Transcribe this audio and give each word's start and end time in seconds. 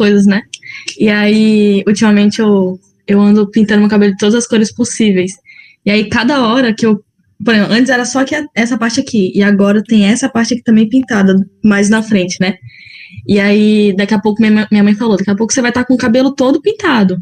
coisas, 0.00 0.24
né? 0.24 0.40
E 0.98 1.10
aí, 1.10 1.84
ultimamente, 1.86 2.40
eu, 2.40 2.80
eu 3.06 3.20
ando 3.20 3.50
pintando 3.50 3.80
meu 3.80 3.90
cabelo 3.90 4.12
de 4.12 4.18
todas 4.18 4.34
as 4.34 4.46
cores 4.46 4.72
possíveis. 4.72 5.32
E 5.84 5.90
aí, 5.90 6.08
cada 6.08 6.46
hora 6.46 6.74
que 6.74 6.86
eu. 6.86 7.04
Por 7.44 7.54
exemplo, 7.54 7.74
antes 7.74 7.90
era 7.90 8.04
só 8.06 8.24
que 8.24 8.34
essa 8.54 8.78
parte 8.78 9.00
aqui, 9.00 9.30
e 9.34 9.42
agora 9.42 9.82
tem 9.82 10.04
essa 10.04 10.28
parte 10.28 10.54
aqui 10.54 10.62
também 10.62 10.88
pintada, 10.88 11.34
mais 11.62 11.90
na 11.90 12.02
frente, 12.02 12.38
né? 12.40 12.56
E 13.26 13.38
aí, 13.38 13.94
daqui 13.94 14.14
a 14.14 14.18
pouco, 14.18 14.40
minha, 14.40 14.66
minha 14.70 14.84
mãe 14.84 14.94
falou: 14.94 15.18
daqui 15.18 15.30
a 15.30 15.36
pouco 15.36 15.52
você 15.52 15.60
vai 15.60 15.70
estar 15.70 15.84
com 15.84 15.94
o 15.94 15.98
cabelo 15.98 16.34
todo 16.34 16.62
pintado. 16.62 17.18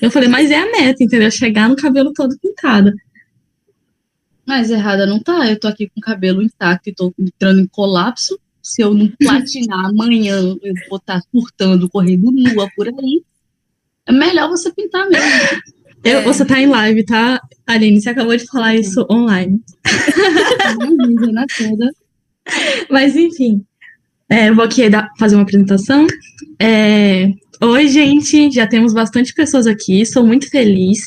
Eu 0.00 0.10
falei, 0.10 0.28
mas 0.28 0.50
é 0.50 0.56
a 0.56 0.70
meta, 0.70 1.04
entendeu? 1.04 1.30
Chegar 1.30 1.68
no 1.68 1.76
cabelo 1.76 2.12
todo 2.14 2.38
pintado. 2.38 2.92
Mas 4.46 4.70
errada 4.70 5.04
não 5.06 5.20
tá. 5.20 5.50
Eu 5.50 5.60
tô 5.60 5.68
aqui 5.68 5.88
com 5.88 6.00
o 6.00 6.02
cabelo 6.02 6.42
intacto 6.42 6.88
e 6.88 6.94
tô 6.94 7.12
entrando 7.18 7.60
em 7.60 7.66
colapso. 7.66 8.38
Se 8.62 8.82
eu 8.82 8.94
não 8.94 9.08
platinar 9.18 9.86
amanhã, 9.86 10.36
eu 10.62 10.74
vou 10.88 10.98
estar 10.98 11.20
curtando, 11.32 11.88
correndo 11.90 12.30
nua 12.30 12.68
por 12.76 12.88
aí. 12.88 13.22
É 14.06 14.12
melhor 14.12 14.48
você 14.48 14.72
pintar 14.72 15.08
mesmo. 15.08 15.62
Eu, 16.04 16.18
é. 16.18 16.22
Você 16.22 16.44
tá 16.44 16.60
em 16.60 16.66
live, 16.66 17.04
tá? 17.04 17.40
Aline, 17.66 18.00
você 18.00 18.10
acabou 18.10 18.36
de 18.36 18.46
falar 18.46 18.74
isso 18.74 19.06
online. 19.10 19.60
Toda. 21.58 21.90
Mas 22.90 23.16
enfim, 23.16 23.64
é, 24.28 24.48
eu 24.48 24.54
vou 24.54 24.64
aqui 24.64 24.88
dar, 24.88 25.08
fazer 25.18 25.36
uma 25.36 25.42
apresentação. 25.42 26.06
É, 26.58 27.32
Oi, 27.64 27.86
gente, 27.86 28.50
já 28.50 28.66
temos 28.66 28.92
bastante 28.92 29.32
pessoas 29.32 29.68
aqui, 29.68 30.04
sou 30.04 30.26
muito 30.26 30.50
feliz. 30.50 30.98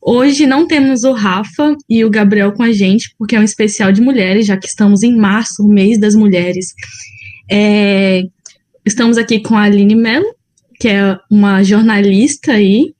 Hoje 0.00 0.46
não 0.46 0.66
temos 0.66 1.04
o 1.04 1.12
Rafa 1.12 1.76
e 1.88 2.04
o 2.04 2.10
Gabriel 2.10 2.52
com 2.52 2.62
a 2.62 2.72
gente, 2.72 3.14
porque 3.18 3.36
é 3.36 3.40
um 3.40 3.44
especial 3.44 3.92
de 3.92 4.00
mulheres, 4.00 4.46
já 4.46 4.56
que 4.56 4.66
estamos 4.66 5.02
em 5.02 5.16
março, 5.16 5.66
mês 5.66 5.98
das 5.98 6.14
mulheres. 6.14 6.74
É, 7.50 8.22
estamos 8.84 9.18
aqui 9.18 9.40
com 9.40 9.56
a 9.56 9.62
Aline 9.62 9.94
Mello, 9.94 10.34
que 10.80 10.88
é 10.88 11.18
uma 11.30 11.62
jornalista 11.62 12.52
aí, 12.52 12.94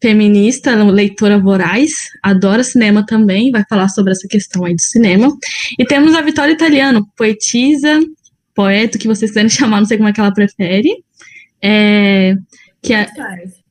feminista, 0.00 0.74
leitora 0.82 1.38
voraz, 1.38 1.90
adora 2.22 2.64
cinema 2.64 3.06
também, 3.06 3.50
vai 3.52 3.64
falar 3.68 3.88
sobre 3.88 4.12
essa 4.12 4.26
questão 4.28 4.64
aí 4.64 4.74
do 4.74 4.82
cinema. 4.82 5.32
E 5.78 5.84
temos 5.84 6.14
a 6.14 6.20
Vitória 6.20 6.52
Italiano, 6.52 7.06
poetisa, 7.16 8.00
poeta, 8.54 8.98
que 8.98 9.06
vocês 9.06 9.30
quiserem 9.30 9.48
chamar, 9.48 9.80
não 9.80 9.86
sei 9.86 9.96
como 9.96 10.08
é 10.08 10.12
que 10.12 10.20
ela 10.20 10.34
prefere 10.34 11.02
é, 11.62 12.34
que 12.82 12.92
é, 12.92 13.06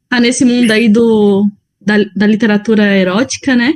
tá 0.09 0.19
nesse 0.19 0.45
mundo 0.45 0.71
aí 0.71 0.87
do, 0.87 1.45
da, 1.81 1.97
da 2.15 2.27
literatura 2.27 2.95
erótica, 2.95 3.55
né? 3.55 3.73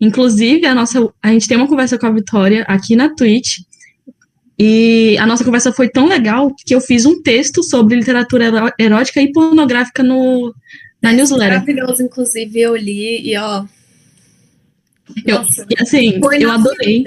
Inclusive, 0.00 0.66
a 0.66 0.74
nossa, 0.74 1.12
a 1.22 1.32
gente 1.32 1.48
tem 1.48 1.56
uma 1.56 1.66
conversa 1.66 1.98
com 1.98 2.06
a 2.06 2.12
Vitória 2.12 2.64
aqui 2.68 2.94
na 2.94 3.14
Twitch, 3.14 3.58
e 4.58 5.16
a 5.18 5.26
nossa 5.26 5.44
conversa 5.44 5.72
foi 5.72 5.88
tão 5.88 6.08
legal 6.08 6.52
que 6.66 6.74
eu 6.74 6.80
fiz 6.80 7.06
um 7.06 7.22
texto 7.22 7.62
sobre 7.62 7.94
literatura 7.94 8.74
erótica 8.76 9.22
e 9.22 9.30
pornográfica 9.30 10.02
no, 10.02 10.52
na 11.00 11.12
newsletter. 11.12 11.60
Maravilhoso, 11.60 12.02
inclusive, 12.02 12.60
eu 12.60 12.74
li 12.74 13.30
e 13.30 13.36
ó. 13.36 13.64
Eu, 15.24 15.42
e, 15.70 15.80
assim, 15.80 16.20
eu 16.40 16.50
adorei. 16.50 17.04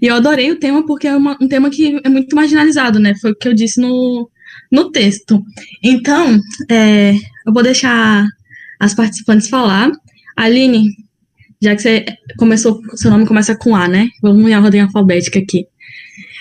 E 0.00 0.06
eu 0.06 0.14
adorei 0.14 0.50
o 0.52 0.58
tema 0.58 0.86
porque 0.86 1.08
é 1.08 1.16
uma, 1.16 1.36
um 1.40 1.48
tema 1.48 1.70
que 1.70 2.00
é 2.04 2.08
muito 2.08 2.36
marginalizado, 2.36 3.00
né? 3.00 3.16
Foi 3.16 3.32
o 3.32 3.34
que 3.34 3.48
eu 3.48 3.54
disse 3.54 3.80
no, 3.80 4.30
no 4.70 4.92
texto. 4.92 5.42
Então, 5.82 6.38
é, 6.70 7.14
eu 7.46 7.52
vou 7.52 7.64
deixar 7.64 8.24
as 8.78 8.94
participantes 8.94 9.48
falar. 9.48 9.90
Aline, 10.36 10.96
já 11.60 11.74
que 11.74 11.82
você 11.82 12.04
começou, 12.38 12.80
seu 12.94 13.10
nome 13.10 13.26
começa 13.26 13.56
com 13.56 13.74
A, 13.74 13.88
né? 13.88 14.08
Vamos 14.22 14.48
em 14.50 14.56
ordem 14.56 14.80
alfabética 14.80 15.38
aqui. 15.38 15.66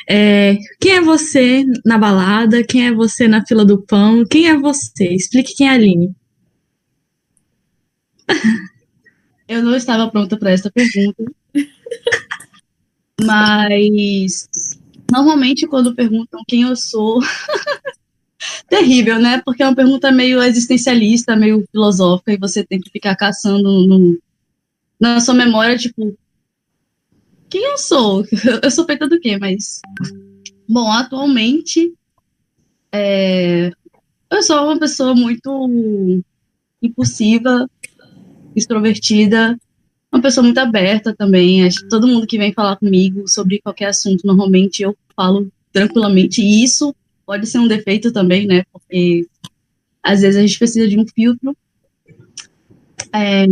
É, 0.09 0.57
quem 0.79 0.93
é 0.93 1.01
você 1.01 1.65
na 1.85 1.97
balada? 1.97 2.63
Quem 2.63 2.87
é 2.87 2.93
você 2.93 3.27
na 3.27 3.45
fila 3.45 3.65
do 3.65 3.81
pão? 3.81 4.25
Quem 4.25 4.47
é 4.47 4.57
você? 4.57 5.13
Explique 5.13 5.55
quem 5.55 5.67
é 5.67 5.71
a 5.71 5.73
Aline. 5.73 6.15
Eu 9.47 9.63
não 9.63 9.75
estava 9.75 10.09
pronta 10.11 10.37
para 10.37 10.51
essa 10.51 10.69
pergunta. 10.69 11.23
Mas 13.21 14.47
normalmente 15.11 15.65
quando 15.65 15.95
perguntam 15.95 16.43
quem 16.47 16.63
eu 16.63 16.75
sou, 16.75 17.19
terrível, 18.69 19.19
né? 19.19 19.41
Porque 19.43 19.63
é 19.63 19.67
uma 19.67 19.75
pergunta 19.75 20.11
meio 20.11 20.41
existencialista, 20.41 21.35
meio 21.35 21.65
filosófica, 21.71 22.33
e 22.33 22.37
você 22.37 22.63
tem 22.63 22.79
que 22.79 22.89
ficar 22.89 23.15
caçando 23.15 23.85
no, 23.87 24.19
na 24.99 25.19
sua 25.19 25.33
memória, 25.33 25.77
tipo, 25.77 26.17
quem 27.49 27.63
eu 27.63 27.77
sou? 27.77 28.25
Eu 28.61 28.71
sou 28.71 28.85
feita 28.85 29.07
do 29.07 29.19
quê? 29.19 29.37
Mas, 29.37 29.81
bom, 30.67 30.91
atualmente, 30.91 31.93
é, 32.91 33.71
eu 34.29 34.43
sou 34.43 34.65
uma 34.65 34.79
pessoa 34.79 35.15
muito 35.15 36.21
impulsiva, 36.81 37.69
extrovertida, 38.55 39.57
uma 40.11 40.21
pessoa 40.21 40.43
muito 40.43 40.57
aberta 40.57 41.15
também. 41.15 41.65
Acho 41.65 41.81
que 41.81 41.89
todo 41.89 42.07
mundo 42.07 42.27
que 42.27 42.37
vem 42.37 42.53
falar 42.53 42.75
comigo 42.75 43.27
sobre 43.27 43.61
qualquer 43.61 43.87
assunto, 43.87 44.25
normalmente 44.25 44.83
eu 44.83 44.95
falo 45.15 45.49
tranquilamente, 45.71 46.41
isso 46.41 46.93
pode 47.27 47.45
ser 47.45 47.59
um 47.59 47.67
defeito 47.67 48.11
também, 48.13 48.47
né? 48.47 48.63
Porque 48.71 49.27
às 50.01 50.21
vezes 50.21 50.37
a 50.37 50.41
gente 50.41 50.57
precisa 50.57 50.87
de 50.87 50.97
um 50.97 51.05
filtro. 51.05 51.55
É, 53.13 53.45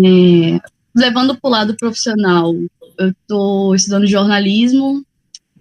levando 0.95 1.37
para 1.37 1.47
o 1.47 1.51
lado 1.51 1.75
profissional, 1.75 2.55
eu 2.97 3.09
estou 3.09 3.75
estudando 3.75 4.07
jornalismo, 4.07 5.05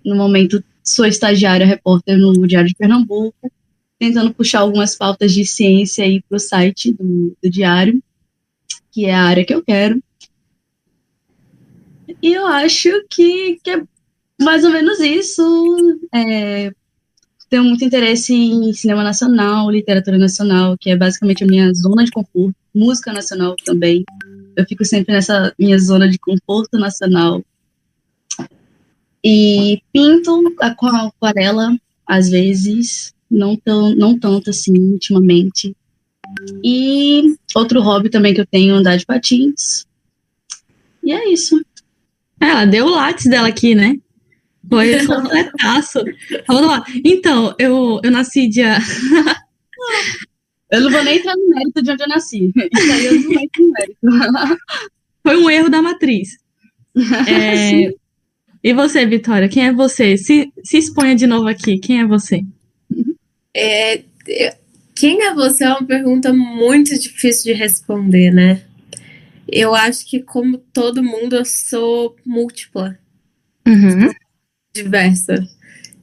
no 0.04 0.14
momento 0.14 0.62
sou 0.82 1.04
estagiária 1.04 1.66
repórter 1.66 2.16
no 2.16 2.46
Diário 2.46 2.68
de 2.68 2.76
Pernambuco, 2.76 3.50
tentando 3.98 4.32
puxar 4.32 4.60
algumas 4.60 4.94
pautas 4.94 5.32
de 5.32 5.44
ciência 5.44 6.04
aí 6.04 6.22
para 6.22 6.36
o 6.36 6.40
site 6.40 6.92
do, 6.92 7.36
do 7.42 7.50
Diário, 7.50 8.00
que 8.92 9.06
é 9.06 9.14
a 9.14 9.24
área 9.24 9.44
que 9.44 9.54
eu 9.54 9.62
quero. 9.62 10.00
E 12.22 12.32
eu 12.32 12.46
acho 12.46 12.90
que, 13.08 13.58
que 13.62 13.70
é 13.70 13.82
mais 14.40 14.62
ou 14.62 14.70
menos 14.70 15.00
isso. 15.00 15.98
É, 16.14 16.72
tenho 17.54 17.62
muito 17.62 17.84
interesse 17.84 18.34
em 18.34 18.72
cinema 18.72 19.04
nacional, 19.04 19.70
literatura 19.70 20.18
nacional, 20.18 20.76
que 20.76 20.90
é 20.90 20.96
basicamente 20.96 21.44
a 21.44 21.46
minha 21.46 21.72
zona 21.72 22.04
de 22.04 22.10
conforto, 22.10 22.56
música 22.74 23.12
nacional 23.12 23.54
também. 23.64 24.04
Eu 24.56 24.66
fico 24.66 24.84
sempre 24.84 25.14
nessa 25.14 25.54
minha 25.56 25.78
zona 25.78 26.08
de 26.08 26.18
conforto 26.18 26.76
nacional. 26.76 27.44
E 29.24 29.80
pinto 29.92 30.52
a 30.60 30.66
aquarela, 30.66 31.78
às 32.04 32.28
vezes, 32.28 33.14
não, 33.30 33.54
tão, 33.56 33.94
não 33.94 34.18
tanto 34.18 34.50
assim, 34.50 34.76
ultimamente. 34.76 35.76
E 36.64 37.36
outro 37.54 37.80
hobby 37.80 38.10
também 38.10 38.34
que 38.34 38.40
eu 38.40 38.46
tenho, 38.46 38.74
andar 38.74 38.96
de 38.96 39.06
patins. 39.06 39.86
E 41.04 41.12
é 41.12 41.32
isso. 41.32 41.64
Ela 42.40 42.64
deu 42.64 42.86
o 42.86 42.90
lápis 42.90 43.26
dela 43.26 43.46
aqui, 43.46 43.76
né? 43.76 43.96
Foi 44.68 45.06
completaço. 45.06 46.04
Vamos 46.46 46.66
lá. 46.66 46.84
Então, 47.04 47.54
eu, 47.58 48.00
eu 48.02 48.10
nasci 48.10 48.48
dia. 48.48 48.78
eu 50.70 50.80
não 50.80 50.90
vou 50.90 51.04
nem 51.04 51.18
entrar 51.18 51.34
no 51.36 51.48
mérito 51.48 51.82
de 51.82 51.90
onde 51.90 52.02
eu 52.02 52.08
nasci. 52.08 52.52
Isso 52.56 52.92
aí 52.92 53.06
eu 53.06 53.14
não 53.14 53.32
entro 53.32 53.64
no 53.64 53.72
mérito. 53.72 54.58
Foi 55.22 55.36
um 55.36 55.48
erro 55.48 55.70
da 55.70 55.80
matriz. 55.80 56.38
É... 57.28 57.92
E 58.62 58.72
você, 58.72 59.04
Vitória, 59.04 59.48
quem 59.48 59.66
é 59.66 59.72
você? 59.72 60.16
Se, 60.16 60.52
se 60.62 60.78
exponha 60.78 61.14
de 61.14 61.26
novo 61.26 61.48
aqui. 61.48 61.78
Quem 61.78 62.00
é 62.00 62.06
você? 62.06 62.42
É, 63.54 64.02
quem 64.94 65.22
é 65.22 65.34
você 65.34 65.64
é 65.64 65.68
uma 65.68 65.84
pergunta 65.84 66.32
muito 66.32 66.98
difícil 66.98 67.52
de 67.52 67.58
responder, 67.58 68.30
né? 68.30 68.62
Eu 69.46 69.74
acho 69.74 70.06
que, 70.08 70.20
como 70.20 70.58
todo 70.58 71.02
mundo, 71.04 71.36
eu 71.36 71.44
sou 71.44 72.16
múltipla. 72.24 72.98
Uhum 73.66 74.10
diversa. 74.74 75.46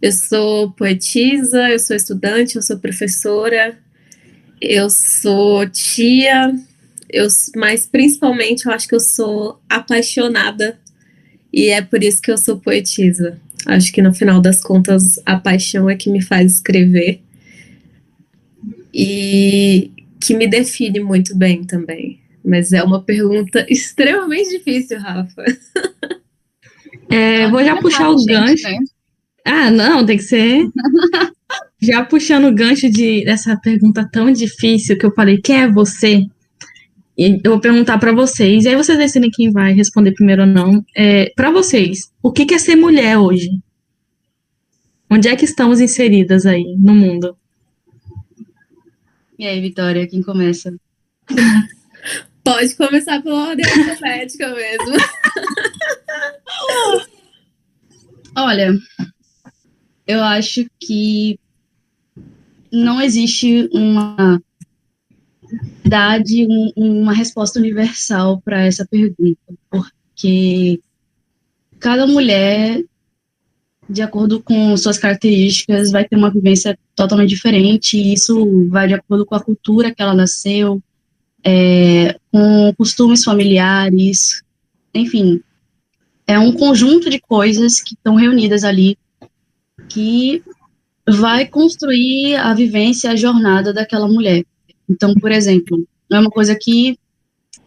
Eu 0.02 0.12
sou 0.12 0.72
poetisa, 0.72 1.70
eu 1.70 1.78
sou 1.78 1.96
estudante, 1.96 2.56
eu 2.56 2.62
sou 2.62 2.80
professora, 2.80 3.78
eu 4.60 4.90
sou 4.90 5.70
tia, 5.70 6.56
eu, 7.10 7.28
mas 7.56 7.86
principalmente 7.86 8.66
eu 8.66 8.72
acho 8.72 8.88
que 8.88 8.96
eu 8.96 9.00
sou 9.00 9.62
apaixonada 9.70 10.80
e 11.54 11.68
é 11.68 11.82
por 11.82 12.04
isso 12.04 12.22
que 12.22 12.32
eu 12.32 12.38
sou 12.38 12.58
poetisa. 12.58 13.40
Acho 13.68 13.92
que 13.92 14.02
no 14.02 14.14
final 14.14 14.42
das 14.42 14.62
contas 14.62 15.20
a 15.26 15.38
paixão 15.38 15.90
é 15.90 15.96
que 15.96 16.10
me 16.10 16.22
faz 16.22 16.54
escrever 16.54 17.22
e 18.94 19.92
que 20.20 20.34
me 20.34 20.48
define 20.48 21.00
muito 21.00 21.36
bem 21.36 21.64
também. 21.64 22.20
Mas 22.44 22.74
é 22.74 22.82
uma 22.82 23.04
pergunta 23.04 23.66
extremamente 23.70 24.58
difícil, 24.58 25.00
Rafa. 25.00 25.44
É, 27.12 27.50
vou 27.50 27.64
já 27.64 27.76
puxar 27.78 28.10
o 28.10 28.26
gancho. 28.26 28.64
Né? 28.64 28.78
Ah, 29.46 29.70
não, 29.72 30.06
tem 30.06 30.18
que 30.18 30.24
ser. 30.24 30.66
já 31.82 32.06
puxando 32.06 32.46
o 32.46 32.54
gancho 32.54 32.90
de, 32.90 33.26
dessa 33.26 33.58
pergunta 33.58 34.08
tão 34.12 34.32
difícil 34.32 34.98
que 34.98 35.06
eu 35.06 35.14
falei, 35.14 35.42
quem 35.42 35.62
é 35.62 35.72
você? 35.72 36.26
E 37.18 37.40
eu 37.44 37.52
vou 37.52 37.60
perguntar 37.60 37.98
para 37.98 38.14
vocês, 38.14 38.64
e 38.64 38.70
aí 38.70 38.76
vocês 38.76 38.98
decidem 38.98 39.30
quem 39.32 39.52
vai 39.52 39.74
responder 39.74 40.14
primeiro 40.14 40.44
ou 40.44 40.48
não. 40.48 40.84
É, 40.96 41.32
para 41.36 41.52
vocês, 41.52 42.12
o 42.22 42.32
que 42.32 42.54
é 42.54 42.58
ser 42.58 42.76
mulher 42.76 43.18
hoje? 43.18 43.50
Onde 45.10 45.28
é 45.28 45.36
que 45.36 45.44
estamos 45.44 45.82
inseridas 45.82 46.46
aí 46.46 46.76
no 46.80 46.96
mundo? 46.96 47.36
E 49.38 49.46
aí, 49.46 49.60
Vitória, 49.60 50.08
quem 50.08 50.22
começa? 50.22 50.74
Pode 52.44 52.76
começar 52.76 53.22
pela 53.22 53.50
ordem 53.50 53.66
alfabética 53.66 54.48
mesmo. 54.54 54.96
Olha, 58.36 58.74
eu 60.08 60.24
acho 60.24 60.66
que 60.80 61.40
não 62.72 63.02
existe 63.02 63.70
uma 63.74 64.42
idade, 65.84 66.48
um, 66.48 67.02
uma 67.02 67.14
resposta 67.14 67.60
universal 67.60 68.42
para 68.42 68.66
essa 68.66 68.86
pergunta, 68.86 69.38
porque 69.70 70.80
cada 71.80 72.08
mulher, 72.08 72.82
de 73.90 74.02
acordo 74.02 74.42
com 74.42 74.78
suas 74.78 74.98
características, 74.98 75.92
vai 75.92 76.08
ter 76.08 76.16
uma 76.16 76.32
vivência 76.32 76.78
totalmente 76.96 77.30
diferente, 77.30 77.98
e 77.98 78.14
isso 78.14 78.68
vai 78.70 78.88
de 78.88 78.94
acordo 78.94 79.26
com 79.26 79.36
a 79.36 79.44
cultura 79.44 79.94
que 79.94 80.02
ela 80.02 80.14
nasceu, 80.14 80.82
é, 81.44 82.18
com 82.32 82.74
costumes 82.78 83.24
familiares, 83.24 84.42
enfim, 84.94 85.42
é 86.32 86.40
um 86.40 86.54
conjunto 86.54 87.10
de 87.10 87.20
coisas 87.20 87.82
que 87.82 87.94
estão 87.94 88.16
reunidas 88.16 88.64
ali 88.64 88.98
que 89.90 90.42
vai 91.08 91.46
construir 91.46 92.36
a 92.36 92.54
vivência, 92.54 93.12
a 93.12 93.16
jornada 93.16 93.74
daquela 93.74 94.08
mulher. 94.08 94.46
Então, 94.90 95.14
por 95.16 95.32
exemplo, 95.32 95.86
é 96.10 96.18
uma 96.18 96.30
coisa 96.30 96.56
que 96.56 96.98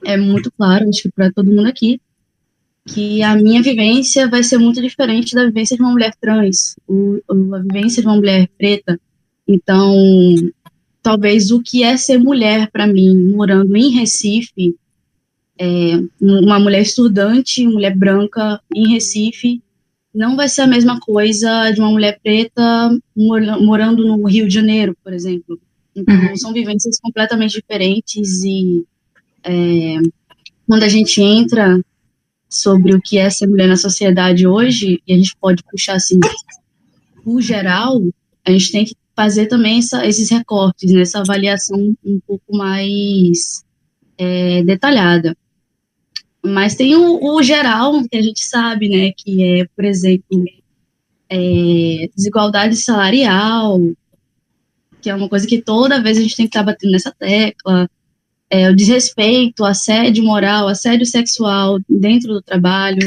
é 0.04 0.16
muito 0.16 0.50
claro, 0.50 0.88
acho 0.88 1.02
que 1.02 1.12
para 1.12 1.30
todo 1.30 1.50
mundo 1.50 1.68
aqui, 1.68 2.00
que 2.87 3.23
a 3.23 3.37
minha 3.37 3.62
vivência 3.62 4.28
vai 4.28 4.42
ser 4.42 4.59
muito 4.59 4.80
diferente 4.80 5.35
da 5.35 5.44
vivência 5.44 5.76
de 5.76 5.83
uma 5.83 5.92
mulher 5.92 6.14
trans, 6.18 6.76
o, 6.88 7.21
a 7.28 7.59
vivência 7.59 8.02
de 8.02 8.09
uma 8.09 8.16
mulher 8.16 8.49
preta. 8.56 8.99
Então, 9.47 9.94
talvez 11.02 11.50
o 11.50 11.62
que 11.62 11.83
é 11.83 11.97
ser 11.99 12.18
mulher 12.18 12.71
para 12.71 12.87
mim, 12.87 13.30
morando 13.30 13.76
em 13.76 13.90
Recife, 13.90 14.75
é, 15.58 16.00
uma 16.20 16.58
mulher 16.58 16.82
estudante, 16.82 17.66
mulher 17.66 17.96
branca 17.96 18.61
em 18.75 18.92
Recife, 18.92 19.62
não 20.14 20.37
vai 20.37 20.49
ser 20.49 20.62
a 20.62 20.66
mesma 20.66 21.00
coisa 21.00 21.70
de 21.73 21.80
uma 21.80 21.90
mulher 21.90 22.20
preta 22.23 22.96
morando 23.16 24.06
no 24.06 24.26
Rio 24.26 24.46
de 24.46 24.54
Janeiro, 24.54 24.96
por 25.02 25.12
exemplo. 25.12 25.61
Então, 25.94 26.14
uhum. 26.14 26.37
são 26.37 26.52
vivências 26.52 26.99
completamente 27.00 27.52
diferentes 27.52 28.42
e 28.44 28.84
é, 29.44 29.99
quando 30.66 30.82
a 30.82 30.88
gente 30.88 31.20
entra 31.20 31.80
sobre 32.49 32.94
o 32.94 33.00
que 33.00 33.18
é 33.18 33.28
ser 33.28 33.49
mulher 33.49 33.68
na 33.68 33.76
sociedade 33.76 34.46
hoje, 34.46 35.02
e 35.06 35.12
a 35.12 35.16
gente 35.16 35.37
pode 35.40 35.62
puxar 35.64 35.94
assim, 35.94 36.18
o 37.25 37.40
geral, 37.40 38.00
a 38.44 38.50
gente 38.50 38.70
tem 38.70 38.84
que 38.84 38.94
fazer 39.16 39.46
também 39.46 39.78
essa, 39.78 40.06
esses 40.06 40.30
recortes, 40.30 40.92
né, 40.92 41.02
essa 41.02 41.20
avaliação 41.20 41.94
um 42.04 42.20
pouco 42.26 42.56
mais 42.56 43.64
é, 44.18 44.62
detalhada. 44.62 45.37
Mas 46.44 46.74
tem 46.74 46.94
o, 46.94 47.24
o, 47.24 47.42
geral, 47.42 48.02
que 48.06 48.16
a 48.16 48.22
gente 48.22 48.44
sabe, 48.44 48.88
né, 48.88 49.12
que 49.16 49.60
é, 49.60 49.66
por 49.74 49.84
exemplo, 49.84 50.44
é, 51.28 52.08
desigualdade 52.14 52.76
salarial, 52.76 53.80
que 55.00 55.08
é 55.08 55.14
uma 55.14 55.28
coisa 55.28 55.46
que 55.46 55.62
toda 55.62 56.02
vez 56.02 56.18
a 56.18 56.20
gente 56.20 56.36
tem 56.36 56.46
que 56.46 56.50
estar 56.50 56.60
tá 56.60 56.72
batendo 56.72 56.92
nessa 56.92 57.12
tecla, 57.12 57.88
é, 58.50 58.70
o 58.70 58.76
desrespeito, 58.76 59.64
assédio 59.64 60.22
moral, 60.22 60.68
assédio 60.68 61.06
sexual 61.06 61.78
dentro 61.88 62.34
do 62.34 62.42
trabalho, 62.42 62.98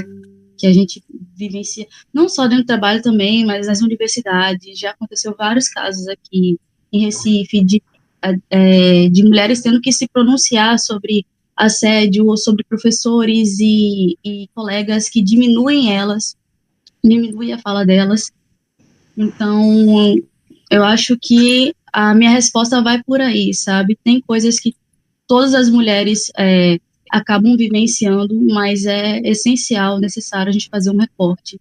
que 0.57 0.65
a 0.65 0.73
gente 0.73 1.03
vivencia, 1.35 1.85
não 2.11 2.27
só 2.27 2.47
dentro 2.47 2.63
do 2.63 2.67
trabalho 2.67 3.03
também, 3.03 3.45
mas 3.45 3.67
nas 3.67 3.81
universidades, 3.81 4.79
já 4.79 4.91
aconteceu 4.91 5.35
vários 5.37 5.69
casos 5.69 6.07
aqui 6.07 6.59
em 6.91 7.01
Recife, 7.01 7.63
de, 7.63 7.83
é, 8.49 9.09
de 9.09 9.23
mulheres 9.23 9.61
tendo 9.61 9.79
que 9.79 9.91
se 9.91 10.07
pronunciar 10.07 10.79
sobre 10.79 11.25
assédio 11.57 12.27
ou 12.27 12.37
sobre 12.37 12.63
professores 12.63 13.59
e, 13.59 14.17
e 14.23 14.47
colegas 14.53 15.09
que 15.09 15.21
diminuem 15.21 15.91
elas, 15.93 16.37
diminuem 17.03 17.53
a 17.53 17.57
fala 17.57 17.85
delas. 17.85 18.31
Então, 19.17 20.15
eu 20.69 20.83
acho 20.83 21.17
que 21.19 21.73
a 21.91 22.13
minha 22.13 22.29
resposta 22.29 22.81
vai 22.81 23.01
por 23.03 23.19
aí, 23.19 23.53
sabe? 23.53 23.97
Tem 24.03 24.21
coisas 24.21 24.59
que 24.59 24.75
todas 25.25 25.55
as 25.55 25.69
mulheres 25.69 26.31
é, 26.37 26.79
acabam 27.11 27.57
vivenciando, 27.57 28.39
mas 28.53 28.85
é 28.85 29.19
essencial, 29.21 29.99
necessário 29.99 30.49
a 30.49 30.53
gente 30.53 30.69
fazer 30.69 30.91
um 30.91 30.97
recorte 30.97 31.59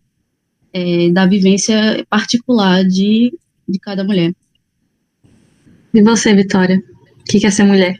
é, 0.73 1.11
da 1.11 1.25
vivência 1.25 2.05
particular 2.11 2.85
de, 2.85 3.33
de 3.67 3.79
cada 3.79 4.05
mulher. 4.05 4.35
E 5.95 6.03
você, 6.03 6.35
Vitória? 6.35 6.83
O 7.21 7.25
que 7.25 7.47
é 7.47 7.51
ser 7.51 7.65
mulher? 7.65 7.99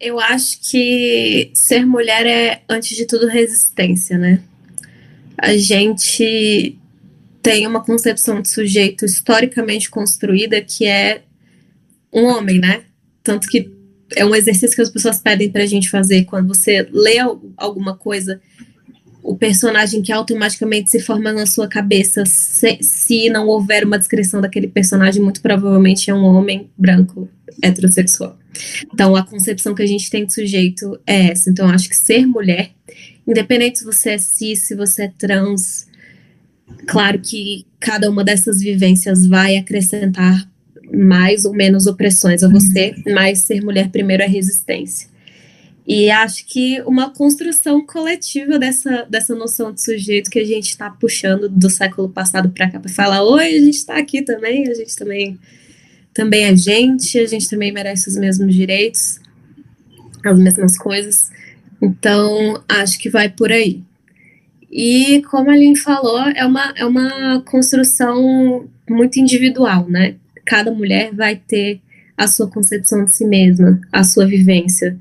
Eu 0.00 0.20
acho 0.20 0.60
que 0.70 1.50
ser 1.54 1.84
mulher 1.84 2.26
é, 2.26 2.62
antes 2.68 2.96
de 2.96 3.04
tudo, 3.04 3.26
resistência, 3.26 4.16
né? 4.16 4.40
A 5.36 5.56
gente 5.56 6.78
tem 7.42 7.66
uma 7.66 7.82
concepção 7.84 8.40
de 8.40 8.48
sujeito 8.48 9.04
historicamente 9.04 9.90
construída 9.90 10.60
que 10.60 10.86
é 10.86 11.22
um 12.12 12.24
homem, 12.26 12.60
né? 12.60 12.82
Tanto 13.24 13.48
que 13.48 13.70
é 14.14 14.24
um 14.24 14.34
exercício 14.34 14.74
que 14.74 14.82
as 14.82 14.90
pessoas 14.90 15.18
pedem 15.18 15.50
pra 15.50 15.66
gente 15.66 15.90
fazer 15.90 16.24
quando 16.24 16.48
você 16.48 16.88
lê 16.92 17.18
alguma 17.56 17.96
coisa, 17.96 18.40
o 19.22 19.36
personagem 19.36 20.00
que 20.00 20.12
automaticamente 20.12 20.90
se 20.90 21.00
forma 21.00 21.32
na 21.32 21.44
sua 21.44 21.68
cabeça, 21.68 22.24
se, 22.24 22.78
se 22.80 23.28
não 23.30 23.48
houver 23.48 23.84
uma 23.84 23.98
descrição 23.98 24.40
daquele 24.40 24.68
personagem, 24.68 25.20
muito 25.20 25.42
provavelmente 25.42 26.10
é 26.10 26.14
um 26.14 26.24
homem 26.24 26.70
branco 26.78 27.28
heterossexual. 27.62 28.38
Então, 28.92 29.14
a 29.14 29.24
concepção 29.24 29.74
que 29.74 29.82
a 29.82 29.86
gente 29.86 30.10
tem 30.10 30.24
de 30.24 30.34
sujeito 30.34 30.98
é 31.06 31.30
essa. 31.30 31.50
Então, 31.50 31.68
acho 31.68 31.88
que 31.88 31.96
ser 31.96 32.26
mulher, 32.26 32.70
independente 33.26 33.80
se 33.80 33.84
você 33.84 34.10
é 34.10 34.18
cis, 34.18 34.66
se 34.66 34.74
você 34.74 35.04
é 35.04 35.12
trans, 35.16 35.86
claro 36.86 37.18
que 37.18 37.66
cada 37.78 38.10
uma 38.10 38.24
dessas 38.24 38.60
vivências 38.60 39.26
vai 39.26 39.56
acrescentar 39.56 40.48
mais 40.92 41.44
ou 41.44 41.52
menos 41.52 41.86
opressões 41.86 42.42
a 42.42 42.48
você, 42.48 42.94
mas 43.06 43.40
ser 43.40 43.62
mulher 43.62 43.90
primeiro 43.90 44.22
é 44.22 44.26
resistência. 44.26 45.08
E 45.86 46.10
acho 46.10 46.44
que 46.46 46.82
uma 46.82 47.10
construção 47.10 47.84
coletiva 47.84 48.58
dessa, 48.58 49.06
dessa 49.08 49.34
noção 49.34 49.72
de 49.72 49.82
sujeito 49.82 50.28
que 50.28 50.38
a 50.38 50.44
gente 50.44 50.68
está 50.68 50.90
puxando 50.90 51.48
do 51.48 51.70
século 51.70 52.10
passado 52.10 52.50
para 52.50 52.70
cá 52.70 52.78
para 52.78 52.90
falar: 52.90 53.22
oi, 53.22 53.56
a 53.56 53.60
gente 53.60 53.76
está 53.76 53.96
aqui 53.96 54.20
também, 54.20 54.68
a 54.68 54.74
gente 54.74 54.94
também 54.94 55.38
também 56.18 56.46
é 56.46 56.56
gente, 56.56 57.16
a 57.16 57.26
gente 57.26 57.48
também 57.48 57.70
merece 57.70 58.08
os 58.08 58.16
mesmos 58.16 58.52
direitos, 58.52 59.20
as 60.24 60.36
mesmas 60.36 60.76
coisas. 60.76 61.30
Então, 61.80 62.60
acho 62.68 62.98
que 62.98 63.08
vai 63.08 63.28
por 63.28 63.52
aí. 63.52 63.80
E 64.68 65.22
como 65.30 65.48
a 65.48 65.52
Aline 65.52 65.78
falou, 65.78 66.18
é 66.18 66.44
uma, 66.44 66.74
é 66.76 66.84
uma 66.84 67.40
construção 67.42 68.68
muito 68.90 69.20
individual, 69.20 69.88
né? 69.88 70.16
Cada 70.44 70.72
mulher 70.72 71.14
vai 71.14 71.36
ter 71.36 71.80
a 72.16 72.26
sua 72.26 72.50
concepção 72.50 73.04
de 73.04 73.14
si 73.14 73.24
mesma, 73.24 73.80
a 73.92 74.02
sua 74.02 74.26
vivência. 74.26 74.98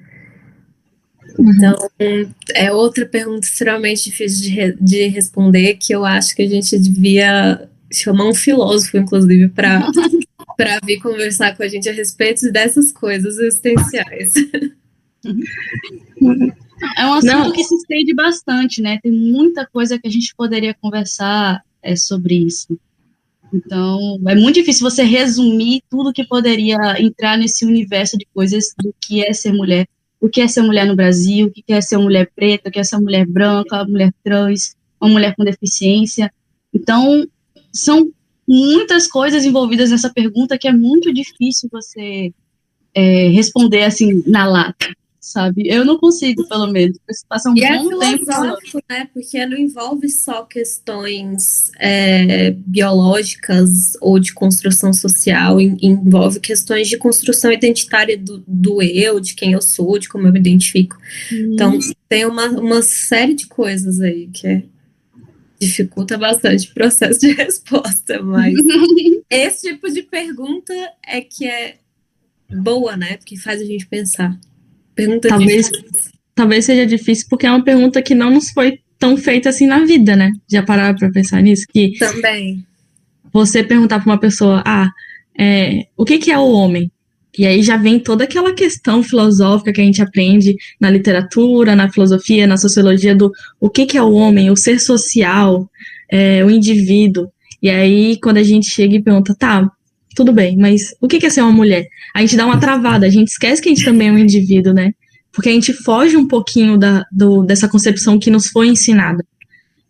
Uhum. 1.36 1.50
Então, 1.50 1.90
é 2.54 2.72
outra 2.72 3.08
pergunta 3.08 3.48
extremamente 3.48 4.04
difícil 4.04 4.44
de, 4.44 4.50
re 4.50 4.78
de 4.80 5.08
responder, 5.08 5.78
que 5.78 5.96
eu 5.96 6.06
acho 6.06 6.36
que 6.36 6.44
a 6.44 6.48
gente 6.48 6.78
devia 6.78 7.68
chamar 7.92 8.28
um 8.28 8.36
filósofo, 8.36 9.00
inclusive, 9.00 9.48
para 9.48 9.90
para 10.58 10.80
vir 10.84 11.00
conversar 11.00 11.56
com 11.56 11.62
a 11.62 11.68
gente 11.68 11.88
a 11.88 11.94
respeito 11.94 12.52
dessas 12.52 12.92
coisas 12.92 13.38
existenciais. 13.38 14.34
É 16.98 17.06
um 17.06 17.14
assunto 17.14 17.32
Não. 17.32 17.52
que 17.52 17.64
se 17.64 17.76
estende 17.76 18.14
bastante, 18.14 18.82
né? 18.82 19.00
Tem 19.02 19.12
muita 19.12 19.66
coisa 19.66 20.00
que 20.00 20.08
a 20.08 20.12
gente 20.12 20.34
poderia 20.36 20.74
conversar 20.74 21.62
é, 21.82 21.96
sobre 21.96 22.36
isso. 22.36 22.78
Então, 23.54 24.20
é 24.28 24.36
muito 24.36 24.56
difícil 24.56 24.90
você 24.90 25.04
resumir 25.04 25.82
tudo 25.90 26.12
que 26.12 26.26
poderia 26.26 26.78
entrar 27.00 27.38
nesse 27.38 27.66
universo 27.66 28.18
de 28.18 28.28
coisas 28.34 28.74
do 28.78 28.94
que 29.00 29.24
é 29.24 29.32
ser 29.34 29.54
mulher. 29.54 29.88
O 30.20 30.28
que 30.28 30.42
é 30.42 30.48
ser 30.48 30.62
mulher 30.64 30.86
no 30.86 30.96
Brasil, 30.96 31.48
o 31.48 31.52
que 31.52 31.64
é 31.70 31.80
ser 31.80 31.98
mulher 31.98 32.30
preta, 32.36 32.70
o 32.70 32.72
que 32.72 32.80
é 32.80 32.84
ser 32.84 32.98
mulher 32.98 33.26
branca, 33.26 33.86
mulher 33.86 34.12
trans, 34.24 34.76
uma 35.00 35.10
mulher 35.10 35.36
com 35.36 35.44
deficiência. 35.44 36.32
Então, 36.74 37.28
são 37.72 38.12
muitas 38.48 39.08
coisas 39.08 39.46
envolvidas 39.46 39.92
nessa 39.92 40.10
pergunta 40.10 40.58
que 40.58 40.68
é 40.68 40.74
muito 40.74 41.14
difícil 41.14 41.70
você 41.72 42.32
é, 42.94 43.28
responder 43.28 43.84
assim 43.84 44.24
na 44.26 44.48
lata, 44.48 44.88
sabe? 45.20 45.68
Eu 45.68 45.84
não 45.84 45.98
consigo, 45.98 46.48
pelo 46.48 46.68
menos. 46.68 46.98
Passa 47.28 47.50
um 47.50 47.58
e 47.58 47.64
é 47.64 47.78
bom 47.78 48.02
é 48.02 48.18
tempo. 48.18 48.26
né? 48.90 49.08
Porque 49.14 49.46
não 49.46 49.58
envolve 49.58 50.10
só 50.10 50.44
questões 50.44 51.72
é, 51.80 52.52
biológicas 52.52 53.94
ou 54.02 54.18
de 54.18 54.34
construção 54.34 54.94
social, 54.94 55.60
envolve 55.60 56.40
questões 56.40 56.88
de 56.88 56.98
construção 56.98 57.52
identitária 57.52 58.18
do, 58.18 58.44
do, 58.48 58.82
eu, 58.82 59.20
de 59.20 59.36
quem 59.36 59.52
eu 59.52 59.62
sou, 59.62 60.00
de 60.00 60.08
como 60.08 60.26
eu 60.26 60.34
me 60.34 60.40
identifico. 60.40 60.98
Hum. 61.32 61.52
Então, 61.54 61.78
tem 62.08 62.26
uma, 62.26 62.48
uma 62.48 62.82
série 62.82 63.36
de 63.36 63.46
coisas 63.46 64.00
aí 64.00 64.28
que 64.28 64.48
é 64.48 64.64
dificulta 65.60 66.18
bastante 66.18 66.70
o 66.70 66.74
processo 66.74 67.20
de 67.20 67.32
resposta, 67.34 68.22
mas 68.22 68.54
esse 69.30 69.70
tipo 69.70 69.90
de 69.92 70.04
pergunta 70.04 70.74
é 71.06 71.22
que 71.22 71.48
é 71.48 71.78
boa, 72.50 72.96
né? 72.96 73.18
Porque 73.18 73.38
faz 73.38 73.62
a 73.62 73.66
gente 73.66 73.88
pensar. 73.88 74.38
Pergunta 74.96 75.28
talvez, 75.28 75.70
difícil. 75.70 76.12
talvez 76.34 76.66
seja 76.66 76.86
difícil 76.86 77.28
porque 77.30 77.46
é 77.46 77.52
uma 77.52 77.64
pergunta 77.64 78.02
que 78.02 78.16
não 78.16 78.32
nos 78.32 78.50
foi 78.50 78.80
tão 78.98 79.16
feita 79.16 79.50
assim 79.50 79.68
na 79.68 79.86
vida, 79.86 80.16
né? 80.16 80.32
Já 80.50 80.64
pararam 80.64 80.98
para 80.98 81.12
pensar 81.12 81.42
nisso? 81.42 81.66
Que 81.72 81.98
Também. 81.98 82.66
Você 83.32 83.64
perguntar 83.64 84.00
para 84.00 84.12
uma 84.12 84.20
pessoa, 84.20 84.64
ah, 84.66 84.90
é, 85.38 85.88
o 85.96 86.04
que, 86.04 86.18
que 86.18 86.32
é 86.32 86.38
o 86.38 86.50
homem? 86.50 86.92
E 87.38 87.46
aí 87.46 87.62
já 87.62 87.78
vem 87.78 88.00
toda 88.00 88.24
aquela 88.24 88.54
questão 88.54 89.04
filosófica 89.04 89.72
que 89.72 89.82
a 89.82 89.84
gente 89.84 90.02
aprende 90.02 90.56
na 90.80 90.90
literatura, 90.90 91.76
na 91.76 91.92
filosofia, 91.92 92.48
na 92.48 92.58
sociologia 92.58 93.16
do 93.16 93.32
o 93.60 93.70
que, 93.70 93.86
que 93.86 93.98
é 93.98 94.02
o 94.02 94.14
homem, 94.14 94.50
o 94.50 94.56
ser 94.56 94.80
social, 94.80 95.70
é, 96.10 96.44
o 96.44 96.50
indivíduo. 96.50 97.28
E 97.62 97.70
aí, 97.70 98.20
quando 98.22 98.38
a 98.38 98.44
gente 98.44 98.70
chega 98.70 98.96
e 98.96 99.02
pergunta, 99.02 99.36
tá, 99.38 99.70
tudo 100.16 100.34
bem, 100.34 100.58
mas 100.58 100.96
o 101.00 101.08
que 101.08 101.24
é 101.24 101.30
ser 101.30 101.42
uma 101.42 101.52
mulher? 101.52 101.88
A 102.14 102.22
gente 102.22 102.36
dá 102.36 102.46
uma 102.46 102.60
travada, 102.60 103.06
a 103.06 103.10
gente 103.10 103.28
esquece 103.28 103.62
que 103.62 103.70
a 103.70 103.74
gente 103.74 103.86
também 103.86 104.10
é 104.10 104.12
um 104.12 104.18
indivíduo, 104.18 104.74
né? 104.74 104.94
Porque 105.32 105.50
a 105.50 105.52
gente 105.52 105.72
foge 105.74 106.18
um 106.18 106.28
pouquinho 106.28 106.78
da, 106.78 107.06
do, 107.12 107.44
dessa 107.44 107.68
concepção 107.68 108.18
que 108.18 108.32
nos 108.32 108.48
foi 108.48 108.68
ensinada. 108.68 109.24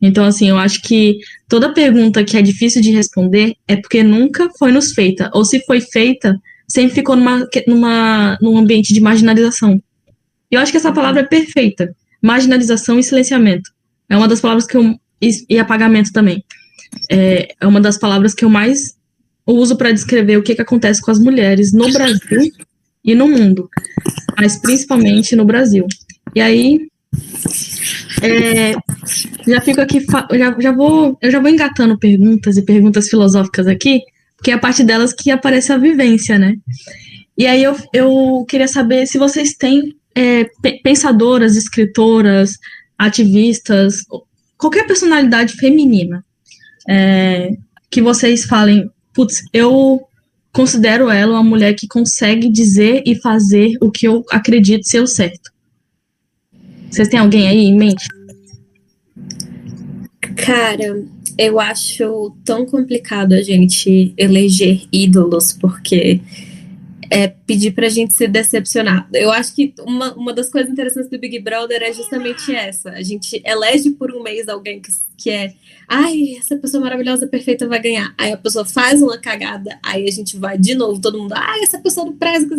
Então, 0.02 0.26
assim, 0.26 0.50
eu 0.50 0.58
acho 0.58 0.82
que 0.82 1.18
toda 1.48 1.74
pergunta 1.74 2.24
que 2.24 2.36
é 2.38 2.42
difícil 2.42 2.82
de 2.82 2.92
responder 2.92 3.56
é 3.68 3.78
porque 3.78 4.04
nunca 4.04 4.50
foi 4.60 4.72
nos 4.72 4.92
feita. 4.92 5.32
Ou 5.34 5.46
se 5.46 5.62
foi 5.66 5.80
feita, 5.80 6.38
sempre 6.68 6.96
ficou 6.96 7.16
numa, 7.16 7.48
numa, 7.68 8.38
num 8.42 8.58
ambiente 8.58 8.94
de 8.94 9.00
marginalização. 9.00 9.82
E 10.52 10.56
eu 10.56 10.62
acho 10.62 10.72
que 10.72 10.78
essa 10.78 10.92
palavra 10.92 11.22
é 11.22 11.26
perfeita. 11.26 11.96
Marginalização 12.22 13.00
e 13.00 13.04
silenciamento. 13.04 13.72
É 14.10 14.18
uma 14.18 14.28
das 14.28 14.42
palavras 14.42 14.66
que 14.66 14.76
eu. 14.76 15.00
E, 15.22 15.60
apagamento 15.60 16.12
também. 16.12 16.44
É, 17.10 17.50
é 17.60 17.68
uma 17.68 17.82
das 17.82 17.98
palavras 17.98 18.34
que 18.34 18.46
eu 18.46 18.50
mais 18.50 18.96
uso 19.46 19.76
para 19.76 19.92
descrever 19.92 20.38
o 20.38 20.44
que, 20.44 20.56
que 20.56 20.62
acontece 20.62 21.02
com 21.02 21.10
as 21.10 21.20
mulheres 21.20 21.72
no 21.74 21.92
Brasil 21.92 22.52
e 23.04 23.16
no 23.16 23.28
mundo, 23.28 23.70
mas 24.38 24.58
principalmente 24.58 25.36
no 25.36 25.46
Brasil. 25.46 25.88
E 26.36 26.42
aí, 26.42 26.88
é, 28.22 28.74
já 29.48 29.62
fico 29.62 29.80
aqui, 29.80 30.06
já, 30.34 30.56
já 30.60 30.72
vou, 30.74 31.18
eu 31.22 31.32
já 31.32 31.40
vou 31.40 31.50
engatando 31.50 31.98
perguntas 31.98 32.58
e 32.58 32.62
perguntas 32.62 33.08
filosóficas 33.08 33.68
aqui, 33.68 34.02
porque 34.48 34.52
é 34.52 34.54
a 34.54 34.60
parte 34.60 34.82
delas 34.82 35.12
que 35.12 35.30
aparece 35.30 35.74
a 35.74 35.78
vivência, 35.78 36.40
né? 36.40 36.56
E 37.38 37.46
aí 37.46 37.62
eu, 37.62 37.76
eu 37.92 38.46
queria 38.48 38.68
saber 38.68 39.06
se 39.06 39.18
vocês 39.18 39.56
têm 39.56 39.94
é, 40.16 40.46
pensadoras, 40.82 41.58
escritoras, 41.58 42.54
ativistas, 42.98 44.06
qualquer 44.58 44.88
personalidade 44.88 45.54
feminina 45.54 46.24
é, 46.88 47.52
que 47.92 48.02
vocês 48.02 48.46
falem, 48.46 48.90
putz, 49.14 49.44
eu 49.52 50.00
considero 50.54 51.10
ela 51.10 51.34
uma 51.34 51.44
mulher 51.44 51.74
que 51.74 51.86
consegue 51.86 52.50
dizer 52.50 53.04
e 53.06 53.16
fazer 53.16 53.74
o 53.82 53.92
que 53.92 54.08
eu 54.08 54.24
acredito 54.32 54.88
ser 54.88 55.02
o 55.02 55.08
certo. 55.08 55.52
Vocês 56.90 57.10
têm 57.10 57.20
alguém 57.20 57.50
aí 57.50 57.66
em 57.66 57.78
mente? 57.78 58.08
Cara, 60.38 61.04
eu 61.38 61.60
acho 61.60 62.36
tão 62.44 62.66
complicado 62.66 63.34
a 63.34 63.42
gente 63.42 64.14
eleger 64.18 64.88
ídolos, 64.92 65.54
porque 65.54 66.22
é 67.10 67.28
pedir 67.28 67.72
pra 67.72 67.90
gente 67.90 68.14
se 68.14 68.28
decepcionar. 68.28 69.08
Eu 69.14 69.32
acho 69.32 69.56
que 69.56 69.74
uma, 69.80 70.14
uma 70.16 70.34
das 70.34 70.50
coisas 70.50 70.72
interessantes 70.72 71.10
do 71.10 71.18
Big 71.18 71.40
Brother 71.40 71.82
é 71.82 71.94
justamente 71.94 72.54
essa. 72.54 72.92
A 72.92 73.02
gente 73.02 73.42
elege 73.46 73.92
por 73.92 74.14
um 74.14 74.22
mês 74.22 74.48
alguém 74.50 74.82
que, 74.82 74.92
que 75.16 75.30
é, 75.30 75.54
ai, 75.88 76.36
essa 76.38 76.58
pessoa 76.58 76.84
maravilhosa, 76.84 77.28
perfeita 77.28 77.68
vai 77.68 77.82
ganhar. 77.82 78.14
Aí 78.18 78.34
a 78.34 78.38
pessoa 78.38 78.66
faz 78.66 79.02
uma 79.02 79.18
cagada, 79.18 79.80
aí 79.84 80.08
a 80.08 80.12
gente 80.12 80.38
vai 80.38 80.58
de 80.58 80.76
novo, 80.76 81.00
todo 81.00 81.18
mundo, 81.18 81.34
ai, 81.36 81.62
essa 81.62 81.80
pessoa 81.80 82.06
não 82.06 82.14
presta. 82.14 82.56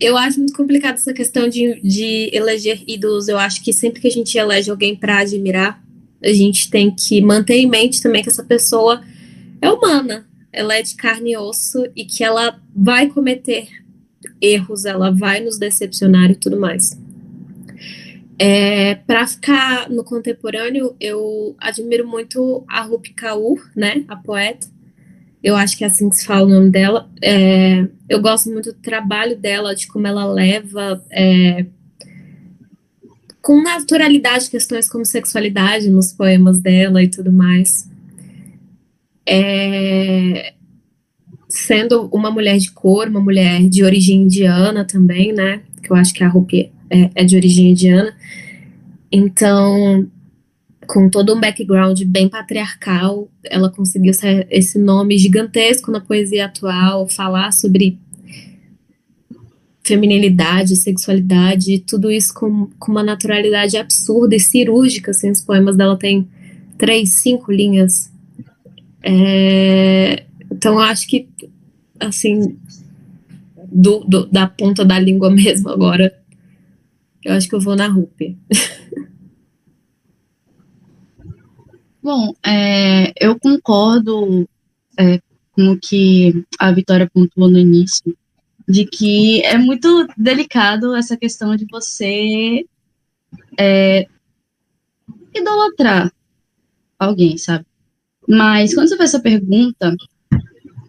Eu 0.00 0.16
acho 0.16 0.38
muito 0.38 0.52
complicado 0.52 0.96
essa 0.96 1.12
questão 1.12 1.48
de, 1.48 1.80
de 1.80 2.28
eleger 2.32 2.82
ídolos. 2.86 3.28
Eu 3.28 3.38
acho 3.38 3.62
que 3.62 3.72
sempre 3.72 4.00
que 4.00 4.08
a 4.08 4.10
gente 4.10 4.36
elege 4.36 4.70
alguém 4.70 4.94
para 4.94 5.20
admirar, 5.20 5.82
a 6.26 6.32
gente 6.32 6.70
tem 6.70 6.90
que 6.90 7.20
manter 7.20 7.54
em 7.54 7.68
mente 7.68 8.02
também 8.02 8.22
que 8.22 8.28
essa 8.28 8.44
pessoa 8.44 9.02
é 9.60 9.70
humana, 9.70 10.26
ela 10.52 10.74
é 10.74 10.82
de 10.82 10.94
carne 10.94 11.32
e 11.32 11.36
osso 11.36 11.86
e 11.94 12.04
que 12.04 12.24
ela 12.24 12.60
vai 12.74 13.08
cometer 13.08 13.68
erros, 14.40 14.84
ela 14.84 15.10
vai 15.10 15.40
nos 15.40 15.58
decepcionar 15.58 16.30
e 16.30 16.34
tudo 16.34 16.58
mais. 16.58 16.98
É, 18.38 18.96
para 18.96 19.26
ficar 19.26 19.88
no 19.88 20.04
contemporâneo, 20.04 20.94
eu 21.00 21.54
admiro 21.58 22.06
muito 22.06 22.64
a 22.68 22.82
Rupi 22.82 23.14
Kaur, 23.14 23.58
né, 23.74 24.04
a 24.08 24.16
poeta. 24.16 24.66
Eu 25.42 25.54
acho 25.54 25.76
que 25.78 25.84
é 25.84 25.86
assim 25.86 26.08
que 26.10 26.16
se 26.16 26.26
fala 26.26 26.44
o 26.44 26.48
nome 26.48 26.70
dela. 26.70 27.08
É, 27.22 27.86
eu 28.08 28.20
gosto 28.20 28.50
muito 28.50 28.72
do 28.72 28.78
trabalho 28.78 29.36
dela, 29.38 29.74
de 29.74 29.86
como 29.86 30.06
ela 30.06 30.24
leva 30.24 31.02
é, 31.10 31.66
com 33.46 33.62
naturalidade 33.62 34.50
questões 34.50 34.88
como 34.88 35.04
sexualidade 35.04 35.88
nos 35.88 36.12
poemas 36.12 36.58
dela 36.58 37.00
e 37.00 37.06
tudo 37.06 37.32
mais. 37.32 37.88
É, 39.24 40.52
sendo 41.48 42.08
uma 42.12 42.28
mulher 42.28 42.58
de 42.58 42.72
cor, 42.72 43.06
uma 43.06 43.20
mulher 43.20 43.62
de 43.68 43.84
origem 43.84 44.22
indiana 44.22 44.84
também, 44.84 45.32
né? 45.32 45.62
Que 45.80 45.92
eu 45.92 45.96
acho 45.96 46.12
que 46.12 46.24
a 46.24 46.28
Rupi 46.28 46.72
é, 46.90 47.08
é 47.14 47.24
de 47.24 47.36
origem 47.36 47.70
indiana. 47.70 48.12
Então, 49.12 50.10
com 50.88 51.08
todo 51.08 51.32
um 51.32 51.40
background 51.40 52.02
bem 52.02 52.28
patriarcal, 52.28 53.30
ela 53.44 53.70
conseguiu 53.70 54.12
ser 54.12 54.48
esse 54.50 54.76
nome 54.76 55.16
gigantesco 55.18 55.92
na 55.92 56.00
poesia 56.00 56.46
atual, 56.46 57.06
falar 57.06 57.52
sobre 57.52 57.96
feminilidade, 59.86 60.74
sexualidade, 60.74 61.78
tudo 61.78 62.10
isso 62.10 62.34
com, 62.34 62.68
com 62.78 62.90
uma 62.90 63.04
naturalidade 63.04 63.76
absurda 63.76 64.34
e 64.34 64.40
cirúrgica, 64.40 65.12
assim, 65.12 65.30
os 65.30 65.40
poemas 65.40 65.76
dela 65.76 65.96
têm 65.96 66.28
três, 66.76 67.10
cinco 67.10 67.52
linhas. 67.52 68.12
É, 69.02 70.24
então, 70.50 70.74
eu 70.74 70.80
acho 70.80 71.06
que, 71.06 71.28
assim, 72.00 72.58
do, 73.70 74.00
do, 74.00 74.26
da 74.26 74.48
ponta 74.48 74.84
da 74.84 74.98
língua 74.98 75.30
mesmo 75.34 75.68
agora, 75.68 76.12
eu 77.24 77.34
acho 77.34 77.48
que 77.48 77.54
eu 77.54 77.60
vou 77.60 77.76
na 77.76 77.86
Rupi. 77.86 78.36
Bom, 82.02 82.34
é, 82.44 83.12
eu 83.20 83.38
concordo 83.38 84.48
é, 84.98 85.20
com 85.52 85.72
o 85.72 85.78
que 85.78 86.44
a 86.58 86.72
Vitória 86.72 87.08
pontuou 87.12 87.48
no 87.48 87.58
início, 87.58 88.16
de 88.68 88.84
que 88.84 89.42
é 89.44 89.56
muito 89.56 90.08
delicado 90.16 90.94
essa 90.96 91.16
questão 91.16 91.54
de 91.54 91.66
você 91.70 92.64
é, 93.58 94.06
idolatrar 95.34 96.12
alguém, 96.98 97.36
sabe? 97.38 97.64
Mas 98.28 98.74
quando 98.74 98.88
você 98.88 98.96
faz 98.96 99.10
essa 99.10 99.22
pergunta, 99.22 99.94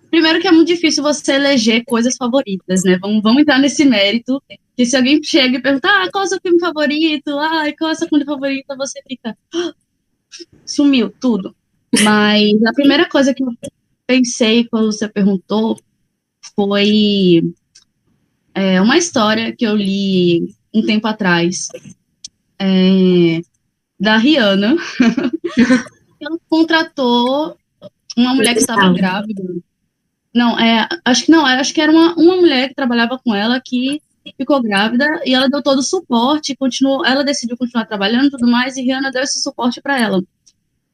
primeiro 0.09 0.39
que 0.39 0.47
é 0.47 0.51
muito 0.51 0.67
difícil 0.67 1.03
você 1.03 1.33
eleger 1.33 1.83
coisas 1.85 2.15
favoritas, 2.15 2.83
né? 2.83 2.97
Vamos, 2.99 3.21
vamos 3.21 3.41
entrar 3.41 3.59
nesse 3.59 3.85
mérito, 3.85 4.41
que 4.75 4.85
se 4.85 4.95
alguém 4.95 5.21
chega 5.23 5.57
e 5.57 5.61
pergunta, 5.61 5.87
ah, 5.87 6.09
qual 6.11 6.23
é 6.23 6.27
o 6.27 6.29
seu 6.29 6.39
filme 6.41 6.59
favorito? 6.59 7.37
Ah, 7.37 7.71
qual 7.77 7.89
é 7.89 7.93
a 7.93 7.95
sua 7.95 8.07
comida 8.07 8.31
favorita? 8.31 8.75
Você 8.75 9.01
fica, 9.07 9.37
ah, 9.53 9.73
sumiu 10.65 11.13
tudo. 11.19 11.55
Mas 12.03 12.51
a 12.65 12.73
primeira 12.73 13.07
coisa 13.07 13.33
que 13.33 13.43
eu 13.43 13.49
pensei 14.05 14.65
quando 14.65 14.91
você 14.91 15.07
perguntou 15.07 15.79
foi 16.55 17.41
é 18.57 18.81
uma 18.81 18.97
história 18.97 19.55
que 19.55 19.65
eu 19.65 19.75
li 19.75 20.55
um 20.73 20.83
tempo 20.83 21.07
atrás 21.07 21.67
é, 22.59 23.41
da 23.99 24.17
Rihanna. 24.17 24.75
ela 26.19 26.37
contratou 26.49 27.55
uma 28.17 28.33
mulher 28.33 28.53
que 28.53 28.61
estava 28.61 28.91
grávida. 28.91 29.43
Não, 30.33 30.59
é, 30.59 30.87
acho 31.05 31.25
que 31.25 31.31
não, 31.31 31.45
acho 31.45 31.73
que 31.73 31.81
era 31.81 31.91
uma, 31.91 32.15
uma 32.15 32.35
mulher 32.37 32.69
que 32.69 32.75
trabalhava 32.75 33.19
com 33.23 33.33
ela 33.33 33.61
que 33.63 34.01
ficou 34.35 34.61
grávida 34.61 35.21
e 35.23 35.33
ela 35.33 35.47
deu 35.47 35.61
todo 35.61 35.79
o 35.79 35.83
suporte, 35.83 36.55
continuou, 36.55 37.05
ela 37.05 37.23
decidiu 37.23 37.55
continuar 37.55 37.85
trabalhando 37.85 38.27
e 38.27 38.31
tudo 38.31 38.47
mais, 38.47 38.75
e 38.75 38.81
Rihanna 38.81 39.11
deu 39.11 39.21
esse 39.21 39.39
suporte 39.39 39.81
para 39.81 39.99
ela. 39.99 40.21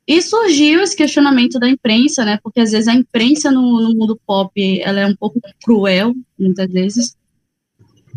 E 0.06 0.22
surgiu 0.22 0.82
esse 0.82 0.96
questionamento 0.96 1.58
da 1.58 1.70
imprensa, 1.70 2.26
né? 2.26 2.38
Porque 2.44 2.60
às 2.60 2.72
vezes 2.72 2.90
a 2.90 2.94
imprensa 2.94 3.50
no, 3.50 3.82
no 3.82 3.96
mundo 3.96 4.20
pop 4.28 4.52
ela 4.82 5.00
é 5.00 5.06
um 5.06 5.16
pouco 5.16 5.40
cruel, 5.64 6.14
muitas 6.38 6.70
vezes. 6.70 7.16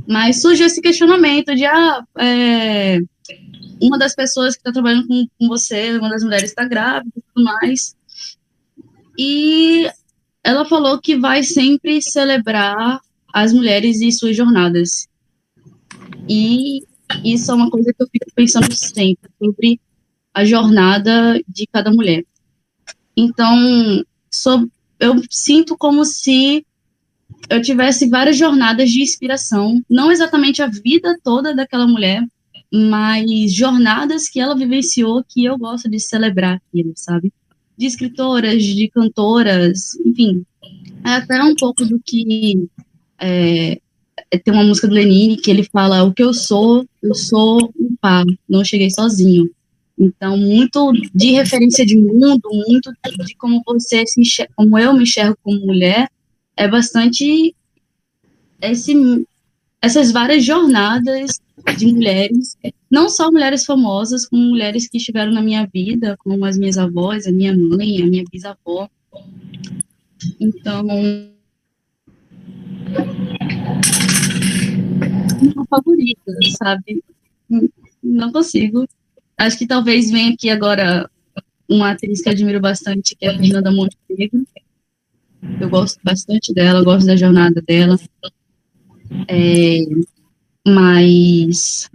Mas 0.07 0.41
surgiu 0.41 0.67
esse 0.67 0.81
questionamento 0.81 1.55
de, 1.55 1.65
ah, 1.65 2.05
é, 2.19 2.99
uma 3.81 3.99
das 3.99 4.15
pessoas 4.15 4.55
que 4.55 4.61
está 4.61 4.73
trabalhando 4.73 5.07
com, 5.07 5.27
com, 5.39 5.49
você, 5.49 5.99
uma 5.99 6.09
das 6.09 6.23
mulheres 6.23 6.51
está 6.51 6.67
grávida 6.67 7.13
e 7.17 7.23
tudo 7.23 7.45
mais. 7.45 7.97
E 9.19 9.91
ela 10.45 10.65
falou 10.65 11.01
que 11.01 11.17
vai 11.17 11.43
sempre 11.43 12.01
celebrar 12.01 13.01
as 13.33 13.53
mulheres 13.53 14.01
e 14.01 14.13
suas 14.13 14.37
jornadas. 14.37 15.09
E 16.29 16.81
isso 17.25 17.51
é 17.51 17.55
uma 17.55 17.71
coisa 17.71 17.93
que 17.93 18.03
eu 18.03 18.09
fico 18.11 18.27
pensando 18.35 18.73
sempre, 18.73 19.31
sobre 19.39 19.81
a 20.33 20.45
jornada 20.45 21.41
de 21.49 21.67
cada 21.67 21.91
mulher. 21.91 22.25
Então, 23.17 24.05
eu 25.01 25.23
sinto 25.31 25.77
como 25.77 26.05
se 26.05 26.65
eu 27.49 27.63
tivesse 27.63 28.09
várias 28.09 28.37
jornadas 28.37 28.91
de 28.91 29.03
inspiração, 29.03 29.81
não 29.89 30.11
exatamente 30.11 30.63
a 30.63 30.67
vida 30.67 31.19
toda 31.23 31.55
daquela 31.55 31.87
mulher, 31.87 32.25
mas 32.73 33.55
jornadas 33.55 34.29
que 34.29 34.41
ela 34.41 34.57
vivenciou 34.57 35.25
que 35.29 35.45
eu 35.45 35.57
gosto 35.57 35.89
de 35.89 36.01
celebrar 36.01 36.57
aquilo, 36.57 36.93
sabe? 36.97 37.33
De 37.77 37.87
escritoras, 37.87 38.63
de 38.63 38.89
cantoras, 38.89 39.95
enfim. 40.05 40.45
É 41.05 41.11
até 41.11 41.43
um 41.43 41.55
pouco 41.55 41.85
do 41.85 42.01
que 42.05 42.69
é, 43.19 43.79
tem 44.45 44.53
uma 44.53 44.65
música 44.65 44.89
do 44.89 44.95
Lenine 44.95 45.37
que 45.37 45.51
ele 45.51 45.63
fala: 45.63 46.03
O 46.03 46.13
que 46.13 46.23
eu 46.23 46.35
sou, 46.35 46.85
eu 47.03 47.15
sou 47.15 47.73
um 47.79 47.95
par, 48.01 48.25
não 48.49 48.65
cheguei 48.65 48.91
sozinho. 48.91 49.51
Então, 49.99 50.37
muito 50.37 50.93
de 51.15 51.33
referência 51.33 51.87
de 51.87 51.97
mundo, 51.97 52.49
muito 52.69 52.93
de 53.25 53.35
como 53.37 53.63
você 53.65 54.05
se 54.07 54.21
enxerga, 54.21 54.53
como 54.55 54.79
eu 54.79 54.93
me 54.93 55.05
enxergo 55.05 55.39
como 55.43 55.65
mulher, 55.65 56.11
é 56.57 56.67
bastante 56.67 57.55
esse, 58.61 59.27
essas 59.83 60.11
várias 60.11 60.45
jornadas 60.45 61.41
de 61.77 61.87
mulheres, 61.93 62.57
não 62.91 63.09
só 63.09 63.31
mulheres 63.31 63.65
famosas, 63.65 64.27
como 64.27 64.43
mulheres 64.43 64.89
que 64.89 64.99
estiveram 64.99 65.33
na 65.33 65.43
minha 65.43 65.67
vida, 65.73 66.17
como 66.19 66.45
as 66.45 66.57
minhas 66.57 66.79
avós, 66.79 67.27
a 67.27 67.33
minha 67.33 67.57
mãe, 67.57 68.03
a 68.03 68.07
minha 68.07 68.25
bisavó. 68.31 68.89
Então, 70.41 70.87
uma 75.43 75.67
favorita, 75.69 76.33
sabe? 76.59 77.03
Não 78.03 78.33
consigo. 78.33 78.87
Acho 79.37 79.59
que 79.59 79.67
talvez 79.67 80.11
venha 80.11 80.33
aqui 80.33 80.49
agora 80.49 81.11
uma 81.69 81.91
atriz 81.91 82.23
que 82.23 82.29
eu 82.29 82.33
admiro 82.33 82.61
bastante, 82.61 83.15
que 83.17 83.27
é 83.27 83.31
a 83.31 83.39
Fernanda 83.39 83.71
Montenegro. 83.71 84.47
Eu 85.61 85.69
gosto 85.69 85.99
bastante 86.03 86.53
dela, 86.53 86.83
gosto 86.83 87.07
da 87.07 87.17
jornada 87.17 87.63
dela. 87.63 87.99
É, 89.29 89.81
mas 90.67 91.89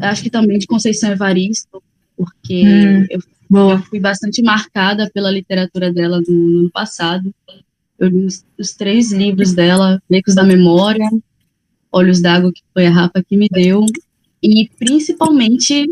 acho 0.00 0.22
que 0.22 0.30
também 0.30 0.58
de 0.58 0.66
Conceição 0.66 1.10
Evaristo, 1.10 1.82
porque 2.16 2.64
hum, 2.64 3.06
eu, 3.10 3.20
eu, 3.50 3.78
fui 3.82 4.00
bastante 4.00 4.42
marcada 4.42 5.10
pela 5.12 5.30
literatura 5.30 5.92
dela 5.92 6.20
no, 6.26 6.34
no 6.34 6.58
ano 6.60 6.70
passado. 6.70 7.34
Eu 7.98 8.08
li 8.08 8.24
os, 8.24 8.44
os, 8.58 8.72
três 8.72 9.12
livros 9.12 9.52
dela, 9.52 10.02
Becos 10.08 10.34
da 10.34 10.42
Memória, 10.42 11.08
Olhos 11.92 12.20
d'Água, 12.20 12.52
que 12.52 12.62
foi 12.72 12.86
a 12.86 12.90
Rafa 12.90 13.22
que 13.22 13.36
me 13.36 13.48
deu, 13.50 13.84
e 14.42 14.70
principalmente, 14.78 15.86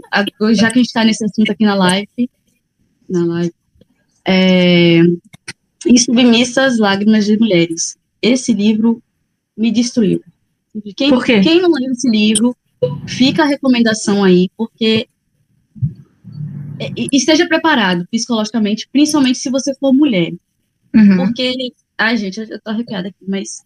já 0.55 0.71
que 0.71 0.79
a 0.79 0.83
gente 0.83 0.87
está 0.87 1.05
nesse 1.05 1.25
assunto 1.25 1.53
aqui 1.53 1.65
na 1.65 1.75
live, 1.75 2.31
na 3.09 3.25
live, 3.27 3.55
é, 4.25 5.03
Submissas 5.99 6.79
Lágrimas 6.79 7.25
de 7.25 7.39
Mulheres. 7.39 7.97
Esse 8.21 8.53
livro 8.53 9.03
me 9.57 9.71
destruiu. 9.71 10.23
Quem, 10.97 11.11
Por 11.11 11.25
quê? 11.25 11.41
Quem 11.41 11.61
não 11.61 11.71
leu 11.71 11.93
esse 11.93 12.09
livro, 12.09 12.57
fica 13.07 13.43
a 13.43 13.47
recomendação 13.47 14.23
aí, 14.23 14.51
porque 14.57 15.09
esteja 17.13 17.47
preparado 17.47 18.07
psicologicamente, 18.11 18.89
principalmente 18.93 19.39
se 19.39 19.51
você 19.51 19.75
for 19.75 19.93
mulher. 19.93 20.33
Uhum. 20.95 21.17
Porque, 21.17 21.73
ai 21.97 22.17
gente, 22.17 22.39
eu 22.41 22.61
tô 22.61 22.71
arrepiada 22.71 23.09
aqui, 23.09 23.25
mas 23.27 23.65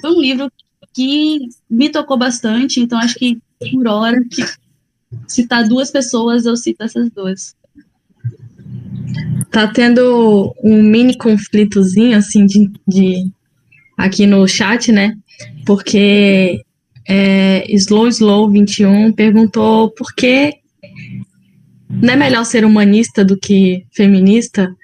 foi 0.00 0.10
um 0.10 0.20
livro 0.20 0.50
que 0.94 1.48
me 1.68 1.88
tocou 1.88 2.16
bastante, 2.16 2.80
então 2.80 2.98
acho 2.98 3.14
que 3.14 3.40
por 3.70 3.86
hora 3.86 4.22
que 4.28 4.42
citar 5.28 5.68
duas 5.68 5.90
pessoas, 5.90 6.46
eu 6.46 6.56
cito 6.56 6.82
essas 6.82 7.10
duas. 7.10 7.56
Tá 9.52 9.68
tendo 9.68 10.54
um 10.64 10.82
mini 10.82 11.16
conflitozinho, 11.16 12.16
assim, 12.16 12.46
de, 12.46 12.70
de 12.88 13.30
aqui 13.96 14.26
no 14.26 14.48
chat, 14.48 14.90
né? 14.90 15.14
Porque 15.66 16.62
é, 17.06 17.64
Slow 17.74 18.08
Slow 18.08 18.50
21 18.50 19.12
perguntou 19.12 19.90
por 19.90 20.14
que 20.14 20.54
não 21.90 22.14
é 22.14 22.16
melhor 22.16 22.44
ser 22.44 22.64
humanista 22.64 23.22
do 23.22 23.36
que 23.36 23.84
feminista? 23.92 24.74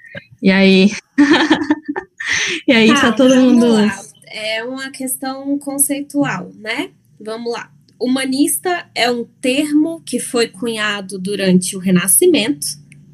E 0.41 0.51
aí. 0.51 0.91
e 2.67 2.71
aí 2.71 2.87
tá, 2.89 3.01
tá 3.01 3.11
todo 3.13 3.35
mundo. 3.35 3.67
Lá. 3.73 3.99
É 4.27 4.63
uma 4.63 4.91
questão 4.91 5.57
conceitual, 5.57 6.51
né? 6.55 6.91
Vamos 7.19 7.51
lá. 7.51 7.71
Humanista 7.99 8.87
é 8.95 9.09
um 9.11 9.25
termo 9.41 10.01
que 10.05 10.19
foi 10.19 10.47
cunhado 10.47 11.17
durante 11.17 11.75
o 11.75 11.79
Renascimento, 11.79 12.67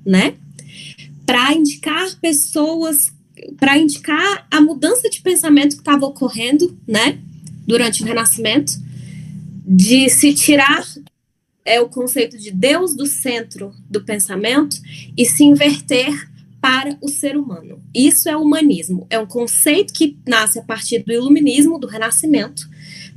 né? 0.06 0.36
Para 1.26 1.54
indicar 1.54 2.16
pessoas, 2.22 3.12
para 3.58 3.78
indicar 3.78 4.48
a 4.52 4.62
mudança 4.62 5.10
de 5.10 5.22
pensamento 5.22 5.76
que 5.76 5.82
estava 5.82 6.06
ocorrendo, 6.06 6.78
né? 6.88 7.20
Durante 7.68 8.04
o 8.04 8.06
Renascimento, 8.06 8.74
de 9.66 10.10
se 10.10 10.34
tirar 10.34 10.86
é 11.66 11.82
o 11.82 11.90
conceito 11.90 12.38
de 12.38 12.52
Deus 12.52 12.96
do 12.96 13.08
centro 13.08 13.74
do 13.90 14.04
pensamento 14.04 14.78
e 15.18 15.26
se 15.26 15.44
inverter 15.44 16.30
para 16.62 16.98
o 17.02 17.08
ser 17.08 17.36
humano. 17.36 17.82
Isso 17.94 18.30
é 18.30 18.38
humanismo. 18.38 19.08
É 19.10 19.20
um 19.20 19.26
conceito 19.26 19.94
que 19.94 20.18
nasce 20.28 20.60
a 20.60 20.64
partir 20.64 21.04
do 21.04 21.12
iluminismo, 21.12 21.80
do 21.80 21.88
renascimento, 21.88 22.68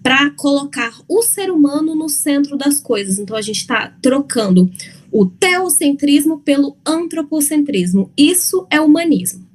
para 0.02 0.30
colocar 0.30 0.98
o 1.06 1.22
ser 1.22 1.50
humano 1.50 1.94
no 1.94 2.08
centro 2.08 2.56
das 2.56 2.80
coisas. 2.80 3.18
Então 3.18 3.36
a 3.36 3.42
gente 3.42 3.58
está 3.60 3.94
trocando 4.00 4.70
o 5.10 5.26
teocentrismo 5.26 6.40
pelo 6.40 6.76
antropocentrismo. 6.84 8.10
Isso 8.16 8.66
é 8.70 8.80
humanismo. 8.80 9.46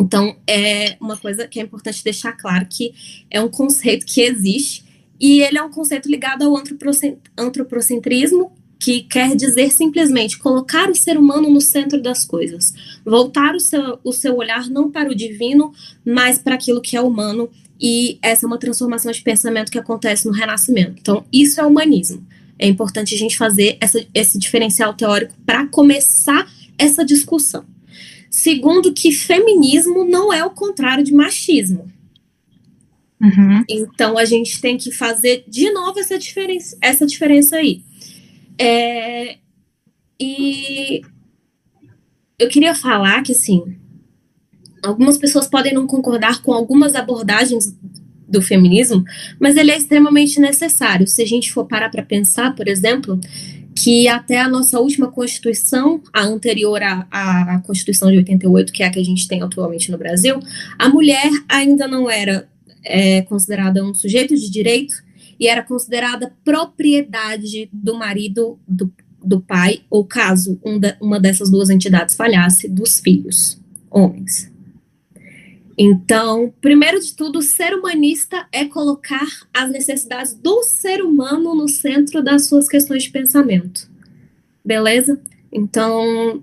Então 0.00 0.36
é 0.46 0.96
uma 1.00 1.16
coisa 1.16 1.46
que 1.48 1.58
é 1.58 1.62
importante 1.62 2.04
deixar 2.04 2.32
claro 2.32 2.66
que 2.70 2.92
é 3.30 3.40
um 3.40 3.48
conceito 3.48 4.06
que 4.06 4.20
existe 4.20 4.84
e 5.20 5.40
ele 5.40 5.58
é 5.58 5.62
um 5.62 5.70
conceito 5.70 6.08
ligado 6.08 6.44
ao 6.44 6.62
antropocentrismo, 7.36 8.52
que 8.78 9.02
quer 9.02 9.34
dizer 9.34 9.72
simplesmente 9.72 10.38
colocar 10.38 10.88
o 10.88 10.94
ser 10.94 11.18
humano 11.18 11.50
no 11.50 11.60
centro 11.60 12.00
das 12.00 12.24
coisas, 12.24 12.72
voltar 13.04 13.56
o 13.56 13.60
seu, 13.60 13.98
o 14.04 14.12
seu 14.12 14.36
olhar 14.36 14.70
não 14.70 14.88
para 14.88 15.10
o 15.10 15.14
divino, 15.14 15.72
mas 16.04 16.38
para 16.38 16.54
aquilo 16.54 16.80
que 16.80 16.96
é 16.96 17.00
humano 17.00 17.50
e 17.80 18.18
essa 18.22 18.44
é 18.44 18.48
uma 18.48 18.58
transformação 18.58 19.10
de 19.10 19.20
pensamento 19.20 19.70
que 19.70 19.78
acontece 19.78 20.26
no 20.26 20.32
Renascimento. 20.32 20.96
Então, 21.00 21.24
isso 21.32 21.60
é 21.60 21.64
humanismo. 21.64 22.24
É 22.58 22.66
importante 22.66 23.14
a 23.14 23.18
gente 23.18 23.36
fazer 23.36 23.76
essa, 23.80 24.04
esse 24.12 24.38
diferencial 24.38 24.92
teórico 24.94 25.34
para 25.46 25.66
começar 25.66 26.50
essa 26.76 27.04
discussão. 27.04 27.64
Segundo, 28.30 28.92
que 28.92 29.12
feminismo 29.12 30.04
não 30.04 30.32
é 30.32 30.44
o 30.44 30.50
contrário 30.50 31.04
de 31.04 31.12
machismo. 31.12 31.90
Uhum. 33.20 33.64
Então, 33.68 34.16
a 34.16 34.24
gente 34.24 34.60
tem 34.60 34.76
que 34.76 34.92
fazer 34.92 35.44
de 35.48 35.70
novo 35.72 35.98
essa 35.98 36.18
diferença, 36.18 36.76
essa 36.80 37.06
diferença 37.06 37.56
aí. 37.56 37.82
É, 38.58 39.38
e 40.20 41.02
eu 42.38 42.48
queria 42.48 42.74
falar 42.74 43.22
que, 43.22 43.32
assim, 43.32 43.76
algumas 44.82 45.18
pessoas 45.18 45.46
podem 45.46 45.74
não 45.74 45.86
concordar 45.86 46.42
com 46.42 46.52
algumas 46.52 46.94
abordagens 46.94 47.74
do 48.28 48.42
feminismo, 48.42 49.04
mas 49.40 49.56
ele 49.56 49.70
é 49.70 49.76
extremamente 49.76 50.38
necessário. 50.38 51.06
Se 51.06 51.22
a 51.22 51.26
gente 51.26 51.50
for 51.52 51.64
parar 51.64 51.88
para 51.88 52.02
pensar, 52.02 52.54
por 52.54 52.68
exemplo, 52.68 53.18
que 53.74 54.08
até 54.08 54.40
a 54.40 54.48
nossa 54.48 54.78
última 54.80 55.10
Constituição, 55.10 56.02
a 56.12 56.22
anterior 56.24 56.82
à, 56.82 57.06
à 57.10 57.58
Constituição 57.60 58.10
de 58.10 58.18
88, 58.18 58.72
que 58.72 58.82
é 58.82 58.86
a 58.86 58.90
que 58.90 58.98
a 58.98 59.04
gente 59.04 59.26
tem 59.26 59.42
atualmente 59.42 59.90
no 59.90 59.96
Brasil, 59.96 60.40
a 60.78 60.88
mulher 60.88 61.30
ainda 61.48 61.86
não 61.86 62.10
era 62.10 62.48
é, 62.84 63.22
considerada 63.22 63.84
um 63.84 63.94
sujeito 63.94 64.34
de 64.34 64.50
direito 64.50 64.94
e 65.38 65.46
era 65.46 65.62
considerada 65.62 66.32
propriedade 66.44 67.68
do 67.72 67.96
marido 67.96 68.58
do, 68.66 68.92
do 69.24 69.40
pai, 69.40 69.82
ou 69.88 70.04
caso 70.04 70.58
um 70.64 70.78
de, 70.78 70.96
uma 71.00 71.20
dessas 71.20 71.50
duas 71.50 71.70
entidades 71.70 72.16
falhasse, 72.16 72.68
dos 72.68 72.98
filhos, 72.98 73.60
homens. 73.90 74.50
Então, 75.80 76.52
primeiro 76.60 76.98
de 76.98 77.14
tudo, 77.14 77.40
ser 77.40 77.72
humanista 77.72 78.48
é 78.50 78.64
colocar 78.64 79.28
as 79.54 79.70
necessidades 79.70 80.34
do 80.34 80.64
ser 80.64 81.00
humano 81.02 81.54
no 81.54 81.68
centro 81.68 82.20
das 82.20 82.48
suas 82.48 82.68
questões 82.68 83.04
de 83.04 83.10
pensamento. 83.10 83.88
Beleza? 84.64 85.20
Então, 85.52 86.42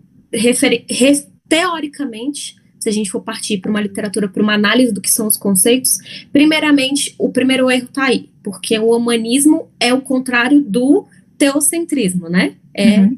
teoricamente, 1.49 2.55
se 2.79 2.87
a 2.87 2.91
gente 2.93 3.11
for 3.11 3.21
partir 3.21 3.57
para 3.57 3.69
uma 3.69 3.81
literatura, 3.81 4.29
para 4.29 4.41
uma 4.41 4.53
análise 4.53 4.93
do 4.93 5.01
que 5.01 5.11
são 5.11 5.27
os 5.27 5.35
conceitos, 5.35 5.97
primeiramente, 6.31 7.13
o 7.17 7.29
primeiro 7.29 7.69
erro 7.69 7.85
está 7.85 8.05
aí, 8.05 8.29
porque 8.41 8.79
o 8.79 8.95
humanismo 8.95 9.67
é 9.81 9.93
o 9.93 9.99
contrário 9.99 10.61
do 10.61 11.05
teocentrismo, 11.37 12.29
né? 12.29 12.55
É 12.73 12.99
uhum. 12.99 13.17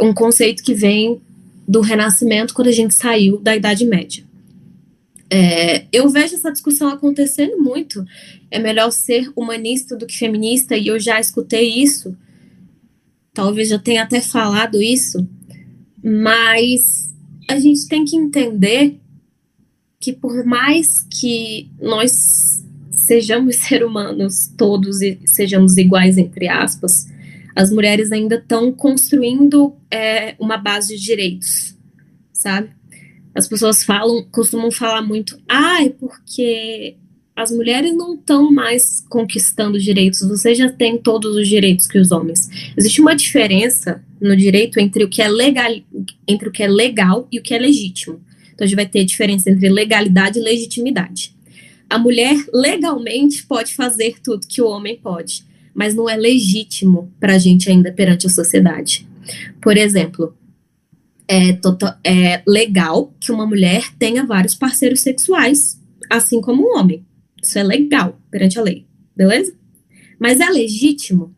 um 0.00 0.14
conceito 0.14 0.62
que 0.62 0.72
vem 0.72 1.20
do 1.68 1.82
Renascimento, 1.82 2.54
quando 2.54 2.68
a 2.68 2.72
gente 2.72 2.94
saiu 2.94 3.38
da 3.38 3.54
Idade 3.54 3.84
Média. 3.84 4.23
É, 5.30 5.86
eu 5.92 6.08
vejo 6.08 6.34
essa 6.34 6.52
discussão 6.52 6.88
acontecendo 6.88 7.58
muito. 7.58 8.04
É 8.50 8.58
melhor 8.58 8.90
ser 8.90 9.32
humanista 9.34 9.96
do 9.96 10.06
que 10.06 10.16
feminista, 10.16 10.76
e 10.76 10.88
eu 10.88 10.98
já 10.98 11.18
escutei 11.18 11.82
isso. 11.82 12.16
Talvez 13.32 13.70
eu 13.70 13.78
tenha 13.78 14.02
até 14.02 14.20
falado 14.20 14.80
isso, 14.80 15.26
mas 16.02 17.12
a 17.48 17.58
gente 17.58 17.88
tem 17.88 18.04
que 18.04 18.16
entender 18.16 19.00
que 20.00 20.12
por 20.12 20.44
mais 20.44 21.06
que 21.10 21.70
nós 21.80 22.62
sejamos 22.90 23.56
seres 23.66 23.86
humanos 23.86 24.52
todos 24.56 25.02
e 25.02 25.18
sejamos 25.24 25.76
iguais 25.76 26.18
entre 26.18 26.46
aspas, 26.48 27.06
as 27.56 27.70
mulheres 27.70 28.12
ainda 28.12 28.36
estão 28.36 28.72
construindo 28.72 29.74
é, 29.90 30.34
uma 30.38 30.56
base 30.56 30.96
de 30.96 31.02
direitos, 31.02 31.76
sabe? 32.32 32.70
As 33.34 33.48
pessoas 33.48 33.82
falam, 33.82 34.24
costumam 34.30 34.70
falar 34.70 35.02
muito, 35.02 35.38
ai, 35.48 35.88
ah, 35.88 35.92
porque 35.98 36.96
as 37.36 37.50
mulheres 37.50 37.92
não 37.96 38.14
estão 38.14 38.52
mais 38.52 39.04
conquistando 39.08 39.78
direitos, 39.78 40.20
você 40.20 40.54
já 40.54 40.70
tem 40.70 40.96
todos 40.96 41.34
os 41.34 41.48
direitos 41.48 41.88
que 41.88 41.98
os 41.98 42.12
homens. 42.12 42.48
Existe 42.76 43.00
uma 43.00 43.16
diferença 43.16 44.04
no 44.20 44.36
direito 44.36 44.78
entre 44.78 45.02
o 45.02 45.08
que 45.08 45.20
é 45.20 45.28
legal, 45.28 45.72
entre 46.28 46.48
o 46.48 46.52
que 46.52 46.62
é 46.62 46.68
legal 46.68 47.26
e 47.32 47.40
o 47.40 47.42
que 47.42 47.52
é 47.52 47.58
legítimo. 47.58 48.20
Então 48.54 48.64
a 48.64 48.68
gente 48.68 48.76
vai 48.76 48.86
ter 48.86 49.04
diferença 49.04 49.50
entre 49.50 49.68
legalidade 49.68 50.38
e 50.38 50.42
legitimidade. 50.42 51.34
A 51.90 51.98
mulher 51.98 52.36
legalmente 52.52 53.44
pode 53.44 53.74
fazer 53.74 54.16
tudo 54.22 54.46
que 54.46 54.62
o 54.62 54.68
homem 54.68 54.96
pode, 54.96 55.44
mas 55.74 55.92
não 55.92 56.08
é 56.08 56.16
legítimo 56.16 57.12
para 57.18 57.34
a 57.34 57.38
gente 57.38 57.68
ainda 57.68 57.92
perante 57.92 58.28
a 58.28 58.30
sociedade. 58.30 59.08
Por 59.60 59.76
exemplo, 59.76 60.36
é, 61.26 61.52
total, 61.54 61.94
é 62.04 62.42
legal 62.46 63.12
que 63.20 63.32
uma 63.32 63.46
mulher 63.46 63.84
tenha 63.98 64.24
vários 64.24 64.54
parceiros 64.54 65.00
sexuais, 65.00 65.80
assim 66.10 66.40
como 66.40 66.62
um 66.62 66.78
homem. 66.78 67.04
Isso 67.42 67.58
é 67.58 67.62
legal 67.62 68.18
perante 68.30 68.58
a 68.58 68.62
lei, 68.62 68.86
beleza? 69.16 69.54
Mas 70.18 70.40
é 70.40 70.48
legítimo 70.48 71.34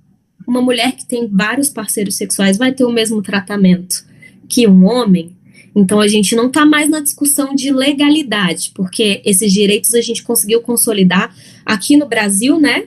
uma 0.46 0.62
mulher 0.62 0.92
que 0.92 1.04
tem 1.04 1.28
vários 1.28 1.68
parceiros 1.68 2.14
sexuais 2.14 2.56
vai 2.56 2.72
ter 2.72 2.84
o 2.84 2.92
mesmo 2.92 3.20
tratamento 3.20 4.06
que 4.48 4.66
um 4.66 4.84
homem? 4.84 5.36
Então 5.74 6.00
a 6.00 6.08
gente 6.08 6.34
não 6.36 6.46
está 6.46 6.64
mais 6.64 6.88
na 6.88 7.00
discussão 7.00 7.54
de 7.54 7.70
legalidade, 7.70 8.70
porque 8.74 9.20
esses 9.24 9.52
direitos 9.52 9.92
a 9.94 10.00
gente 10.00 10.22
conseguiu 10.22 10.62
consolidar 10.62 11.34
aqui 11.66 11.96
no 11.96 12.06
Brasil, 12.06 12.58
né? 12.58 12.84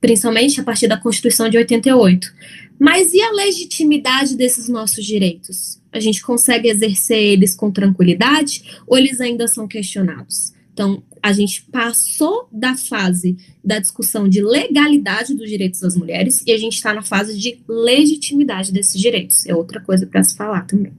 Principalmente 0.00 0.60
a 0.60 0.64
partir 0.64 0.88
da 0.88 0.96
Constituição 0.96 1.48
de 1.48 1.56
88. 1.56 2.32
Mas 2.78 3.14
e 3.14 3.22
a 3.22 3.30
legitimidade 3.30 4.36
desses 4.36 4.68
nossos 4.68 5.04
direitos? 5.04 5.79
A 5.92 6.00
gente 6.00 6.22
consegue 6.22 6.68
exercer 6.68 7.18
eles 7.18 7.54
com 7.54 7.70
tranquilidade 7.70 8.80
ou 8.86 8.96
eles 8.96 9.20
ainda 9.20 9.48
são 9.48 9.66
questionados? 9.66 10.52
Então, 10.72 11.02
a 11.22 11.32
gente 11.32 11.62
passou 11.70 12.48
da 12.50 12.74
fase 12.74 13.36
da 13.62 13.78
discussão 13.78 14.28
de 14.28 14.40
legalidade 14.42 15.34
dos 15.34 15.48
direitos 15.48 15.80
das 15.80 15.96
mulheres 15.96 16.42
e 16.46 16.52
a 16.52 16.58
gente 16.58 16.74
está 16.74 16.94
na 16.94 17.02
fase 17.02 17.38
de 17.38 17.58
legitimidade 17.68 18.72
desses 18.72 18.98
direitos. 18.98 19.44
É 19.46 19.54
outra 19.54 19.80
coisa 19.80 20.06
para 20.06 20.22
se 20.22 20.36
falar 20.36 20.62
também. 20.66 20.92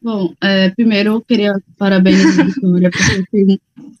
Bom, 0.00 0.32
é, 0.40 0.70
primeiro 0.70 1.14
eu 1.14 1.20
queria 1.20 1.60
parabenizar 1.76 2.40
a 2.40 2.48
Vitória, 2.48 2.90
porque 2.90 3.24
foi 3.28 3.58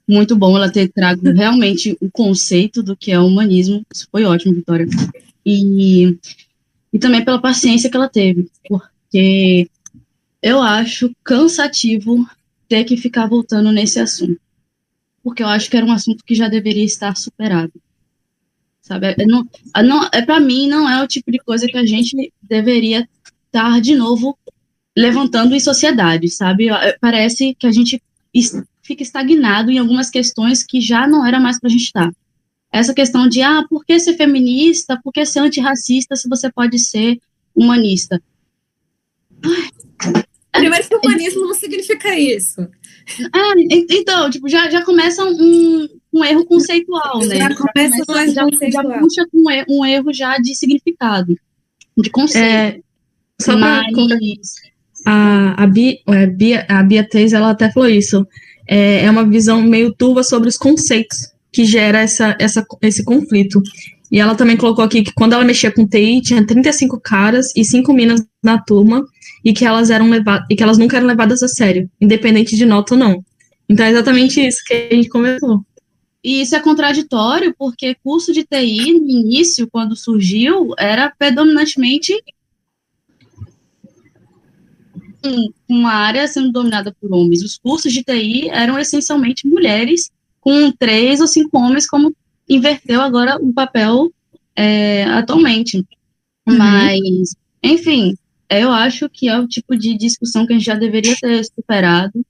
muito 0.08 0.36
bom 0.36 0.56
ela 0.56 0.70
ter 0.70 0.88
trago 0.88 1.20
realmente 1.32 1.96
o 2.00 2.08
conceito 2.10 2.82
do 2.82 2.96
que 2.96 3.10
é 3.10 3.18
o 3.18 3.26
humanismo. 3.26 3.84
Isso 3.92 4.06
foi 4.10 4.24
ótimo, 4.24 4.54
Vitória. 4.54 4.86
E, 5.44 6.16
e 6.92 6.98
também 6.98 7.24
pela 7.24 7.40
paciência 7.40 7.90
que 7.90 7.96
ela 7.96 8.08
teve, 8.08 8.50
porque 8.68 9.68
eu 10.42 10.60
acho 10.60 11.14
cansativo 11.24 12.26
ter 12.68 12.84
que 12.84 12.96
ficar 12.96 13.26
voltando 13.26 13.72
nesse 13.72 13.98
assunto. 13.98 14.40
Porque 15.22 15.42
eu 15.42 15.48
acho 15.48 15.68
que 15.68 15.76
era 15.76 15.86
um 15.86 15.92
assunto 15.92 16.24
que 16.24 16.34
já 16.34 16.48
deveria 16.48 16.84
estar 16.84 17.16
superado. 17.16 17.72
Sabe? 18.80 19.08
É, 19.18 19.26
não, 19.26 19.44
não, 19.84 20.08
é 20.12 20.22
para 20.22 20.38
mim 20.38 20.68
não 20.68 20.88
é 20.88 21.02
o 21.02 21.08
tipo 21.08 21.30
de 21.30 21.38
coisa 21.38 21.66
que 21.66 21.76
a 21.76 21.84
gente 21.84 22.32
deveria 22.40 23.08
estar 23.46 23.80
de 23.80 23.96
novo 23.96 24.38
levantando 24.96 25.54
em 25.54 25.60
sociedade, 25.60 26.28
sabe? 26.28 26.70
É, 26.70 26.96
parece 27.00 27.54
que 27.58 27.66
a 27.66 27.72
gente 27.72 28.00
fica 28.82 29.02
estagnado 29.02 29.70
em 29.70 29.78
algumas 29.78 30.08
questões 30.08 30.62
que 30.62 30.80
já 30.80 31.06
não 31.06 31.26
era 31.26 31.40
mais 31.40 31.58
para 31.58 31.68
a 31.68 31.72
gente 31.72 31.84
estar. 31.84 32.12
Essa 32.76 32.92
questão 32.92 33.26
de, 33.26 33.40
ah, 33.40 33.64
por 33.70 33.86
que 33.86 33.98
ser 33.98 34.18
feminista? 34.18 35.00
Por 35.02 35.10
que 35.10 35.24
ser 35.24 35.38
antirracista 35.38 36.14
se 36.14 36.28
você 36.28 36.52
pode 36.52 36.78
ser 36.78 37.18
humanista? 37.54 38.22
Ai, 39.42 40.22
Primeiro 40.52 40.86
que 40.86 40.94
o 40.94 41.00
humanismo 41.02 41.46
não 41.46 41.54
significa 41.54 42.18
isso. 42.18 42.60
Ah, 43.32 43.54
então, 43.56 44.28
tipo, 44.28 44.46
já, 44.46 44.68
já 44.68 44.84
começa 44.84 45.24
um, 45.24 45.88
um 46.12 46.22
erro 46.22 46.44
conceitual, 46.44 47.20
né? 47.20 47.36
Já 47.36 47.54
começa, 47.54 47.96
já, 47.96 48.04
começa, 48.04 48.32
já, 48.34 48.70
já 48.70 48.98
puxa 48.98 49.26
com 49.32 49.42
um 49.70 49.84
erro 49.84 50.12
já 50.12 50.36
de 50.36 50.54
significado, 50.54 51.34
de 51.96 52.10
conceito. 52.10 52.44
É, 52.44 52.80
só 53.40 53.56
Mas... 53.56 53.86
a, 55.06 55.62
a, 55.62 55.66
Bia, 55.66 55.98
a, 56.06 56.26
Bia, 56.26 56.66
a 56.68 56.82
Beatriz, 56.82 57.32
ela 57.32 57.50
até 57.50 57.72
falou 57.72 57.88
isso, 57.88 58.26
é, 58.68 59.04
é 59.04 59.10
uma 59.10 59.24
visão 59.24 59.62
meio 59.62 59.94
turva 59.94 60.22
sobre 60.22 60.50
os 60.50 60.58
conceitos 60.58 61.35
que 61.56 61.64
gera 61.64 62.00
essa, 62.00 62.36
essa, 62.38 62.62
esse 62.82 63.02
conflito. 63.02 63.62
E 64.12 64.20
ela 64.20 64.34
também 64.34 64.58
colocou 64.58 64.84
aqui 64.84 65.02
que 65.02 65.14
quando 65.14 65.32
ela 65.32 65.42
mexia 65.42 65.72
com 65.72 65.88
TI, 65.88 66.20
tinha 66.20 66.46
35 66.46 67.00
caras 67.00 67.50
e 67.56 67.64
5 67.64 67.94
minas 67.94 68.22
na 68.44 68.58
turma, 68.58 69.02
e 69.42 69.54
que 69.54 69.64
elas 69.64 69.88
eram 69.88 70.10
levadas 70.10 70.46
e 70.50 70.54
que 70.54 70.62
elas 70.62 70.76
nunca 70.76 70.98
eram 70.98 71.06
levadas 71.06 71.42
a 71.42 71.48
sério, 71.48 71.90
independente 71.98 72.54
de 72.56 72.66
nota 72.66 72.92
ou 72.92 73.00
não. 73.00 73.24
Então 73.66 73.86
é 73.86 73.90
exatamente 73.90 74.46
isso 74.46 74.62
que 74.66 74.74
a 74.74 74.94
gente 74.94 75.08
conversou. 75.08 75.64
E 76.22 76.42
isso 76.42 76.54
é 76.54 76.60
contraditório, 76.60 77.54
porque 77.58 77.96
curso 78.04 78.34
de 78.34 78.44
TI, 78.44 78.92
no 79.00 79.08
início, 79.08 79.66
quando 79.72 79.96
surgiu, 79.96 80.74
era 80.78 81.10
predominantemente 81.18 82.12
uma 85.66 85.94
área 85.94 86.28
sendo 86.28 86.52
dominada 86.52 86.94
por 87.00 87.14
homens. 87.14 87.42
Os 87.42 87.56
cursos 87.56 87.90
de 87.94 88.02
TI 88.02 88.50
eram 88.50 88.78
essencialmente 88.78 89.48
mulheres, 89.48 90.10
com 90.46 90.70
três 90.70 91.20
ou 91.20 91.26
cinco 91.26 91.58
homens, 91.58 91.88
como 91.88 92.14
inverteu 92.48 93.00
agora 93.00 93.36
o 93.42 93.52
papel 93.52 94.12
é, 94.54 95.02
atualmente. 95.02 95.78
Uhum. 96.46 96.56
Mas, 96.56 97.34
enfim, 97.60 98.14
eu 98.48 98.70
acho 98.70 99.08
que 99.10 99.28
é 99.28 99.36
o 99.36 99.48
tipo 99.48 99.76
de 99.76 99.98
discussão 99.98 100.46
que 100.46 100.52
a 100.52 100.56
gente 100.56 100.66
já 100.66 100.76
deveria 100.76 101.16
ter 101.20 101.44
superado. 101.44 102.24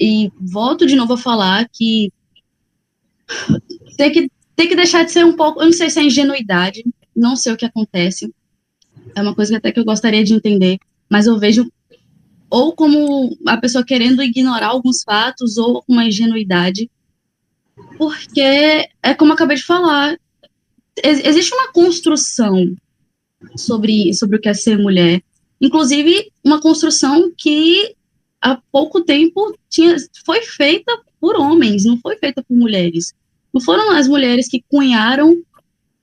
E 0.00 0.32
volto 0.40 0.86
de 0.86 0.96
novo 0.96 1.12
a 1.12 1.18
falar 1.18 1.68
que 1.70 2.10
tem 3.98 4.12
que, 4.12 4.30
tem 4.56 4.66
que 4.66 4.74
deixar 4.74 5.04
de 5.04 5.12
ser 5.12 5.26
um 5.26 5.36
pouco. 5.36 5.60
Eu 5.60 5.66
não 5.66 5.72
sei 5.74 5.90
se 5.90 6.00
é 6.00 6.04
ingenuidade, 6.04 6.82
não 7.14 7.36
sei 7.36 7.52
o 7.52 7.56
que 7.58 7.66
acontece. 7.66 8.32
É 9.14 9.20
uma 9.20 9.34
coisa 9.34 9.50
que 9.52 9.56
até 9.58 9.72
que 9.72 9.78
eu 9.78 9.84
gostaria 9.84 10.24
de 10.24 10.32
entender, 10.32 10.78
mas 11.10 11.26
eu 11.26 11.38
vejo 11.38 11.70
ou 12.48 12.74
como 12.74 13.36
a 13.46 13.58
pessoa 13.58 13.84
querendo 13.84 14.22
ignorar 14.22 14.68
alguns 14.68 15.02
fatos, 15.02 15.58
ou 15.58 15.84
uma 15.86 16.06
ingenuidade. 16.06 16.90
Porque 17.96 18.88
é 19.02 19.14
como 19.14 19.32
eu 19.32 19.34
acabei 19.34 19.56
de 19.56 19.64
falar, 19.64 20.16
existe 21.02 21.54
uma 21.54 21.72
construção 21.72 22.74
sobre, 23.56 24.12
sobre 24.14 24.36
o 24.36 24.40
que 24.40 24.48
é 24.48 24.54
ser 24.54 24.78
mulher. 24.78 25.22
Inclusive, 25.60 26.30
uma 26.44 26.60
construção 26.60 27.32
que 27.36 27.94
há 28.40 28.60
pouco 28.70 29.02
tempo 29.02 29.56
tinha, 29.68 29.96
foi 30.24 30.42
feita 30.42 30.96
por 31.20 31.36
homens, 31.36 31.84
não 31.84 31.98
foi 31.98 32.16
feita 32.16 32.42
por 32.42 32.56
mulheres. 32.56 33.12
Não 33.52 33.60
foram 33.60 33.90
as 33.92 34.06
mulheres 34.06 34.48
que 34.48 34.64
cunharam 34.68 35.42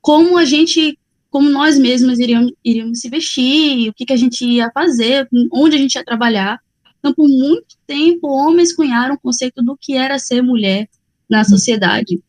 como 0.01 0.37
a 0.37 0.45
gente, 0.45 0.99
como 1.29 1.49
nós 1.49 1.77
mesmas 1.77 2.19
iríamos, 2.19 2.51
iríamos 2.63 2.99
se 2.99 3.09
vestir, 3.09 3.89
o 3.89 3.93
que, 3.93 4.05
que 4.05 4.13
a 4.13 4.17
gente 4.17 4.45
ia 4.45 4.69
fazer, 4.71 5.27
onde 5.51 5.75
a 5.75 5.79
gente 5.79 5.95
ia 5.95 6.03
trabalhar. 6.03 6.59
Então, 6.99 7.13
por 7.13 7.27
muito 7.27 7.77
tempo, 7.87 8.27
homens 8.27 8.73
cunharam 8.73 9.15
o 9.15 9.19
conceito 9.19 9.63
do 9.63 9.77
que 9.79 9.93
era 9.93 10.19
ser 10.19 10.41
mulher 10.41 10.89
na 11.29 11.43
sociedade. 11.43 12.21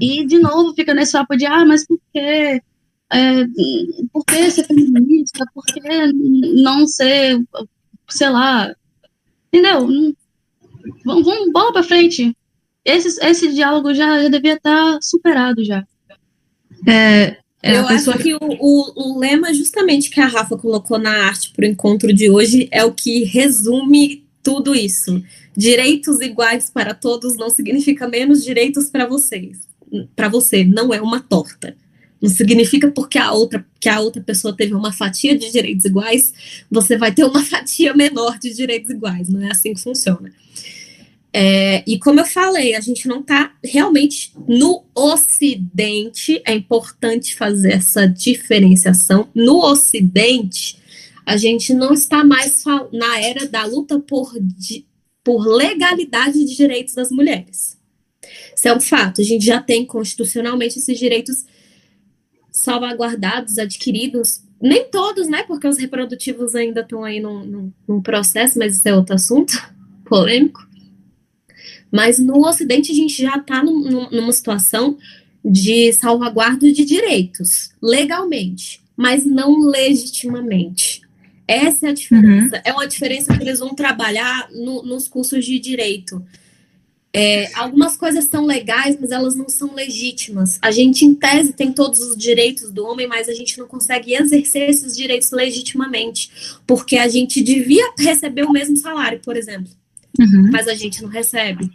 E, 0.00 0.24
de 0.26 0.38
novo, 0.38 0.74
fica 0.74 0.94
nesse 0.94 1.12
papo 1.12 1.36
de, 1.36 1.46
ah, 1.46 1.64
mas 1.64 1.86
por 1.86 1.98
que 2.12 2.60
é, 3.12 3.44
por 4.12 4.24
que 4.24 4.50
ser 4.50 4.64
feminista? 4.64 5.44
Por 5.52 5.64
que 5.64 5.80
não 6.62 6.86
ser, 6.86 7.40
sei 8.08 8.30
lá, 8.30 8.72
entendeu? 9.48 9.88
Vamos, 11.04 11.24
vamos 11.24 11.52
bola 11.52 11.72
para 11.72 11.82
frente. 11.82 12.36
Esse, 12.84 13.22
esse 13.24 13.52
diálogo 13.52 13.92
já, 13.92 14.22
já 14.22 14.28
devia 14.28 14.54
estar 14.54 14.94
tá 14.94 14.98
superado 15.02 15.64
já. 15.64 15.84
É, 16.86 17.36
é 17.62 17.76
eu 17.76 17.86
acho 17.88 18.16
que 18.18 18.34
o, 18.34 18.38
o, 18.40 19.14
o, 19.14 19.18
lema 19.18 19.52
justamente 19.52 20.08
que 20.08 20.20
a 20.20 20.26
Rafa 20.26 20.56
colocou 20.56 20.98
na 20.98 21.26
arte 21.26 21.52
para 21.52 21.66
o 21.66 21.68
encontro 21.68 22.12
de 22.12 22.30
hoje 22.30 22.68
é 22.70 22.84
o 22.84 22.92
que 22.92 23.24
resume 23.24 24.24
tudo 24.42 24.74
isso. 24.74 25.22
Direitos 25.60 26.22
iguais 26.22 26.70
para 26.70 26.94
todos 26.94 27.36
não 27.36 27.50
significa 27.50 28.08
menos 28.08 28.42
direitos 28.42 28.88
para 28.88 29.06
vocês. 29.06 29.58
Para 30.16 30.26
você, 30.26 30.64
não 30.64 30.94
é 30.94 31.02
uma 31.02 31.20
torta. 31.20 31.76
Não 32.18 32.30
significa 32.30 32.90
porque 32.90 33.18
a 33.18 33.30
outra, 33.32 33.62
que 33.78 33.86
a 33.86 34.00
outra 34.00 34.22
pessoa 34.22 34.56
teve 34.56 34.72
uma 34.72 34.90
fatia 34.90 35.36
de 35.36 35.52
direitos 35.52 35.84
iguais, 35.84 36.32
você 36.70 36.96
vai 36.96 37.12
ter 37.12 37.24
uma 37.24 37.44
fatia 37.44 37.92
menor 37.92 38.38
de 38.38 38.54
direitos 38.54 38.88
iguais. 38.90 39.28
Não 39.28 39.42
é 39.42 39.50
assim 39.50 39.74
que 39.74 39.82
funciona. 39.82 40.32
É, 41.30 41.84
e 41.86 41.98
como 41.98 42.20
eu 42.20 42.24
falei, 42.24 42.74
a 42.74 42.80
gente 42.80 43.06
não 43.06 43.20
está 43.20 43.52
realmente 43.62 44.32
no 44.48 44.82
Ocidente, 44.94 46.40
é 46.46 46.54
importante 46.54 47.36
fazer 47.36 47.74
essa 47.74 48.06
diferenciação. 48.06 49.28
No 49.34 49.58
Ocidente, 49.58 50.78
a 51.26 51.36
gente 51.36 51.74
não 51.74 51.92
está 51.92 52.24
mais 52.24 52.64
na 52.90 53.20
era 53.20 53.46
da 53.46 53.66
luta 53.66 54.00
por, 54.00 54.32
por 55.22 55.46
legalidade 55.46 56.44
de 56.44 56.56
direitos 56.56 56.94
das 56.94 57.10
mulheres. 57.10 57.78
Isso 58.54 58.68
é 58.68 58.76
um 58.76 58.80
fato. 58.80 59.20
A 59.20 59.24
gente 59.24 59.44
já 59.44 59.60
tem 59.60 59.84
constitucionalmente 59.86 60.78
esses 60.78 60.98
direitos 60.98 61.44
salvaguardados, 62.50 63.58
adquiridos. 63.58 64.42
Nem 64.60 64.84
todos, 64.90 65.28
né? 65.28 65.42
Porque 65.44 65.66
os 65.66 65.78
reprodutivos 65.78 66.54
ainda 66.54 66.80
estão 66.82 67.04
aí 67.04 67.20
num, 67.20 67.44
num, 67.44 67.72
num 67.88 68.02
processo, 68.02 68.58
mas 68.58 68.76
isso 68.76 68.88
é 68.88 68.94
outro 68.94 69.14
assunto 69.14 69.52
polêmico. 70.04 70.68
Mas 71.90 72.18
no 72.18 72.46
Ocidente 72.46 72.92
a 72.92 72.94
gente 72.94 73.22
já 73.22 73.36
está 73.36 73.64
num, 73.64 74.08
numa 74.10 74.32
situação 74.32 74.96
de 75.44 75.92
salvaguarda 75.94 76.70
de 76.70 76.84
direitos, 76.84 77.70
legalmente, 77.82 78.82
mas 78.96 79.24
não 79.24 79.58
legitimamente. 79.58 81.02
Essa 81.50 81.88
é 81.88 81.90
a 81.90 81.92
diferença. 81.92 82.56
Uhum. 82.56 82.62
É 82.64 82.72
uma 82.72 82.86
diferença 82.86 83.36
que 83.36 83.42
eles 83.42 83.58
vão 83.58 83.74
trabalhar 83.74 84.48
no, 84.52 84.84
nos 84.84 85.08
cursos 85.08 85.44
de 85.44 85.58
direito. 85.58 86.24
É, 87.12 87.52
algumas 87.56 87.96
coisas 87.96 88.26
são 88.26 88.46
legais, 88.46 88.96
mas 89.00 89.10
elas 89.10 89.34
não 89.34 89.48
são 89.48 89.74
legítimas. 89.74 90.60
A 90.62 90.70
gente, 90.70 91.04
em 91.04 91.12
tese, 91.12 91.52
tem 91.52 91.72
todos 91.72 91.98
os 92.02 92.16
direitos 92.16 92.70
do 92.70 92.86
homem, 92.86 93.08
mas 93.08 93.28
a 93.28 93.34
gente 93.34 93.58
não 93.58 93.66
consegue 93.66 94.14
exercer 94.14 94.70
esses 94.70 94.96
direitos 94.96 95.32
legitimamente, 95.32 96.30
porque 96.64 96.96
a 96.96 97.08
gente 97.08 97.42
devia 97.42 97.94
receber 97.98 98.44
o 98.44 98.52
mesmo 98.52 98.76
salário, 98.76 99.18
por 99.18 99.36
exemplo, 99.36 99.72
uhum. 100.20 100.50
mas 100.52 100.68
a 100.68 100.74
gente 100.74 101.02
não 101.02 101.08
recebe. 101.08 101.68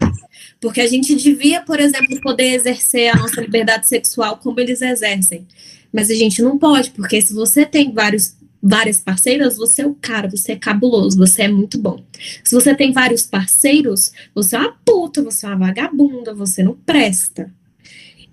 Porque 0.62 0.80
a 0.80 0.88
gente 0.88 1.14
devia, 1.16 1.60
por 1.60 1.82
exemplo, 1.82 2.22
poder 2.22 2.54
exercer 2.54 3.14
a 3.14 3.18
nossa 3.18 3.42
liberdade 3.42 3.90
sexual 3.90 4.38
como 4.38 4.58
eles 4.62 4.82
exercem, 4.82 5.46
mas 5.92 6.10
a 6.10 6.14
gente 6.14 6.42
não 6.42 6.58
pode, 6.58 6.92
porque 6.92 7.22
se 7.22 7.34
você 7.34 7.66
tem 7.66 7.92
vários 7.92 8.36
várias 8.68 9.00
parceiras, 9.00 9.58
você 9.58 9.84
é 9.84 9.86
o 9.86 9.94
cara, 9.94 10.28
você 10.28 10.54
é 10.54 10.56
cabuloso, 10.56 11.16
você 11.16 11.44
é 11.44 11.48
muito 11.48 11.78
bom. 11.78 12.04
Se 12.44 12.56
você 12.56 12.74
tem 12.74 12.92
vários 12.92 13.22
parceiros, 13.22 14.12
você 14.34 14.56
é 14.56 14.60
uma 14.60 14.76
puta, 14.84 15.22
você 15.22 15.46
é 15.46 15.50
uma 15.50 15.68
vagabunda, 15.68 16.34
você 16.34 16.64
não 16.64 16.74
presta. 16.74 17.54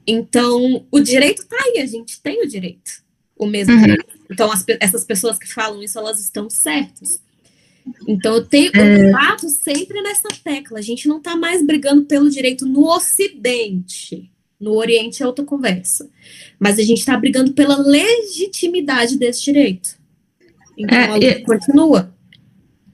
Então, 0.07 0.87
o 0.91 1.01
direito 1.01 1.47
tá 1.47 1.57
aí, 1.67 1.83
a 1.83 1.87
gente 1.87 2.19
tem 2.23 2.43
o 2.43 2.49
direito. 2.49 3.03
O 3.37 3.47
mesmo 3.47 3.75
uhum. 3.75 3.83
direito. 3.83 4.07
Então, 4.31 4.51
as, 4.51 4.65
essas 4.81 5.05
pessoas 5.05 5.39
que 5.39 5.47
falam 5.47 5.83
isso, 5.83 5.99
elas 5.99 6.19
estão 6.19 6.49
certas. 6.49 7.21
Então, 8.09 8.37
eu 8.37 8.47
tenho 8.47 8.71
é... 8.75 9.09
eu 9.09 9.13
bato 9.13 9.51
sempre 9.51 10.01
nessa 10.01 10.29
tecla. 10.43 10.79
A 10.79 10.83
gente 10.83 11.07
não 11.09 11.21
tá 11.21 11.37
mais 11.37 11.65
brigando 11.65 12.05
pelo 12.07 12.31
direito 12.31 12.65
no 12.65 12.87
Ocidente. 12.89 14.31
No 14.59 14.77
Oriente 14.77 15.23
é 15.23 15.27
outra 15.27 15.45
conversa. 15.45 16.09
Mas 16.59 16.79
a 16.79 16.83
gente 16.83 17.01
está 17.01 17.19
brigando 17.19 17.53
pela 17.53 17.77
legitimidade 17.77 19.19
desse 19.19 19.45
direito. 19.45 20.01
Então, 20.79 20.99
é, 20.99 21.19
e, 21.19 21.43
continua. 21.43 22.13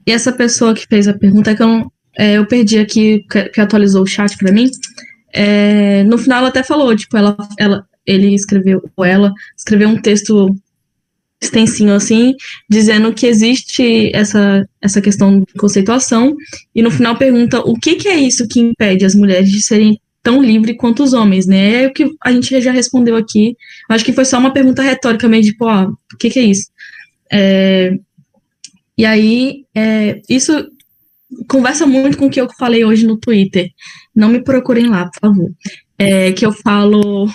E 0.05 0.11
essa 0.11 0.31
pessoa 0.31 0.73
que 0.73 0.87
fez 0.87 1.07
a 1.07 1.13
pergunta, 1.13 1.55
que 1.55 1.61
eu, 1.61 1.67
não, 1.67 1.91
é, 2.17 2.37
eu 2.37 2.45
perdi 2.45 2.79
aqui, 2.79 3.25
que, 3.29 3.43
que 3.49 3.61
atualizou 3.61 4.03
o 4.03 4.07
chat 4.07 4.37
para 4.37 4.51
mim, 4.51 4.69
é, 5.33 6.03
no 6.03 6.17
final 6.17 6.39
ela 6.39 6.49
até 6.49 6.63
falou, 6.63 6.95
tipo, 6.95 7.15
ela, 7.15 7.37
ela, 7.57 7.85
ele 8.05 8.33
escreveu, 8.33 8.81
ou 8.95 9.05
ela 9.05 9.31
escreveu 9.57 9.89
um 9.89 10.01
texto 10.01 10.55
extensinho 11.41 11.93
assim, 11.93 12.35
dizendo 12.69 13.13
que 13.13 13.25
existe 13.25 14.11
essa, 14.13 14.67
essa 14.81 14.99
questão 15.01 15.39
de 15.39 15.53
conceituação, 15.53 16.35
e 16.75 16.81
no 16.81 16.91
final 16.91 17.15
pergunta 17.17 17.59
o 17.59 17.79
que, 17.79 17.95
que 17.95 18.09
é 18.09 18.15
isso 18.15 18.47
que 18.47 18.59
impede 18.59 19.05
as 19.05 19.15
mulheres 19.15 19.49
de 19.49 19.61
serem 19.61 19.99
tão 20.21 20.41
livres 20.41 20.75
quanto 20.77 21.01
os 21.01 21.13
homens, 21.13 21.47
né? 21.47 21.83
É 21.83 21.87
o 21.87 21.93
que 21.93 22.11
a 22.21 22.31
gente 22.31 22.59
já 22.59 22.71
respondeu 22.71 23.15
aqui. 23.15 23.55
Acho 23.89 24.03
que 24.03 24.11
foi 24.11 24.25
só 24.25 24.37
uma 24.37 24.51
pergunta 24.51 24.81
retórica, 24.81 25.29
meio 25.29 25.43
tipo, 25.43 25.65
ó, 25.65 25.85
o 25.85 26.17
que, 26.19 26.29
que 26.29 26.39
é 26.39 26.43
isso? 26.43 26.69
É, 27.31 27.97
e 28.97 29.05
aí, 29.05 29.65
é, 29.75 30.21
isso 30.29 30.51
conversa 31.47 31.85
muito 31.85 32.17
com 32.17 32.25
o 32.25 32.29
que 32.29 32.41
eu 32.41 32.49
falei 32.57 32.83
hoje 32.83 33.05
no 33.05 33.17
Twitter. 33.17 33.69
Não 34.15 34.29
me 34.29 34.43
procurem 34.43 34.87
lá, 34.87 35.09
por 35.09 35.19
favor. 35.19 35.51
É, 35.97 36.31
que 36.31 36.45
eu 36.45 36.51
falo 36.51 37.27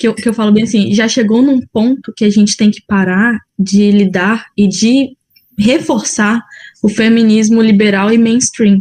que 0.00 0.08
eu, 0.08 0.14
que 0.14 0.26
eu 0.26 0.32
falo 0.32 0.50
bem 0.50 0.64
assim, 0.64 0.94
já 0.94 1.06
chegou 1.06 1.42
num 1.42 1.60
ponto 1.70 2.12
que 2.16 2.24
a 2.24 2.30
gente 2.30 2.56
tem 2.56 2.70
que 2.70 2.80
parar 2.86 3.38
de 3.58 3.90
lidar 3.90 4.46
e 4.56 4.66
de 4.66 5.14
reforçar 5.58 6.42
o 6.82 6.88
feminismo 6.88 7.60
liberal 7.60 8.10
e 8.10 8.16
mainstream, 8.16 8.78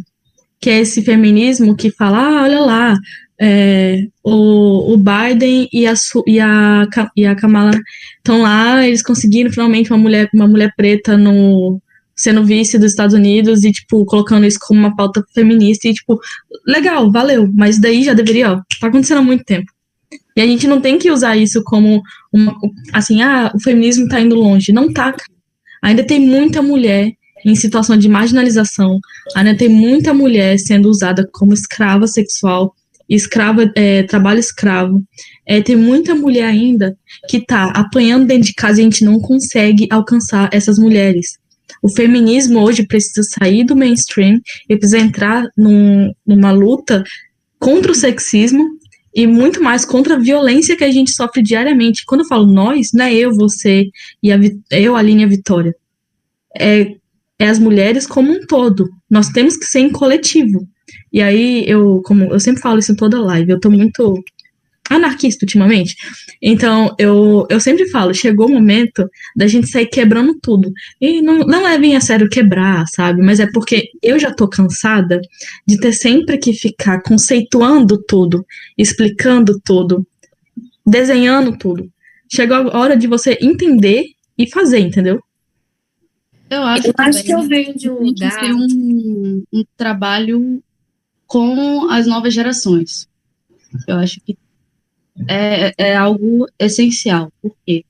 que 0.61 0.69
é 0.69 0.79
esse 0.79 1.01
feminismo 1.01 1.75
que 1.75 1.91
fala, 1.91 2.19
ah, 2.19 2.43
olha 2.43 2.59
lá, 2.61 2.97
é, 3.39 4.03
o, 4.23 4.93
o 4.93 4.97
Biden 4.97 5.67
e 5.71 5.87
a, 5.87 5.93
e 6.27 6.39
a, 6.39 6.87
e 7.15 7.25
a 7.25 7.35
Kamala 7.35 7.71
estão 8.17 8.41
lá, 8.41 8.85
eles 8.85 9.01
conseguiram 9.01 9.51
finalmente 9.51 9.91
uma 9.91 9.97
mulher, 9.97 10.29
uma 10.33 10.47
mulher 10.47 10.73
preta 10.75 11.17
no 11.17 11.81
sendo 12.15 12.43
vice 12.43 12.77
dos 12.77 12.91
Estados 12.91 13.15
Unidos 13.15 13.63
e, 13.63 13.71
tipo, 13.71 14.03
colocando 14.03 14.45
isso 14.45 14.59
como 14.59 14.81
uma 14.81 14.93
pauta 14.93 15.23
feminista 15.33 15.87
e, 15.87 15.93
tipo, 15.93 16.19
legal, 16.67 17.09
valeu, 17.09 17.49
mas 17.55 17.79
daí 17.79 18.03
já 18.03 18.13
deveria, 18.13 18.51
ó, 18.51 18.61
tá 18.81 18.87
acontecendo 18.87 19.19
há 19.19 19.23
muito 19.23 19.45
tempo. 19.45 19.71
E 20.35 20.41
a 20.41 20.45
gente 20.45 20.67
não 20.67 20.81
tem 20.81 20.97
que 20.97 21.09
usar 21.09 21.37
isso 21.37 21.63
como 21.63 22.01
uma, 22.33 22.53
assim, 22.91 23.21
ah, 23.21 23.49
o 23.55 23.61
feminismo 23.61 24.09
tá 24.09 24.19
indo 24.19 24.35
longe. 24.35 24.73
Não 24.73 24.91
tá, 24.91 25.15
Ainda 25.81 26.03
tem 26.03 26.19
muita 26.19 26.61
mulher 26.61 27.11
em 27.45 27.55
situação 27.55 27.95
de 27.97 28.09
marginalização, 28.09 28.99
ainda 29.33 29.55
tem 29.55 29.69
muita 29.69 30.13
mulher 30.13 30.59
sendo 30.59 30.89
usada 30.89 31.27
como 31.31 31.53
escrava 31.53 32.05
sexual, 32.05 32.75
escrava, 33.09 33.71
é, 33.75 34.03
trabalho 34.03 34.39
escravo. 34.39 35.03
É, 35.45 35.61
tem 35.61 35.75
muita 35.75 36.13
mulher 36.13 36.45
ainda 36.45 36.95
que 37.27 37.37
está 37.37 37.71
apanhando 37.71 38.27
dentro 38.27 38.47
de 38.47 38.53
casa 38.53 38.79
e 38.79 38.81
a 38.81 38.83
gente 38.83 39.03
não 39.03 39.19
consegue 39.19 39.87
alcançar 39.89 40.49
essas 40.53 40.77
mulheres. 40.77 41.37
O 41.81 41.89
feminismo 41.89 42.59
hoje 42.59 42.85
precisa 42.85 43.23
sair 43.23 43.63
do 43.63 43.75
mainstream 43.75 44.39
e 44.69 44.75
precisa 44.75 44.99
entrar 44.99 45.47
num, 45.57 46.11
numa 46.25 46.51
luta 46.51 47.03
contra 47.57 47.91
o 47.91 47.95
sexismo 47.95 48.65
e 49.13 49.25
muito 49.25 49.61
mais 49.61 49.85
contra 49.85 50.15
a 50.15 50.19
violência 50.19 50.77
que 50.77 50.83
a 50.83 50.91
gente 50.91 51.11
sofre 51.11 51.41
diariamente. 51.41 52.05
Quando 52.05 52.21
eu 52.21 52.27
falo 52.27 52.45
nós, 52.45 52.89
não 52.93 53.05
é 53.05 53.13
eu, 53.13 53.33
você 53.33 53.85
e 54.21 54.31
a, 54.31 54.39
eu, 54.71 54.95
Aline 54.95 55.23
e 55.23 55.25
a 55.25 55.29
Vitória. 55.29 55.75
É, 56.57 56.95
é 57.39 57.47
as 57.47 57.57
mulheres 57.57 58.05
como 58.05 58.31
um 58.31 58.45
todo. 58.45 58.89
Nós 59.09 59.29
temos 59.29 59.57
que 59.57 59.65
ser 59.65 59.79
em 59.79 59.91
coletivo. 59.91 60.67
E 61.11 61.21
aí, 61.21 61.63
eu, 61.67 62.01
como 62.03 62.25
eu 62.25 62.39
sempre 62.39 62.61
falo 62.61 62.79
isso 62.79 62.91
em 62.91 62.95
toda 62.95 63.21
live, 63.21 63.51
eu 63.51 63.59
tô 63.59 63.69
muito 63.69 64.23
anarquista 64.89 65.45
ultimamente. 65.45 65.95
Então, 66.41 66.95
eu, 66.97 67.45
eu 67.49 67.59
sempre 67.59 67.87
falo, 67.89 68.13
chegou 68.13 68.47
o 68.47 68.51
momento 68.51 69.07
da 69.35 69.47
gente 69.47 69.69
sair 69.69 69.85
quebrando 69.85 70.37
tudo. 70.41 70.71
E 70.99 71.21
não, 71.21 71.39
não 71.39 71.63
levem 71.63 71.95
a 71.95 72.01
sério 72.01 72.27
quebrar, 72.27 72.85
sabe? 72.87 73.21
Mas 73.21 73.39
é 73.39 73.47
porque 73.51 73.89
eu 74.01 74.17
já 74.17 74.33
tô 74.33 74.47
cansada 74.47 75.21
de 75.67 75.79
ter 75.79 75.93
sempre 75.93 76.37
que 76.37 76.53
ficar 76.53 77.01
conceituando 77.01 78.03
tudo, 78.07 78.45
explicando 78.77 79.59
tudo, 79.63 80.05
desenhando 80.85 81.55
tudo. 81.57 81.89
Chegou 82.31 82.57
a 82.57 82.77
hora 82.77 82.97
de 82.97 83.07
você 83.07 83.37
entender 83.41 84.05
e 84.37 84.49
fazer, 84.49 84.79
entendeu? 84.79 85.21
Eu 86.49 86.63
acho, 86.63 86.87
eu 86.87 86.93
acho 86.97 87.23
que 87.23 87.31
eu 87.31 87.43
venho 87.43 87.77
de 87.77 87.89
um 87.89 87.99
lugar. 87.99 88.43
Um, 88.43 89.43
um 89.53 89.63
trabalho 89.77 90.63
com 91.29 91.87
as 91.91 92.07
novas 92.07 92.33
gerações. 92.33 93.07
Eu 93.87 93.97
acho 93.97 94.19
que 94.21 94.35
é, 95.27 95.71
é 95.77 95.95
algo 95.95 96.47
essencial. 96.57 97.31
Por 97.39 97.55
quê? 97.63 97.85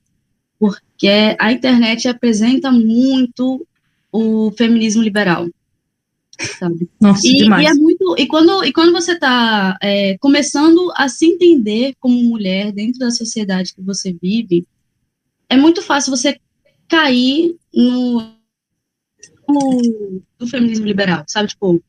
Porque 0.58 1.36
a 1.38 1.50
internet 1.50 2.06
apresenta 2.06 2.70
muito 2.70 3.66
o 4.12 4.52
feminismo 4.52 5.02
liberal. 5.02 5.48
Sabe? 6.58 6.86
Nossa, 7.00 7.26
e, 7.26 7.36
demais. 7.38 7.66
E, 7.66 7.70
é 7.70 7.74
muito, 7.74 8.14
e, 8.18 8.26
quando, 8.26 8.62
e 8.62 8.72
quando 8.74 8.92
você 8.92 9.12
está 9.12 9.78
é, 9.80 10.18
começando 10.18 10.92
a 10.94 11.08
se 11.08 11.24
entender 11.24 11.94
como 11.98 12.22
mulher 12.22 12.72
dentro 12.72 12.98
da 12.98 13.10
sociedade 13.10 13.74
que 13.74 13.80
você 13.80 14.14
vive, 14.20 14.66
é 15.48 15.56
muito 15.56 15.80
fácil 15.80 16.14
você 16.14 16.38
cair 16.86 17.56
no, 17.74 18.20
no, 19.48 20.22
no 20.38 20.46
feminismo 20.46 20.84
liberal, 20.84 21.24
sabe? 21.26 21.48
Tipo, 21.48 21.82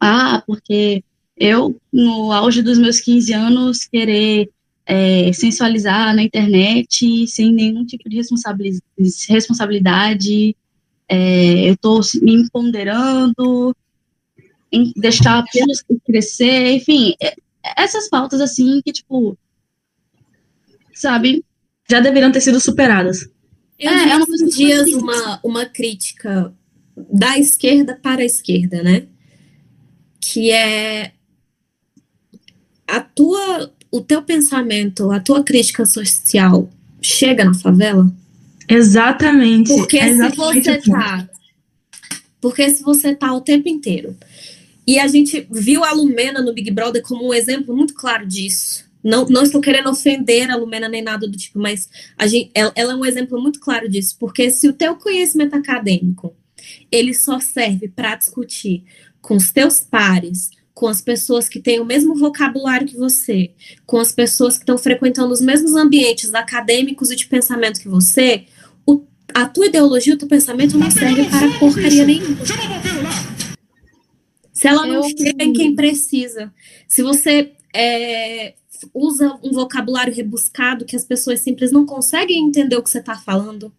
ah, 0.00 0.42
porque 0.46 1.02
eu, 1.36 1.80
no 1.92 2.32
auge 2.32 2.62
dos 2.62 2.78
meus 2.78 3.00
15 3.00 3.32
anos, 3.32 3.84
querer 3.84 4.50
é, 4.86 5.32
sensualizar 5.32 6.14
na 6.14 6.22
internet 6.22 7.26
sem 7.26 7.52
nenhum 7.52 7.84
tipo 7.84 8.08
de 8.08 8.16
responsabilidade, 9.28 10.56
é, 11.08 11.68
eu 11.68 11.74
estou 11.74 12.00
me 12.20 12.34
empoderando, 12.34 13.76
em 14.70 14.92
deixar 14.96 15.38
apenas 15.38 15.84
crescer, 16.04 16.72
enfim, 16.72 17.14
é, 17.22 17.34
essas 17.76 18.08
pautas 18.08 18.40
assim 18.40 18.80
que, 18.82 18.92
tipo, 18.92 19.36
sabe? 20.94 21.44
Já 21.90 22.00
deveriam 22.00 22.32
ter 22.32 22.40
sido 22.40 22.58
superadas. 22.60 23.28
Eu 23.78 23.90
é, 23.90 24.10
é 24.10 24.16
uma 24.16 24.48
dias 24.48 24.92
uma, 24.92 25.40
uma 25.42 25.66
crítica 25.66 26.54
da 26.96 27.38
esquerda 27.38 27.98
para 28.00 28.22
a 28.22 28.24
esquerda, 28.24 28.82
né? 28.82 29.06
Que 30.24 30.52
é 30.52 31.12
a 32.86 33.00
tua, 33.00 33.72
o 33.90 34.00
teu 34.00 34.22
pensamento, 34.22 35.10
a 35.10 35.18
tua 35.18 35.42
crítica 35.42 35.84
social 35.84 36.70
chega 37.00 37.44
na 37.44 37.54
favela? 37.54 38.10
Exatamente. 38.68 39.74
Porque 39.74 39.98
exatamente 39.98 40.64
se 40.64 40.80
você 40.80 40.90
tá, 40.90 41.28
porque 42.40 42.70
se 42.70 42.82
você 42.82 43.14
tá 43.14 43.32
o 43.32 43.40
tempo 43.40 43.68
inteiro 43.68 44.16
E 44.86 44.98
a 44.98 45.06
gente 45.06 45.46
viu 45.50 45.84
a 45.84 45.92
Lumena 45.92 46.40
no 46.40 46.52
Big 46.52 46.70
Brother 46.70 47.02
como 47.02 47.28
um 47.28 47.34
exemplo 47.34 47.76
muito 47.76 47.94
claro 47.94 48.26
disso. 48.26 48.84
Não, 49.02 49.26
não 49.26 49.42
estou 49.42 49.60
querendo 49.60 49.90
ofender 49.90 50.48
a 50.48 50.56
Lumena 50.56 50.88
nem 50.88 51.02
nada 51.02 51.26
do 51.26 51.36
tipo, 51.36 51.58
mas 51.58 51.88
a 52.16 52.26
gente, 52.26 52.50
ela, 52.54 52.72
ela 52.76 52.92
é 52.92 52.96
um 52.96 53.04
exemplo 53.04 53.40
muito 53.40 53.58
claro 53.58 53.88
disso. 53.88 54.16
Porque 54.18 54.50
se 54.50 54.68
o 54.68 54.72
teu 54.72 54.94
conhecimento 54.96 55.54
acadêmico 55.54 56.34
ele 56.90 57.12
só 57.12 57.40
serve 57.40 57.88
para 57.88 58.14
discutir 58.14 58.84
com 59.22 59.36
os 59.36 59.52
teus 59.52 59.80
pares, 59.80 60.50
com 60.74 60.88
as 60.88 61.00
pessoas 61.00 61.48
que 61.48 61.60
têm 61.60 61.80
o 61.80 61.84
mesmo 61.84 62.14
vocabulário 62.16 62.86
que 62.86 62.96
você, 62.96 63.52
com 63.86 63.98
as 63.98 64.12
pessoas 64.12 64.56
que 64.56 64.64
estão 64.64 64.76
frequentando 64.76 65.32
os 65.32 65.40
mesmos 65.40 65.74
ambientes 65.74 66.34
acadêmicos 66.34 67.10
e 67.10 67.16
de 67.16 67.26
pensamento 67.26 67.80
que 67.80 67.88
você, 67.88 68.46
o, 68.84 69.04
a 69.32 69.46
tua 69.46 69.66
ideologia, 69.66 70.14
o 70.14 70.18
teu 70.18 70.28
pensamento 70.28 70.76
não 70.76 70.90
serve 70.90 71.24
para 71.26 71.58
porcaria 71.58 72.04
nenhuma. 72.04 72.36
Se 74.52 74.68
ela 74.68 74.86
não 74.86 75.02
chega 75.02 75.44
em 75.44 75.52
quem 75.52 75.74
precisa, 75.74 76.52
se 76.88 77.02
você 77.02 77.52
é, 77.74 78.54
usa 78.92 79.38
um 79.42 79.52
vocabulário 79.52 80.14
rebuscado 80.14 80.84
que 80.84 80.96
as 80.96 81.04
pessoas 81.04 81.40
simples 81.40 81.70
não 81.70 81.86
conseguem 81.86 82.44
entender 82.46 82.76
o 82.76 82.82
que 82.82 82.90
você 82.90 82.98
está 82.98 83.16
falando, 83.16 83.72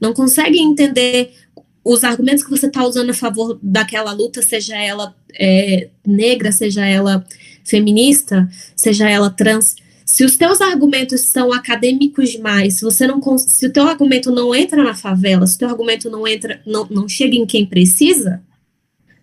não 0.00 0.12
conseguem 0.12 0.64
entender 0.64 1.34
os 1.84 2.04
argumentos 2.04 2.44
que 2.44 2.50
você 2.50 2.66
está 2.66 2.84
usando 2.84 3.10
a 3.10 3.14
favor 3.14 3.58
daquela 3.62 4.12
luta, 4.12 4.40
seja 4.42 4.76
ela 4.76 5.14
é, 5.34 5.88
negra, 6.06 6.52
seja 6.52 6.86
ela 6.86 7.24
feminista, 7.64 8.48
seja 8.76 9.08
ela 9.08 9.30
trans, 9.30 9.76
se 10.04 10.24
os 10.24 10.36
teus 10.36 10.60
argumentos 10.60 11.22
são 11.22 11.52
acadêmicos 11.52 12.30
demais, 12.30 12.74
se 12.74 12.82
você 12.82 13.06
não 13.06 13.20
se 13.38 13.66
o 13.66 13.72
teu 13.72 13.84
argumento 13.84 14.30
não 14.30 14.54
entra 14.54 14.82
na 14.84 14.94
favela, 14.94 15.46
se 15.46 15.56
o 15.56 15.58
teu 15.60 15.68
argumento 15.68 16.10
não 16.10 16.26
entra, 16.26 16.60
não, 16.66 16.86
não 16.90 17.08
chega 17.08 17.34
em 17.34 17.46
quem 17.46 17.64
precisa, 17.64 18.42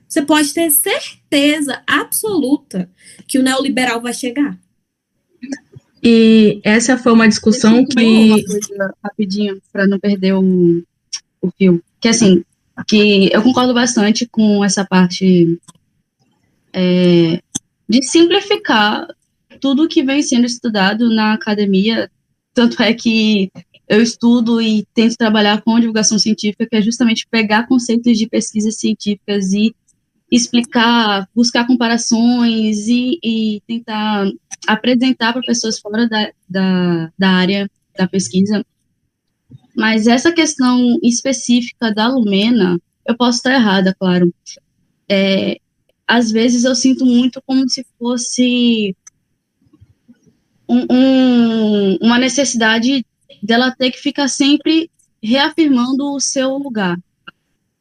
você 0.07 0.23
pode 0.23 0.51
ter 0.53 0.71
certeza 0.71 1.83
absoluta 1.85 2.89
que 3.27 3.37
o 3.37 3.43
neoliberal 3.43 4.01
vai 4.01 4.13
chegar. 4.13 4.57
E 6.01 6.59
essa 6.63 6.97
foi 6.97 7.11
uma 7.11 7.27
discussão 7.27 7.85
que. 7.85 8.31
Uma 8.31 8.43
coisa 8.43 8.95
rapidinho, 9.03 9.61
para 9.71 9.85
não 9.85 9.99
perder 9.99 10.33
o, 10.33 10.81
o 11.41 11.51
fio. 11.51 11.83
Que 11.99 12.07
assim, 12.07 12.43
que 12.87 13.29
eu 13.31 13.41
concordo 13.41 13.73
bastante 13.73 14.27
com 14.27 14.63
essa 14.63 14.85
parte 14.85 15.59
é, 16.73 17.41
de 17.87 18.03
simplificar 18.03 19.07
tudo 19.59 19.87
que 19.87 20.03
vem 20.03 20.21
sendo 20.21 20.45
estudado 20.45 21.09
na 21.09 21.33
academia. 21.33 22.09
Tanto 22.53 22.81
é 22.81 22.93
que 22.93 23.51
eu 23.87 24.01
estudo 24.01 24.61
e 24.61 24.85
tento 24.93 25.17
trabalhar 25.17 25.61
com 25.61 25.79
divulgação 25.79 26.19
científica, 26.19 26.67
que 26.67 26.75
é 26.75 26.81
justamente 26.81 27.27
pegar 27.29 27.67
conceitos 27.67 28.17
de 28.17 28.27
pesquisas 28.27 28.77
científicas 28.77 29.51
e 29.53 29.73
explicar, 30.31 31.27
buscar 31.35 31.65
comparações 31.65 32.87
e, 32.87 33.19
e 33.23 33.61
tentar 33.65 34.29
apresentar 34.67 35.33
para 35.33 35.41
pessoas 35.41 35.79
fora 35.79 36.07
da, 36.07 36.31
da, 36.47 37.11
da 37.17 37.29
área 37.29 37.69
da 37.97 38.07
pesquisa 38.07 38.63
mas 39.79 40.07
essa 40.07 40.33
questão 40.33 40.99
específica 41.01 41.89
da 41.93 42.09
Lumena, 42.09 42.77
eu 43.07 43.15
posso 43.15 43.37
estar 43.37 43.53
errada, 43.53 43.95
claro. 43.97 44.33
É, 45.09 45.57
às 46.05 46.29
vezes 46.29 46.65
eu 46.65 46.75
sinto 46.75 47.05
muito 47.05 47.41
como 47.47 47.67
se 47.69 47.87
fosse 47.97 48.93
um, 50.67 50.85
um, 50.91 51.97
uma 52.01 52.19
necessidade 52.19 53.05
dela 53.41 53.73
ter 53.73 53.91
que 53.91 53.99
ficar 53.99 54.27
sempre 54.27 54.91
reafirmando 55.23 56.13
o 56.13 56.19
seu 56.19 56.57
lugar, 56.57 56.99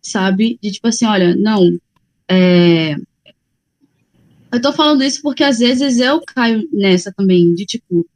sabe? 0.00 0.56
De 0.62 0.70
tipo 0.70 0.86
assim, 0.86 1.04
olha, 1.04 1.34
não, 1.34 1.80
é, 2.30 2.94
eu 4.52 4.62
tô 4.62 4.72
falando 4.72 5.02
isso 5.02 5.20
porque 5.20 5.42
às 5.42 5.58
vezes 5.58 5.98
eu 5.98 6.20
caio 6.24 6.68
nessa 6.72 7.12
também, 7.12 7.52
de 7.54 7.66
tipo, 7.66 8.06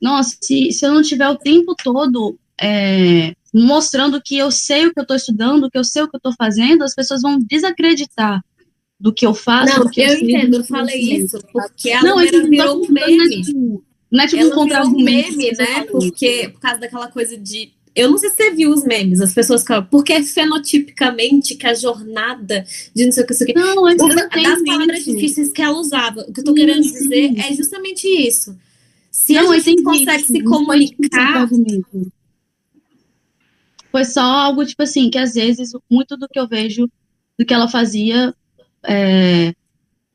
nossa, 0.00 0.34
se, 0.40 0.72
se 0.72 0.86
eu 0.86 0.94
não 0.94 1.02
tiver 1.02 1.28
o 1.28 1.36
tempo 1.36 1.74
todo 1.76 2.38
é, 2.60 3.34
mostrando 3.54 4.20
que 4.22 4.36
eu 4.36 4.50
sei 4.50 4.86
o 4.86 4.92
que 4.92 5.00
eu 5.00 5.02
estou 5.02 5.16
estudando, 5.16 5.70
que 5.70 5.78
eu 5.78 5.84
sei 5.84 6.02
o 6.02 6.08
que 6.08 6.16
eu 6.16 6.18
estou 6.18 6.32
fazendo, 6.36 6.82
as 6.82 6.94
pessoas 6.94 7.22
vão 7.22 7.38
desacreditar 7.38 8.40
do 8.98 9.12
que 9.12 9.26
eu 9.26 9.34
faço. 9.34 9.78
Não, 9.78 9.88
que 9.88 10.00
eu, 10.00 10.08
eu 10.08 10.20
entendo, 10.20 10.56
eu 10.56 10.64
falei 10.64 11.00
isso, 11.00 11.38
porque 11.52 11.90
a 11.92 12.02
não, 12.02 12.16
Lumena 12.16 12.48
virou 12.48 12.84
um 12.84 12.90
meme. 12.90 13.82
Não 14.10 14.24
é 14.24 14.26
tipo 14.26 14.42
Ela 14.42 14.86
um 14.86 14.88
um 14.88 15.04
meme, 15.04 15.52
né? 15.52 15.84
Porque, 15.90 16.48
por 16.52 16.60
causa 16.60 16.80
daquela 16.80 17.08
coisa 17.08 17.36
de 17.36 17.72
eu 17.98 18.10
não 18.10 18.16
sei 18.16 18.30
se 18.30 18.36
você 18.36 18.50
viu 18.52 18.70
os 18.70 18.84
memes, 18.84 19.20
as 19.20 19.34
pessoas 19.34 19.64
falam, 19.64 19.84
porque 19.90 20.12
é 20.12 20.22
fenotipicamente 20.22 21.56
que 21.56 21.66
a 21.66 21.74
jornada 21.74 22.64
de 22.94 23.04
não 23.04 23.10
sei 23.10 23.24
o 23.24 23.26
que, 23.26 23.34
sei 23.34 23.44
o 23.44 23.52
que. 23.52 23.58
Não, 23.58 23.82
das 23.96 24.62
palavras 24.62 25.04
difíceis 25.04 25.52
que 25.52 25.60
ela 25.60 25.76
usava. 25.76 26.20
O 26.20 26.32
que 26.32 26.40
eu 26.40 26.44
tô 26.44 26.54
querendo 26.54 26.82
dizer 26.82 27.36
é 27.36 27.52
justamente 27.56 28.06
isso. 28.06 28.56
Se 29.10 29.34
não, 29.34 29.50
a 29.50 29.58
gente 29.58 29.82
consegue 29.82 30.22
se 30.22 30.42
comunicar 30.44 31.48
foi 33.90 34.04
só 34.04 34.20
algo, 34.20 34.64
tipo 34.64 34.82
assim, 34.82 35.10
que 35.10 35.18
às 35.18 35.34
vezes, 35.34 35.72
muito 35.90 36.16
do 36.16 36.28
que 36.28 36.38
eu 36.38 36.46
vejo, 36.46 36.88
do 37.38 37.44
que 37.44 37.54
ela 37.54 37.68
fazia, 37.68 38.34
é, 38.84 39.54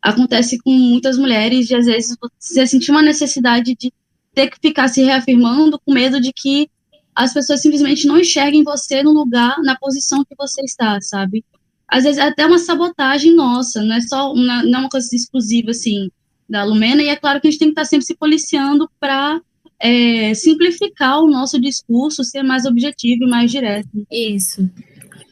acontece 0.02 0.58
com 0.60 0.72
muitas 0.72 1.18
mulheres, 1.18 1.70
e 1.70 1.76
às 1.76 1.86
vezes 1.86 2.18
você 2.40 2.68
sentir 2.68 2.92
uma 2.92 3.02
necessidade 3.02 3.76
de 3.76 3.92
ter 4.34 4.50
que 4.50 4.58
ficar 4.60 4.88
se 4.88 5.04
reafirmando 5.04 5.80
com 5.80 5.94
medo 5.94 6.20
de 6.20 6.34
que 6.34 6.70
as 7.16 7.34
pessoas 7.34 7.62
simplesmente 7.62 8.08
não 8.08 8.20
enxerguem 8.20 8.64
você 8.64 9.04
no 9.04 9.12
lugar, 9.12 9.56
na 9.62 9.78
posição 9.78 10.26
que 10.26 10.36
você 10.36 10.62
está, 10.64 11.00
sabe? 11.00 11.46
Às 11.88 12.04
vezes 12.04 12.18
é 12.18 12.24
até 12.24 12.46
uma 12.46 12.58
sabotagem 12.58 13.36
nossa, 13.36 13.82
não 13.84 13.96
é 13.96 14.02
só 14.02 14.34
uma, 14.34 14.64
não 14.64 14.80
é 14.80 14.82
uma 14.82 14.90
coisa 14.90 15.08
exclusiva, 15.14 15.72
assim, 15.72 16.10
da 16.50 16.64
Lumena, 16.64 17.04
e 17.04 17.08
é 17.08 17.16
claro 17.16 17.40
que 17.40 17.48
a 17.48 17.52
gente 17.52 17.60
tem 17.60 17.68
que 17.70 17.74
estar 17.74 17.86
sempre 17.86 18.06
se 18.06 18.16
policiando 18.16 18.90
para 19.00 19.40
é, 19.84 20.34
simplificar 20.34 21.22
o 21.22 21.30
nosso 21.30 21.60
discurso, 21.60 22.24
ser 22.24 22.42
mais 22.42 22.66
objetivo 22.66 23.26
e 23.26 23.30
mais 23.30 23.52
direto. 23.52 23.90
Isso. 24.10 24.70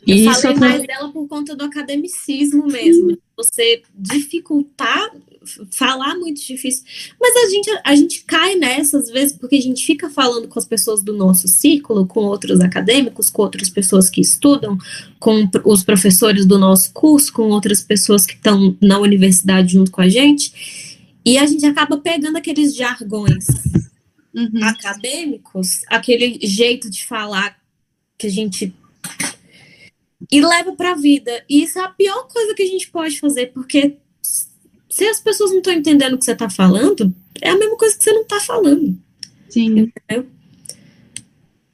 Eu 0.06 0.16
Isso 0.18 0.42
falei 0.42 0.58
mais 0.58 0.84
dela 0.84 1.10
por 1.10 1.26
conta 1.28 1.56
do 1.56 1.64
academicismo 1.64 2.68
mesmo. 2.68 3.18
Você 3.38 3.82
dificultar, 3.96 5.10
falar 5.72 6.16
muito 6.16 6.46
difícil. 6.46 6.84
Mas 7.20 7.34
a 7.34 7.50
gente, 7.50 7.82
a 7.86 7.96
gente 7.96 8.26
cai 8.26 8.56
nessa 8.56 8.98
às 8.98 9.10
vezes 9.10 9.38
porque 9.38 9.56
a 9.56 9.62
gente 9.62 9.86
fica 9.86 10.10
falando 10.10 10.50
com 10.50 10.60
as 10.60 10.66
pessoas 10.66 11.02
do 11.02 11.14
nosso 11.14 11.48
círculo, 11.48 12.06
com 12.06 12.20
outros 12.22 12.60
acadêmicos, 12.60 13.30
com 13.30 13.44
outras 13.44 13.70
pessoas 13.70 14.10
que 14.10 14.20
estudam, 14.20 14.78
com 15.18 15.50
os 15.64 15.82
professores 15.82 16.46
do 16.46 16.60
nosso 16.60 16.92
curso, 16.92 17.32
com 17.32 17.44
outras 17.44 17.82
pessoas 17.82 18.26
que 18.26 18.34
estão 18.34 18.76
na 18.82 19.00
universidade 19.00 19.74
junto 19.74 19.92
com 19.92 20.02
a 20.02 20.10
gente. 20.10 21.16
E 21.24 21.38
a 21.38 21.46
gente 21.46 21.66
acaba 21.66 21.96
pegando 21.98 22.38
aqueles 22.38 22.76
jargões 22.76 23.46
uhum. 24.34 24.64
acadêmicos, 24.64 25.82
aquele 25.88 26.40
jeito 26.42 26.90
de 26.90 27.06
falar 27.06 27.60
que 28.18 28.28
a 28.28 28.30
gente 28.30 28.74
e 30.32 30.42
leva 30.42 30.74
para 30.74 30.92
a 30.92 30.96
vida. 30.96 31.44
E 31.50 31.64
isso 31.64 31.80
é 31.80 31.84
a 31.84 31.90
pior 31.90 32.28
coisa 32.28 32.54
que 32.54 32.64
a 32.64 32.68
gente 32.68 32.90
pode 32.90 33.20
fazer, 33.20 33.48
porque 33.48 33.98
se 34.90 35.06
as 35.06 35.20
pessoas 35.20 35.52
não 35.52 35.60
estão 35.60 35.74
entendendo 35.74 36.14
o 36.14 36.18
que 36.18 36.26
você 36.26 36.34
está 36.34 36.50
falando, 36.50 37.14
é 37.42 37.50
a 37.50 37.58
mesma 37.58 37.78
coisa 37.78 37.98
que 37.98 38.04
você 38.04 38.12
não 38.12 38.24
está 38.24 38.40
falando. 38.40 38.98
Sim. 39.50 39.92
Entendeu? 40.08 40.28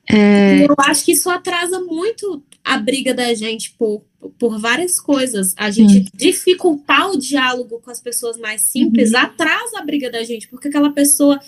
É... 0.10 0.66
Eu 0.66 0.76
acho 0.80 1.04
que 1.04 1.12
isso 1.12 1.30
atrasa 1.30 1.82
muito 1.82 2.44
a 2.64 2.78
briga 2.78 3.14
da 3.14 3.34
gente 3.34 3.72
por, 3.78 4.04
por 4.38 4.60
várias 4.60 5.00
coisas. 5.00 5.54
A 5.58 5.70
gente 5.70 5.94
Sim. 5.94 6.06
dificultar 6.14 7.10
o 7.10 7.18
diálogo 7.18 7.80
com 7.80 7.92
as 7.92 8.00
pessoas 8.00 8.38
mais 8.38 8.62
simples 8.62 9.12
uhum. 9.12 9.20
atrasa 9.20 9.80
a 9.80 9.86
briga 9.86 10.10
da 10.10 10.24
gente, 10.24 10.48
porque 10.48 10.68
aquela 10.68 10.92
pessoa 10.92 11.40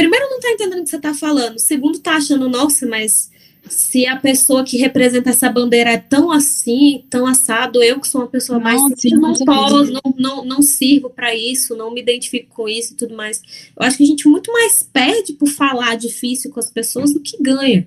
primeiro 0.00 0.30
não 0.30 0.40
tá 0.40 0.50
entendendo 0.50 0.80
o 0.80 0.84
que 0.84 0.90
você 0.90 0.98
tá 0.98 1.12
falando, 1.12 1.58
segundo 1.58 1.98
tá 1.98 2.16
achando, 2.16 2.48
nossa, 2.48 2.86
mas 2.86 3.30
se 3.68 4.06
a 4.06 4.16
pessoa 4.16 4.64
que 4.64 4.78
representa 4.78 5.28
essa 5.28 5.50
bandeira 5.50 5.90
é 5.90 5.98
tão 5.98 6.30
assim, 6.30 7.04
tão 7.10 7.26
assado, 7.26 7.82
eu 7.82 8.00
que 8.00 8.08
sou 8.08 8.22
uma 8.22 8.26
pessoa 8.26 8.58
mais 8.58 8.80
sim, 8.96 9.10
não 9.10 9.34
posso, 9.34 9.92
não, 9.92 10.14
não, 10.16 10.44
não 10.44 10.62
sirvo 10.62 11.10
para 11.10 11.34
isso, 11.34 11.76
não 11.76 11.92
me 11.92 12.00
identifico 12.00 12.48
com 12.54 12.66
isso 12.66 12.94
e 12.94 12.96
tudo 12.96 13.14
mais. 13.14 13.42
Eu 13.76 13.86
acho 13.86 13.98
que 13.98 14.02
a 14.02 14.06
gente 14.06 14.26
muito 14.26 14.50
mais 14.50 14.82
perde 14.82 15.34
por 15.34 15.48
falar 15.48 15.96
difícil 15.96 16.50
com 16.50 16.58
as 16.58 16.70
pessoas 16.70 17.12
do 17.12 17.20
que 17.20 17.36
ganha, 17.42 17.86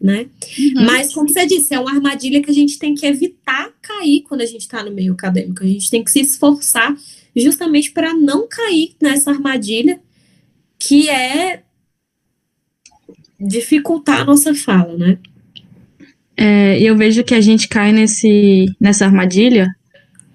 né? 0.00 0.26
Uhum. 0.58 0.84
Mas, 0.84 1.14
como 1.14 1.28
você 1.28 1.46
disse, 1.46 1.72
é 1.72 1.78
uma 1.78 1.94
armadilha 1.94 2.42
que 2.42 2.50
a 2.50 2.54
gente 2.54 2.76
tem 2.76 2.92
que 2.92 3.06
evitar 3.06 3.70
cair 3.80 4.22
quando 4.22 4.40
a 4.40 4.46
gente 4.46 4.62
está 4.62 4.82
no 4.82 4.90
meio 4.90 5.12
acadêmico. 5.12 5.62
A 5.62 5.66
gente 5.66 5.88
tem 5.88 6.02
que 6.02 6.10
se 6.10 6.20
esforçar 6.20 6.96
justamente 7.36 7.92
para 7.92 8.12
não 8.12 8.48
cair 8.48 8.96
nessa 9.00 9.30
armadilha 9.30 10.00
que 10.82 11.08
é 11.08 11.60
dificultar 13.40 14.22
a 14.22 14.24
nossa 14.24 14.52
fala, 14.52 14.96
né? 14.96 15.18
É, 16.36 16.80
eu 16.80 16.96
vejo 16.96 17.22
que 17.22 17.34
a 17.34 17.40
gente 17.40 17.68
cai 17.68 17.92
nesse, 17.92 18.66
nessa 18.80 19.04
armadilha, 19.04 19.68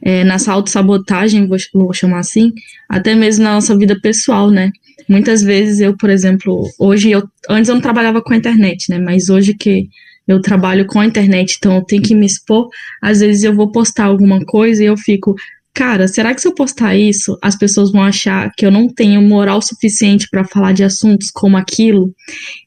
é, 0.02 0.24
nessa 0.24 0.54
autossabotagem, 0.54 1.48
vou, 1.48 1.58
vou 1.74 1.94
chamar 1.94 2.20
assim, 2.20 2.54
até 2.88 3.14
mesmo 3.14 3.44
na 3.44 3.56
nossa 3.56 3.78
vida 3.78 4.00
pessoal, 4.00 4.50
né? 4.50 4.72
Muitas 5.10 5.42
vezes 5.42 5.82
eu, 5.82 5.98
por 5.98 6.10
exemplo, 6.10 6.64
hoje 6.80 7.12
eu 7.12 7.28
antes 7.50 7.68
eu 7.68 7.76
não 7.76 7.82
trabalhava 7.82 8.22
com 8.22 8.34
a 8.34 8.38
internet, 8.38 8.90
né? 8.90 9.00
Mas 9.00 9.30
hoje 9.30 9.54
que 9.54 9.90
eu 10.28 10.42
trabalho 10.42 10.86
com 10.86 11.00
a 11.00 11.06
internet, 11.06 11.56
então 11.58 11.76
eu 11.76 11.84
tenho 11.84 12.02
que 12.02 12.16
me 12.16 12.26
expor, 12.26 12.70
às 13.02 13.20
vezes 13.20 13.44
eu 13.44 13.54
vou 13.54 13.72
postar 13.72 14.06
alguma 14.06 14.46
coisa 14.46 14.84
e 14.84 14.88
eu 14.88 14.98
fico, 14.98 15.36
cara, 15.78 16.08
será 16.08 16.34
que 16.34 16.42
se 16.42 16.48
eu 16.48 16.56
postar 16.56 16.96
isso, 16.96 17.38
as 17.40 17.56
pessoas 17.56 17.92
vão 17.92 18.02
achar 18.02 18.52
que 18.58 18.66
eu 18.66 18.72
não 18.72 18.90
tenho 18.90 19.22
moral 19.22 19.62
suficiente 19.62 20.28
para 20.28 20.44
falar 20.44 20.74
de 20.74 20.84
assuntos 20.84 21.30
como 21.30 21.56
aquilo? 21.56 22.12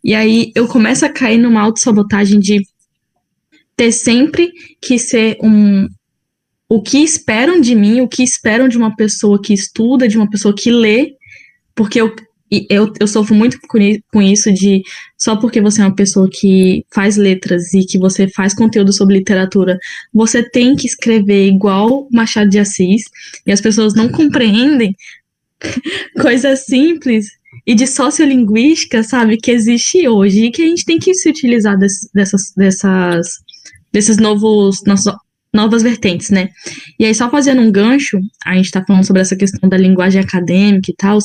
E 0.04 0.14
aí 0.14 0.52
eu 0.54 0.68
começo 0.68 1.04
a 1.04 1.08
cair 1.08 1.36
numa 1.36 1.60
autossabotagem 1.60 2.38
de 2.38 2.62
ter 3.76 3.90
sempre 3.90 4.52
que 4.80 4.96
ser 4.96 5.36
um, 5.42 5.88
o 6.68 6.80
que 6.80 6.98
esperam 6.98 7.60
de 7.60 7.74
mim, 7.74 8.00
o 8.00 8.06
que 8.06 8.22
esperam 8.22 8.68
de 8.68 8.78
uma 8.78 8.94
pessoa 8.94 9.42
que 9.42 9.52
estuda, 9.52 10.06
de 10.06 10.16
uma 10.16 10.30
pessoa 10.30 10.54
que 10.54 10.70
lê, 10.70 11.16
porque 11.74 12.00
eu, 12.00 12.14
eu, 12.68 12.92
eu 12.98 13.06
sofro 13.06 13.34
muito 13.34 13.58
com 14.12 14.20
isso 14.20 14.52
de 14.52 14.82
só 15.16 15.36
porque 15.36 15.60
você 15.60 15.82
é 15.82 15.84
uma 15.84 15.94
pessoa 15.94 16.28
que 16.30 16.84
faz 16.92 17.16
letras 17.16 17.72
e 17.72 17.84
que 17.84 17.98
você 17.98 18.28
faz 18.28 18.54
conteúdo 18.54 18.92
sobre 18.92 19.18
literatura, 19.18 19.78
você 20.12 20.42
tem 20.42 20.74
que 20.74 20.86
escrever 20.86 21.46
igual 21.46 22.08
Machado 22.10 22.50
de 22.50 22.58
Assis, 22.58 23.04
e 23.46 23.52
as 23.52 23.60
pessoas 23.60 23.94
não 23.94 24.08
compreendem 24.08 24.96
coisas 26.20 26.64
simples 26.64 27.26
e 27.66 27.74
de 27.74 27.86
sociolinguística, 27.86 29.02
sabe, 29.02 29.36
que 29.36 29.50
existe 29.50 30.08
hoje 30.08 30.46
e 30.46 30.50
que 30.50 30.62
a 30.62 30.66
gente 30.66 30.84
tem 30.84 30.98
que 30.98 31.14
se 31.14 31.28
utilizar 31.28 31.78
dessas, 31.78 32.52
dessas, 32.56 33.32
desses 33.92 34.16
novos, 34.16 34.82
novas 35.52 35.82
vertentes, 35.82 36.30
né? 36.30 36.48
E 36.98 37.04
aí, 37.04 37.14
só 37.14 37.28
fazendo 37.30 37.60
um 37.60 37.72
gancho, 37.72 38.20
a 38.44 38.54
gente 38.54 38.70
tá 38.70 38.84
falando 38.84 39.04
sobre 39.04 39.22
essa 39.22 39.36
questão 39.36 39.68
da 39.68 39.76
linguagem 39.76 40.20
acadêmica 40.20 40.90
e 40.90 40.94
tal. 40.94 41.18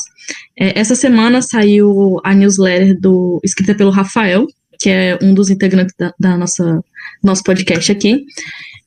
É, 0.58 0.78
essa 0.78 0.94
semana 0.94 1.40
saiu 1.42 2.20
a 2.24 2.34
newsletter 2.34 2.98
do, 2.98 3.40
escrita 3.44 3.74
pelo 3.74 3.90
Rafael, 3.90 4.46
que 4.78 4.90
é 4.90 5.18
um 5.22 5.32
dos 5.32 5.48
integrantes 5.50 5.94
da, 5.98 6.12
da 6.18 6.36
nossa 6.36 6.82
nosso 7.22 7.42
podcast 7.42 7.90
aqui, 7.90 8.24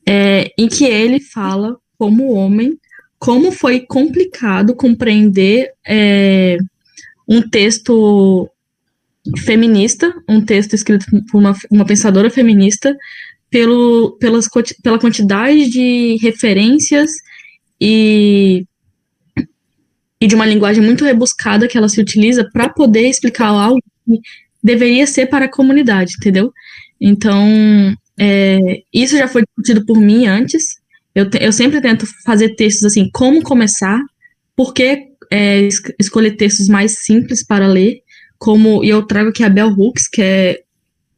é, 0.06 0.50
em 0.56 0.68
que 0.68 0.84
ele 0.84 1.20
fala 1.20 1.76
como 1.98 2.32
homem 2.32 2.78
como 3.20 3.52
foi 3.52 3.80
complicado 3.80 4.74
compreender 4.74 5.70
é, 5.86 6.56
um 7.28 7.42
texto 7.42 8.48
feminista, 9.44 10.10
um 10.26 10.40
texto 10.40 10.72
escrito 10.72 11.04
por 11.30 11.38
uma, 11.38 11.54
uma 11.70 11.84
pensadora 11.84 12.30
feminista, 12.30 12.96
pelo, 13.50 14.16
pelas, 14.18 14.48
pela 14.82 14.98
quantidade 14.98 15.68
de 15.68 16.16
referências 16.22 17.10
e, 17.80 18.64
e 20.20 20.26
de 20.26 20.34
uma 20.34 20.46
linguagem 20.46 20.82
muito 20.82 21.04
rebuscada 21.04 21.66
que 21.66 21.76
ela 21.76 21.88
se 21.88 22.00
utiliza 22.00 22.48
para 22.52 22.68
poder 22.68 23.08
explicar 23.08 23.48
algo 23.48 23.80
que 24.06 24.20
deveria 24.62 25.06
ser 25.06 25.26
para 25.26 25.46
a 25.46 25.50
comunidade, 25.50 26.14
entendeu? 26.18 26.52
Então, 27.00 27.48
é, 28.18 28.82
isso 28.92 29.16
já 29.16 29.26
foi 29.26 29.42
discutido 29.42 29.84
por 29.84 29.98
mim 29.98 30.26
antes. 30.26 30.78
Eu, 31.14 31.28
eu 31.40 31.52
sempre 31.52 31.80
tento 31.80 32.06
fazer 32.24 32.54
textos 32.54 32.84
assim, 32.84 33.10
como 33.12 33.42
começar, 33.42 33.98
por 34.54 34.72
que 34.72 35.08
é, 35.30 35.66
escolher 35.98 36.36
textos 36.36 36.68
mais 36.68 36.98
simples 36.98 37.44
para 37.44 37.66
ler, 37.66 38.02
como, 38.38 38.84
e 38.84 38.90
eu 38.90 39.02
trago 39.02 39.30
aqui 39.30 39.42
a 39.42 39.48
Bell 39.48 39.70
Hooks, 39.70 40.08
que 40.08 40.22
é 40.22 40.60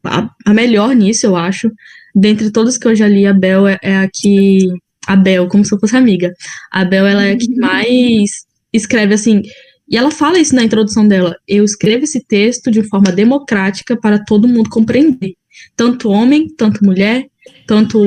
a, 0.04 0.30
a 0.46 0.54
melhor 0.54 0.94
nisso, 0.94 1.26
eu 1.26 1.36
acho 1.36 1.70
dentre 2.14 2.50
todas 2.50 2.78
que 2.78 2.86
eu 2.86 2.94
já 2.94 3.08
li, 3.08 3.26
a 3.26 3.32
Bel 3.32 3.66
é, 3.66 3.78
é 3.82 3.96
a 3.96 4.08
que. 4.12 4.68
A 5.06 5.16
Bel, 5.16 5.48
como 5.48 5.64
se 5.64 5.74
eu 5.74 5.80
fosse 5.80 5.96
amiga. 5.96 6.32
A 6.70 6.84
Bel, 6.84 7.06
ela 7.06 7.24
é 7.24 7.32
a 7.32 7.36
que 7.36 7.50
uhum. 7.50 7.58
mais 7.58 8.30
escreve 8.72 9.14
assim. 9.14 9.42
E 9.88 9.96
ela 9.96 10.10
fala 10.10 10.38
isso 10.38 10.54
na 10.54 10.62
introdução 10.62 11.06
dela. 11.06 11.36
Eu 11.46 11.64
escrevo 11.64 12.04
esse 12.04 12.24
texto 12.24 12.70
de 12.70 12.82
forma 12.84 13.12
democrática 13.12 13.96
para 13.96 14.24
todo 14.24 14.48
mundo 14.48 14.70
compreender. 14.70 15.34
Tanto 15.76 16.08
homem, 16.08 16.48
tanto 16.56 16.84
mulher, 16.84 17.26
tanto. 17.66 18.00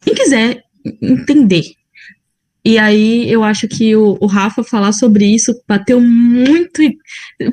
Quem 0.00 0.14
quiser 0.14 0.62
entender. 1.02 1.64
E 2.64 2.78
aí 2.78 3.30
eu 3.30 3.44
acho 3.44 3.68
que 3.68 3.94
o, 3.94 4.18
o 4.20 4.26
Rafa 4.26 4.64
falar 4.64 4.92
sobre 4.92 5.24
isso 5.24 5.54
bateu 5.68 6.00
muito. 6.00 6.82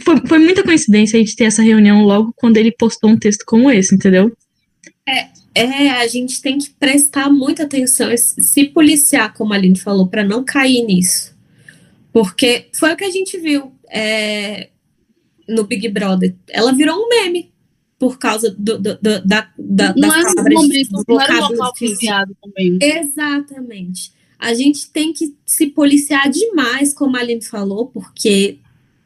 Foi, 0.01 0.15
foi 0.25 0.39
muita 0.39 0.63
coincidência 0.63 1.17
a 1.17 1.19
gente 1.19 1.35
ter 1.35 1.43
essa 1.43 1.61
reunião 1.61 2.01
logo 2.03 2.33
quando 2.35 2.57
ele 2.57 2.71
postou 2.71 3.11
um 3.11 3.17
texto 3.17 3.43
como 3.45 3.69
esse, 3.69 3.93
entendeu? 3.93 4.31
É, 5.07 5.27
é, 5.53 5.89
a 5.89 6.07
gente 6.07 6.41
tem 6.41 6.57
que 6.57 6.69
prestar 6.71 7.29
muita 7.29 7.63
atenção, 7.63 8.09
se 8.17 8.65
policiar, 8.65 9.33
como 9.33 9.53
a 9.53 9.57
Aline 9.57 9.77
falou, 9.77 10.07
para 10.07 10.23
não 10.23 10.43
cair 10.43 10.83
nisso. 10.83 11.35
Porque 12.11 12.69
foi 12.73 12.93
o 12.93 12.97
que 12.97 13.03
a 13.03 13.11
gente 13.11 13.37
viu 13.37 13.73
é, 13.89 14.69
no 15.47 15.65
Big 15.65 15.87
Brother. 15.89 16.35
Ela 16.49 16.71
virou 16.71 16.95
um 16.95 17.09
meme 17.09 17.51
por 17.99 18.17
causa 18.17 18.49
do, 18.51 18.77
do, 18.77 18.95
do 18.95 19.25
da, 19.25 19.49
da, 19.57 19.93
não 19.95 20.09
das 20.09 20.33
palavras 20.33 20.53
momento, 20.53 21.03
não 21.07 21.21
era 21.21 21.47
um 21.47 22.35
também. 22.41 22.77
Exatamente. 22.81 24.11
A 24.37 24.53
gente 24.53 24.89
tem 24.89 25.13
que 25.13 25.33
se 25.45 25.67
policiar 25.67 26.29
demais, 26.29 26.93
como 26.93 27.15
a 27.15 27.21
Aline 27.21 27.43
falou, 27.43 27.87
porque 27.87 28.59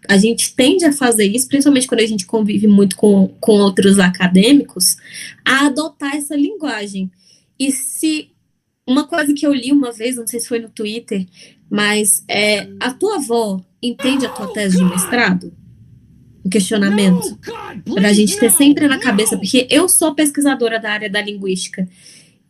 a 0.07 0.17
gente 0.17 0.55
tende 0.55 0.85
a 0.85 0.91
fazer 0.91 1.25
isso, 1.25 1.47
principalmente 1.47 1.87
quando 1.87 2.01
a 2.01 2.05
gente 2.05 2.25
convive 2.25 2.67
muito 2.67 2.95
com, 2.95 3.27
com 3.39 3.53
outros 3.53 3.99
acadêmicos, 3.99 4.97
a 5.43 5.65
adotar 5.65 6.15
essa 6.15 6.35
linguagem. 6.35 7.11
E 7.59 7.71
se 7.71 8.29
uma 8.85 9.05
coisa 9.05 9.33
que 9.33 9.45
eu 9.45 9.53
li 9.53 9.71
uma 9.71 9.91
vez, 9.91 10.15
não 10.15 10.25
sei 10.25 10.39
se 10.39 10.47
foi 10.47 10.59
no 10.59 10.69
Twitter, 10.69 11.25
mas 11.69 12.23
é, 12.27 12.69
a 12.79 12.93
tua 12.93 13.15
avó 13.15 13.61
entende 13.83 14.25
a 14.25 14.29
tua 14.29 14.53
tese 14.53 14.77
de 14.77 14.83
mestrado? 14.85 15.53
Um 16.45 16.49
questionamento. 16.49 17.37
Para 17.93 18.07
a 18.07 18.13
gente 18.13 18.39
ter 18.39 18.49
sempre 18.51 18.87
na 18.87 18.97
cabeça, 18.97 19.37
porque 19.37 19.67
eu 19.69 19.89
sou 19.89 20.15
pesquisadora 20.15 20.79
da 20.79 20.91
área 20.91 21.09
da 21.09 21.21
linguística. 21.21 21.87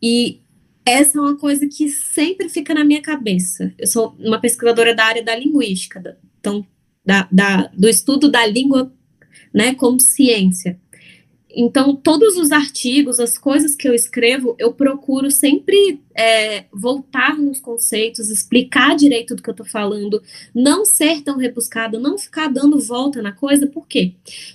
E 0.00 0.40
essa 0.84 1.18
é 1.18 1.20
uma 1.20 1.36
coisa 1.36 1.66
que 1.66 1.88
sempre 1.88 2.48
fica 2.48 2.72
na 2.72 2.84
minha 2.84 3.02
cabeça. 3.02 3.74
Eu 3.76 3.86
sou 3.88 4.14
uma 4.18 4.40
pesquisadora 4.40 4.94
da 4.94 5.04
área 5.04 5.22
da 5.24 5.34
linguística. 5.34 6.16
Então, 6.38 6.64
da, 7.08 7.26
da, 7.32 7.70
do 7.72 7.88
estudo 7.88 8.30
da 8.30 8.44
língua 8.44 8.92
né, 9.52 9.74
como 9.74 9.98
ciência. 9.98 10.78
Então, 11.50 11.96
todos 11.96 12.36
os 12.36 12.52
artigos, 12.52 13.18
as 13.18 13.38
coisas 13.38 13.74
que 13.74 13.88
eu 13.88 13.94
escrevo, 13.94 14.54
eu 14.58 14.74
procuro 14.74 15.30
sempre 15.30 16.02
é, 16.14 16.66
voltar 16.70 17.38
nos 17.38 17.58
conceitos, 17.60 18.28
explicar 18.28 18.94
direito 18.94 19.34
do 19.34 19.42
que 19.42 19.48
eu 19.48 19.52
estou 19.52 19.64
falando, 19.64 20.22
não 20.54 20.84
ser 20.84 21.22
tão 21.22 21.38
rebuscada, 21.38 21.98
não 21.98 22.18
ficar 22.18 22.48
dando 22.48 22.78
volta 22.78 23.22
na 23.22 23.32
coisa. 23.32 23.66
Por 23.66 23.88
quê? 23.88 24.12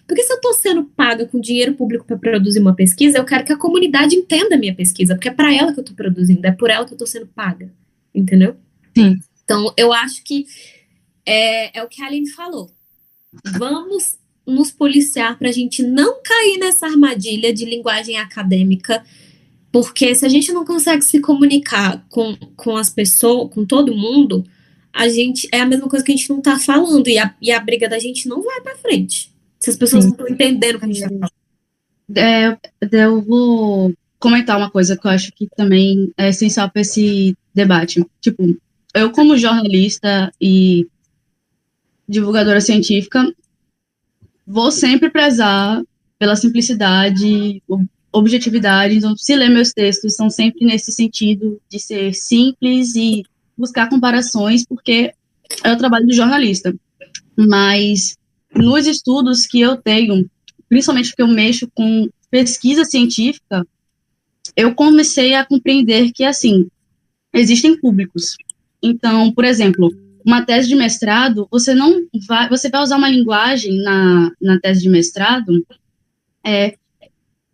Porque 0.07 0.21
se 0.21 0.31
eu 0.31 0.35
estou 0.35 0.53
sendo 0.53 0.83
paga 0.83 1.25
com 1.25 1.41
dinheiro 1.41 1.73
público 1.73 2.05
para 2.05 2.15
produzir 2.15 2.59
uma 2.59 2.75
pesquisa, 2.75 3.17
eu 3.17 3.25
quero 3.25 3.43
que 3.43 3.53
a 3.53 3.57
comunidade 3.57 4.15
entenda 4.15 4.53
a 4.53 4.59
minha 4.59 4.75
pesquisa, 4.75 5.15
porque 5.15 5.29
é 5.29 5.33
para 5.33 5.51
ela 5.51 5.73
que 5.73 5.79
eu 5.79 5.83
estou 5.83 5.95
produzindo, 5.95 6.45
é 6.45 6.51
por 6.51 6.69
ela 6.69 6.85
que 6.85 6.91
eu 6.91 6.95
estou 6.95 7.07
sendo 7.07 7.25
paga. 7.25 7.73
Entendeu? 8.13 8.55
Sim. 8.95 9.17
Então, 9.43 9.73
eu 9.75 9.91
acho 9.91 10.23
que 10.23 10.45
é, 11.25 11.77
é 11.77 11.83
o 11.83 11.87
que 11.87 12.01
a 12.01 12.07
Aline 12.07 12.29
falou. 12.29 12.71
Vamos 13.57 14.17
nos 14.45 14.71
policiar 14.71 15.37
para 15.37 15.49
a 15.49 15.51
gente 15.51 15.81
não 15.81 16.21
cair 16.21 16.57
nessa 16.59 16.85
armadilha 16.85 17.53
de 17.53 17.65
linguagem 17.65 18.17
acadêmica, 18.17 19.03
porque 19.71 20.13
se 20.13 20.25
a 20.25 20.29
gente 20.29 20.51
não 20.51 20.65
consegue 20.65 21.03
se 21.03 21.19
comunicar 21.19 22.05
com, 22.09 22.35
com 22.55 22.75
as 22.75 22.89
pessoas, 22.89 23.53
com 23.53 23.65
todo 23.65 23.95
mundo, 23.95 24.45
a 24.91 25.07
gente 25.07 25.47
é 25.51 25.61
a 25.61 25.65
mesma 25.65 25.89
coisa 25.89 26.05
que 26.05 26.11
a 26.11 26.15
gente 26.15 26.29
não 26.29 26.37
está 26.37 26.59
falando 26.59 27.07
e 27.07 27.17
a, 27.17 27.33
e 27.41 27.51
a 27.51 27.59
briga 27.59 27.89
da 27.89 27.97
gente 27.97 28.27
não 28.27 28.43
vai 28.43 28.61
para 28.61 28.77
frente. 28.77 29.33
Se 29.59 29.69
as 29.69 29.77
pessoas 29.77 30.03
Sim. 30.03 30.09
não 30.09 30.17
estão 30.17 30.29
entendendo 30.29 30.75
o 30.75 30.79
que 30.79 30.85
a 30.85 30.87
gente 30.87 30.97
está 30.97 31.09
falando. 31.09 31.31
É, 32.15 32.57
eu 32.91 33.21
vou 33.21 33.93
comentar 34.19 34.57
uma 34.57 34.69
coisa 34.69 34.95
que 34.95 35.07
eu 35.07 35.11
acho 35.11 35.31
que 35.31 35.47
também 35.55 36.11
é 36.17 36.29
essencial 36.29 36.69
para 36.69 36.81
esse 36.81 37.35
debate. 37.53 38.05
Tipo, 38.21 38.57
eu 38.93 39.11
como 39.11 39.37
jornalista 39.37 40.31
e 40.39 40.87
divulgadora 42.07 42.61
científica, 42.61 43.23
vou 44.45 44.71
sempre 44.71 45.09
prezar 45.09 45.81
pela 46.19 46.35
simplicidade, 46.35 47.61
objetividade. 48.11 48.95
Então, 48.95 49.15
se 49.17 49.35
ler 49.35 49.49
meus 49.49 49.71
textos, 49.71 50.15
são 50.15 50.29
sempre 50.29 50.65
nesse 50.65 50.91
sentido 50.91 51.61
de 51.69 51.79
ser 51.79 52.13
simples 52.13 52.95
e 52.95 53.23
buscar 53.57 53.89
comparações, 53.89 54.65
porque 54.65 55.13
é 55.63 55.71
o 55.71 55.77
trabalho 55.77 56.05
do 56.05 56.13
jornalista. 56.13 56.73
Mas 57.35 58.15
nos 58.55 58.85
estudos 58.85 59.47
que 59.47 59.59
eu 59.59 59.77
tenho, 59.77 60.29
principalmente 60.69 61.09
porque 61.09 61.23
eu 61.23 61.27
mexo 61.27 61.67
com 61.73 62.07
pesquisa 62.29 62.85
científica, 62.85 63.65
eu 64.55 64.75
comecei 64.75 65.33
a 65.33 65.45
compreender 65.45 66.11
que, 66.11 66.23
assim, 66.23 66.67
existem 67.33 67.79
públicos. 67.79 68.35
Então, 68.81 69.31
por 69.31 69.45
exemplo, 69.45 69.91
uma 70.25 70.45
tese 70.45 70.67
de 70.67 70.75
mestrado, 70.75 71.47
você 71.51 71.73
não 71.73 72.01
vai, 72.27 72.49
você 72.49 72.69
vai 72.69 72.81
usar 72.81 72.97
uma 72.97 73.09
linguagem 73.09 73.81
na, 73.81 74.31
na 74.41 74.59
tese 74.59 74.81
de 74.81 74.89
mestrado 74.89 75.65
é, 76.45 76.77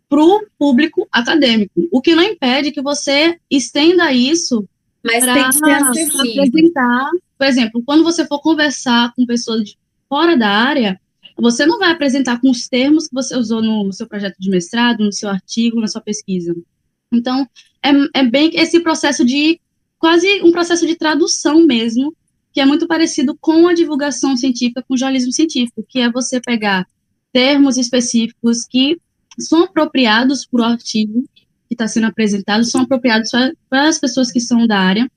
para 0.08 0.20
o 0.20 0.46
público 0.58 1.08
acadêmico, 1.12 1.88
o 1.92 2.00
que 2.00 2.14
não 2.14 2.22
impede 2.22 2.72
que 2.72 2.82
você 2.82 3.38
estenda 3.48 4.12
isso 4.12 4.68
para 5.02 5.48
apresentar, 5.48 7.10
por 7.38 7.46
exemplo, 7.46 7.82
quando 7.86 8.04
você 8.04 8.26
for 8.26 8.40
conversar 8.40 9.12
com 9.14 9.24
pessoas 9.24 9.64
de 9.64 9.78
fora 10.08 10.36
da 10.36 10.48
área, 10.48 11.00
você 11.36 11.64
não 11.64 11.78
vai 11.78 11.90
apresentar 11.90 12.40
com 12.40 12.50
os 12.50 12.68
termos 12.68 13.08
que 13.08 13.14
você 13.14 13.36
usou 13.36 13.62
no 13.62 13.92
seu 13.92 14.06
projeto 14.06 14.36
de 14.38 14.50
mestrado, 14.50 15.04
no 15.04 15.12
seu 15.12 15.28
artigo, 15.28 15.80
na 15.80 15.86
sua 15.86 16.00
pesquisa. 16.00 16.54
Então, 17.10 17.48
é, 17.82 18.20
é 18.20 18.22
bem 18.24 18.50
esse 18.54 18.80
processo 18.80 19.24
de 19.24 19.60
quase 19.98 20.42
um 20.42 20.52
processo 20.52 20.86
de 20.86 20.96
tradução 20.96 21.64
mesmo, 21.64 22.14
que 22.52 22.60
é 22.60 22.66
muito 22.66 22.86
parecido 22.86 23.36
com 23.40 23.68
a 23.68 23.74
divulgação 23.74 24.36
científica, 24.36 24.84
com 24.86 24.94
o 24.94 24.98
jornalismo 24.98 25.32
científico, 25.32 25.84
que 25.88 26.00
é 26.00 26.10
você 26.10 26.40
pegar 26.40 26.86
termos 27.32 27.76
específicos 27.76 28.64
que 28.64 29.00
são 29.38 29.64
apropriados 29.64 30.44
para 30.44 30.60
o 30.60 30.64
artigo 30.64 31.24
que 31.34 31.74
está 31.74 31.86
sendo 31.86 32.08
apresentado, 32.08 32.64
são 32.64 32.82
apropriados 32.82 33.30
para 33.68 33.88
as 33.88 33.98
pessoas 33.98 34.32
que 34.32 34.40
são 34.40 34.66
da 34.66 34.78
área, 34.78 35.08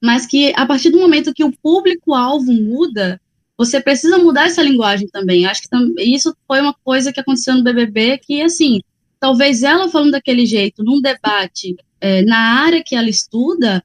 mas 0.00 0.24
que 0.24 0.52
a 0.54 0.64
partir 0.64 0.90
do 0.90 1.00
momento 1.00 1.34
que 1.34 1.42
o 1.42 1.52
público-alvo 1.52 2.52
muda, 2.52 3.20
você 3.56 3.80
precisa 3.80 4.18
mudar 4.18 4.46
essa 4.46 4.62
linguagem 4.62 5.08
também. 5.08 5.44
Acho 5.44 5.62
que 5.62 5.68
tam 5.68 5.92
isso 5.98 6.34
foi 6.46 6.60
uma 6.60 6.72
coisa 6.84 7.12
que 7.12 7.18
aconteceu 7.18 7.56
no 7.56 7.64
BBB, 7.64 8.18
que, 8.18 8.40
assim, 8.40 8.80
talvez 9.18 9.64
ela 9.64 9.88
falando 9.88 10.12
daquele 10.12 10.46
jeito, 10.46 10.84
num 10.84 11.00
debate, 11.00 11.76
é, 12.00 12.22
na 12.22 12.62
área 12.62 12.84
que 12.84 12.94
ela 12.94 13.08
estuda, 13.10 13.82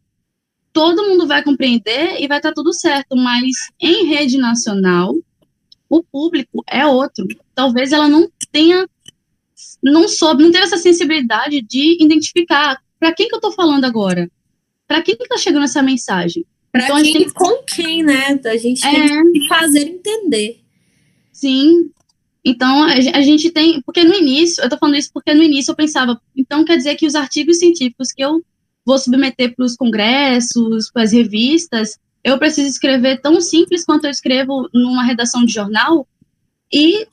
todo 0.73 1.07
mundo 1.07 1.27
vai 1.27 1.43
compreender 1.43 2.19
e 2.19 2.27
vai 2.27 2.39
estar 2.39 2.49
tá 2.49 2.53
tudo 2.55 2.73
certo, 2.73 3.15
mas 3.15 3.55
em 3.79 4.07
rede 4.07 4.37
nacional, 4.37 5.15
o 5.87 6.03
público 6.03 6.63
é 6.67 6.85
outro. 6.85 7.25
Talvez 7.53 7.91
ela 7.91 8.09
não 8.09 8.27
tenha, 8.51 8.89
não 9.81 10.07
soube, 10.07 10.43
não 10.43 10.51
teve 10.51 10.63
essa 10.63 10.77
sensibilidade 10.77 11.61
de 11.61 12.03
identificar 12.03 12.81
para 12.99 13.13
quem 13.13 13.27
que 13.27 13.35
eu 13.35 13.37
estou 13.37 13.51
falando 13.51 13.85
agora, 13.85 14.29
para 14.87 15.01
quem 15.01 15.15
que 15.15 15.23
está 15.23 15.37
chegando 15.37 15.65
essa 15.65 15.83
mensagem. 15.83 16.45
Para 16.71 16.85
então, 16.85 17.03
quem, 17.03 17.29
com 17.29 17.63
quem, 17.63 18.01
né? 18.01 18.39
A 18.45 18.57
gente 18.57 18.83
é... 18.83 18.91
tem 18.91 19.31
que 19.31 19.47
fazer 19.47 19.87
entender. 19.87 20.59
Sim. 21.31 21.91
Então, 22.43 22.83
a, 22.83 22.93
a 22.93 23.21
gente 23.21 23.51
tem. 23.51 23.79
Porque 23.83 24.03
no 24.03 24.15
início, 24.15 24.61
eu 24.61 24.65
estou 24.65 24.79
falando 24.79 24.97
isso 24.97 25.11
porque 25.13 25.33
no 25.35 25.43
início 25.43 25.71
eu 25.71 25.75
pensava, 25.75 26.19
então 26.35 26.65
quer 26.65 26.77
dizer 26.77 26.95
que 26.95 27.05
os 27.05 27.13
artigos 27.13 27.59
científicos 27.59 28.11
que 28.11 28.23
eu 28.23 28.43
vou 28.85 28.97
submeter 28.97 29.55
para 29.55 29.65
os 29.65 29.75
congressos, 29.75 30.91
para 30.91 31.03
as 31.03 31.11
revistas, 31.11 31.97
eu 32.23 32.39
preciso 32.39 32.69
escrever 32.69 33.19
tão 33.21 33.41
simples 33.41 33.83
quanto 33.85 34.05
eu 34.05 34.11
escrevo 34.11 34.69
numa 34.73 35.03
redação 35.03 35.43
de 35.43 35.51
jornal. 35.51 36.07
E 36.71 37.05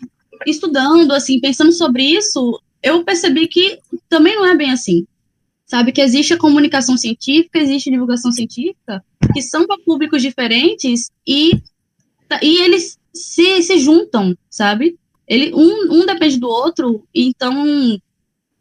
estudando, 0.46 1.12
assim, 1.12 1.40
pensando 1.40 1.72
sobre 1.72 2.04
isso, 2.04 2.60
eu 2.82 3.04
percebi 3.04 3.48
que 3.48 3.80
também 4.08 4.36
não 4.36 4.46
é 4.46 4.56
bem 4.56 4.70
assim. 4.70 5.04
Sabe 5.66 5.92
que 5.92 6.00
existe 6.00 6.32
a 6.32 6.38
comunicação 6.38 6.96
científica, 6.96 7.58
existe 7.58 7.90
a 7.90 7.92
divulgação 7.92 8.30
científica, 8.30 9.04
que 9.32 9.42
são 9.42 9.66
para 9.66 9.82
públicos 9.84 10.22
diferentes 10.22 11.10
e, 11.26 11.52
e 12.42 12.58
eles 12.62 12.98
se, 13.12 13.62
se 13.62 13.78
juntam, 13.78 14.36
sabe? 14.48 14.98
Ele, 15.26 15.52
um, 15.54 16.00
um 16.00 16.06
depende 16.06 16.38
do 16.38 16.48
outro, 16.48 17.04
então 17.14 18.00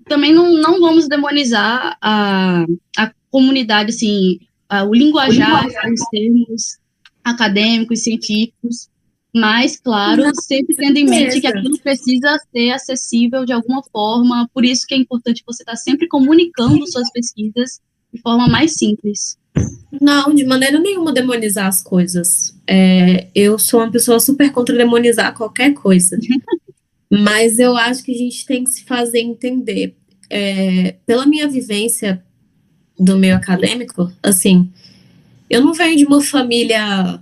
também 0.09 0.33
não, 0.33 0.51
não 0.51 0.81
vamos 0.81 1.07
demonizar 1.07 1.97
a, 2.01 2.65
a 2.97 3.11
comunidade, 3.31 3.91
assim, 3.91 4.39
a, 4.67 4.83
o 4.83 4.93
linguajar, 4.93 5.65
os 5.67 6.09
termos 6.11 6.77
acadêmicos, 7.23 8.03
científicos, 8.03 8.89
mas, 9.33 9.79
claro, 9.79 10.23
não, 10.23 10.33
sempre 10.33 10.75
tendo 10.75 10.97
em 10.97 11.05
mente 11.05 11.39
que 11.39 11.47
aquilo 11.47 11.77
precisa 11.79 12.37
ser 12.51 12.71
acessível 12.71 13.45
de 13.45 13.53
alguma 13.53 13.83
forma, 13.91 14.49
por 14.53 14.65
isso 14.65 14.85
que 14.87 14.95
é 14.95 14.97
importante 14.97 15.43
você 15.45 15.61
estar 15.61 15.75
sempre 15.75 16.07
comunicando 16.07 16.85
suas 16.87 17.11
pesquisas 17.11 17.79
de 18.11 18.19
forma 18.21 18.47
mais 18.47 18.73
simples. 18.73 19.37
Não, 20.01 20.33
de 20.33 20.45
maneira 20.45 20.79
nenhuma 20.79 21.13
demonizar 21.13 21.67
as 21.67 21.83
coisas. 21.83 22.55
É, 22.65 23.27
eu 23.35 23.59
sou 23.59 23.81
uma 23.81 23.91
pessoa 23.91 24.19
super 24.19 24.51
contra 24.51 24.75
demonizar 24.75 25.35
qualquer 25.35 25.73
coisa. 25.73 26.17
Mas 27.09 27.57
eu 27.57 27.75
acho 27.75 28.03
que 28.03 28.11
a 28.13 28.17
gente 28.17 28.45
tem 28.45 28.63
que 28.63 28.69
se 28.69 28.83
fazer 28.83 29.19
entender. 29.19 29.95
É, 30.29 30.95
pela 31.05 31.25
minha 31.25 31.47
vivência 31.47 32.23
do 32.99 33.17
meio 33.17 33.35
acadêmico, 33.35 34.11
assim, 34.21 34.69
eu 35.49 35.63
não 35.63 35.73
venho 35.73 35.97
de 35.97 36.05
uma 36.05 36.21
família 36.21 37.19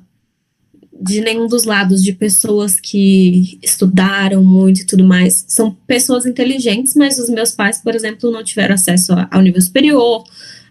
de 0.99 1.21
nenhum 1.21 1.47
dos 1.47 1.63
lados 1.63 2.03
de 2.03 2.11
pessoas 2.11 2.79
que 2.79 3.59
estudaram 3.61 4.43
muito 4.43 4.81
e 4.81 4.85
tudo 4.85 5.03
mais. 5.03 5.45
São 5.47 5.71
pessoas 5.71 6.25
inteligentes, 6.25 6.95
mas 6.95 7.19
os 7.19 7.29
meus 7.29 7.51
pais, 7.51 7.79
por 7.79 7.95
exemplo, 7.95 8.31
não 8.31 8.43
tiveram 8.43 8.75
acesso 8.75 9.13
ao 9.29 9.41
nível 9.41 9.61
superior, 9.61 10.23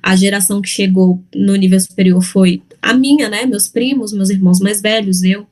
a 0.02 0.14
geração 0.14 0.60
que 0.60 0.68
chegou 0.68 1.22
no 1.34 1.54
nível 1.56 1.80
superior 1.80 2.22
foi 2.22 2.62
a 2.82 2.94
minha, 2.94 3.28
né? 3.28 3.46
Meus 3.46 3.68
primos, 3.68 4.12
meus 4.12 4.30
irmãos 4.30 4.60
mais 4.60 4.80
velhos, 4.80 5.22
eu. 5.22 5.46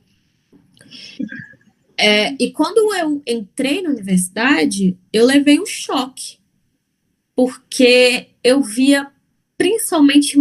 É, 1.97 2.35
e 2.39 2.51
quando 2.51 2.93
eu 2.95 3.21
entrei 3.25 3.81
na 3.81 3.89
universidade, 3.89 4.97
eu 5.13 5.25
levei 5.25 5.59
um 5.59 5.65
choque, 5.65 6.37
porque 7.35 8.27
eu 8.43 8.61
via, 8.61 9.07
principalmente 9.57 10.37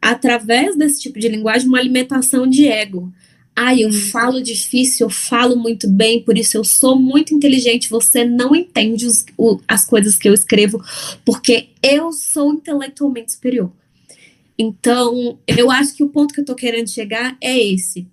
através 0.00 0.76
desse 0.76 1.00
tipo 1.00 1.18
de 1.18 1.28
linguagem, 1.28 1.68
uma 1.68 1.78
alimentação 1.78 2.46
de 2.46 2.66
ego. 2.66 3.12
Ai, 3.54 3.82
eu 3.82 3.92
falo 3.92 4.40
difícil, 4.40 5.06
eu 5.06 5.10
falo 5.10 5.56
muito 5.56 5.88
bem, 5.88 6.22
por 6.22 6.38
isso 6.38 6.56
eu 6.56 6.62
sou 6.62 6.96
muito 6.98 7.34
inteligente. 7.34 7.90
Você 7.90 8.24
não 8.24 8.54
entende 8.54 9.04
os, 9.04 9.24
o, 9.36 9.60
as 9.66 9.84
coisas 9.84 10.16
que 10.16 10.28
eu 10.28 10.34
escrevo, 10.34 10.80
porque 11.24 11.70
eu 11.82 12.12
sou 12.12 12.52
intelectualmente 12.52 13.32
superior. 13.32 13.72
Então, 14.56 15.38
eu 15.46 15.70
acho 15.70 15.94
que 15.94 16.04
o 16.04 16.08
ponto 16.08 16.32
que 16.32 16.40
eu 16.40 16.42
estou 16.42 16.56
querendo 16.56 16.88
chegar 16.88 17.36
é 17.40 17.58
esse. 17.58 18.06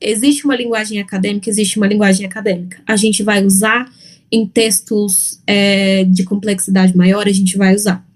Existe 0.00 0.44
uma 0.44 0.56
linguagem 0.56 0.98
acadêmica, 0.98 1.50
existe 1.50 1.76
uma 1.76 1.86
linguagem 1.86 2.24
acadêmica. 2.24 2.80
A 2.86 2.96
gente 2.96 3.22
vai 3.22 3.44
usar 3.44 3.92
em 4.32 4.46
textos 4.46 5.40
é, 5.46 6.04
de 6.04 6.24
complexidade 6.24 6.96
maior, 6.96 7.26
a 7.26 7.32
gente 7.32 7.56
vai 7.58 7.74
usar. 7.74 8.06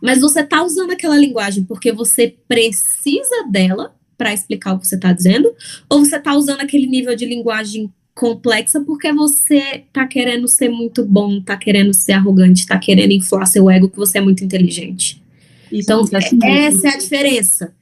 Mas 0.00 0.20
você 0.20 0.40
está 0.40 0.62
usando 0.62 0.90
aquela 0.90 1.16
linguagem 1.16 1.64
porque 1.64 1.92
você 1.92 2.34
precisa 2.48 3.46
dela 3.50 3.94
para 4.16 4.32
explicar 4.32 4.74
o 4.74 4.78
que 4.78 4.86
você 4.86 4.94
está 4.94 5.12
dizendo, 5.12 5.52
ou 5.88 6.04
você 6.04 6.16
está 6.16 6.34
usando 6.34 6.60
aquele 6.60 6.86
nível 6.86 7.14
de 7.14 7.26
linguagem 7.26 7.92
complexa 8.14 8.80
porque 8.80 9.12
você 9.12 9.84
está 9.86 10.06
querendo 10.06 10.46
ser 10.46 10.68
muito 10.68 11.04
bom, 11.04 11.38
está 11.38 11.56
querendo 11.56 11.92
ser 11.94 12.12
arrogante, 12.12 12.60
está 12.60 12.78
querendo 12.78 13.12
inflar 13.12 13.46
seu 13.46 13.68
ego 13.70 13.88
que 13.88 13.96
você 13.96 14.18
é 14.18 14.20
muito 14.20 14.44
inteligente. 14.44 15.22
Isso 15.70 15.90
então, 15.90 16.04
essa 16.44 16.88
é 16.88 16.90
a 16.90 16.98
diferença. 16.98 17.74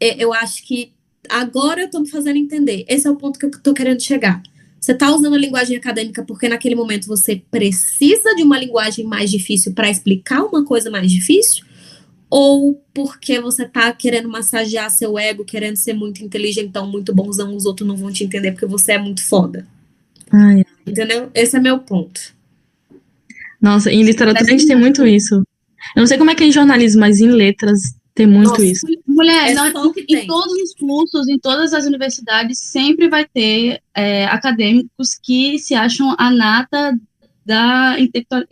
É, 0.00 0.22
eu 0.22 0.32
acho 0.32 0.66
que 0.66 0.92
agora 1.28 1.80
eu 1.80 1.86
estou 1.86 2.00
me 2.00 2.10
fazendo 2.10 2.36
entender. 2.36 2.84
Esse 2.88 3.06
é 3.06 3.10
o 3.10 3.16
ponto 3.16 3.38
que 3.38 3.46
eu 3.46 3.50
estou 3.50 3.74
querendo 3.74 4.02
chegar. 4.02 4.42
Você 4.80 4.92
está 4.92 5.12
usando 5.14 5.34
a 5.34 5.38
linguagem 5.38 5.76
acadêmica 5.76 6.22
porque 6.22 6.48
naquele 6.48 6.74
momento 6.74 7.06
você 7.06 7.42
precisa 7.50 8.34
de 8.34 8.42
uma 8.42 8.58
linguagem 8.58 9.04
mais 9.04 9.30
difícil 9.30 9.72
para 9.72 9.90
explicar 9.90 10.44
uma 10.44 10.64
coisa 10.64 10.90
mais 10.90 11.10
difícil? 11.10 11.68
ou 12.30 12.82
porque 12.92 13.40
você 13.40 13.66
tá 13.66 13.92
querendo 13.92 14.28
massagear 14.28 14.90
seu 14.90 15.18
ego, 15.18 15.44
querendo 15.44 15.76
ser 15.76 15.94
muito 15.94 16.22
inteligentão, 16.22 16.86
muito 16.86 17.14
bonzão, 17.14 17.56
os 17.56 17.64
outros 17.64 17.88
não 17.88 17.96
vão 17.96 18.12
te 18.12 18.24
entender 18.24 18.52
porque 18.52 18.66
você 18.66 18.92
é 18.92 18.98
muito 18.98 19.24
foda. 19.24 19.66
Ai. 20.30 20.62
Entendeu? 20.86 21.30
Esse 21.34 21.56
é 21.56 21.60
meu 21.60 21.78
ponto. 21.78 22.20
Nossa, 23.60 23.90
em 23.90 24.02
literatura 24.02 24.44
a 24.44 24.50
gente 24.50 24.66
tem 24.66 24.76
muito 24.76 25.06
isso. 25.06 25.36
Eu 25.96 26.00
não 26.00 26.06
sei 26.06 26.18
como 26.18 26.30
é 26.30 26.34
que 26.34 26.44
é 26.44 26.46
em 26.46 26.52
jornalismo, 26.52 27.00
mas 27.00 27.20
em 27.20 27.30
letras 27.30 27.94
tem 28.14 28.26
muito 28.26 28.50
Nossa, 28.50 28.64
isso. 28.64 28.86
Mulher, 29.18 29.50
é 29.50 29.54
não, 29.54 29.66
em, 29.66 30.16
em 30.16 30.26
todos 30.28 30.52
os 30.52 30.74
cursos, 30.74 31.26
em 31.26 31.40
todas 31.40 31.74
as 31.74 31.86
universidades, 31.86 32.60
sempre 32.60 33.08
vai 33.08 33.26
ter 33.26 33.82
é, 33.92 34.24
acadêmicos 34.26 35.18
que 35.20 35.58
se 35.58 35.74
acham 35.74 36.14
a 36.16 36.30
nata 36.30 36.96
da 37.44 37.96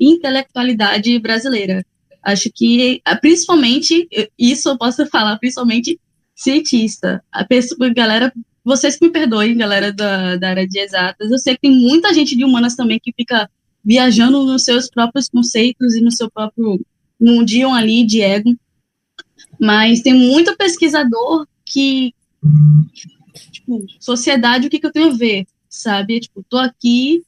intelectualidade 0.01 1.17
brasileira. 1.21 1.87
Acho 2.21 2.51
que, 2.53 3.01
ah, 3.05 3.14
principalmente, 3.14 4.09
isso 4.37 4.71
eu 4.71 4.77
posso 4.77 5.07
falar, 5.11 5.39
principalmente 5.39 6.01
cientista. 6.35 7.23
A 7.31 7.45
pessoa, 7.45 7.89
galera, 7.91 8.33
vocês 8.64 8.97
que 8.97 9.07
me 9.07 9.12
perdoem, 9.12 9.57
galera 9.57 9.93
da, 9.93 10.35
da 10.35 10.49
área 10.49 10.67
de 10.67 10.81
exatas, 10.81 11.31
eu 11.31 11.39
sei 11.39 11.55
que 11.55 11.61
tem 11.61 11.71
muita 11.71 12.12
gente 12.12 12.37
de 12.37 12.45
humanas 12.45 12.75
também 12.75 12.99
que 13.01 13.12
fica 13.17 13.49
viajando 13.85 14.45
nos 14.45 14.64
seus 14.64 14.91
próprios 14.91 15.29
conceitos 15.29 15.95
e 15.95 16.01
no 16.01 16.11
seu 16.11 16.29
próprio 16.29 16.85
mundinho 17.21 17.73
ali 17.73 18.05
de 18.05 18.21
ego, 18.21 18.53
mas 19.61 20.00
tem 20.00 20.14
muito 20.14 20.57
pesquisador 20.57 21.46
que, 21.64 22.14
tipo, 23.50 23.84
sociedade, 24.00 24.66
o 24.66 24.70
que, 24.70 24.78
que 24.78 24.86
eu 24.86 24.92
tenho 24.92 25.11
a 25.11 25.16
ver, 25.16 25.46
sabe? 25.68 26.20
Tipo, 26.20 26.44
tô 26.48 26.59
aqui 26.59 27.24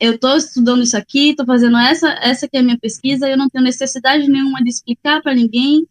eu 0.00 0.14
estou 0.14 0.36
estudando 0.36 0.82
isso 0.82 0.96
aqui, 0.96 1.30
estou 1.30 1.44
fazendo 1.44 1.76
essa, 1.76 2.08
essa 2.22 2.48
que 2.48 2.56
é 2.56 2.60
a 2.60 2.62
minha 2.62 2.78
pesquisa, 2.78 3.28
eu 3.28 3.36
não 3.36 3.48
tenho 3.48 3.64
necessidade 3.64 4.28
nenhuma 4.28 4.62
de 4.62 4.68
explicar 4.68 5.20
para 5.20 5.34
ninguém, 5.34 5.86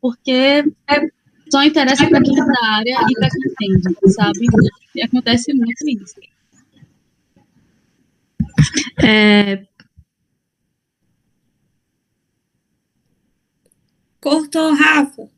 porque 0.00 0.64
é, 0.86 1.08
só 1.50 1.64
interessa 1.64 2.06
para 2.08 2.22
quem 2.22 2.40
é 2.40 2.44
da 2.44 2.66
área 2.70 2.98
e 3.10 3.14
para 3.14 3.28
quem 3.30 3.72
entende, 3.72 4.12
sabe? 4.12 4.46
E 4.94 5.02
acontece 5.02 5.52
muito 5.52 5.88
isso. 5.88 6.14
É... 9.02 9.66
Cortou, 14.48 14.74
Rafa. 14.74 15.28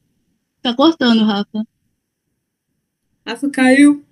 Tá 0.63 0.75
cortando, 0.75 1.25
Rafa. 1.25 1.67
Rafa 3.27 3.51
caiu. 3.51 4.05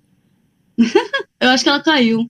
eu 1.39 1.49
acho 1.49 1.63
que 1.63 1.69
ela 1.69 1.81
caiu. 1.81 2.29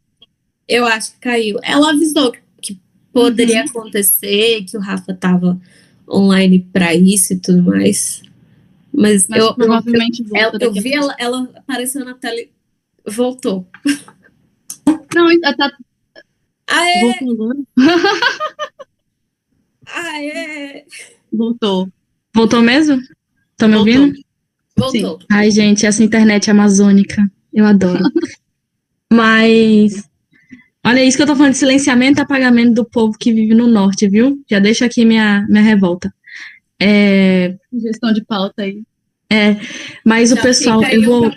Eu 0.68 0.86
acho 0.86 1.14
que 1.14 1.20
caiu. 1.20 1.58
Ela 1.64 1.90
avisou 1.90 2.32
que 2.62 2.80
poderia 3.12 3.64
uhum. 3.64 3.70
acontecer, 3.70 4.66
que 4.66 4.78
o 4.78 4.80
Rafa 4.80 5.16
tava 5.16 5.60
online 6.08 6.60
para 6.72 6.94
isso 6.94 7.34
e 7.34 7.40
tudo 7.40 7.64
mais. 7.64 8.22
Mas, 8.94 9.28
Mas 9.28 9.40
eu, 9.40 9.56
provavelmente 9.56 10.24
eu, 10.30 10.36
ela- 10.36 10.58
eu 10.60 10.72
vi 10.72 10.94
ela, 10.94 11.16
ela 11.18 11.50
apareceu 11.56 12.06
na 12.06 12.14
tela 12.14 12.38
e 12.40 12.50
voltou. 13.08 13.68
Não, 15.16 15.28
ainda 15.28 15.58
tá 15.58 15.76
Aê! 16.68 17.02
voltou. 17.02 17.66
Aê! 19.88 20.86
Voltou. 21.34 21.92
Voltou 22.34 22.62
mesmo? 22.62 23.00
Estão 23.52 23.68
me 23.70 23.76
Voltou. 23.76 23.94
ouvindo? 24.00 24.20
Voltou. 24.78 25.20
Ai, 25.32 25.52
gente, 25.52 25.86
essa 25.86 26.04
internet 26.04 26.50
amazônica. 26.50 27.30
Eu 27.54 27.66
adoro. 27.66 28.04
Mas. 29.12 30.08
Olha 30.86 31.04
isso 31.04 31.18
que 31.18 31.24
eu 31.24 31.28
tô 31.28 31.36
falando 31.36 31.52
de 31.52 31.58
silenciamento 31.58 32.20
e 32.20 32.24
apagamento 32.24 32.74
do 32.74 32.86
povo 32.86 33.18
que 33.18 33.34
vive 33.34 33.54
no 33.54 33.68
norte, 33.68 34.08
viu? 34.08 34.42
Já 34.50 34.60
deixa 34.60 34.86
aqui 34.86 35.04
minha, 35.04 35.46
minha 35.50 35.64
revolta. 35.64 36.14
É, 36.82 37.58
Gestão 37.74 38.14
de 38.14 38.24
pauta 38.24 38.62
aí. 38.64 38.82
mas 40.06 40.32
o 40.32 40.36
Já 40.36 40.42
pessoal, 40.42 40.80
fica 40.80 40.94
aí 40.94 41.04
eu 41.04 41.04
vou, 41.04 41.32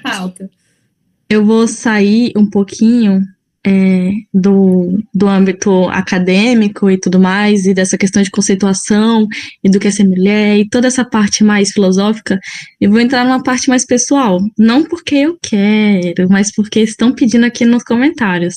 eu 1.28 1.44
vou 1.44 1.66
sair 1.66 2.32
um 2.36 2.48
pouquinho 2.48 3.26
é, 3.64 4.12
do, 4.34 5.02
do 5.14 5.28
âmbito 5.28 5.88
acadêmico 5.88 6.90
e 6.90 6.98
tudo 6.98 7.20
mais, 7.20 7.64
e 7.64 7.72
dessa 7.72 7.96
questão 7.96 8.22
de 8.22 8.30
conceituação, 8.30 9.26
e 9.62 9.70
do 9.70 9.78
que 9.78 9.88
é 9.88 9.90
ser 9.90 10.04
mulher, 10.04 10.58
e 10.58 10.68
toda 10.68 10.88
essa 10.88 11.04
parte 11.04 11.44
mais 11.44 11.70
filosófica, 11.70 12.40
e 12.80 12.88
vou 12.88 13.00
entrar 13.00 13.24
numa 13.24 13.42
parte 13.42 13.68
mais 13.68 13.84
pessoal. 13.84 14.40
Não 14.58 14.84
porque 14.84 15.14
eu 15.14 15.38
quero, 15.40 16.28
mas 16.28 16.52
porque 16.52 16.80
estão 16.80 17.12
pedindo 17.12 17.46
aqui 17.46 17.64
nos 17.64 17.84
comentários. 17.84 18.56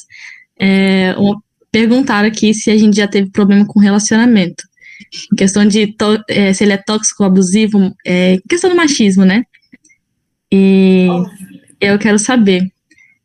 É, 0.60 1.14
uma- 1.18 1.40
perguntaram 1.72 2.28
aqui 2.28 2.54
se 2.54 2.72
a 2.72 2.78
gente 2.78 2.96
já 2.96 3.08
teve 3.08 3.30
problema 3.30 3.66
com 3.66 3.80
relacionamento. 3.80 4.64
Em 5.32 5.36
questão 5.36 5.66
de 5.66 5.94
é, 6.30 6.54
se 6.54 6.64
ele 6.64 6.74
é 6.74 6.78
tóxico, 6.78 7.24
abusivo, 7.24 7.94
é, 8.06 8.40
questão 8.50 8.70
do 8.70 8.76
machismo, 8.78 9.26
né? 9.26 9.44
E 10.52 11.08
eu 11.82 12.00
quero 12.00 12.18
saber 12.18 12.66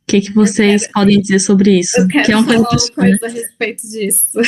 o 0.03 0.11
que, 0.11 0.21
que 0.21 0.33
vocês 0.33 0.87
podem 0.91 1.21
dizer 1.21 1.39
sobre 1.39 1.79
isso. 1.79 1.97
Eu 1.99 2.07
quero 2.07 2.25
que 2.25 2.31
é 2.31 2.37
uma 2.37 2.45
coisa 2.45 2.63
falar 2.63 2.69
uma 2.69 2.79
pessoal, 2.79 3.07
né? 3.07 3.17
coisa 3.17 3.25
a 3.25 3.29
respeito 3.39 3.89
disso. 3.89 4.39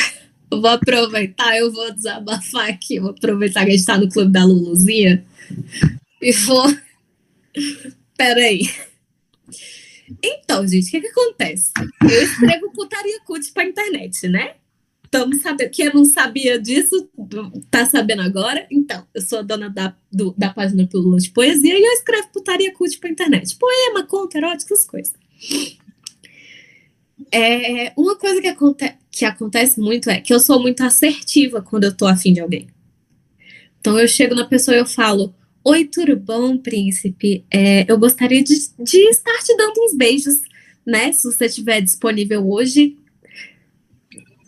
Eu 0.50 0.60
vou 0.60 0.70
aproveitar, 0.70 1.56
eu 1.58 1.72
vou 1.72 1.92
desabafar 1.94 2.68
aqui. 2.68 3.00
Vou 3.00 3.10
aproveitar 3.10 3.64
que 3.64 3.72
a 3.72 3.76
gente 3.76 3.86
tá 3.86 3.96
no 3.98 4.08
clube 4.08 4.30
da 4.30 4.44
Luluzinha 4.44 5.24
e 6.20 6.32
vou. 6.32 6.66
Peraí. 8.16 8.68
Então, 10.22 10.66
gente, 10.66 10.88
o 10.88 10.90
que 10.90 11.00
que 11.00 11.06
acontece? 11.08 11.72
Eu 12.02 12.22
escrevo 12.22 12.70
putaria 12.72 13.20
cut 13.24 13.50
pra 13.52 13.64
internet, 13.64 14.28
né? 14.28 14.54
Estamos 15.04 15.40
sabendo. 15.42 15.70
Quem 15.70 15.94
não 15.94 16.04
sabia 16.04 16.58
disso, 16.60 17.08
tá 17.70 17.86
sabendo 17.86 18.22
agora? 18.22 18.66
Então, 18.70 19.06
eu 19.14 19.22
sou 19.22 19.38
a 19.38 19.42
dona 19.42 19.70
da, 19.70 19.94
do- 20.12 20.34
da 20.36 20.50
página 20.50 20.86
Pílula 20.86 21.18
de 21.18 21.30
Poesia 21.30 21.78
e 21.78 21.82
eu 21.82 21.92
escrevo 21.92 22.28
putaria 22.32 22.72
cut 22.74 22.98
pra 22.98 23.08
internet. 23.10 23.56
Poema, 23.56 24.04
conto, 24.06 24.36
erótico, 24.36 24.74
essas 24.74 24.86
coisas. 24.86 25.14
É, 27.30 27.92
uma 27.96 28.16
coisa 28.16 28.40
que, 28.40 28.46
aconte 28.46 28.94
que 29.10 29.24
acontece 29.24 29.80
muito 29.80 30.08
é 30.08 30.20
que 30.20 30.32
eu 30.32 30.40
sou 30.40 30.60
muito 30.60 30.82
assertiva 30.82 31.60
quando 31.62 31.84
eu 31.84 31.96
tô 31.96 32.06
afim 32.06 32.32
de 32.32 32.40
alguém. 32.40 32.68
Então 33.80 33.98
eu 33.98 34.08
chego 34.08 34.34
na 34.34 34.44
pessoa 34.44 34.76
e 34.76 34.80
eu 34.80 34.86
falo: 34.86 35.34
Oi, 35.64 35.84
tudo 35.84 36.16
bom, 36.16 36.56
príncipe? 36.56 37.44
É, 37.50 37.90
eu 37.90 37.98
gostaria 37.98 38.42
de, 38.42 38.54
de 38.78 38.98
estar 39.08 39.36
te 39.42 39.56
dando 39.56 39.74
uns 39.78 39.96
beijos, 39.96 40.40
né? 40.86 41.12
Se 41.12 41.24
você 41.24 41.46
estiver 41.46 41.80
disponível 41.80 42.48
hoje. 42.48 42.96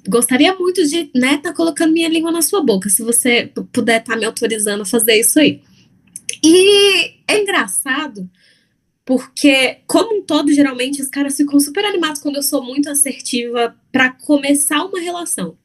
Gostaria 0.09 0.55
muito 0.55 0.87
de, 0.87 1.11
né, 1.13 1.35
estar 1.35 1.53
colocando 1.53 1.93
minha 1.93 2.09
língua 2.09 2.31
na 2.31 2.41
sua 2.41 2.63
boca, 2.63 2.89
se 2.89 3.03
você 3.03 3.51
puder 3.73 4.01
estar 4.01 4.15
me 4.15 4.25
autorizando 4.25 4.83
a 4.83 4.87
fazer 4.87 5.19
isso 5.19 5.41
aí. 5.41 5.61
E 6.45 7.13
é 7.27 7.41
engraçado 7.43 8.31
porque, 9.07 9.79
como 9.87 10.19
um 10.19 10.23
todo, 10.23 10.53
geralmente 10.53 11.01
os 11.01 11.07
caras 11.07 11.37
ficam 11.37 11.61
super 11.61 11.85
animados 11.85 12.21
quando 12.21 12.37
eu 12.37 12.43
sou 12.43 12.61
muito 12.63 12.91
assertiva 12.91 13.73
para 13.93 14.11
começar 14.11 14.85
uma 14.85 15.01
relação. 15.01 15.57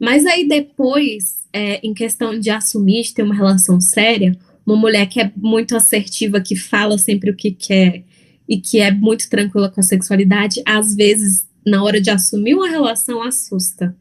Mas 0.00 0.24
aí 0.24 0.48
depois, 0.48 1.44
é, 1.52 1.86
em 1.86 1.92
questão 1.92 2.40
de 2.40 2.48
assumir, 2.48 3.02
de 3.02 3.12
ter 3.12 3.22
uma 3.22 3.34
relação 3.34 3.78
séria, 3.78 4.34
uma 4.64 4.74
mulher 4.74 5.06
que 5.06 5.20
é 5.20 5.30
muito 5.36 5.76
assertiva, 5.76 6.40
que 6.40 6.56
fala 6.56 6.96
sempre 6.96 7.30
o 7.30 7.36
que 7.36 7.50
quer 7.50 8.02
e 8.48 8.58
que 8.58 8.78
é 8.80 8.90
muito 8.90 9.28
tranquila 9.28 9.70
com 9.70 9.80
a 9.80 9.84
sexualidade, 9.84 10.62
às 10.64 10.94
vezes, 10.94 11.46
na 11.64 11.84
hora 11.84 12.00
de 12.00 12.08
assumir 12.08 12.54
uma 12.54 12.70
relação, 12.70 13.22
assusta. 13.22 13.94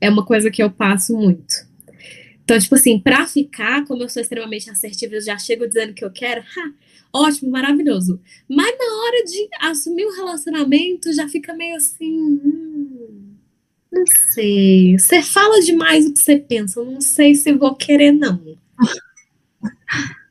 É 0.00 0.10
uma 0.10 0.24
coisa 0.24 0.50
que 0.50 0.62
eu 0.62 0.70
passo 0.70 1.16
muito. 1.16 1.54
Então, 2.42 2.58
tipo 2.58 2.74
assim, 2.74 2.98
pra 2.98 3.24
ficar, 3.24 3.84
como 3.84 4.02
eu 4.02 4.08
sou 4.08 4.20
extremamente 4.20 4.68
assertiva, 4.68 5.14
eu 5.14 5.20
já 5.20 5.38
chego 5.38 5.64
dizendo 5.64 5.94
que 5.94 6.04
eu 6.04 6.10
quero, 6.10 6.40
ha, 6.40 6.72
ótimo, 7.12 7.50
maravilhoso. 7.50 8.20
Mas 8.48 8.76
na 8.78 9.02
hora 9.02 9.24
de 9.24 9.48
assumir 9.60 10.04
o 10.06 10.14
relacionamento, 10.14 11.12
já 11.12 11.28
fica 11.28 11.54
meio 11.54 11.76
assim. 11.76 12.18
Hum, 12.20 13.34
não 13.92 14.04
sei. 14.30 14.98
Você 14.98 15.22
fala 15.22 15.60
demais 15.60 16.06
o 16.06 16.12
que 16.12 16.20
você 16.20 16.38
pensa. 16.38 16.82
Não 16.82 17.00
sei 17.00 17.34
se 17.34 17.52
vou 17.52 17.74
querer, 17.74 18.12
não. 18.12 18.40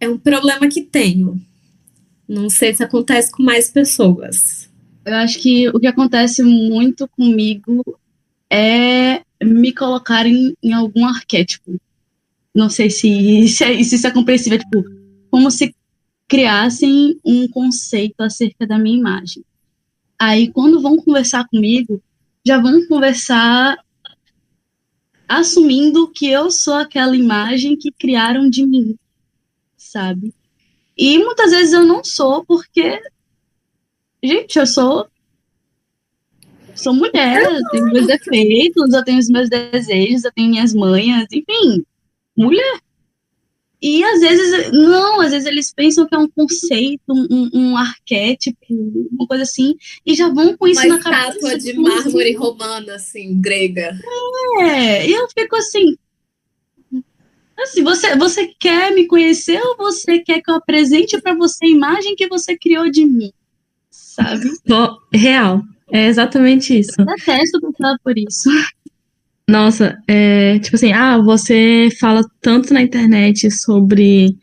É 0.00 0.08
um 0.08 0.18
problema 0.18 0.68
que 0.68 0.82
tenho. 0.82 1.40
Não 2.28 2.50
sei 2.50 2.74
se 2.74 2.82
acontece 2.82 3.32
com 3.32 3.42
mais 3.42 3.70
pessoas. 3.70 4.70
Eu 5.02 5.14
acho 5.14 5.40
que 5.40 5.68
o 5.70 5.80
que 5.80 5.86
acontece 5.86 6.42
muito 6.42 7.08
comigo 7.08 7.82
é 8.50 9.22
me 9.42 9.72
colocar 9.72 10.26
em, 10.26 10.54
em 10.62 10.72
algum 10.72 11.06
arquétipo. 11.06 11.80
Não 12.54 12.70
sei 12.70 12.90
se, 12.90 13.48
se, 13.48 13.64
é- 13.64 13.82
se 13.82 13.96
isso 13.96 14.06
é 14.06 14.10
compreensível, 14.10 14.58
tipo, 14.58 14.84
como 15.30 15.50
se 15.50 15.74
criassem 16.28 17.18
um 17.24 17.48
conceito 17.48 18.20
acerca 18.20 18.66
da 18.66 18.78
minha 18.78 18.98
imagem. 18.98 19.44
Aí, 20.18 20.50
quando 20.50 20.80
vão 20.80 20.96
conversar 20.96 21.46
comigo, 21.48 22.00
já 22.46 22.58
vão 22.60 22.86
conversar 22.86 23.76
assumindo 25.28 26.10
que 26.12 26.26
eu 26.26 26.50
sou 26.50 26.74
aquela 26.74 27.16
imagem 27.16 27.76
que 27.76 27.90
criaram 27.90 28.48
de 28.48 28.64
mim, 28.64 28.96
sabe? 29.76 30.32
E 30.96 31.18
muitas 31.18 31.50
vezes 31.50 31.72
eu 31.72 31.84
não 31.84 32.04
sou, 32.04 32.44
porque 32.44 33.00
Gente, 34.24 34.58
eu 34.58 34.66
sou. 34.66 35.06
Sou 36.74 36.94
mulher, 36.94 37.42
eu 37.44 37.68
tenho 37.70 37.92
meus 37.92 38.06
defeitos, 38.06 38.92
eu 38.94 39.04
tenho 39.04 39.18
os 39.18 39.28
meus 39.28 39.50
desejos, 39.50 40.24
eu 40.24 40.32
tenho 40.32 40.48
minhas 40.48 40.72
manhas, 40.72 41.26
enfim, 41.30 41.84
mulher. 42.36 42.80
E 43.86 44.02
às 44.02 44.20
vezes, 44.20 44.72
não, 44.72 45.20
às 45.20 45.30
vezes 45.30 45.46
eles 45.46 45.70
pensam 45.70 46.06
que 46.06 46.14
é 46.14 46.18
um 46.18 46.28
conceito, 46.28 47.02
um, 47.10 47.50
um 47.52 47.76
arquétipo, 47.76 48.56
uma 49.12 49.26
coisa 49.26 49.42
assim, 49.42 49.74
e 50.06 50.14
já 50.14 50.30
vão 50.30 50.56
com 50.56 50.66
isso 50.66 50.80
Uma 50.86 50.96
na 50.96 51.02
cabeça. 51.02 51.36
estátua 51.36 51.58
de 51.58 51.74
mármore 51.74 52.34
romana, 52.34 52.94
assim, 52.94 53.38
grega. 53.38 53.94
É, 54.60 55.06
e 55.06 55.12
eu 55.12 55.28
fico 55.28 55.56
assim. 55.56 55.96
Assim, 57.58 57.84
você, 57.84 58.16
você 58.16 58.46
quer 58.58 58.92
me 58.94 59.06
conhecer 59.06 59.60
ou 59.60 59.76
você 59.76 60.18
quer 60.18 60.40
que 60.40 60.50
eu 60.50 60.54
apresente 60.54 61.20
para 61.20 61.34
você 61.34 61.66
a 61.66 61.68
imagem 61.68 62.16
que 62.16 62.26
você 62.26 62.56
criou 62.56 62.90
de 62.90 63.04
mim? 63.04 63.32
Sabe? 63.90 64.48
Real. 65.12 65.62
É 65.92 66.06
exatamente 66.06 66.78
isso. 66.78 66.92
Eu 66.98 67.04
detesto 67.04 67.60
passar 67.60 67.98
por 68.02 68.16
isso. 68.16 68.48
Nossa, 69.48 69.98
é 70.08 70.58
tipo 70.58 70.76
assim, 70.76 70.92
ah, 70.92 71.18
você 71.18 71.88
fala 72.00 72.22
tanto 72.40 72.72
na 72.72 72.82
internet 72.82 73.50
sobre 73.50 74.36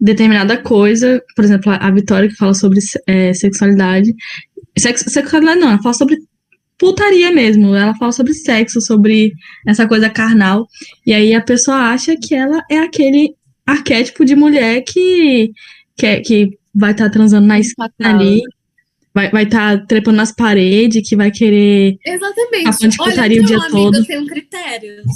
determinada 0.00 0.56
coisa, 0.56 1.22
por 1.34 1.44
exemplo, 1.44 1.72
a, 1.72 1.90
Vitória 1.90 2.28
que 2.28 2.36
fala 2.36 2.54
sobre 2.54 2.78
é, 3.06 3.32
sexualidade. 3.34 4.14
Sex, 4.78 5.04
sexualidade 5.08 5.60
não, 5.60 5.70
ela 5.70 5.82
fala 5.82 5.94
sobre 5.94 6.16
putaria 6.78 7.32
mesmo, 7.32 7.74
ela 7.74 7.94
fala 7.96 8.12
sobre 8.12 8.34
sexo, 8.34 8.80
sobre 8.80 9.32
essa 9.66 9.86
coisa 9.86 10.10
carnal. 10.10 10.66
E 11.06 11.12
aí 11.12 11.34
a 11.34 11.40
pessoa 11.40 11.76
acha 11.76 12.16
que 12.16 12.34
ela 12.34 12.62
é 12.70 12.78
aquele 12.78 13.34
arquétipo 13.66 14.24
de 14.24 14.36
mulher 14.36 14.82
que, 14.82 15.52
que, 15.96 16.20
que 16.20 16.58
vai 16.74 16.92
estar 16.92 17.10
transando 17.10 17.46
na 17.46 17.58
esquina 17.58 17.90
ali, 18.00 18.42
vai 19.16 19.30
vai 19.30 19.44
estar 19.44 19.86
trepando 19.86 20.18
nas 20.18 20.30
paredes, 20.32 21.08
que 21.08 21.16
vai 21.16 21.30
querer 21.30 21.96
Exatamente. 22.04 22.64
Tá 22.64 22.88
de 22.88 22.96
Olha, 23.00 23.24
o 23.42 23.46
dia 23.46 23.56
amigo, 23.56 23.70
todo. 23.70 23.96
eu 23.96 24.04
tenho 24.04 24.26
critérios. 24.26 25.06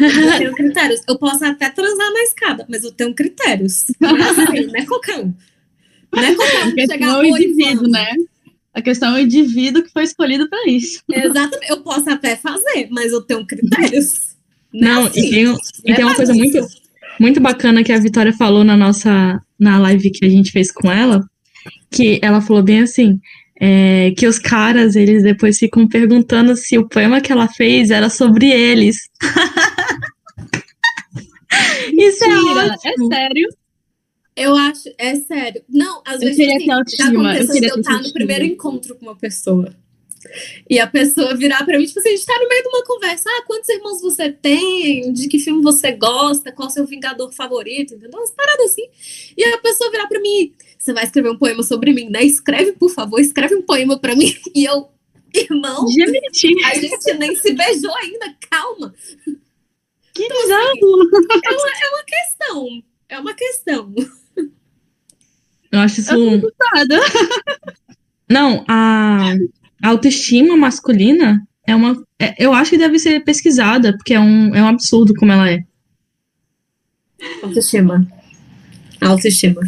Eu 0.00 0.38
tenho 0.38 0.52
critérios. 0.54 1.00
Eu 1.06 1.18
posso 1.18 1.44
até 1.44 1.68
transar 1.70 2.12
na 2.12 2.22
escada, 2.22 2.66
mas 2.68 2.82
eu 2.82 2.92
tenho 2.92 3.14
critérios. 3.14 3.84
Não 4.00 4.16
é 4.16 4.22
assim, 4.22 4.66
não 4.66 4.74
é 4.76 4.86
qualquer 4.86 5.18
um. 5.18 5.34
Não 6.14 6.22
é 6.22 6.34
qualquer 6.34 6.58
um 6.58 6.62
A 6.62 6.70
que 6.70 6.74
questão 6.74 6.96
chegar 6.96 7.08
é 7.08 7.12
o 7.16 7.20
"Oi, 7.20 7.28
indivíduo, 7.42 7.74
vamos". 7.76 7.92
né? 7.92 8.06
A 8.74 8.80
questão 8.80 9.14
é 9.16 9.20
o 9.20 9.22
indivíduo 9.24 9.82
que 9.82 9.90
foi 9.92 10.04
escolhido 10.04 10.48
para 10.48 10.66
isso. 10.70 11.02
Exatamente. 11.12 11.70
Eu 11.70 11.82
posso 11.82 12.08
até 12.08 12.36
fazer, 12.36 12.88
mas 12.90 13.12
eu 13.12 13.20
tenho 13.20 13.46
critérios. 13.46 14.32
é 14.74 14.78
Não, 14.80 15.04
assim, 15.06 15.26
e 15.26 15.30
tem, 15.30 15.48
um- 15.48 15.52
e 15.84 15.88
não 15.88 15.92
é 15.92 15.94
tem 15.96 16.04
uma 16.06 16.14
coisa 16.14 16.32
muito, 16.32 16.66
muito 17.20 17.38
bacana 17.40 17.84
que 17.84 17.92
a 17.92 17.98
Vitória 17.98 18.32
falou 18.32 18.64
na 18.64 18.76
nossa 18.76 19.38
na 19.60 19.78
live 19.78 20.10
que 20.10 20.24
a 20.24 20.28
gente 20.30 20.50
fez 20.50 20.72
com 20.72 20.90
ela, 20.90 21.20
que 21.90 22.18
ela 22.22 22.40
falou 22.40 22.62
bem 22.62 22.80
assim, 22.80 23.20
é, 23.64 24.10
que 24.18 24.26
os 24.26 24.40
caras, 24.40 24.96
eles 24.96 25.22
depois 25.22 25.56
ficam 25.56 25.86
perguntando 25.86 26.56
se 26.56 26.76
o 26.76 26.88
poema 26.88 27.20
que 27.20 27.30
ela 27.30 27.46
fez 27.46 27.92
era 27.92 28.10
sobre 28.10 28.50
eles. 28.50 29.08
Isso 31.96 32.24
é 32.24 32.28
Mentira, 32.28 32.74
ótimo. 32.74 33.12
é 33.12 33.14
sério. 33.14 33.48
Eu 34.34 34.56
acho, 34.56 34.92
é 34.98 35.14
sério. 35.14 35.62
Não, 35.68 36.02
às 36.04 36.14
Eu 36.14 36.20
vezes 36.20 36.36
queria 36.36 36.56
assim, 36.56 36.64
ter 36.64 36.66
já 36.66 36.76
autoestima, 36.76 37.38
eu 37.38 37.52
queria 37.52 37.68
eu 37.68 37.76
estar 37.76 38.02
no 38.02 38.12
primeiro 38.12 38.44
encontro 38.44 38.96
com 38.96 39.06
uma 39.06 39.14
pessoa. 39.14 39.72
E 40.68 40.80
a 40.80 40.86
pessoa 40.88 41.36
virar 41.36 41.64
pra 41.64 41.78
mim, 41.78 41.84
tipo 41.84 42.00
assim, 42.00 42.08
a 42.08 42.16
gente 42.16 42.26
tá 42.26 42.36
no 42.40 42.48
meio 42.48 42.62
de 42.62 42.68
uma 42.68 42.84
conversa. 42.84 43.28
Ah, 43.28 43.44
quantos 43.46 43.68
irmãos 43.68 44.00
você 44.00 44.32
tem? 44.32 45.12
De 45.12 45.28
que 45.28 45.38
filme 45.38 45.62
você 45.62 45.92
gosta? 45.92 46.50
Qual 46.50 46.66
o 46.66 46.70
seu 46.70 46.84
vingador 46.84 47.32
favorito? 47.32 47.94
Entendeu? 47.94 48.18
Umas 48.18 48.32
paradas 48.32 48.72
assim. 48.72 48.88
E 49.36 49.44
a 49.44 49.58
pessoa 49.58 49.90
virar 49.90 50.08
pra 50.08 50.20
mim, 50.20 50.52
você 50.82 50.92
vai 50.92 51.04
escrever 51.04 51.30
um 51.30 51.38
poema 51.38 51.62
sobre 51.62 51.92
mim, 51.92 52.08
né? 52.10 52.24
Escreve, 52.24 52.72
por 52.72 52.90
favor, 52.90 53.20
escreve 53.20 53.54
um 53.54 53.62
poema 53.62 53.98
pra 53.98 54.16
mim. 54.16 54.34
E 54.52 54.64
eu, 54.64 54.90
irmão, 55.32 55.86
Gente, 55.88 56.64
a 56.64 56.74
gente 56.74 57.14
nem 57.14 57.36
se 57.36 57.52
beijou 57.54 57.94
ainda, 57.96 58.34
calma. 58.50 58.92
que 60.12 60.24
Então, 60.24 60.42
bizarro. 60.42 60.74
É 61.44 61.88
uma 61.88 62.04
questão. 62.04 62.82
É 63.08 63.18
uma 63.20 63.34
questão. 63.34 63.94
Eu 65.70 65.78
acho 65.78 66.00
isso. 66.00 66.12
Nada. 66.74 67.00
Não, 68.28 68.64
a 68.68 69.34
a 69.82 69.88
autoestima 69.88 70.56
masculina 70.56 71.46
é 71.66 71.74
uma. 71.76 72.04
é- 72.18 72.34
eu 72.44 72.52
acho 72.52 72.70
que 72.72 72.78
deve 72.78 72.98
ser 72.98 73.20
pesquisada, 73.24 73.96
porque 73.96 74.14
é 74.14 74.20
um, 74.20 74.54
é 74.54 74.62
um 74.62 74.68
absurdo 74.68 75.14
como 75.14 75.32
ela 75.32 75.48
é. 75.50 75.64
Autoestima. 77.42 78.06
Autoestima. 79.08 79.60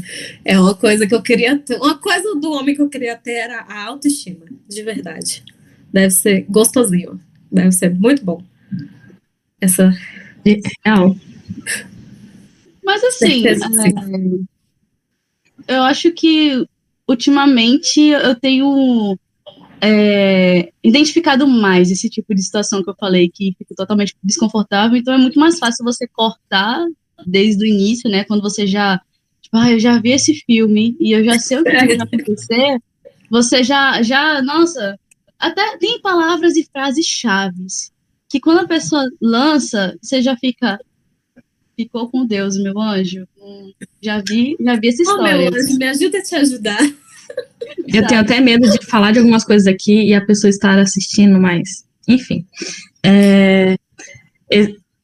É 0.44 0.58
uma 0.58 0.74
coisa 0.74 1.06
que 1.06 1.14
eu 1.14 1.22
queria 1.22 1.58
ter. 1.58 1.76
Uma 1.76 1.98
coisa 1.98 2.34
do 2.36 2.52
homem 2.52 2.74
que 2.74 2.82
eu 2.82 2.88
queria 2.88 3.16
ter 3.16 3.32
era 3.32 3.60
a 3.62 3.84
autoestima. 3.84 4.46
De 4.68 4.82
verdade. 4.82 5.42
Deve 5.92 6.10
ser 6.10 6.46
gostosinho. 6.48 7.20
Deve 7.50 7.72
ser 7.72 7.94
muito 7.94 8.24
bom. 8.24 8.42
Essa. 9.60 9.92
Real. 10.84 11.16
Mas 12.84 13.02
assim, 13.02 13.42
Certeza 13.42 13.66
é, 15.66 15.76
eu 15.76 15.82
acho 15.82 16.12
que 16.12 16.66
ultimamente 17.08 18.00
eu 18.00 18.34
tenho 18.34 19.18
é, 19.80 20.70
identificado 20.82 21.46
mais 21.46 21.90
esse 21.90 22.08
tipo 22.08 22.34
de 22.34 22.42
situação 22.42 22.82
que 22.82 22.90
eu 22.90 22.96
falei, 22.98 23.30
que 23.32 23.54
fico 23.58 23.74
totalmente 23.74 24.14
desconfortável, 24.22 24.96
então 24.96 25.14
é 25.14 25.18
muito 25.18 25.38
mais 25.38 25.58
fácil 25.58 25.84
você 25.84 26.06
cortar 26.06 26.84
desde 27.26 27.64
o 27.64 27.68
início, 27.68 28.10
né? 28.10 28.24
Quando 28.24 28.42
você 28.42 28.66
já, 28.66 29.00
tipo, 29.44 29.56
ah, 29.56 29.70
eu 29.70 29.78
já 29.78 29.98
vi 30.00 30.10
esse 30.12 30.34
filme 30.46 30.96
e 30.98 31.12
eu 31.12 31.24
já 31.24 31.38
sei 31.38 31.58
o 31.58 31.64
que 31.64 31.70
vai 31.72 31.94
acontecer, 31.94 32.78
você 33.30 33.62
já, 33.62 34.02
já, 34.02 34.42
nossa, 34.42 34.98
até 35.38 35.76
tem 35.78 36.00
palavras 36.00 36.56
e 36.56 36.68
frases 36.72 37.06
chaves 37.06 37.92
que 38.28 38.40
quando 38.40 38.60
a 38.60 38.66
pessoa 38.66 39.04
lança, 39.22 39.96
você 40.02 40.20
já 40.20 40.36
fica, 40.36 40.78
ficou 41.76 42.08
com 42.10 42.26
Deus, 42.26 42.56
meu 42.56 42.76
anjo. 42.80 43.28
Hum, 43.40 43.72
Já 44.02 44.20
vi, 44.26 44.56
já 44.58 44.74
vi 44.74 44.88
essa 44.88 45.02
Oh, 45.06 45.22
meu 45.22 45.40
história. 45.40 45.62
anjo, 45.62 45.78
me 45.78 45.84
ajuda 45.86 46.18
a 46.18 46.22
te 46.22 46.34
ajudar. 46.34 46.80
Eu 47.86 48.06
tenho 48.08 48.20
até 48.20 48.40
medo 48.40 48.68
de 48.68 48.84
falar 48.86 49.12
de 49.12 49.20
algumas 49.20 49.44
coisas 49.44 49.68
aqui 49.68 50.08
e 50.08 50.14
a 50.14 50.24
pessoa 50.24 50.50
estar 50.50 50.76
assistindo, 50.80 51.38
mas, 51.38 51.84
enfim. 52.08 52.44
É, 53.04 53.76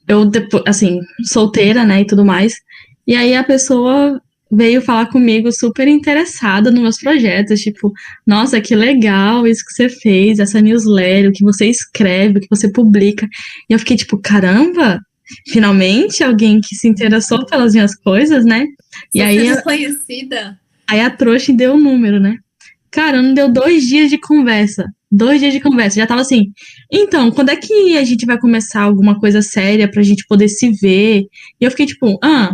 eu, 0.09 0.24
depois, 0.24 0.64
assim, 0.66 1.01
solteira, 1.22 1.84
né, 1.84 2.01
e 2.01 2.07
tudo 2.07 2.24
mais. 2.24 2.55
E 3.07 3.14
aí 3.14 3.34
a 3.34 3.45
pessoa 3.45 4.20
veio 4.51 4.82
falar 4.82 5.07
comigo 5.07 5.51
super 5.53 5.86
interessada 5.86 6.70
nos 6.70 6.80
meus 6.82 6.98
projetos, 6.98 7.61
tipo, 7.61 7.92
nossa, 8.26 8.61
que 8.61 8.74
legal 8.74 9.46
isso 9.46 9.64
que 9.64 9.72
você 9.72 9.88
fez, 9.88 10.38
essa 10.38 10.61
newsletter, 10.61 11.30
o 11.30 11.32
que 11.32 11.44
você 11.44 11.66
escreve, 11.66 12.38
o 12.38 12.40
que 12.40 12.48
você 12.51 12.70
publica. 12.70 13.26
E 13.68 13.72
eu 13.72 13.78
fiquei 13.78 13.96
tipo, 13.96 14.18
caramba, 14.18 14.98
finalmente 15.48 16.22
alguém 16.24 16.61
que 16.61 16.74
se 16.74 16.88
interessou 16.88 17.44
pelas 17.46 17.72
minhas 17.74 17.94
coisas, 17.96 18.44
né? 18.44 18.66
E 19.14 19.18
Você 19.18 19.24
aí 19.24 19.38
é 19.38 19.51
eu- 19.51 19.57
reconhecida. 19.57 20.59
Aí 20.88 21.01
a 21.01 21.11
trouxa 21.11 21.53
deu 21.53 21.74
o 21.74 21.78
número, 21.78 22.18
né? 22.18 22.36
Cara, 22.90 23.22
não 23.22 23.32
deu 23.32 23.48
dois 23.48 23.86
dias 23.86 24.11
de 24.11 24.18
conversa. 24.18 24.84
Dois 25.12 25.40
dias 25.40 25.53
de 25.53 25.61
conversa. 25.61 25.96
Já 26.01 26.07
tava 26.07 26.20
assim. 26.22 26.46
Então, 26.92 27.30
quando 27.30 27.51
é 27.51 27.57
que 27.57 27.96
a 27.96 28.03
gente 28.05 28.26
vai 28.26 28.38
começar 28.38 28.82
alguma 28.82 29.18
coisa 29.18 29.40
séria 29.42 29.88
pra 29.88 30.03
gente 30.03 30.24
poder 30.28 30.48
se 30.48 30.70
ver? 30.72 31.22
E 31.61 31.64
eu 31.64 31.70
fiquei 31.70 31.86
tipo, 31.86 32.18
ah, 32.22 32.53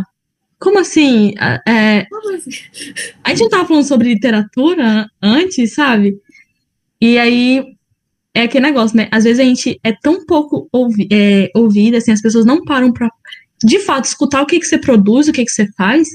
como 0.59 0.79
assim? 0.79 1.33
É, 1.67 2.07
assim? 2.35 2.49
a 3.23 3.29
gente 3.29 3.41
não 3.41 3.49
tava 3.49 3.67
falando 3.67 3.85
sobre 3.85 4.13
literatura 4.13 5.09
antes, 5.21 5.73
sabe? 5.73 6.17
E 6.99 7.17
aí 7.17 7.63
é 8.33 8.43
aquele 8.43 8.65
negócio, 8.65 8.97
né? 8.97 9.07
Às 9.11 9.23
vezes 9.23 9.39
a 9.39 9.43
gente 9.43 9.79
é 9.83 9.91
tão 9.91 10.25
pouco 10.25 10.67
ouvi 10.71 11.07
é, 11.11 11.49
ouvida, 11.55 11.97
assim, 11.97 12.11
as 12.11 12.21
pessoas 12.21 12.45
não 12.45 12.63
param 12.63 12.91
pra, 12.91 13.09
de 13.63 13.79
fato, 13.79 14.05
escutar 14.05 14.41
o 14.41 14.45
que, 14.45 14.59
que 14.59 14.65
você 14.65 14.77
produz, 14.77 15.27
o 15.27 15.31
que, 15.31 15.43
que 15.43 15.51
você 15.51 15.67
faz. 15.73 16.07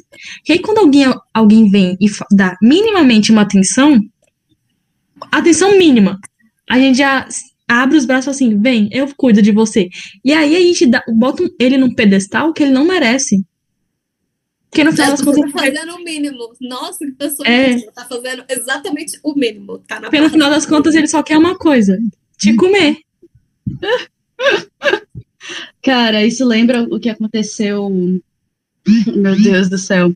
Que 0.44 0.52
aí 0.52 0.58
quando 0.60 0.78
alguém, 0.78 1.12
alguém 1.32 1.70
vem 1.70 1.96
e 2.00 2.06
dá 2.32 2.56
minimamente 2.62 3.32
uma 3.32 3.42
atenção, 3.42 4.00
atenção 5.30 5.78
mínima, 5.78 6.18
a 6.68 6.78
gente 6.78 6.98
já 6.98 7.28
abre 7.68 7.96
os 7.96 8.04
braços 8.04 8.24
e 8.24 8.26
fala 8.26 8.52
assim, 8.52 8.60
vem, 8.60 8.88
eu 8.92 9.12
cuido 9.16 9.42
de 9.42 9.50
você. 9.50 9.88
E 10.24 10.32
aí 10.32 10.54
a 10.56 10.60
gente 10.60 10.86
dá, 10.86 11.02
bota 11.08 11.42
ele 11.58 11.76
num 11.76 11.94
pedestal 11.94 12.52
que 12.52 12.62
ele 12.62 12.72
não 12.72 12.84
merece. 12.84 13.42
Porque 14.72 14.84
no 14.84 14.92
final 14.92 15.10
das 15.10 15.20
Você 15.20 15.26
contas, 15.26 15.52
tá 15.52 15.58
fazendo 15.58 15.94
o 15.96 16.02
mínimo. 16.02 16.54
Nossa, 16.58 17.04
que 17.04 17.12
pessoa 17.12 17.46
É. 17.46 17.78
Tá 17.90 18.06
fazendo 18.06 18.42
exatamente 18.48 19.20
o 19.22 19.34
mínimo. 19.34 19.78
Tá 19.80 20.00
na 20.00 20.08
Pelo 20.08 20.30
final 20.30 20.48
das 20.48 20.64
contas, 20.64 20.94
ele 20.94 21.06
só 21.06 21.22
quer 21.22 21.36
uma 21.36 21.58
coisa: 21.58 21.98
te 22.38 22.56
comer. 22.56 22.96
Cara, 25.82 26.24
isso 26.24 26.42
lembra 26.46 26.84
o 26.84 26.98
que 26.98 27.10
aconteceu. 27.10 27.90
Meu 29.14 29.42
Deus 29.42 29.68
do 29.68 29.76
céu. 29.76 30.14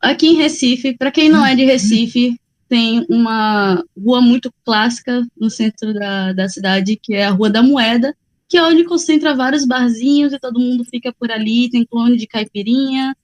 Aqui 0.00 0.28
em 0.28 0.36
Recife, 0.36 0.96
para 0.96 1.10
quem 1.10 1.28
não 1.28 1.44
é 1.44 1.56
de 1.56 1.64
Recife, 1.64 2.38
tem 2.68 3.04
uma 3.08 3.84
rua 4.00 4.20
muito 4.20 4.54
clássica 4.64 5.26
no 5.36 5.50
centro 5.50 5.92
da, 5.92 6.32
da 6.32 6.48
cidade, 6.48 6.94
que 6.94 7.14
é 7.14 7.24
a 7.24 7.30
Rua 7.30 7.50
da 7.50 7.62
Moeda, 7.62 8.14
que 8.48 8.56
é 8.56 8.62
onde 8.62 8.84
concentra 8.84 9.34
vários 9.34 9.66
barzinhos 9.66 10.32
e 10.32 10.38
todo 10.38 10.60
mundo 10.60 10.84
fica 10.84 11.12
por 11.12 11.32
ali, 11.32 11.68
tem 11.68 11.84
clone 11.84 12.16
de 12.16 12.28
caipirinha. 12.28 13.16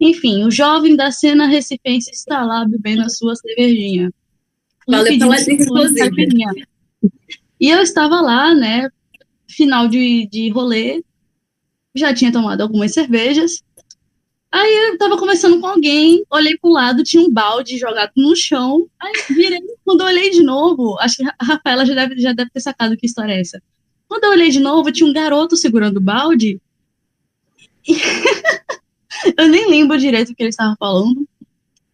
Enfim, 0.00 0.44
o 0.44 0.50
jovem 0.50 0.94
da 0.94 1.10
cena 1.10 1.46
recifense 1.46 2.10
está 2.10 2.44
lá 2.44 2.64
bebendo 2.64 3.02
a 3.02 3.08
sua 3.08 3.34
cervejinha. 3.34 4.12
E 4.86 4.90
Valeu 4.90 5.18
pela 5.18 5.40
inclusive. 5.40 6.26
E 7.60 7.68
eu 7.68 7.80
estava 7.82 8.20
lá, 8.20 8.54
né, 8.54 8.88
final 9.48 9.88
de, 9.88 10.28
de 10.28 10.48
rolê, 10.50 11.02
já 11.94 12.14
tinha 12.14 12.30
tomado 12.30 12.60
algumas 12.60 12.92
cervejas. 12.92 13.62
Aí 14.50 14.90
eu 14.90 14.96
tava 14.96 15.18
conversando 15.18 15.60
com 15.60 15.66
alguém, 15.66 16.24
olhei 16.30 16.56
pro 16.56 16.70
lado, 16.70 17.04
tinha 17.04 17.22
um 17.22 17.30
balde 17.30 17.76
jogado 17.76 18.12
no 18.16 18.34
chão. 18.34 18.88
Aí 18.98 19.12
virei, 19.28 19.60
quando 19.84 20.00
eu 20.00 20.06
olhei 20.06 20.30
de 20.30 20.42
novo, 20.42 20.96
acho 21.00 21.16
que 21.16 21.24
a 21.24 21.34
Rafaela 21.44 21.84
já 21.84 21.94
deve, 21.94 22.18
já 22.18 22.32
deve 22.32 22.50
ter 22.50 22.60
sacado 22.60 22.96
que 22.96 23.06
história 23.06 23.32
é 23.32 23.40
essa. 23.40 23.60
Quando 24.08 24.24
eu 24.24 24.30
olhei 24.30 24.48
de 24.48 24.60
novo, 24.60 24.90
tinha 24.90 25.08
um 25.08 25.12
garoto 25.12 25.56
segurando 25.56 25.98
o 25.98 26.02
balde. 26.02 26.60
eu 29.36 29.48
nem 29.48 29.68
lembro 29.68 29.98
direito 29.98 30.30
o 30.30 30.34
que 30.34 30.42
ele 30.42 30.50
estava 30.50 30.76
falando, 30.78 31.26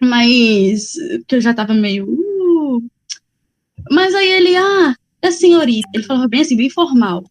mas 0.01 0.95
que 1.27 1.37
eu 1.37 1.41
já 1.41 1.55
tava 1.55 1.75
meio. 1.75 2.07
"Uh". 2.07 2.83
Mas 3.91 4.15
aí 4.15 4.31
ele, 4.33 4.57
ah, 4.57 4.95
é 5.23 5.29
a 5.29 5.33
senhorita. 5.33 5.89
Ele 5.95 6.05
falava 6.05 6.29
bem 6.29 6.41
assim, 6.41 6.57
bem 6.57 6.71
formal. 6.71 7.25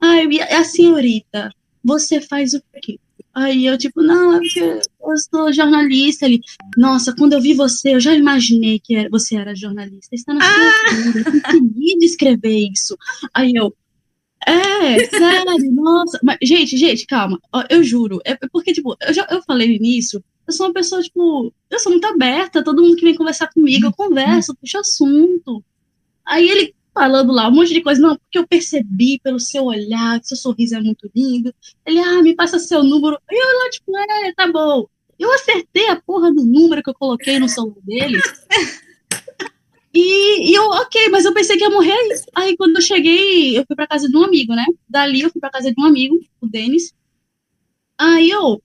Ah, 0.00 0.22
eu 0.22 0.30
a 0.56 0.64
senhorita. 0.64 1.50
Você 1.84 2.20
faz 2.20 2.54
o 2.54 2.62
quê? 2.82 2.98
Aí 3.34 3.66
eu, 3.66 3.78
tipo, 3.78 4.02
não, 4.02 4.34
é 4.34 4.38
porque 4.38 4.60
eu 4.60 5.16
sou 5.30 5.52
jornalista. 5.52 6.26
Ele, 6.26 6.40
nossa, 6.76 7.14
quando 7.16 7.34
eu 7.34 7.40
vi 7.40 7.54
você, 7.54 7.94
eu 7.94 8.00
já 8.00 8.14
imaginei 8.14 8.80
que 8.80 9.08
você 9.08 9.36
era 9.36 9.54
jornalista. 9.54 10.14
Está 10.14 10.34
na 10.34 10.40
sua 10.40 11.12
vida, 11.12 11.18
eu 11.20 11.24
consegui 11.42 11.98
descrever 11.98 12.68
isso. 12.72 12.96
Aí 13.32 13.52
eu, 13.54 13.74
é, 14.48 15.04
sério, 15.06 15.72
nossa. 15.72 16.18
Mas, 16.22 16.38
gente, 16.42 16.76
gente, 16.76 17.06
calma. 17.06 17.40
Eu 17.68 17.82
juro. 17.82 18.20
É 18.24 18.36
porque, 18.50 18.72
tipo, 18.72 18.96
eu 19.00 19.12
já 19.14 19.26
eu 19.30 19.42
falei 19.42 19.78
nisso. 19.78 20.22
Eu 20.46 20.52
sou 20.52 20.66
uma 20.66 20.72
pessoa, 20.72 21.02
tipo, 21.02 21.52
eu 21.70 21.78
sou 21.78 21.92
muito 21.92 22.06
aberta. 22.06 22.64
Todo 22.64 22.82
mundo 22.82 22.96
que 22.96 23.04
vem 23.04 23.14
conversar 23.14 23.48
comigo, 23.52 23.86
eu 23.86 23.92
converso, 23.92 24.56
puxo 24.56 24.78
assunto. 24.78 25.62
Aí 26.24 26.48
ele 26.48 26.74
falando 26.94 27.32
lá 27.32 27.48
um 27.48 27.52
monte 27.52 27.72
de 27.72 27.80
coisa, 27.80 28.00
não, 28.00 28.16
porque 28.16 28.38
eu 28.38 28.46
percebi 28.46 29.20
pelo 29.22 29.38
seu 29.38 29.66
olhar 29.66 30.18
que 30.18 30.26
seu 30.26 30.36
sorriso 30.36 30.74
é 30.74 30.80
muito 30.80 31.08
lindo. 31.14 31.54
Ele, 31.86 32.00
ah, 32.00 32.22
me 32.22 32.34
passa 32.34 32.58
seu 32.58 32.82
número. 32.82 33.18
E 33.30 33.34
eu 33.34 33.58
lá, 33.58 33.70
tipo, 33.70 33.96
é, 33.96 34.32
tá 34.34 34.50
bom. 34.50 34.86
Eu 35.18 35.32
acertei 35.32 35.88
a 35.90 36.00
porra 36.00 36.32
do 36.32 36.44
número 36.44 36.82
que 36.82 36.90
eu 36.90 36.94
coloquei 36.94 37.38
no 37.38 37.48
celular 37.48 37.80
dele. 37.84 38.18
E, 39.94 40.50
e 40.50 40.54
eu, 40.54 40.64
ok, 40.64 41.08
mas 41.08 41.24
eu 41.24 41.32
pensei 41.32 41.56
que 41.56 41.64
ia 41.64 41.70
morrer 41.70 41.96
aí. 42.34 42.56
Quando 42.56 42.76
eu 42.76 42.82
cheguei, 42.82 43.58
eu 43.58 43.64
fui 43.66 43.74
pra 43.74 43.86
casa 43.86 44.08
de 44.08 44.16
um 44.16 44.24
amigo, 44.24 44.54
né? 44.54 44.64
Dali 44.88 45.22
eu 45.22 45.30
fui 45.30 45.40
pra 45.40 45.50
casa 45.50 45.72
de 45.72 45.80
um 45.80 45.86
amigo, 45.86 46.18
o 46.40 46.46
Denis. 46.46 46.94
Aí 47.98 48.30
eu, 48.30 48.62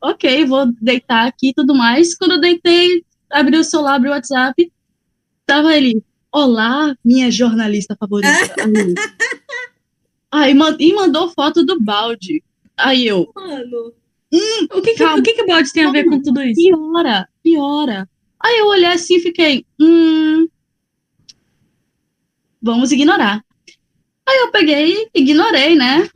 ok, 0.00 0.44
vou 0.44 0.72
deitar 0.80 1.26
aqui 1.26 1.48
e 1.48 1.54
tudo 1.54 1.74
mais. 1.74 2.16
Quando 2.16 2.32
eu 2.32 2.40
deitei, 2.40 3.04
abri 3.30 3.56
o 3.58 3.64
celular, 3.64 3.96
abri 3.96 4.08
o 4.08 4.12
WhatsApp, 4.12 4.72
tava 5.44 5.76
ele, 5.76 6.02
Olá, 6.36 6.94
minha 7.02 7.30
jornalista 7.30 7.96
favorita. 7.98 8.28
Aí, 10.30 10.52
aí 10.52 10.76
e 10.80 10.92
mandou 10.92 11.30
foto 11.30 11.64
do 11.64 11.80
balde. 11.80 12.42
Aí 12.76 13.06
eu. 13.06 13.32
Mano. 13.34 13.94
Hum, 14.30 14.66
o 14.70 14.82
que, 14.82 14.92
que, 14.92 15.02
o 15.02 15.22
que, 15.22 15.32
que 15.32 15.42
o 15.42 15.46
balde 15.46 15.72
tem 15.72 15.84
a 15.84 15.90
ver 15.90 16.04
com 16.04 16.20
tudo 16.20 16.42
isso? 16.42 16.60
Piora, 16.60 17.26
piora. 17.42 18.08
Aí 18.40 18.58
eu 18.58 18.66
olhei 18.66 18.86
assim 18.86 19.16
e 19.16 19.20
fiquei. 19.20 19.66
Hum. 19.80 20.48
Vamos 22.60 22.92
ignorar. 22.92 23.44
Aí 24.26 24.38
eu 24.38 24.50
peguei, 24.50 25.08
ignorei, 25.14 25.76
né? 25.76 26.08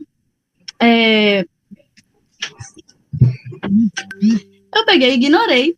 É... 0.81 1.45
Eu 4.73 4.85
peguei, 4.85 5.13
ignorei. 5.13 5.77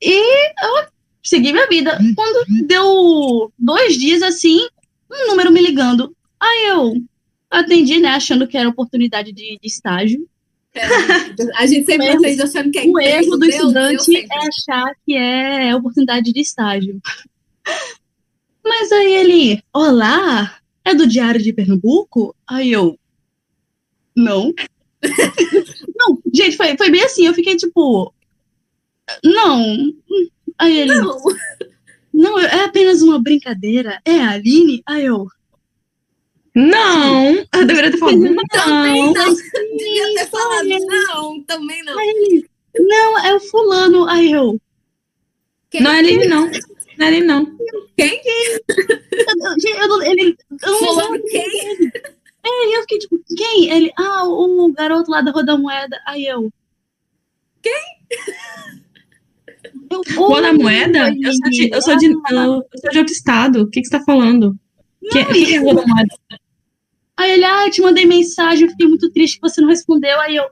E 0.00 0.48
eu 0.62 0.88
segui 1.22 1.52
minha 1.52 1.68
vida. 1.68 1.98
Quando 2.14 2.66
deu 2.66 3.52
dois 3.58 3.96
dias 3.96 4.22
assim, 4.22 4.58
um 5.10 5.28
número 5.28 5.50
me 5.50 5.60
ligando. 5.60 6.14
Aí 6.38 6.66
eu 6.68 6.94
atendi, 7.50 7.98
né, 7.98 8.10
achando 8.10 8.46
que 8.46 8.56
era 8.56 8.68
oportunidade 8.68 9.32
de, 9.32 9.58
de 9.60 9.66
estágio. 9.66 10.28
É, 10.74 10.82
a 11.56 11.66
gente 11.66 11.86
sempre 11.86 12.08
atende 12.08 12.42
achando 12.42 12.70
que 12.70 12.78
é 12.78 12.84
O 12.84 13.00
erro 13.00 13.30
do 13.30 13.38
Deus, 13.38 13.54
estudante 13.54 14.06
Deus 14.06 14.26
é 14.30 14.48
achar 14.48 14.94
que 15.04 15.16
é 15.16 15.74
oportunidade 15.74 16.32
de 16.32 16.40
estágio. 16.40 17.00
Mas 18.64 18.92
aí 18.92 19.14
ele, 19.14 19.62
olá, 19.72 20.58
é 20.84 20.94
do 20.94 21.06
Diário 21.06 21.42
de 21.42 21.52
Pernambuco? 21.52 22.34
Aí 22.46 22.70
eu, 22.70 22.98
não. 24.14 24.52
não, 25.96 26.20
gente, 26.34 26.56
foi, 26.56 26.76
foi 26.76 26.90
bem 26.90 27.02
assim, 27.02 27.26
eu 27.26 27.34
fiquei 27.34 27.56
tipo, 27.56 28.12
não. 29.24 29.92
Aí 30.58 30.78
ele, 30.78 30.94
não. 30.94 31.18
não, 32.12 32.38
é 32.38 32.64
apenas 32.64 33.00
uma 33.00 33.22
brincadeira, 33.22 34.00
é 34.04 34.20
a 34.20 34.30
Aline? 34.30 34.82
Aí 34.86 35.04
eu, 35.04 35.26
não, 36.58 37.46
eu 37.54 37.66
deveria 37.66 37.92
ter 37.92 37.98
falado 37.98 38.18
não. 38.18 38.44
Também 38.48 39.12
não. 39.12 39.34
Devia 39.34 40.14
ter 40.14 40.26
falado 40.26 40.68
não, 40.68 41.42
também 41.44 41.84
não. 41.84 41.94
Não, 42.80 43.18
é 43.24 43.34
o 43.36 43.40
fulano. 43.40 44.08
Aí 44.08 44.32
eu. 44.32 44.60
Quem? 45.70 45.82
Não 45.82 45.92
é 45.92 46.00
ele, 46.00 46.26
não. 46.26 46.50
Não 46.98 47.06
é 47.06 47.08
ele, 47.08 47.24
não. 47.24 47.46
Quem? 47.96 48.20
Eu, 48.66 49.88
eu, 49.88 50.02
ele, 50.02 50.36
eu 50.62 50.78
fulano 50.78 51.22
quem? 51.30 51.92
É, 52.44 52.76
eu 52.76 52.80
fiquei 52.80 52.98
tipo, 52.98 53.20
quem? 53.36 53.70
Ele, 53.70 53.92
ah, 53.96 54.24
o 54.24 54.72
garoto 54.72 55.10
lá 55.12 55.20
da 55.20 55.30
Rua 55.30 55.44
da 55.44 55.56
Moeda. 55.56 56.00
Aí 56.08 56.26
eu. 56.26 56.50
Quem? 57.62 57.82
Eu, 59.90 60.02
Rua 60.16 60.42
da 60.42 60.52
Moeda? 60.52 61.14
Eu 61.20 61.32
sou 61.32 61.50
de, 61.50 61.70
eu 61.72 61.82
sou 61.82 61.96
de, 61.96 62.06
eu 62.06 62.62
sou 62.80 62.90
de 62.90 62.98
outro 62.98 63.12
estado. 63.12 63.62
O 63.62 63.70
que, 63.70 63.80
que 63.80 63.86
você 63.86 63.96
tá 63.96 64.04
falando? 64.04 64.58
Não, 65.00 65.10
que, 65.10 65.24
que 65.24 65.54
é 65.54 65.58
Rua 65.58 65.74
da 65.74 65.86
Moeda? 65.86 66.16
Aí 67.18 67.32
ele, 67.32 67.44
ah, 67.44 67.68
te 67.68 67.82
mandei 67.82 68.06
mensagem, 68.06 68.64
eu 68.64 68.70
fiquei 68.70 68.86
muito 68.86 69.10
triste 69.10 69.40
que 69.40 69.48
você 69.48 69.60
não 69.60 69.68
respondeu. 69.68 70.20
Aí 70.20 70.36
eu, 70.36 70.44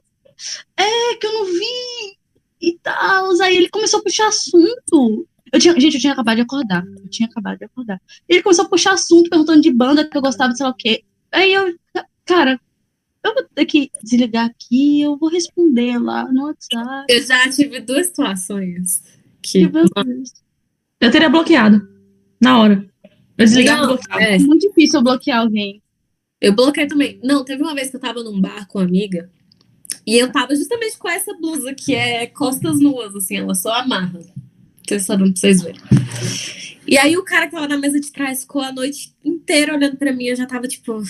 é, 0.76 1.14
que 1.14 1.24
eu 1.24 1.32
não 1.32 1.44
vi 1.44 2.18
e 2.60 2.76
tal. 2.82 3.40
Aí 3.40 3.56
ele 3.56 3.68
começou 3.68 4.00
a 4.00 4.02
puxar 4.02 4.26
assunto. 4.26 5.28
Eu 5.52 5.60
tinha, 5.60 5.78
gente, 5.78 5.94
eu 5.94 6.00
tinha 6.00 6.12
acabado 6.12 6.34
de 6.34 6.42
acordar. 6.42 6.84
Eu 6.84 7.08
tinha 7.08 7.28
acabado 7.28 7.58
de 7.58 7.66
acordar. 7.66 8.02
Ele 8.28 8.42
começou 8.42 8.64
a 8.64 8.68
puxar 8.68 8.94
assunto, 8.94 9.30
perguntando 9.30 9.60
de 9.60 9.72
banda 9.72 10.04
que 10.04 10.18
eu 10.18 10.20
gostava, 10.20 10.52
sei 10.54 10.66
lá 10.66 10.72
o 10.72 10.76
quê. 10.76 11.04
Aí 11.30 11.52
eu, 11.52 11.72
cara, 12.24 12.60
eu 13.24 13.32
vou 13.32 13.44
ter 13.54 13.64
que 13.64 13.90
desligar 14.02 14.46
aqui, 14.46 15.02
eu 15.02 15.16
vou 15.16 15.30
responder 15.30 15.98
lá 15.98 16.24
no 16.32 16.46
WhatsApp. 16.46 17.06
Eu 17.08 17.22
já 17.24 17.48
tive 17.48 17.78
duas 17.78 18.08
situações 18.08 19.04
que. 19.40 19.70
Eu 21.00 21.10
teria 21.12 21.28
bloqueado. 21.28 21.88
Na 22.40 22.58
hora. 22.58 22.90
Eu 23.38 23.44
desligava 23.44 23.84
e 23.84 23.86
bloqueava. 23.86 24.20
É. 24.20 24.34
é 24.34 24.38
muito 24.40 24.68
difícil 24.68 24.98
eu 24.98 25.04
bloquear 25.04 25.40
alguém. 25.42 25.80
Eu 26.46 26.54
bloqueei 26.54 26.86
também. 26.86 27.18
Não, 27.24 27.44
teve 27.44 27.60
uma 27.60 27.74
vez 27.74 27.90
que 27.90 27.96
eu 27.96 28.00
tava 28.00 28.22
num 28.22 28.40
bar 28.40 28.68
com 28.68 28.78
uma 28.78 28.84
amiga 28.84 29.28
e 30.06 30.16
eu 30.16 30.30
tava 30.30 30.54
justamente 30.54 30.96
com 30.96 31.08
essa 31.08 31.34
blusa 31.34 31.74
que 31.74 31.92
é 31.92 32.24
costas 32.28 32.78
nuas, 32.78 33.16
assim, 33.16 33.38
ela 33.38 33.52
só 33.52 33.72
amarra. 33.74 34.20
Vocês 34.86 35.02
sabem 35.02 35.32
pra 35.32 35.40
vocês 35.40 35.60
verem. 35.60 35.80
E 36.86 36.96
aí 36.96 37.16
o 37.16 37.24
cara 37.24 37.46
que 37.46 37.52
tava 37.52 37.66
na 37.66 37.76
mesa 37.76 37.98
de 37.98 38.12
trás 38.12 38.42
ficou 38.42 38.62
a 38.62 38.70
noite 38.70 39.12
inteira 39.24 39.74
olhando 39.74 39.96
pra 39.96 40.12
mim, 40.12 40.26
eu 40.26 40.36
já 40.36 40.46
tava 40.46 40.68
tipo, 40.68 41.02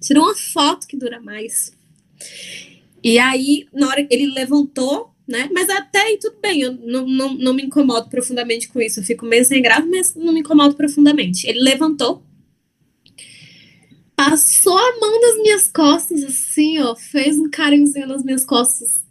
tirou 0.00 0.26
uma 0.26 0.36
foto 0.36 0.86
que 0.86 0.96
dura 0.96 1.20
mais. 1.20 1.72
E 3.02 3.18
aí, 3.18 3.66
na 3.72 3.88
hora 3.88 4.06
ele 4.08 4.32
levantou, 4.32 5.12
né? 5.26 5.48
Mas 5.52 5.68
até 5.68 6.02
aí 6.02 6.18
tudo 6.20 6.36
bem, 6.40 6.60
eu 6.60 6.72
não, 6.72 7.04
não, 7.04 7.34
não 7.34 7.52
me 7.52 7.64
incomodo 7.64 8.08
profundamente 8.08 8.68
com 8.68 8.80
isso. 8.80 9.00
Eu 9.00 9.04
fico 9.04 9.26
meio 9.26 9.44
sem 9.44 9.60
graça, 9.60 9.88
mas 9.90 10.14
não 10.14 10.32
me 10.32 10.38
incomodo 10.38 10.76
profundamente. 10.76 11.48
Ele 11.48 11.58
levantou, 11.58 12.22
passou 14.18 14.76
a 14.76 14.98
mão 14.98 15.20
nas 15.20 15.36
minhas 15.36 15.70
costas, 15.70 16.24
assim, 16.24 16.80
ó, 16.80 16.96
fez 16.96 17.38
um 17.38 17.48
carinhozinho 17.48 18.08
nas 18.08 18.24
minhas 18.24 18.44
costas, 18.44 19.04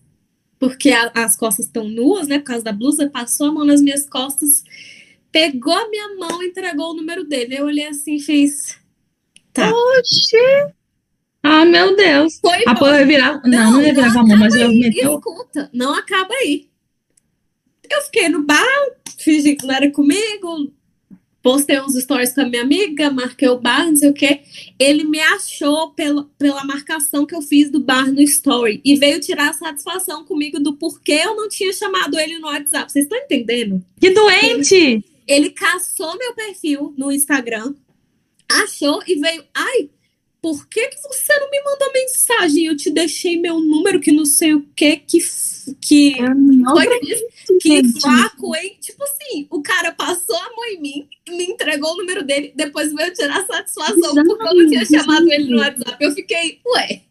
porque 0.60 0.90
a, 0.90 1.10
as 1.16 1.38
costas 1.38 1.68
estão 1.68 1.86
nuas, 1.86 2.28
né, 2.28 2.40
por 2.40 2.48
causa 2.48 2.66
da 2.66 2.74
blusa, 2.74 3.10
passou 3.10 3.48
a 3.48 3.52
mão 3.54 3.64
nas 3.64 3.82
minhas 3.82 4.08
costas, 4.10 4.66
pegou 5.32 5.74
a 5.74 5.88
minha 5.88 6.14
mão 6.16 6.44
e 6.44 6.48
entregou 6.48 6.92
o 6.92 6.94
número 6.94 7.24
dele. 7.24 7.58
Eu 7.58 7.68
olhei 7.68 7.88
assim 7.88 8.16
e 8.16 8.20
fiz. 8.20 8.78
Tá. 9.54 9.72
Oxi! 9.72 10.74
Ah, 11.42 11.64
meu 11.64 11.96
Deus. 11.96 12.38
Foi 12.42 12.64
a 12.68 12.76
porra 12.76 13.06
virar. 13.06 13.42
Não, 13.46 13.50
não, 13.50 13.72
não 13.72 13.82
ia 13.82 13.94
virar 13.94 14.10
a 14.10 14.24
mão, 14.24 14.38
mas 14.38 14.56
eu 14.56 14.68
meteu. 14.74 15.16
Escuta, 15.16 15.70
não 15.72 15.96
acaba 15.96 16.34
aí. 16.34 16.68
Eu 17.90 18.02
fiquei 18.02 18.28
no 18.28 18.44
bar, 18.44 18.66
fingi 19.18 19.56
que 19.56 19.66
não 19.66 19.74
era 19.74 19.90
comigo, 19.90 20.74
postei 21.48 21.80
uns 21.80 21.96
stories 21.96 22.34
com 22.34 22.42
a 22.42 22.46
minha 22.46 22.62
amiga, 22.62 23.10
marquei 23.10 23.48
o 23.48 23.58
bar, 23.58 23.86
não 23.86 23.96
sei 23.96 24.10
o 24.10 24.14
quê. 24.14 24.42
Ele 24.78 25.06
me 25.06 25.22
achou 25.22 25.92
pela, 25.92 26.30
pela 26.38 26.66
marcação 26.66 27.26
que 27.26 27.34
eu 27.34 27.42
fiz 27.42 27.72
do 27.72 27.80
bar 27.80 28.12
no 28.12 28.22
story 28.22 28.82
e 28.84 28.98
veio 28.98 29.22
tirar 29.22 29.54
satisfação 29.54 30.26
comigo 30.26 30.60
do 30.60 30.74
porquê 30.74 31.22
eu 31.24 31.38
não 31.38 31.48
tinha 31.48 31.72
chamado 31.72 32.20
ele 32.20 32.38
no 32.40 32.48
WhatsApp. 32.48 32.92
Vocês 32.92 33.06
estão 33.06 33.18
entendendo? 33.18 33.82
Que 33.98 34.10
doente! 34.10 34.76
Ele, 34.76 35.04
ele 35.26 35.50
caçou 35.52 36.18
meu 36.18 36.34
perfil 36.34 36.94
no 36.98 37.14
Instagram, 37.14 37.74
achou 38.50 39.02
e 39.08 39.16
veio. 39.16 39.46
Ai, 39.54 39.90
por 40.42 40.68
que, 40.68 40.86
que 40.90 41.02
você 41.02 41.40
não 41.40 41.50
me 41.50 41.64
mandou 41.64 41.94
mensagem? 41.94 42.66
Eu 42.66 42.76
te 42.76 42.90
deixei 42.90 43.40
meu 43.40 43.62
número, 43.62 44.02
que 44.02 44.12
não 44.12 44.26
sei 44.26 44.54
o 44.54 44.68
que, 44.76 44.98
que. 44.98 45.20
Que 45.82 46.16
foi 46.72 46.88
que 47.60 47.82
vácuo, 48.02 48.56
hein? 48.56 48.78
Tipo 48.80 49.04
assim, 49.04 49.48
o 49.50 49.62
cara 49.62 49.92
passou 49.92 50.36
a 50.36 50.50
mão 50.56 50.66
em 50.66 50.82
mim, 50.82 51.08
me 51.30 51.46
entregou 51.46 51.94
o 51.94 51.98
número 51.98 52.24
dele, 52.24 52.54
depois 52.56 52.94
veio 52.94 53.14
tirar 53.14 53.46
satisfação 53.46 53.96
Exatamente. 53.96 54.28
porque 54.28 54.48
eu 54.48 54.54
não 54.56 54.70
tinha 54.70 54.86
chamado 54.86 55.32
ele 55.32 55.50
no 55.50 55.60
WhatsApp. 55.60 55.98
Eu 56.00 56.12
fiquei, 56.14 56.60
ué. 56.66 57.02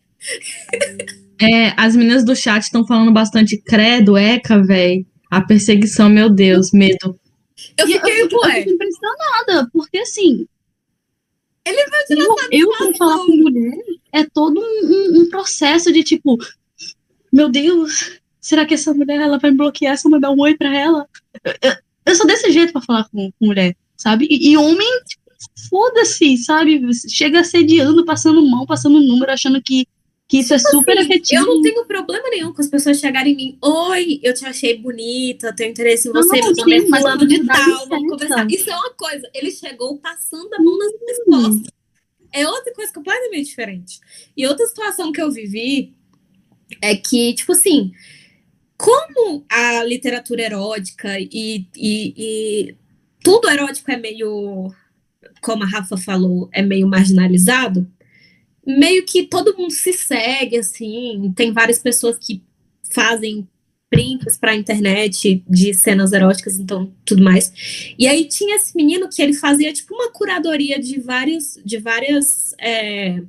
É, 1.40 1.74
as 1.76 1.94
meninas 1.94 2.24
do 2.24 2.34
chat 2.34 2.62
estão 2.62 2.86
falando 2.86 3.12
bastante 3.12 3.56
credo, 3.58 4.16
eca, 4.16 4.62
velho. 4.62 5.06
A 5.30 5.40
perseguição, 5.40 6.08
meu 6.08 6.30
Deus, 6.30 6.70
medo. 6.72 7.18
Eu 7.76 7.86
fiquei, 7.86 8.22
eu, 8.22 8.28
ué. 8.40 8.60
Eu 8.60 8.62
fico 8.62 8.74
impressionada, 8.74 9.70
porque 9.72 9.98
assim, 9.98 10.46
ele 11.66 11.90
vai 11.90 12.04
tirar 12.04 12.22
eu, 12.22 12.36
eu 12.52 12.96
falar 12.96 13.18
com 13.18 13.36
mulher 13.36 13.76
é 14.12 14.24
todo 14.24 14.60
um, 14.60 14.62
um, 14.62 15.20
um, 15.20 15.28
processo 15.28 15.92
de 15.92 16.02
tipo, 16.04 16.38
meu 17.32 17.48
Deus, 17.48 18.20
será 18.46 18.64
que 18.64 18.74
essa 18.74 18.94
mulher 18.94 19.20
ela 19.20 19.38
vai 19.38 19.50
me 19.50 19.56
bloquear 19.56 19.98
se 19.98 20.06
eu 20.06 20.10
mandar 20.10 20.30
um 20.30 20.40
oi 20.40 20.56
pra 20.56 20.72
ela? 20.72 21.08
Eu, 21.60 21.72
eu 22.06 22.14
sou 22.14 22.26
desse 22.26 22.52
jeito 22.52 22.72
pra 22.72 22.80
falar 22.80 23.08
com, 23.08 23.30
com 23.32 23.46
mulher, 23.46 23.76
sabe? 23.96 24.28
E, 24.30 24.50
e 24.50 24.56
homem, 24.56 24.88
tipo, 25.08 25.24
foda-se, 25.68 26.36
sabe? 26.36 26.80
Chega 27.08 27.40
assediando, 27.40 28.04
passando 28.04 28.48
mão, 28.48 28.64
passando 28.64 29.00
número, 29.00 29.32
achando 29.32 29.60
que 29.60 29.86
que 30.28 30.38
isso 30.38 30.52
é 30.54 30.56
tipo 30.56 30.68
é 30.68 30.72
super 30.72 30.98
assim, 30.98 31.06
efetivo. 31.06 31.40
Eu 31.40 31.54
não 31.54 31.62
tenho 31.62 31.84
problema 31.84 32.28
nenhum 32.30 32.52
com 32.52 32.60
as 32.60 32.66
pessoas 32.66 32.98
chegarem 32.98 33.32
em 33.32 33.36
mim. 33.36 33.58
Oi, 33.62 34.18
eu 34.24 34.34
te 34.34 34.44
achei 34.44 34.76
bonita, 34.76 35.54
tenho 35.54 35.70
interesse 35.70 36.08
em 36.08 36.12
você, 36.12 36.40
não, 36.40 36.52
nome 36.52 36.78
é 36.78 36.82
fulano 36.82 37.26
de 37.26 37.46
tal, 37.46 37.88
vamos 37.88 38.10
conversar. 38.10 38.50
Isso 38.50 38.68
é 38.68 38.74
uma 38.74 38.90
coisa. 38.90 39.30
Ele 39.32 39.52
chegou 39.52 39.96
passando 39.98 40.52
a 40.52 40.60
mão 40.60 40.76
nas 40.78 40.92
minhas 41.00 41.24
costas. 41.24 41.72
É 42.32 42.48
outra 42.48 42.72
coisa 42.72 42.92
completamente 42.92 43.46
diferente. 43.46 44.00
E 44.36 44.44
outra 44.48 44.66
situação 44.66 45.12
que 45.12 45.22
eu 45.22 45.30
vivi 45.30 45.94
é 46.82 46.96
que, 46.96 47.32
tipo 47.34 47.52
assim, 47.52 47.92
como 48.76 49.44
a 49.50 49.84
literatura 49.84 50.42
erótica 50.42 51.18
e, 51.18 51.66
e, 51.74 52.14
e 52.16 52.74
tudo 53.22 53.48
erótico 53.48 53.90
é 53.90 53.96
meio, 53.96 54.72
como 55.40 55.64
a 55.64 55.66
Rafa 55.66 55.96
falou, 55.96 56.48
é 56.52 56.62
meio 56.62 56.86
marginalizado, 56.86 57.90
meio 58.66 59.04
que 59.04 59.24
todo 59.24 59.56
mundo 59.56 59.72
se 59.72 59.92
segue, 59.92 60.58
assim. 60.58 61.32
Tem 61.34 61.52
várias 61.52 61.78
pessoas 61.78 62.18
que 62.18 62.42
fazem 62.92 63.48
prints 63.88 64.36
para 64.36 64.52
a 64.52 64.56
internet 64.56 65.42
de 65.48 65.72
cenas 65.72 66.12
eróticas, 66.12 66.58
então 66.58 66.92
tudo 67.04 67.22
mais. 67.22 67.52
E 67.98 68.06
aí 68.06 68.26
tinha 68.26 68.56
esse 68.56 68.76
menino 68.76 69.08
que 69.08 69.22
ele 69.22 69.32
fazia 69.32 69.72
tipo 69.72 69.94
uma 69.94 70.10
curadoria 70.10 70.78
de 70.78 71.00
vários, 71.00 71.58
de 71.64 71.78
várias, 71.78 72.54
é, 72.58 73.22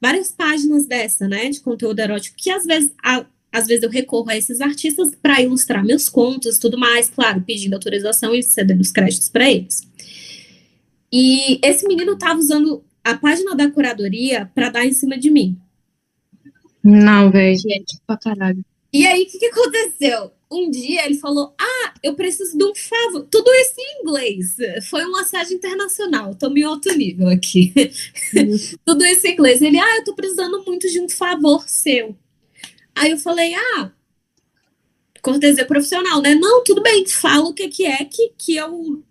várias 0.00 0.30
páginas 0.30 0.86
dessa, 0.86 1.26
né, 1.26 1.48
de 1.48 1.60
conteúdo 1.60 1.98
erótico, 1.98 2.36
que 2.36 2.50
às 2.50 2.64
vezes, 2.64 2.92
a, 3.02 3.24
às 3.52 3.66
vezes 3.66 3.82
eu 3.82 3.90
recorro 3.90 4.30
a 4.30 4.36
esses 4.36 4.60
artistas 4.60 5.12
para 5.20 5.40
ilustrar 5.40 5.84
meus 5.84 6.08
contos 6.08 6.56
e 6.56 6.60
tudo 6.60 6.78
mais, 6.78 7.08
claro, 7.10 7.42
pedindo 7.42 7.74
autorização 7.74 8.34
e 8.34 8.42
cedendo 8.42 8.80
os 8.80 8.90
créditos 8.90 9.28
para 9.28 9.50
eles. 9.50 9.82
E 11.12 11.58
esse 11.62 11.86
menino 11.86 12.18
tava 12.18 12.38
usando 12.38 12.84
a 13.02 13.16
página 13.16 13.54
da 13.54 13.70
curadoria 13.70 14.50
para 14.54 14.68
dar 14.68 14.84
em 14.84 14.92
cima 14.92 15.16
de 15.18 15.30
mim. 15.30 15.58
Não, 16.84 17.30
velho. 17.30 17.58
Gente, 17.58 17.98
pra 18.06 18.16
caralho. 18.16 18.64
E 18.92 19.06
aí, 19.06 19.22
o 19.22 19.26
que, 19.26 19.38
que 19.38 19.46
aconteceu? 19.46 20.32
Um 20.50 20.70
dia 20.70 21.04
ele 21.04 21.16
falou: 21.16 21.54
Ah, 21.60 21.94
eu 22.02 22.14
preciso 22.14 22.56
de 22.56 22.64
um 22.64 22.74
favor. 22.74 23.26
Tudo 23.30 23.50
isso 23.52 23.74
em 23.78 24.00
inglês. 24.00 24.56
Foi 24.88 25.04
um 25.04 25.16
assédio 25.16 25.56
internacional. 25.56 26.34
Tô 26.34 26.48
em 26.48 26.64
outro 26.64 26.94
nível 26.96 27.28
aqui. 27.28 27.72
Tudo 28.84 29.04
isso 29.04 29.26
em 29.26 29.32
inglês. 29.32 29.60
Ele, 29.60 29.78
ah, 29.78 29.96
eu 29.96 30.04
tô 30.04 30.14
precisando 30.14 30.64
muito 30.64 30.88
de 30.88 31.00
um 31.00 31.08
favor 31.08 31.68
seu. 31.68 32.16
Aí 32.98 33.12
eu 33.12 33.18
falei, 33.18 33.54
ah, 33.54 33.92
cortesia 35.22 35.64
profissional, 35.64 36.20
né? 36.20 36.34
Não, 36.34 36.64
tudo 36.64 36.82
bem, 36.82 37.06
fala 37.06 37.48
o 37.48 37.54
que, 37.54 37.68
que 37.68 37.86
é 37.86 38.04
que, 38.04 38.32
que 38.36 38.56
eu, 38.56 39.04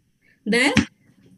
né? 0.46 0.74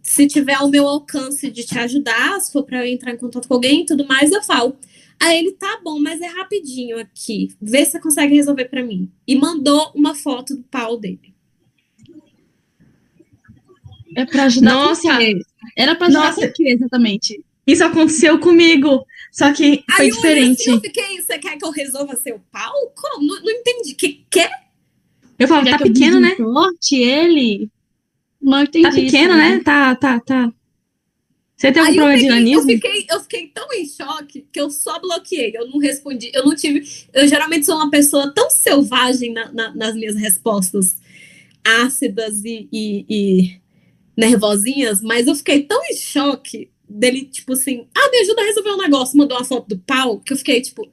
Se 0.02 0.26
tiver 0.26 0.56
ao 0.56 0.70
meu 0.70 0.88
alcance 0.88 1.52
de 1.52 1.64
te 1.64 1.78
ajudar, 1.78 2.40
se 2.40 2.52
for 2.52 2.64
para 2.64 2.80
eu 2.80 2.92
entrar 2.92 3.12
em 3.12 3.18
contato 3.18 3.48
com 3.48 3.54
alguém 3.54 3.82
e 3.82 3.86
tudo 3.86 4.08
mais, 4.08 4.32
eu 4.32 4.42
falo. 4.42 4.76
Aí 5.22 5.38
ele, 5.38 5.52
tá 5.52 5.80
bom, 5.84 6.00
mas 6.00 6.22
é 6.22 6.28
rapidinho 6.28 6.98
aqui. 6.98 7.50
Vê 7.62 7.86
se 7.86 7.92
você 7.92 8.00
consegue 8.00 8.34
resolver 8.34 8.66
para 8.66 8.84
mim. 8.84 9.12
E 9.28 9.36
mandou 9.36 9.92
uma 9.94 10.16
foto 10.16 10.56
do 10.56 10.64
pau 10.64 10.98
dele. 10.98 11.34
É 14.16 14.26
pra 14.26 14.46
ajudar 14.46 14.74
Nossa! 14.74 15.18
quê? 15.18 15.40
Era 15.78 15.94
pra 15.96 16.08
ajudar 16.08 16.36
Nossa! 16.36 16.54
exatamente? 16.60 17.44
Isso 17.68 17.84
aconteceu 17.84 18.40
comigo. 18.40 19.06
Só 19.32 19.54
que 19.54 19.84
foi 19.96 20.06
Aí 20.06 20.10
eu 20.10 20.16
diferente. 20.16 20.62
assim, 20.62 20.72
eu 20.72 20.82
fiquei, 20.82 21.22
você 21.22 21.38
quer 21.38 21.58
que 21.58 21.66
eu 21.66 21.72
resolva 21.72 22.16
seu 22.16 22.40
pau? 22.52 22.74
Como? 22.96 23.28
Não, 23.28 23.42
não 23.42 23.52
entendi. 23.52 23.94
Que 23.94 24.26
quer? 24.30 24.52
Eu 25.38 25.48
falava, 25.48 25.66
Já 25.68 25.72
tá 25.74 25.78
que 25.84 25.90
eu 25.90 25.94
pequeno, 25.94 26.20
né? 26.20 26.36
Sorte, 26.36 26.96
ele. 26.96 27.70
Não 28.42 28.64
entendi. 28.64 28.84
Tá 28.88 28.92
pequeno, 28.92 29.30
isso, 29.34 29.38
né? 29.38 29.60
Tá, 29.64 29.96
tá, 29.96 30.20
tá. 30.20 30.52
Você 31.56 31.72
tem 31.74 31.82
algum 31.82 31.92
eu, 31.94 31.98
problema 31.98 32.18
de 32.18 32.22
peguei, 32.24 32.32
eu, 32.32 32.36
nanismo? 32.64 32.72
fiquei, 32.72 33.06
eu 33.10 33.20
fiquei 33.22 33.48
tão 33.48 33.68
em 33.74 33.86
choque 33.86 34.48
que 34.52 34.60
eu 34.62 34.70
só 34.72 34.98
bloqueei. 35.00 35.52
Eu 35.56 35.68
não 35.68 35.78
respondi. 35.78 36.32
Eu 36.34 36.46
não 36.46 36.56
tive. 36.56 36.90
Eu 37.14 37.28
geralmente 37.28 37.66
sou 37.66 37.76
uma 37.76 37.90
pessoa 37.92 38.34
tão 38.34 38.50
selvagem 38.50 39.34
na- 39.34 39.52
na- 39.52 39.76
nas 39.76 39.94
minhas 39.94 40.16
respostas 40.16 40.98
ácidas 41.64 42.44
e, 42.46 42.68
e- 42.72 43.06
e 43.10 43.60
nervosinhas, 44.18 45.02
mas 45.02 45.28
eu 45.28 45.36
fiquei 45.36 45.64
tão 45.64 45.82
em 45.86 45.96
choque 45.96 46.70
dele, 46.90 47.26
tipo 47.26 47.54
assim, 47.54 47.88
ah, 47.96 48.10
me 48.12 48.18
ajuda 48.20 48.42
a 48.42 48.46
resolver 48.46 48.72
um 48.72 48.78
negócio, 48.78 49.18
mandou 49.18 49.38
uma 49.38 49.46
foto 49.46 49.68
do 49.70 49.78
pau, 49.80 50.20
que 50.20 50.34
eu 50.34 50.38
fiquei, 50.38 50.62
tipo. 50.62 50.90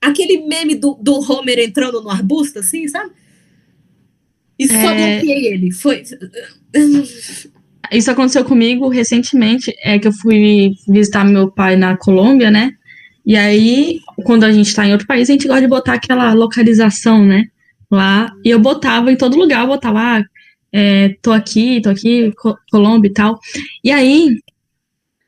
Aquele 0.00 0.46
meme 0.46 0.74
do, 0.74 0.94
do 0.94 1.14
Homer 1.20 1.58
entrando 1.58 2.00
no 2.00 2.10
arbusto, 2.10 2.58
assim, 2.58 2.88
sabe? 2.88 3.12
E 4.58 4.66
só 4.66 4.74
É. 4.74 5.18
bloqueei 5.20 5.46
ele. 5.46 5.70
Foi. 5.72 6.02
Isso 7.92 8.10
aconteceu 8.10 8.44
comigo 8.44 8.88
recentemente, 8.88 9.74
é 9.82 9.98
que 9.98 10.08
eu 10.08 10.12
fui 10.12 10.72
visitar 10.88 11.24
meu 11.24 11.50
pai 11.50 11.76
na 11.76 11.96
Colômbia, 11.96 12.50
né? 12.50 12.72
E 13.24 13.36
aí, 13.36 14.00
quando 14.24 14.44
a 14.44 14.52
gente 14.52 14.74
tá 14.74 14.86
em 14.86 14.92
outro 14.92 15.06
país, 15.06 15.28
a 15.28 15.32
gente 15.32 15.46
gosta 15.46 15.60
de 15.60 15.68
botar 15.68 15.94
aquela 15.94 16.32
localização, 16.32 17.24
né? 17.24 17.46
Lá. 17.90 18.32
E 18.44 18.50
eu 18.50 18.58
botava 18.58 19.10
em 19.12 19.16
todo 19.16 19.36
lugar, 19.36 19.62
eu 19.62 19.66
botava, 19.68 19.98
ah, 20.00 20.24
é, 20.72 21.10
tô 21.22 21.32
aqui, 21.32 21.80
tô 21.82 21.90
aqui, 21.90 22.32
Co- 22.36 22.56
Colômbia 22.70 23.08
e 23.08 23.12
tal. 23.12 23.38
E 23.84 23.90
aí, 23.90 24.36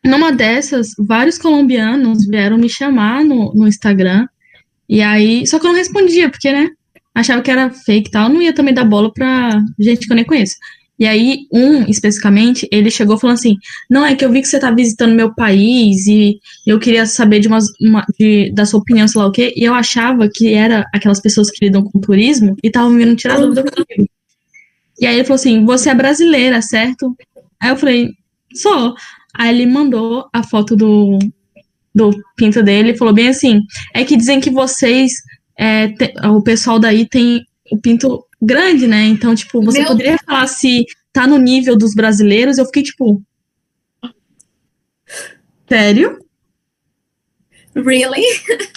numa 0.05 0.33
dessas, 0.33 0.89
vários 0.99 1.39
colombianos 1.39 2.27
vieram 2.27 2.59
me 2.59 2.69
chamar 2.69 3.25
no, 3.25 3.53
no 3.55 3.69
Instagram. 3.69 4.27
E 4.89 5.03
aí, 5.03 5.47
só 5.47 5.59
que 5.59 5.67
eu 5.67 5.71
não 5.73 5.79
respondia, 5.79 6.31
porque, 6.31 6.53
né? 6.53 6.71
Achava 7.15 7.43
que 7.43 7.51
era 7.51 7.71
fake 7.71 8.09
e 8.09 8.13
tal. 8.13 8.29
Não 8.31 8.43
ia 8.43 8.55
também 8.55 8.75
dar 8.75 8.85
bola 8.85 9.13
pra 9.13 9.61
gente 9.81 10.07
que 10.07 10.13
eu 10.13 10.17
nem 10.17 10.25
conheço. 10.27 10.57
E 10.99 11.07
aí, 11.07 11.41
um 11.53 11.85
especificamente, 11.89 12.69
ele 12.73 12.91
chegou 12.91 13.19
falando 13.19 13.37
assim: 13.37 13.57
Não, 13.91 14.07
é 14.07 14.15
que 14.17 14.25
eu 14.25 14.31
vi 14.33 14.43
que 14.43 14.49
você 14.49 14.61
tá 14.61 14.71
visitando 14.71 15.15
meu 15.17 15.35
país 15.35 16.07
e 16.07 16.39
eu 16.67 16.79
queria 16.81 17.07
saber 17.07 17.41
de 17.41 17.49
umas, 17.49 17.67
uma, 17.81 18.07
de, 18.19 18.53
da 18.55 18.67
sua 18.67 18.81
opinião, 18.81 19.09
sei 19.09 19.21
lá 19.21 19.29
o 19.29 19.33
quê. 19.33 19.53
E 19.57 19.65
eu 19.65 19.75
achava 19.75 20.29
que 20.33 20.55
era 20.55 20.87
aquelas 20.95 21.21
pessoas 21.21 21.51
que 21.51 21.65
lidam 21.67 21.85
com 21.85 22.01
turismo 22.01 22.57
e 22.63 22.69
estavam 22.69 22.97
vindo 22.97 23.17
tirar 23.17 23.39
dúvida 23.41 23.65
comigo. 23.65 24.12
E 25.01 25.07
aí 25.07 25.15
ele 25.17 25.25
falou 25.25 25.37
assim: 25.37 25.65
Você 25.65 25.91
é 25.91 25.95
brasileira, 25.95 26.61
certo? 26.63 27.17
Aí 27.61 27.71
eu 27.71 27.77
falei: 27.77 28.11
Sou. 28.55 28.95
Aí 29.35 29.49
ele 29.55 29.67
mandou 29.67 30.29
a 30.33 30.43
foto 30.43 30.77
do, 30.77 31.19
do 31.95 32.11
pinto 32.37 32.63
dele 32.63 32.93
e 32.93 32.99
falou 32.99 33.15
bem 33.15 33.29
assim: 33.29 33.61
É 33.95 34.05
que 34.05 34.17
dizem 34.17 34.41
que 34.41 34.51
vocês, 34.51 35.13
é, 35.57 35.89
te- 35.89 36.15
o 36.27 36.43
pessoal 36.43 36.79
daí 36.79 37.09
tem 37.09 37.45
o 37.71 37.81
pinto 37.81 38.25
grande, 38.41 38.87
né? 38.87 39.05
Então, 39.07 39.35
tipo, 39.35 39.63
você 39.63 39.79
Meu 39.79 39.89
poderia 39.89 40.19
falar 40.27 40.47
se 40.47 40.85
tá 41.13 41.27
no 41.27 41.39
nível 41.39 41.77
dos 41.77 41.95
brasileiros? 41.95 42.59
Eu 42.59 42.67
fiquei 42.67 42.83
tipo. 42.83 43.23
Sério? 45.69 46.19
Really? 47.75 48.23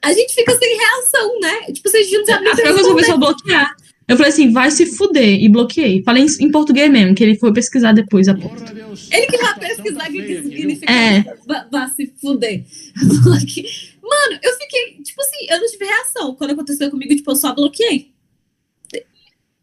A 0.00 0.12
gente 0.12 0.32
fica 0.32 0.56
sem 0.56 0.76
reação, 0.78 1.40
né? 1.40 1.72
Tipo, 1.72 1.90
vocês 1.90 2.10
não 2.12 2.24
sabem 2.24 2.48
A 2.48 2.52
eu 2.52 2.96
fiz 2.96 3.06
foi 3.06 3.18
bloquear. 3.18 3.74
Eu 4.08 4.16
falei 4.16 4.32
assim, 4.32 4.50
vai 4.52 4.70
se 4.70 4.86
fuder, 4.86 5.38
e 5.38 5.48
bloqueei. 5.50 6.02
Falei 6.02 6.24
em, 6.24 6.46
em 6.46 6.50
português 6.50 6.90
mesmo, 6.90 7.14
que 7.14 7.22
ele 7.22 7.36
foi 7.38 7.52
pesquisar 7.52 7.92
depois. 7.92 8.26
a- 8.26 8.32
Ele 8.32 9.26
que 9.26 9.36
vai 9.36 9.58
pesquisar 9.58 10.08
o 10.08 10.12
que, 10.12 10.22
que 10.22 10.42
significa 10.42 10.90
É. 10.92 11.22
va- 11.46 11.68
vá 11.70 11.88
se 11.90 12.06
fuder. 12.20 12.64
Mano, 14.02 14.38
eu 14.42 14.52
fiquei, 14.58 15.02
tipo 15.02 15.20
assim, 15.20 15.46
eu 15.50 15.60
não 15.60 15.66
tive 15.66 15.84
reação. 15.84 16.34
Quando 16.34 16.52
aconteceu 16.52 16.90
comigo, 16.90 17.14
tipo, 17.14 17.30
eu 17.30 17.36
só 17.36 17.54
bloqueei. 17.54 18.10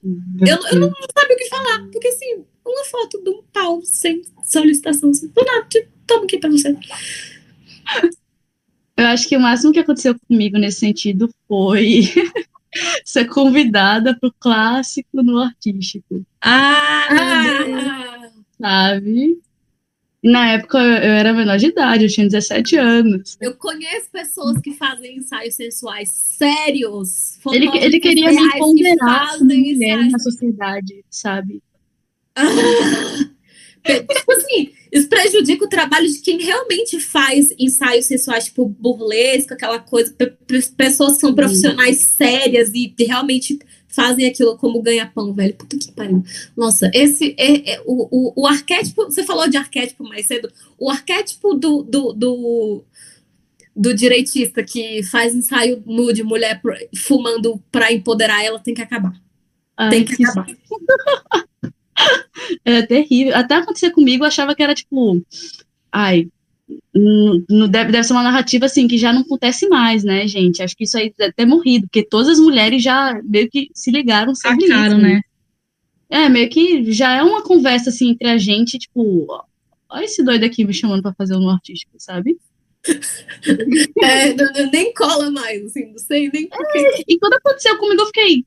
Eu, 0.04 0.58
eu 0.72 0.80
não, 0.80 0.90
não 0.90 1.08
sabia 1.18 1.36
o 1.36 1.38
que 1.40 1.50
falar. 1.50 1.88
Porque, 1.92 2.08
assim, 2.10 2.44
uma 2.64 2.86
foto 2.86 3.24
de 3.24 3.30
um 3.32 3.42
pau 3.52 3.82
sem 3.84 4.22
solicitação. 4.44 5.10
Assim, 5.10 5.28
do 5.30 5.44
nada, 5.44 5.66
tipo, 5.68 5.88
toma 6.06 6.26
aqui 6.26 6.38
pra 6.38 6.52
você. 6.52 6.78
Eu 8.98 9.08
acho 9.08 9.28
que 9.28 9.36
o 9.36 9.40
máximo 9.42 9.74
que 9.74 9.80
aconteceu 9.80 10.16
comigo 10.28 10.58
nesse 10.60 10.80
sentido 10.82 11.28
foi 11.48 12.04
ser 13.04 13.26
convidada 13.26 14.18
pro 14.20 14.34
clássico 14.40 15.22
no 15.24 15.40
artístico, 15.40 16.26
Ah, 16.42 17.08
Ah, 17.10 18.30
sabe? 18.60 19.40
Na 20.24 20.54
época 20.54 20.80
eu 20.80 21.14
era 21.14 21.32
menor 21.34 21.58
de 21.58 21.68
idade, 21.68 22.06
eu 22.06 22.10
tinha 22.10 22.26
17 22.28 22.78
anos. 22.78 23.38
eu 23.40 23.54
conheço 23.56 24.10
pessoas 24.12 24.60
que 24.60 24.74
fazem 24.74 25.18
ensaios 25.18 25.54
sensuais 25.54 26.10
sérios. 26.10 27.38
Ele, 27.52 27.70
ele 27.78 28.00
queria 28.00 28.32
me 28.32 28.52
que 28.52 28.58
ponderar 28.58 28.98
como 29.38 29.40
fazem 29.42 29.46
mulher 29.74 29.98
ensaios 30.00 30.12
na 30.12 30.20
sociedade, 30.20 31.06
sabe? 31.12 31.62
tipo 33.86 34.32
assim, 34.32 34.72
isso 34.92 35.08
prejudica 35.10 35.66
o 35.66 35.70
trabalho 35.70 36.08
de 36.08 36.20
quem 36.20 36.42
realmente 36.42 37.00
faz 37.00 37.54
ensaios 37.60 38.06
sensuais, 38.06 38.46
tipo 38.46 38.68
burlesco, 38.68 39.54
aquela 39.54 39.80
coisa, 39.80 40.14
pe- 40.14 40.32
pe- 40.48 40.72
pessoas 40.76 41.14
que 41.16 41.20
são 41.22 41.36
profissionais 41.36 41.98
sérias 42.18 42.72
e 42.74 42.94
realmente 43.00 43.60
fazem 43.88 44.26
aquilo 44.28 44.58
como 44.58 44.82
ganha-pão, 44.82 45.34
velho. 45.34 45.54
Puta 45.56 45.78
que 45.78 45.92
pariu. 45.92 46.24
Nossa, 46.56 46.90
esse 46.94 47.34
é, 47.38 47.76
é 47.76 47.82
o, 47.86 48.08
o, 48.12 48.44
o 48.44 48.48
arquétipo, 48.48 49.06
você 49.06 49.24
falou 49.24 49.48
de 49.48 49.58
arquétipo 49.58 50.04
mais 50.04 50.26
cedo, 50.26 50.52
o 50.78 50.90
arquétipo 50.90 51.54
do, 51.54 51.82
do, 51.84 52.12
do, 52.14 52.84
do 53.76 53.94
direitista 53.94 54.64
que 54.64 55.04
faz 55.04 55.34
ensaio 55.36 55.82
nu 55.86 56.12
de 56.12 56.24
mulher 56.24 56.62
fumando 56.96 57.62
pra 57.72 57.92
empoderar 57.92 58.44
ela 58.44 58.60
tem 58.60 58.74
que 58.74 58.82
acabar. 58.82 59.14
Ai, 59.78 59.90
Tem 59.90 60.06
que 60.06 60.16
que 60.16 60.24
acabar. 60.26 60.48
É 62.64 62.82
terrível. 62.82 63.36
Até 63.36 63.56
acontecer 63.56 63.92
comigo, 63.92 64.24
eu 64.24 64.28
achava 64.28 64.56
que 64.56 64.62
era 64.62 64.76
tipo. 64.76 65.22
Ai. 65.92 66.28
hum, 66.96 67.44
não 67.50 67.68
deve, 67.68 67.92
deve 67.92 68.04
ser 68.04 68.14
uma 68.14 68.24
narrativa 68.24 68.66
assim 68.66 68.88
que 68.88 68.98
já 68.98 69.14
não 69.14 69.22
acontece 69.22 69.68
mais, 69.68 70.04
né, 70.04 70.28
gente? 70.28 70.62
Acho 70.62 70.76
que 70.76 70.84
isso 70.84 70.98
aí 70.98 71.14
deve 71.18 71.34
ter 71.34 71.46
morrido, 71.46 71.88
porque 71.88 72.04
todas 72.04 72.28
as 72.28 72.40
mulheres 72.40 72.84
já 72.84 73.20
meio 73.24 73.50
que 73.50 73.70
se 73.74 73.92
ligaram 73.92 74.34
sobre 74.36 74.68
sacaram, 74.68 74.98
isso. 74.98 75.08
né? 75.08 75.22
É, 76.10 76.30
meio 76.30 76.50
que 76.50 76.92
já 76.92 77.16
é 77.16 77.24
uma 77.24 77.44
conversa 77.44 77.90
assim 77.90 78.12
entre 78.12 78.30
a 78.30 78.38
gente, 78.38 78.78
tipo, 78.78 79.26
ó, 79.30 79.44
olha 79.90 80.06
esse 80.06 80.24
doido 80.24 80.44
aqui 80.44 80.64
me 80.64 80.74
chamando 80.74 81.02
pra 81.02 81.14
fazer 81.14 81.36
um 81.36 81.50
artístico, 81.50 81.94
sabe? 81.98 82.38
É, 84.04 84.34
nem 84.72 84.94
cola 84.94 85.32
mais, 85.32 85.66
assim, 85.66 85.92
não 85.92 85.98
sei 85.98 86.30
nem 86.32 86.48
por 86.48 86.72
quê. 86.72 87.04
E 87.08 87.18
quando 87.18 87.34
aconteceu 87.34 87.78
comigo, 87.78 88.02
eu 88.02 88.06
fiquei, 88.08 88.46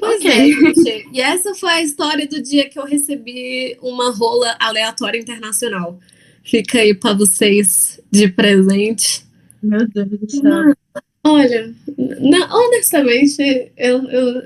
Pois 0.00 0.16
Ok. 0.16 0.30
é, 0.30 0.46
gente. 0.46 1.08
E 1.12 1.20
essa 1.20 1.54
foi 1.54 1.70
a 1.70 1.82
história 1.82 2.26
do 2.26 2.42
dia 2.42 2.68
que 2.68 2.78
eu 2.78 2.84
recebi 2.86 3.76
uma 3.82 4.10
rola 4.10 4.56
aleatória 4.58 5.18
internacional. 5.18 6.00
Fica 6.42 6.78
aí 6.78 6.94
pra 6.94 7.12
vocês 7.12 8.00
de 8.10 8.28
presente. 8.28 9.24
meu 9.62 9.86
Deus 9.86 10.08
do 10.08 10.30
céu. 10.30 10.74
Olha, 11.22 11.74
não, 11.98 12.48
honestamente, 12.50 13.70
eu, 13.76 14.02
eu. 14.08 14.42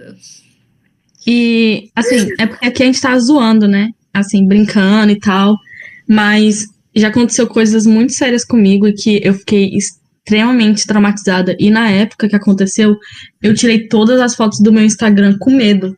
E, 1.24 1.88
assim, 1.94 2.28
é 2.38 2.46
porque 2.46 2.66
aqui 2.66 2.82
a 2.82 2.86
gente 2.86 3.00
tá 3.00 3.16
zoando, 3.16 3.68
né? 3.68 3.90
Assim, 4.12 4.44
brincando 4.46 5.12
e 5.12 5.18
tal. 5.20 5.56
Mas 6.06 6.66
já 6.94 7.08
aconteceu 7.08 7.46
coisas 7.46 7.86
muito 7.86 8.12
sérias 8.12 8.44
comigo 8.44 8.88
e 8.88 8.92
que 8.92 9.20
eu 9.22 9.34
fiquei 9.34 9.70
extremamente 10.24 10.86
traumatizada. 10.86 11.54
E 11.60 11.70
na 11.70 11.90
época 11.90 12.28
que 12.28 12.34
aconteceu, 12.34 12.96
eu 13.42 13.54
tirei 13.54 13.86
todas 13.86 14.20
as 14.20 14.34
fotos 14.34 14.58
do 14.60 14.72
meu 14.72 14.82
Instagram 14.82 15.36
com 15.38 15.50
medo. 15.50 15.96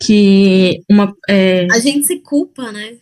Que 0.00 0.80
uma. 0.88 1.14
É, 1.28 1.66
A 1.70 1.78
gente 1.78 2.06
se 2.06 2.20
culpa, 2.20 2.70
né? 2.72 2.94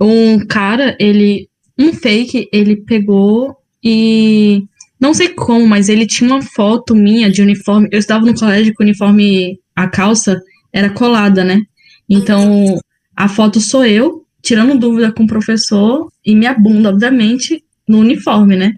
um 0.00 0.46
cara, 0.46 0.96
ele. 1.00 1.48
Um 1.78 1.92
fake, 1.92 2.48
ele 2.52 2.76
pegou 2.76 3.56
e. 3.82 4.64
Não 4.98 5.12
sei 5.12 5.28
como, 5.28 5.66
mas 5.66 5.90
ele 5.90 6.06
tinha 6.06 6.30
uma 6.30 6.40
foto 6.40 6.94
minha 6.94 7.30
de 7.30 7.42
uniforme. 7.42 7.88
Eu 7.92 7.98
estava 7.98 8.24
no 8.24 8.34
colégio 8.34 8.72
com 8.74 8.82
o 8.82 8.86
uniforme, 8.86 9.60
a 9.74 9.86
calça 9.88 10.40
era 10.72 10.88
colada, 10.88 11.44
né? 11.44 11.60
Então, 12.08 12.78
a 13.14 13.28
foto 13.28 13.60
sou 13.60 13.84
eu, 13.84 14.24
tirando 14.42 14.78
dúvida 14.78 15.12
com 15.12 15.24
o 15.24 15.26
professor, 15.26 16.10
e 16.24 16.34
minha 16.34 16.54
bunda, 16.54 16.88
obviamente, 16.88 17.62
no 17.86 17.98
uniforme, 17.98 18.56
né? 18.56 18.74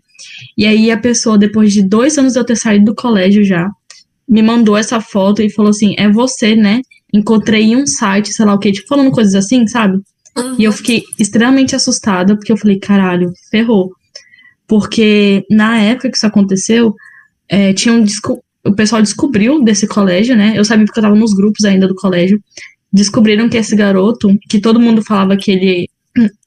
E 0.57 0.67
aí 0.67 0.91
a 0.91 0.99
pessoa, 0.99 1.39
depois 1.39 1.73
de 1.73 1.83
dois 1.83 2.19
anos 2.19 2.33
de 2.33 2.39
eu 2.39 2.45
ter 2.45 2.57
saído 2.57 2.87
do 2.87 2.95
colégio 2.95 3.45
já, 3.45 3.69
me 4.29 4.43
mandou 4.43 4.77
essa 4.77 5.01
foto 5.01 5.43
e 5.43 5.51
falou 5.51 5.71
assim: 5.71 5.95
é 5.99 6.11
você, 6.11 6.55
né? 6.55 6.81
Encontrei 7.13 7.63
em 7.63 7.77
um 7.77 7.87
site, 7.87 8.33
sei 8.33 8.45
lá 8.45 8.55
o 8.55 8.59
quê, 8.59 8.71
tipo, 8.71 8.89
falando 8.89 9.11
coisas 9.11 9.35
assim, 9.35 9.67
sabe? 9.67 9.99
E 10.59 10.65
eu 10.65 10.73
fiquei 10.73 11.03
extremamente 11.19 11.75
assustada, 11.75 12.37
porque 12.37 12.53
eu 12.53 12.57
falei, 12.57 12.79
caralho, 12.79 13.33
ferrou. 13.51 13.93
Porque 14.67 15.45
na 15.51 15.81
época 15.81 16.11
que 16.11 16.17
isso 16.17 16.27
aconteceu, 16.27 16.95
é, 17.49 17.73
tinha 17.73 17.95
um 17.95 18.05
o 18.65 18.75
pessoal 18.75 19.01
descobriu 19.01 19.63
desse 19.65 19.87
colégio, 19.87 20.37
né? 20.37 20.53
Eu 20.55 20.65
sabia 20.65 20.85
porque 20.85 20.99
eu 20.99 21.03
tava 21.03 21.17
nos 21.17 21.33
grupos 21.33 21.65
ainda 21.65 21.89
do 21.89 21.95
colégio. 21.95 22.43
Descobriram 22.93 23.49
que 23.49 23.57
esse 23.57 23.75
garoto, 23.75 24.37
que 24.49 24.61
todo 24.61 24.81
mundo 24.81 25.03
falava 25.03 25.37
que 25.37 25.51
ele 25.51 25.89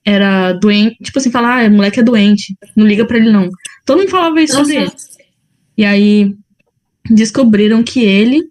era 0.06 0.54
doente, 0.54 0.98
tipo 1.04 1.18
assim, 1.20 1.32
falar, 1.32 1.64
ah, 1.64 1.68
o 1.68 1.72
moleque 1.72 2.00
é 2.00 2.04
doente, 2.04 2.56
não 2.76 2.86
liga 2.86 3.06
pra 3.06 3.18
ele 3.18 3.32
não. 3.32 3.50
Todo 3.86 4.00
mundo 4.00 4.10
falava 4.10 4.42
isso 4.42 4.54
sobre 4.56 4.76
ele. 4.84 4.92
E 5.78 5.86
aí 5.86 6.34
descobriram 7.10 7.84
que 7.84 8.02
ele 8.04 8.42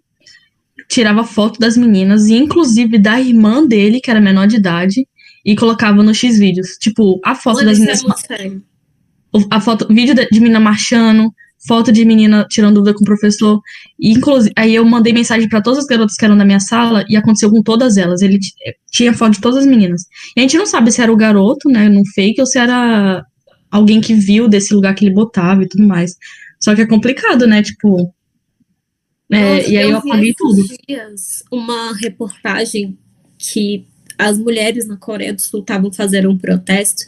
tirava 0.89 1.23
foto 1.23 1.59
das 1.59 1.77
meninas, 1.77 2.27
e 2.27 2.33
inclusive 2.35 2.97
da 2.97 3.19
irmã 3.19 3.65
dele, 3.65 4.01
que 4.01 4.11
era 4.11 4.19
menor 4.19 4.47
de 4.47 4.57
idade, 4.57 5.07
e 5.45 5.55
colocava 5.55 6.03
no 6.03 6.13
X-Vídeos. 6.13 6.77
Tipo, 6.79 7.19
a 7.23 7.33
foto 7.33 7.63
das 7.65 7.79
meninas 7.79 8.03
é 8.03 8.07
o- 9.33 9.47
a 9.49 9.61
foto, 9.61 9.87
vídeo 9.93 10.13
de 10.13 10.27
de 10.29 10.39
menina 10.39 10.59
marchando, 10.59 11.33
foto 11.67 11.91
de 11.91 12.03
menina 12.05 12.45
tirando 12.49 12.75
dúvida 12.75 12.93
com 12.95 13.03
o 13.03 13.05
professor. 13.05 13.61
E, 13.99 14.11
inclusive, 14.13 14.51
aí 14.55 14.73
eu 14.75 14.85
mandei 14.85 15.13
mensagem 15.13 15.47
pra 15.47 15.61
todas 15.61 15.79
as 15.79 15.85
garotas 15.85 16.15
que 16.15 16.25
eram 16.25 16.37
da 16.37 16.45
minha 16.45 16.59
sala 16.59 17.05
e 17.07 17.15
aconteceu 17.15 17.49
com 17.51 17.61
todas 17.61 17.97
elas. 17.97 18.21
Ele 18.21 18.39
t- 18.39 18.53
tinha 18.91 19.13
foto 19.13 19.33
de 19.33 19.41
todas 19.41 19.59
as 19.59 19.65
meninas. 19.65 20.03
E 20.35 20.39
a 20.39 20.43
gente 20.43 20.57
não 20.57 20.65
sabe 20.65 20.91
se 20.91 21.01
era 21.01 21.11
o 21.11 21.17
garoto, 21.17 21.69
né, 21.69 21.87
num 21.87 22.05
fake, 22.15 22.39
ou 22.41 22.47
se 22.47 22.57
era 22.57 23.23
alguém 23.69 24.01
que 24.01 24.13
viu 24.13 24.47
desse 24.47 24.73
lugar 24.73 24.95
que 24.95 25.05
ele 25.05 25.13
botava 25.13 25.63
e 25.63 25.67
tudo 25.67 25.87
mais. 25.87 26.15
Só 26.59 26.75
que 26.75 26.81
é 26.81 26.85
complicado, 26.87 27.45
né, 27.47 27.61
tipo. 27.61 28.13
é, 29.31 29.55
Nossa, 29.57 29.69
e 29.69 29.77
aí 29.77 29.91
eu 29.91 30.01
vi 30.01 30.09
apaguei 30.09 30.33
tudo. 30.37 30.63
dias 30.87 31.43
uma 31.51 31.93
reportagem 31.95 32.97
que 33.37 33.85
as 34.17 34.37
mulheres 34.37 34.87
na 34.87 34.97
Coreia 34.97 35.33
do 35.33 35.41
Sul 35.41 35.61
estavam 35.61 35.91
fazendo 35.91 36.29
um 36.29 36.37
protesto 36.37 37.03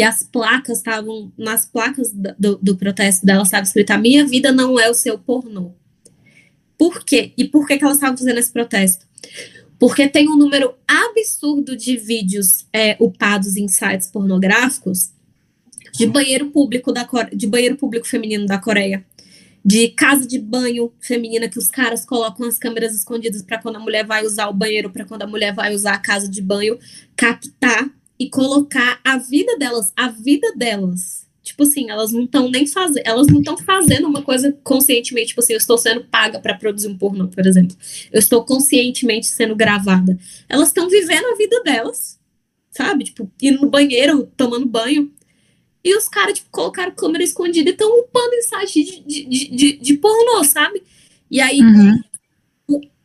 e 0.00 0.02
as 0.02 0.22
placas 0.22 0.78
estavam, 0.78 1.30
nas 1.36 1.66
placas 1.66 2.10
do, 2.10 2.56
do 2.56 2.74
protesto 2.74 3.26
delas 3.26 3.48
estava 3.48 3.64
escrito: 3.64 3.90
A 3.90 3.98
minha 3.98 4.26
vida 4.26 4.50
não 4.50 4.80
é 4.80 4.88
o 4.88 4.94
seu 4.94 5.18
pornô. 5.18 5.72
Por 6.78 7.04
quê? 7.04 7.34
E 7.36 7.44
por 7.44 7.66
que, 7.66 7.76
que 7.76 7.84
elas 7.84 7.98
estavam 7.98 8.16
fazendo 8.16 8.38
esse 8.38 8.50
protesto? 8.50 9.06
Porque 9.78 10.08
tem 10.08 10.26
um 10.26 10.36
número 10.36 10.74
absurdo 10.88 11.76
de 11.76 11.98
vídeos 11.98 12.66
é, 12.72 12.96
upados 12.98 13.56
em 13.56 13.68
sites 13.68 14.08
pornográficos 14.10 15.10
de 15.92 16.06
banheiro 16.06 16.50
público 16.50 16.92
da 16.92 17.06
de 17.30 17.46
banheiro 17.46 17.76
público 17.76 18.06
feminino 18.06 18.46
da 18.46 18.58
Coreia 18.58 19.04
de 19.62 19.88
casa 19.88 20.26
de 20.26 20.38
banho 20.38 20.90
feminina 20.98 21.46
que 21.46 21.58
os 21.58 21.68
caras 21.68 22.06
colocam 22.06 22.46
as 22.46 22.58
câmeras 22.58 22.94
escondidas 22.94 23.42
para 23.42 23.58
quando 23.58 23.76
a 23.76 23.80
mulher 23.80 24.06
vai 24.06 24.24
usar 24.24 24.48
o 24.48 24.54
banheiro, 24.54 24.88
para 24.88 25.04
quando 25.04 25.22
a 25.22 25.26
mulher 25.26 25.52
vai 25.54 25.74
usar 25.74 25.92
a 25.92 25.98
casa 25.98 26.26
de 26.26 26.40
banho, 26.40 26.78
captar 27.14 27.90
e 28.20 28.28
colocar 28.28 29.00
a 29.02 29.16
vida 29.16 29.56
delas, 29.56 29.94
a 29.96 30.08
vida 30.08 30.52
delas. 30.54 31.26
Tipo 31.42 31.62
assim, 31.62 31.90
elas 31.90 32.12
não 32.12 32.24
estão 32.24 32.50
nem 32.50 32.66
fazendo, 32.66 33.02
elas 33.06 33.26
não 33.28 33.38
estão 33.38 33.56
fazendo 33.56 34.06
uma 34.06 34.20
coisa 34.20 34.52
conscientemente, 34.62 35.28
tipo 35.28 35.40
assim, 35.40 35.54
eu 35.54 35.58
estou 35.58 35.78
sendo 35.78 36.04
paga 36.04 36.38
para 36.38 36.54
produzir 36.54 36.88
um 36.88 36.98
pornô, 36.98 37.28
por 37.28 37.46
exemplo. 37.46 37.74
Eu 38.12 38.18
estou 38.18 38.44
conscientemente 38.44 39.26
sendo 39.26 39.56
gravada. 39.56 40.18
Elas 40.50 40.68
estão 40.68 40.86
vivendo 40.90 41.24
a 41.24 41.34
vida 41.34 41.62
delas, 41.62 42.20
sabe? 42.70 43.04
Tipo, 43.04 43.28
indo 43.40 43.62
no 43.62 43.70
banheiro, 43.70 44.30
tomando 44.36 44.66
banho, 44.66 45.10
e 45.82 45.96
os 45.96 46.06
caras, 46.06 46.34
tipo, 46.34 46.50
colocaram 46.50 46.92
câmera 46.92 47.24
escondida 47.24 47.70
e 47.70 47.72
estão 47.72 48.00
upando 48.00 48.34
em 48.34 48.42
site 48.42 49.02
de, 49.06 49.24
de, 49.24 49.56
de, 49.56 49.72
de, 49.78 49.94
pornô, 49.96 50.44
sabe? 50.44 50.82
E 51.30 51.40
aí, 51.40 51.62
Uhum. 51.62 51.98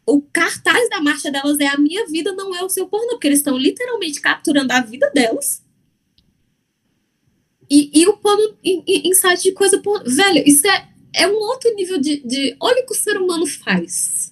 O 0.05 0.21
cartaz 0.21 0.89
da 0.89 1.01
marcha 1.01 1.31
delas 1.31 1.59
é 1.59 1.67
a 1.67 1.77
minha 1.77 2.05
vida, 2.05 2.31
não 2.33 2.55
é 2.55 2.63
o 2.63 2.69
seu 2.69 2.87
pornô, 2.87 3.11
porque 3.11 3.27
eles 3.27 3.39
estão 3.39 3.57
literalmente 3.57 4.21
capturando 4.21 4.71
a 4.71 4.81
vida 4.81 5.09
delas. 5.13 5.63
E, 7.69 7.89
e 7.93 8.07
upando 8.07 8.55
em, 8.63 8.83
em, 8.87 9.09
em 9.09 9.13
site 9.13 9.43
de 9.43 9.51
coisa 9.53 9.81
pornô. 9.81 10.07
Velho, 10.07 10.43
isso 10.45 10.67
é, 10.67 10.87
é 11.13 11.27
um 11.27 11.35
outro 11.35 11.73
nível 11.73 11.99
de, 11.99 12.21
de. 12.25 12.55
Olha 12.59 12.83
o 12.83 12.85
que 12.85 12.93
o 12.93 12.97
ser 12.97 13.17
humano 13.17 13.47
faz. 13.47 14.31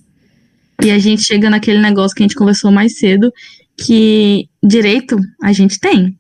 E 0.83 0.91
a 0.91 0.99
gente 0.99 1.23
chega 1.23 1.49
naquele 1.49 1.79
negócio 1.79 2.15
que 2.15 2.21
a 2.21 2.25
gente 2.25 2.35
conversou 2.35 2.71
mais 2.71 2.97
cedo, 2.99 3.31
que 3.77 4.47
direito 4.63 5.17
a 5.41 5.51
gente 5.51 5.79
tem. 5.79 6.19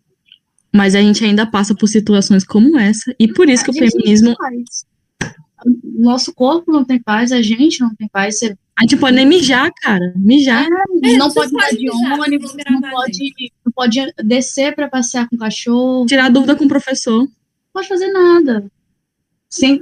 Mas 0.73 0.95
a 0.95 1.01
gente 1.01 1.23
ainda 1.23 1.45
passa 1.45 1.75
por 1.75 1.87
situações 1.87 2.43
como 2.43 2.79
essa, 2.79 3.13
e 3.19 3.31
por 3.31 3.47
isso 3.47 3.63
que 3.63 3.69
o 3.69 3.73
A 3.73 3.87
feminismo. 3.87 4.29
não 4.29 4.35
tem 4.35 4.63
paz. 4.63 4.85
Nosso 5.83 6.33
corpo 6.33 6.71
não 6.71 6.83
tem 6.83 6.99
paz, 6.99 7.31
a 7.31 7.41
gente 7.43 7.79
não 7.79 7.93
tem 7.95 8.07
paz. 8.07 8.39
Você 8.39 8.57
A 8.77 8.83
gente 8.83 8.97
pode 8.97 9.15
nem 9.15 9.25
mijar, 9.25 9.71
cara. 9.81 10.13
Mijar. 10.15 10.67
É, 11.03 11.17
não 11.17 11.29
você 11.29 11.41
pode 11.41 11.55
andar 11.55 11.69
de 11.69 11.83
mijar, 11.83 12.19
ônibus, 12.19 12.55
não 12.69 12.81
pode, 12.81 13.33
não 13.65 13.71
pode 13.71 14.13
descer 14.23 14.75
para 14.75 14.87
passear 14.87 15.29
com 15.29 15.35
o 15.35 15.39
cachorro, 15.39 16.05
Tirar 16.05 16.29
dúvida 16.29 16.55
com 16.55 16.65
o 16.65 16.69
professor. 16.69 17.19
não 17.19 17.29
pode 17.71 17.87
fazer 17.87 18.11
nada. 18.11 18.65
Sem, 19.49 19.79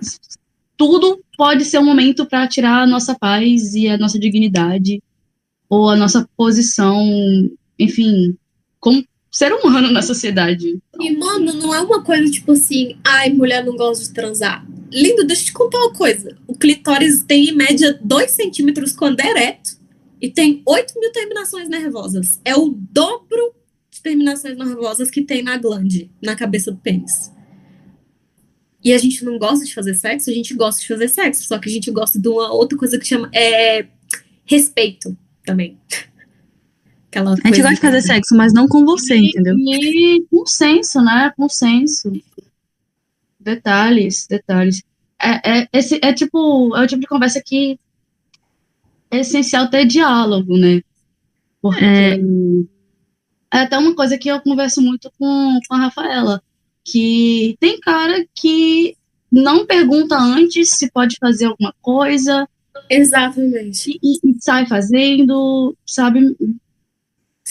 tudo 0.75 1.23
pode 1.37 1.63
ser 1.63 1.79
um 1.79 1.85
momento 1.85 2.25
para 2.25 2.47
tirar 2.47 2.81
a 2.81 2.87
nossa 2.87 3.15
paz 3.15 3.73
e 3.73 3.87
a 3.87 3.97
nossa 3.97 4.19
dignidade, 4.19 5.01
ou 5.69 5.89
a 5.89 5.95
nossa 5.95 6.27
posição, 6.35 6.99
enfim, 7.79 8.35
como 8.79 9.05
ser 9.31 9.53
humano 9.53 9.89
na 9.89 10.01
sociedade. 10.01 10.77
E, 10.99 11.17
mano, 11.17 11.53
não 11.53 11.73
é 11.73 11.79
uma 11.79 12.03
coisa 12.03 12.29
tipo 12.29 12.51
assim, 12.51 12.97
ai, 13.05 13.29
mulher 13.29 13.63
não 13.63 13.77
gosta 13.77 14.03
de 14.03 14.13
transar. 14.13 14.65
Lindo, 14.91 15.25
deixa 15.25 15.43
eu 15.43 15.45
te 15.45 15.53
contar 15.53 15.77
uma 15.77 15.93
coisa. 15.93 16.37
O 16.45 16.55
clitóris 16.55 17.23
tem, 17.23 17.49
em 17.49 17.55
média, 17.55 17.97
2 18.03 18.31
centímetros 18.31 18.93
quando 18.93 19.19
é 19.21 19.29
ereto 19.29 19.79
e 20.19 20.29
tem 20.29 20.61
8 20.65 20.99
mil 20.99 21.11
terminações 21.11 21.69
nervosas. 21.69 22.39
É 22.43 22.55
o 22.55 22.69
dobro 22.69 23.55
de 23.89 24.01
terminações 24.01 24.57
nervosas 24.57 25.09
que 25.09 25.21
tem 25.21 25.41
na 25.41 25.57
glande, 25.57 26.11
na 26.21 26.35
cabeça 26.35 26.71
do 26.71 26.77
pênis. 26.77 27.31
E 28.83 28.91
a 28.91 28.97
gente 28.97 29.23
não 29.23 29.37
gosta 29.37 29.63
de 29.63 29.73
fazer 29.73 29.93
sexo, 29.93 30.29
a 30.29 30.33
gente 30.33 30.53
gosta 30.53 30.81
de 30.81 30.87
fazer 30.87 31.07
sexo, 31.07 31.43
só 31.43 31.57
que 31.59 31.69
a 31.69 31.71
gente 31.71 31.89
gosta 31.91 32.19
de 32.19 32.27
uma 32.27 32.51
outra 32.51 32.77
coisa 32.77 32.97
que 32.97 33.05
chama 33.05 33.29
é, 33.33 33.85
respeito 34.45 35.15
também. 35.45 35.77
Aquela 37.07 37.31
A 37.31 37.35
gente 37.35 37.43
coisa 37.43 37.61
gosta 37.61 37.75
de 37.75 37.81
fazer 37.81 38.01
sexo, 38.01 38.35
mas 38.35 38.53
não 38.53 38.67
com 38.67 38.85
você, 38.85 39.15
entendeu? 39.15 39.55
E 39.57 40.25
consenso, 40.29 41.01
né? 41.01 41.31
Consenso. 41.35 42.11
Detalhes, 43.41 44.27
detalhes. 44.29 44.83
É, 45.21 45.59
é, 45.61 45.67
esse, 45.73 45.99
é 46.01 46.13
tipo, 46.13 46.75
é 46.75 46.81
o 46.81 46.87
tipo 46.87 47.01
de 47.01 47.07
conversa 47.07 47.41
que 47.45 47.79
é 49.09 49.19
essencial 49.19 49.69
ter 49.69 49.85
diálogo, 49.85 50.57
né? 50.57 50.81
Porque 51.61 51.83
É. 51.83 52.19
é 53.53 53.61
até 53.61 53.77
uma 53.77 53.95
coisa 53.95 54.17
que 54.17 54.29
eu 54.29 54.39
converso 54.41 54.81
muito 54.81 55.11
com, 55.19 55.59
com 55.67 55.75
a 55.75 55.79
Rafaela, 55.79 56.41
que 56.83 57.55
tem 57.59 57.79
cara 57.79 58.25
que 58.33 58.95
não 59.31 59.65
pergunta 59.65 60.17
antes 60.17 60.69
se 60.71 60.91
pode 60.91 61.17
fazer 61.19 61.45
alguma 61.45 61.73
coisa 61.81 62.47
Exatamente. 62.89 63.99
e, 64.01 64.19
e 64.23 64.35
sai 64.41 64.65
fazendo, 64.65 65.75
sabe? 65.85 66.35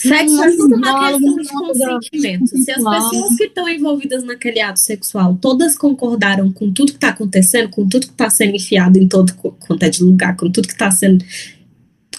Sexo 0.01 0.43
é 0.43 0.57
tudo 0.57 0.77
uma 0.77 1.11
questão 1.11 1.37
de 1.37 1.49
consentimento. 1.49 2.47
Se 2.47 2.71
as 2.71 2.83
pessoas 2.83 3.37
que 3.37 3.45
estão 3.45 3.69
envolvidas 3.69 4.25
naquele 4.25 4.59
ato 4.59 4.81
sexual 4.81 5.37
todas 5.37 5.77
concordaram 5.77 6.51
com 6.51 6.73
tudo 6.73 6.93
que 6.93 6.97
está 6.97 7.11
acontecendo, 7.11 7.69
com 7.69 7.87
tudo 7.87 8.07
que 8.07 8.13
está 8.13 8.31
sendo 8.31 8.57
enfiado 8.57 8.99
em 8.99 9.07
todo 9.07 9.35
quanto 9.35 9.83
é 9.83 9.91
de 9.91 10.03
lugar, 10.03 10.37
com 10.37 10.51
tudo 10.51 10.67
que 10.67 10.73
está 10.73 10.91
sendo 10.91 11.23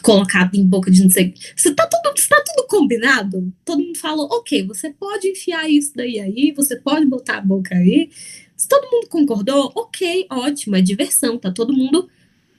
colocado 0.03 0.53
em 0.56 0.64
boca 0.64 0.91
de 0.91 1.02
não 1.02 1.10
sei. 1.10 1.34
Se 1.56 1.74
tá 1.74 1.88
tudo, 1.88 2.20
se 2.20 2.30
tá 2.30 2.44
tudo 2.45 2.68
combinado, 2.68 3.52
todo 3.66 3.82
mundo 3.82 3.98
falou, 3.98 4.28
ok, 4.32 4.64
você 4.68 4.91
pode 4.91 5.28
enfiar 5.30 5.68
isso 5.68 5.94
daí 5.95 6.20
aí, 6.20 6.53
você 6.56 6.76
pode 6.76 7.08
botar 7.08 7.38
a 7.38 7.41
boca 7.41 7.74
aí. 7.74 8.12
Se 8.56 8.68
todo 8.68 8.91
mundo 8.91 9.08
concordou, 9.08 9.72
ok, 9.76 10.28
ótimo, 10.30 10.76
é 10.76 10.82
diversão, 10.82 11.36
tá 11.36 11.52
todo 11.52 11.74
mundo 11.74 12.08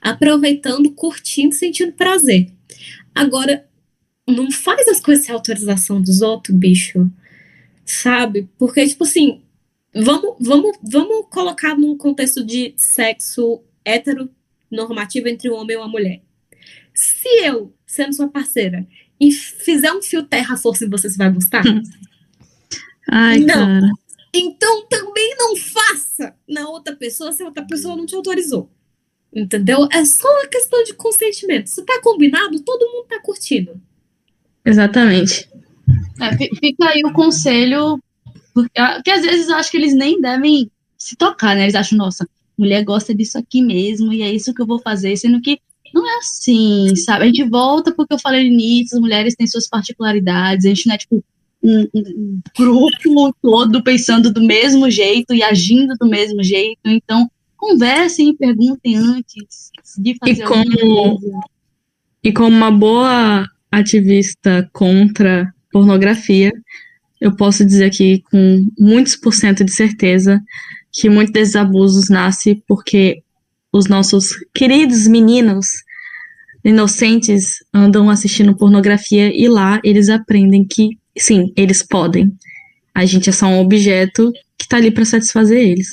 aproveitando, 0.00 0.90
curtindo, 0.90 1.54
sentindo 1.54 1.92
prazer. 1.92 2.50
Agora, 3.14 3.64
não 4.28 4.50
faz 4.50 4.86
as 4.88 5.00
coisas 5.00 5.24
sem 5.24 5.34
autorização 5.34 6.00
dos 6.00 6.22
outros, 6.22 6.56
bicho. 6.56 7.10
Sabe? 7.84 8.48
Porque, 8.58 8.86
tipo 8.86 9.04
assim, 9.04 9.42
vamos, 9.94 10.36
vamos, 10.40 10.78
vamos 10.82 11.26
colocar 11.30 11.76
num 11.76 11.96
contexto 11.96 12.44
de 12.44 12.74
sexo 12.76 13.62
heteronormativo 13.84 15.28
entre 15.28 15.50
um 15.50 15.54
homem 15.54 15.76
e 15.76 15.78
uma 15.78 15.88
mulher. 15.88 16.22
Se 16.94 17.28
eu, 17.44 17.74
sendo 17.86 18.14
sua 18.14 18.28
parceira, 18.28 18.86
e 19.20 19.30
fizer 19.30 19.92
um 19.92 20.02
fio 20.02 20.22
terra 20.24 20.56
força 20.56 20.84
em 20.84 20.88
você, 20.88 21.08
você 21.08 21.16
vai 21.16 21.30
gostar? 21.32 21.62
Ai, 23.08 23.38
não. 23.38 23.54
cara. 23.54 23.90
Então 24.34 24.86
também 24.86 25.34
não 25.36 25.54
faça 25.56 26.34
na 26.48 26.68
outra 26.68 26.96
pessoa 26.96 27.32
se 27.32 27.42
a 27.42 27.46
outra 27.46 27.64
pessoa 27.66 27.96
não 27.96 28.06
te 28.06 28.14
autorizou. 28.14 28.70
Entendeu? 29.34 29.88
É 29.92 30.04
só 30.04 30.28
uma 30.28 30.46
questão 30.46 30.82
de 30.84 30.94
consentimento. 30.94 31.68
Se 31.68 31.84
tá 31.84 32.00
combinado, 32.02 32.60
todo 32.60 32.90
mundo 32.90 33.06
tá 33.08 33.20
curtindo. 33.20 33.80
Exatamente. 34.64 35.48
É, 36.20 36.36
fica 36.36 36.88
aí 36.88 37.02
o 37.04 37.12
conselho, 37.12 38.00
porque, 38.54 38.80
porque 38.94 39.10
às 39.10 39.22
vezes 39.22 39.48
eu 39.48 39.56
acho 39.56 39.70
que 39.70 39.76
eles 39.76 39.94
nem 39.94 40.20
devem 40.20 40.70
se 40.96 41.16
tocar, 41.16 41.56
né? 41.56 41.62
Eles 41.64 41.74
acham, 41.74 41.98
nossa, 41.98 42.28
mulher 42.56 42.84
gosta 42.84 43.14
disso 43.14 43.38
aqui 43.38 43.62
mesmo, 43.62 44.12
e 44.12 44.22
é 44.22 44.32
isso 44.32 44.54
que 44.54 44.62
eu 44.62 44.66
vou 44.66 44.78
fazer, 44.78 45.16
sendo 45.16 45.40
que 45.40 45.58
não 45.92 46.06
é 46.08 46.18
assim, 46.18 46.94
sabe? 46.96 47.24
A 47.24 47.26
gente 47.26 47.44
volta 47.44 47.92
porque 47.92 48.14
eu 48.14 48.18
falei 48.18 48.44
no 48.44 48.54
início, 48.54 48.96
as 48.96 49.00
mulheres 49.00 49.34
têm 49.34 49.46
suas 49.46 49.68
particularidades, 49.68 50.64
a 50.64 50.68
gente 50.68 50.86
não 50.86 50.94
é 50.94 50.98
tipo 50.98 51.24
um, 51.62 51.88
um 51.94 52.40
grupo 52.56 53.36
todo 53.40 53.82
pensando 53.82 54.32
do 54.32 54.42
mesmo 54.42 54.90
jeito 54.90 55.34
e 55.34 55.42
agindo 55.42 55.94
do 56.00 56.08
mesmo 56.08 56.42
jeito, 56.42 56.80
então 56.86 57.30
conversem 57.56 58.30
e 58.30 58.36
perguntem 58.36 58.96
antes 58.96 59.70
de 59.98 60.16
fazer 60.18 60.42
e 60.42 60.46
como, 60.46 61.20
e 62.24 62.32
como 62.32 62.56
uma 62.56 62.70
boa 62.70 63.46
ativista 63.72 64.68
contra 64.72 65.52
pornografia, 65.72 66.52
eu 67.18 67.34
posso 67.34 67.64
dizer 67.64 67.86
aqui 67.86 68.22
com 68.30 68.66
muitos 68.78 69.16
por 69.16 69.32
cento 69.32 69.64
de 69.64 69.72
certeza 69.72 70.40
que 70.92 71.08
muitos 71.08 71.32
desses 71.32 71.56
abusos 71.56 72.10
nascem 72.10 72.62
porque 72.68 73.22
os 73.72 73.86
nossos 73.86 74.32
queridos 74.52 75.06
meninos 75.06 75.68
inocentes 76.62 77.64
andam 77.72 78.10
assistindo 78.10 78.56
pornografia 78.56 79.34
e 79.34 79.48
lá 79.48 79.80
eles 79.82 80.08
aprendem 80.08 80.64
que 80.64 80.98
sim, 81.16 81.52
eles 81.56 81.82
podem. 81.82 82.30
A 82.94 83.06
gente 83.06 83.30
é 83.30 83.32
só 83.32 83.46
um 83.46 83.60
objeto 83.60 84.30
que 84.58 84.68
tá 84.68 84.76
ali 84.76 84.90
para 84.90 85.04
satisfazer 85.04 85.58
eles. 85.58 85.88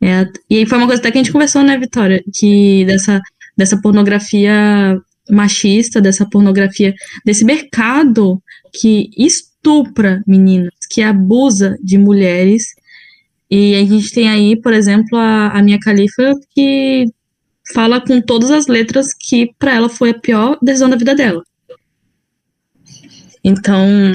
É, 0.00 0.26
e 0.50 0.66
foi 0.66 0.78
uma 0.78 0.86
coisa 0.86 1.00
até 1.00 1.10
que 1.10 1.18
a 1.18 1.22
gente 1.22 1.32
conversou, 1.32 1.62
né, 1.62 1.78
Vitória? 1.78 2.22
Que 2.34 2.84
dessa, 2.84 3.20
dessa 3.56 3.80
pornografia 3.80 5.00
machista, 5.30 6.00
dessa 6.00 6.28
pornografia, 6.28 6.94
desse 7.24 7.44
mercado 7.44 8.42
que 8.72 9.10
estupra 9.16 10.22
meninas, 10.26 10.74
que 10.90 11.02
abusa 11.02 11.76
de 11.82 11.98
mulheres 11.98 12.74
e 13.50 13.76
a 13.76 13.84
gente 13.84 14.12
tem 14.12 14.28
aí, 14.28 14.60
por 14.60 14.72
exemplo, 14.72 15.16
a, 15.16 15.48
a 15.48 15.62
Minha 15.62 15.78
Califa, 15.78 16.34
que 16.54 17.04
fala 17.72 18.00
com 18.00 18.20
todas 18.20 18.50
as 18.50 18.66
letras 18.66 19.08
que 19.12 19.52
para 19.58 19.74
ela 19.74 19.88
foi 19.88 20.10
a 20.10 20.18
pior 20.18 20.58
decisão 20.60 20.88
da 20.88 20.96
vida 20.96 21.14
dela. 21.14 21.42
Então, 23.44 24.12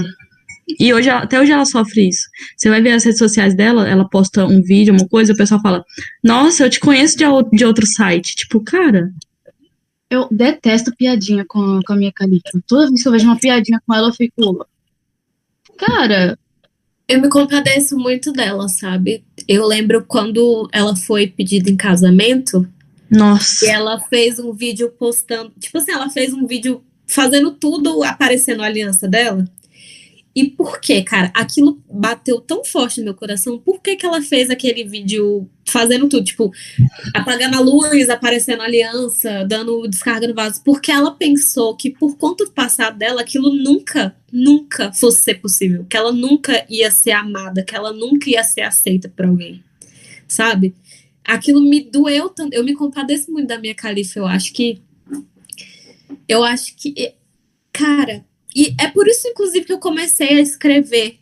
e 0.79 0.93
hoje, 0.93 1.09
até 1.09 1.39
hoje 1.39 1.51
ela 1.51 1.65
sofre 1.65 2.09
isso. 2.09 2.27
Você 2.57 2.69
vai 2.69 2.81
ver 2.81 2.91
as 2.91 3.05
redes 3.05 3.19
sociais 3.19 3.55
dela, 3.55 3.87
ela 3.87 4.07
posta 4.07 4.45
um 4.45 4.61
vídeo, 4.61 4.93
uma 4.93 5.07
coisa, 5.07 5.33
o 5.33 5.37
pessoal 5.37 5.61
fala: 5.61 5.83
Nossa, 6.23 6.65
eu 6.65 6.69
te 6.69 6.79
conheço 6.79 7.17
de, 7.17 7.25
de 7.53 7.65
outro 7.65 7.85
site. 7.85 8.35
Tipo, 8.35 8.61
cara. 8.61 9.09
Eu 10.11 10.27
detesto 10.29 10.93
piadinha 10.93 11.45
com, 11.47 11.79
com 11.81 11.93
a 11.93 11.95
minha 11.95 12.11
Califa. 12.11 12.61
Toda 12.67 12.89
vez 12.89 13.01
que 13.01 13.07
eu 13.07 13.13
vejo 13.13 13.25
uma 13.25 13.39
piadinha 13.39 13.81
com 13.87 13.95
ela, 13.95 14.09
eu 14.09 14.13
fico. 14.13 14.67
Cara, 15.77 16.37
eu 17.07 17.21
me 17.21 17.29
compadeço 17.29 17.97
muito 17.97 18.33
dela, 18.33 18.67
sabe? 18.67 19.23
Eu 19.47 19.65
lembro 19.65 20.03
quando 20.05 20.67
ela 20.73 20.97
foi 20.97 21.27
pedida 21.27 21.71
em 21.71 21.77
casamento. 21.77 22.67
Nossa. 23.09 23.65
E 23.65 23.69
ela 23.69 24.01
fez 24.01 24.37
um 24.37 24.51
vídeo 24.51 24.89
postando. 24.91 25.53
Tipo 25.57 25.77
assim, 25.77 25.91
ela 25.93 26.09
fez 26.09 26.33
um 26.33 26.45
vídeo 26.45 26.83
fazendo 27.07 27.51
tudo 27.51 28.03
aparecendo 28.03 28.63
a 28.63 28.65
aliança 28.65 29.07
dela. 29.07 29.45
E 30.33 30.45
por 30.45 30.79
que, 30.79 31.01
cara? 31.03 31.29
Aquilo 31.33 31.81
bateu 31.89 32.39
tão 32.39 32.63
forte 32.63 32.99
no 32.99 33.05
meu 33.05 33.13
coração. 33.13 33.59
Por 33.59 33.81
que, 33.81 33.97
que 33.97 34.05
ela 34.05 34.21
fez 34.21 34.49
aquele 34.49 34.85
vídeo 34.85 35.49
fazendo 35.67 36.07
tudo? 36.07 36.23
Tipo, 36.23 36.51
apagando 37.13 37.57
a 37.57 37.59
luz, 37.59 38.09
aparecendo 38.09 38.61
a 38.61 38.65
aliança, 38.65 39.45
dando 39.45 39.85
descarga 39.89 40.27
no 40.27 40.33
vaso. 40.33 40.61
Porque 40.63 40.89
ela 40.89 41.11
pensou 41.11 41.75
que 41.75 41.89
por 41.89 42.17
conta 42.17 42.45
do 42.45 42.51
passado 42.51 42.97
dela, 42.97 43.21
aquilo 43.21 43.53
nunca, 43.53 44.15
nunca 44.31 44.93
fosse 44.93 45.21
ser 45.21 45.35
possível. 45.41 45.85
Que 45.89 45.97
ela 45.97 46.13
nunca 46.13 46.65
ia 46.69 46.89
ser 46.89 47.11
amada, 47.11 47.63
que 47.63 47.75
ela 47.75 47.91
nunca 47.91 48.29
ia 48.29 48.43
ser 48.43 48.61
aceita 48.61 49.09
por 49.09 49.25
alguém. 49.25 49.61
Sabe? 50.29 50.73
Aquilo 51.25 51.59
me 51.59 51.81
doeu 51.81 52.29
tanto. 52.29 52.53
Eu 52.53 52.63
me 52.63 52.73
compadeço 52.73 53.29
muito 53.29 53.47
da 53.47 53.59
minha 53.59 53.75
califa. 53.75 54.17
Eu 54.17 54.27
acho 54.27 54.53
que. 54.53 54.81
Eu 56.25 56.41
acho 56.41 56.73
que. 56.77 57.15
Cara, 57.73 58.25
e 58.55 58.75
é 58.79 58.87
por 58.87 59.07
isso, 59.07 59.27
inclusive, 59.27 59.65
que 59.65 59.73
eu 59.73 59.79
comecei 59.79 60.37
a 60.37 60.41
escrever 60.41 61.19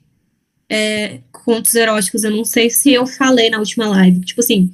é, 0.70 1.20
contos 1.32 1.74
eróticos. 1.76 2.24
Eu 2.24 2.32
não 2.32 2.46
sei 2.46 2.70
se 2.70 2.92
eu 2.94 3.06
falei 3.06 3.50
na 3.50 3.60
última 3.60 3.88
live. 3.88 4.22
Tipo 4.22 4.42
assim, 4.42 4.72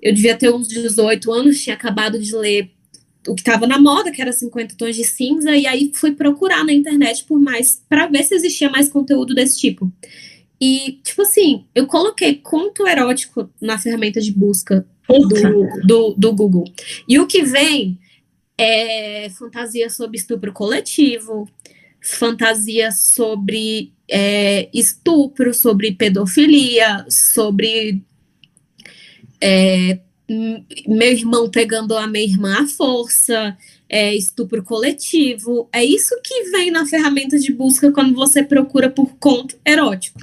eu 0.00 0.14
devia 0.14 0.36
ter 0.36 0.52
uns 0.52 0.68
18 0.68 1.32
anos, 1.32 1.62
tinha 1.62 1.74
acabado 1.74 2.18
de 2.18 2.34
ler 2.34 2.70
o 3.26 3.34
que 3.34 3.40
estava 3.40 3.66
na 3.66 3.78
moda, 3.78 4.10
que 4.10 4.20
era 4.20 4.32
50 4.32 4.74
tons 4.76 4.94
de 4.94 5.04
cinza, 5.04 5.56
e 5.56 5.66
aí 5.66 5.90
fui 5.94 6.12
procurar 6.12 6.62
na 6.62 6.72
internet 6.72 7.24
por 7.24 7.40
mais, 7.40 7.82
para 7.88 8.06
ver 8.06 8.22
se 8.22 8.34
existia 8.34 8.68
mais 8.68 8.88
conteúdo 8.88 9.34
desse 9.34 9.58
tipo. 9.58 9.90
E, 10.60 11.00
tipo 11.02 11.22
assim, 11.22 11.64
eu 11.74 11.86
coloquei 11.86 12.34
conto 12.36 12.86
erótico 12.86 13.50
na 13.60 13.78
ferramenta 13.78 14.20
de 14.20 14.30
busca 14.30 14.86
do, 15.08 15.86
do, 15.86 16.14
do 16.16 16.32
Google. 16.34 16.64
E 17.08 17.18
o 17.18 17.26
que 17.26 17.42
vem 17.42 17.98
é, 18.56 19.28
fantasia 19.30 19.90
sobre 19.90 20.18
estupro 20.18 20.52
coletivo, 20.52 21.48
fantasia 22.00 22.92
sobre 22.92 23.92
é, 24.08 24.68
estupro, 24.72 25.52
sobre 25.54 25.92
pedofilia, 25.92 27.04
sobre 27.08 28.02
é, 29.40 29.98
meu 30.28 31.12
irmão 31.12 31.50
pegando 31.50 31.96
a 31.96 32.06
minha 32.06 32.24
irmã 32.24 32.62
à 32.62 32.66
força, 32.66 33.56
é, 33.88 34.14
estupro 34.14 34.62
coletivo. 34.62 35.68
É 35.72 35.84
isso 35.84 36.14
que 36.22 36.50
vem 36.50 36.70
na 36.70 36.86
ferramenta 36.86 37.38
de 37.38 37.52
busca 37.52 37.92
quando 37.92 38.14
você 38.14 38.42
procura 38.42 38.90
por 38.90 39.16
conto 39.16 39.58
erótico. 39.64 40.20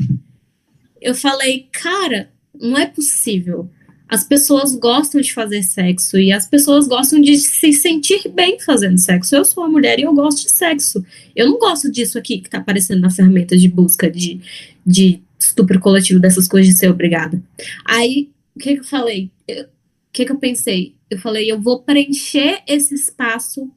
Eu 0.99 1.15
falei, 1.15 1.67
cara, 1.71 2.31
não 2.53 2.77
é 2.77 2.85
possível 2.85 3.69
as 4.11 4.25
pessoas 4.25 4.75
gostam 4.75 5.21
de 5.21 5.33
fazer 5.33 5.63
sexo 5.63 6.19
e 6.19 6.33
as 6.33 6.45
pessoas 6.45 6.85
gostam 6.85 7.21
de 7.21 7.38
se 7.38 7.71
sentir 7.71 8.27
bem 8.27 8.59
fazendo 8.59 8.97
sexo. 8.97 9.33
Eu 9.33 9.45
sou 9.45 9.63
uma 9.63 9.69
mulher 9.69 9.97
e 9.99 10.01
eu 10.01 10.13
gosto 10.13 10.43
de 10.43 10.51
sexo. 10.51 11.01
Eu 11.33 11.47
não 11.49 11.57
gosto 11.57 11.89
disso 11.89 12.17
aqui 12.17 12.39
que 12.39 12.49
tá 12.49 12.57
aparecendo 12.57 12.99
na 12.99 13.09
ferramenta 13.09 13.55
de 13.55 13.69
busca 13.69 14.11
de, 14.11 14.41
de 14.85 15.21
estupro 15.39 15.79
coletivo, 15.79 16.19
dessas 16.19 16.45
coisas 16.45 16.73
de 16.73 16.77
ser 16.77 16.89
obrigada. 16.89 17.41
Aí, 17.85 18.29
o 18.53 18.59
que, 18.59 18.73
que 18.73 18.79
eu 18.81 18.83
falei? 18.83 19.31
O 19.49 19.65
que, 20.11 20.25
que 20.25 20.31
eu 20.33 20.38
pensei? 20.38 20.93
Eu 21.09 21.17
falei, 21.17 21.49
eu 21.49 21.61
vou 21.61 21.81
preencher 21.81 22.61
esse 22.67 22.93
espaço 22.93 23.71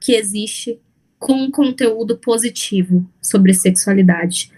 que 0.00 0.12
existe 0.12 0.78
com 1.18 1.50
conteúdo 1.50 2.16
positivo 2.16 3.04
sobre 3.20 3.52
sexualidade. 3.52 4.52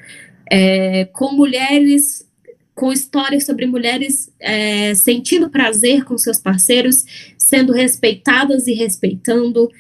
É, 0.51 1.07
com 1.07 1.33
mulheres 1.33 2.31
com 2.75 2.93
histórias 2.93 3.45
sobre 3.45 3.67
mulheres 3.67 4.33
é, 4.41 4.95
sentindo 4.95 5.51
prazer 5.51 6.05
com 6.05 6.17
seus 6.17 6.39
parceiros, 6.39 7.05
sendo 7.37 7.73
respeitadas 7.73 8.67
e 8.67 8.73
respeitando, 8.73 9.71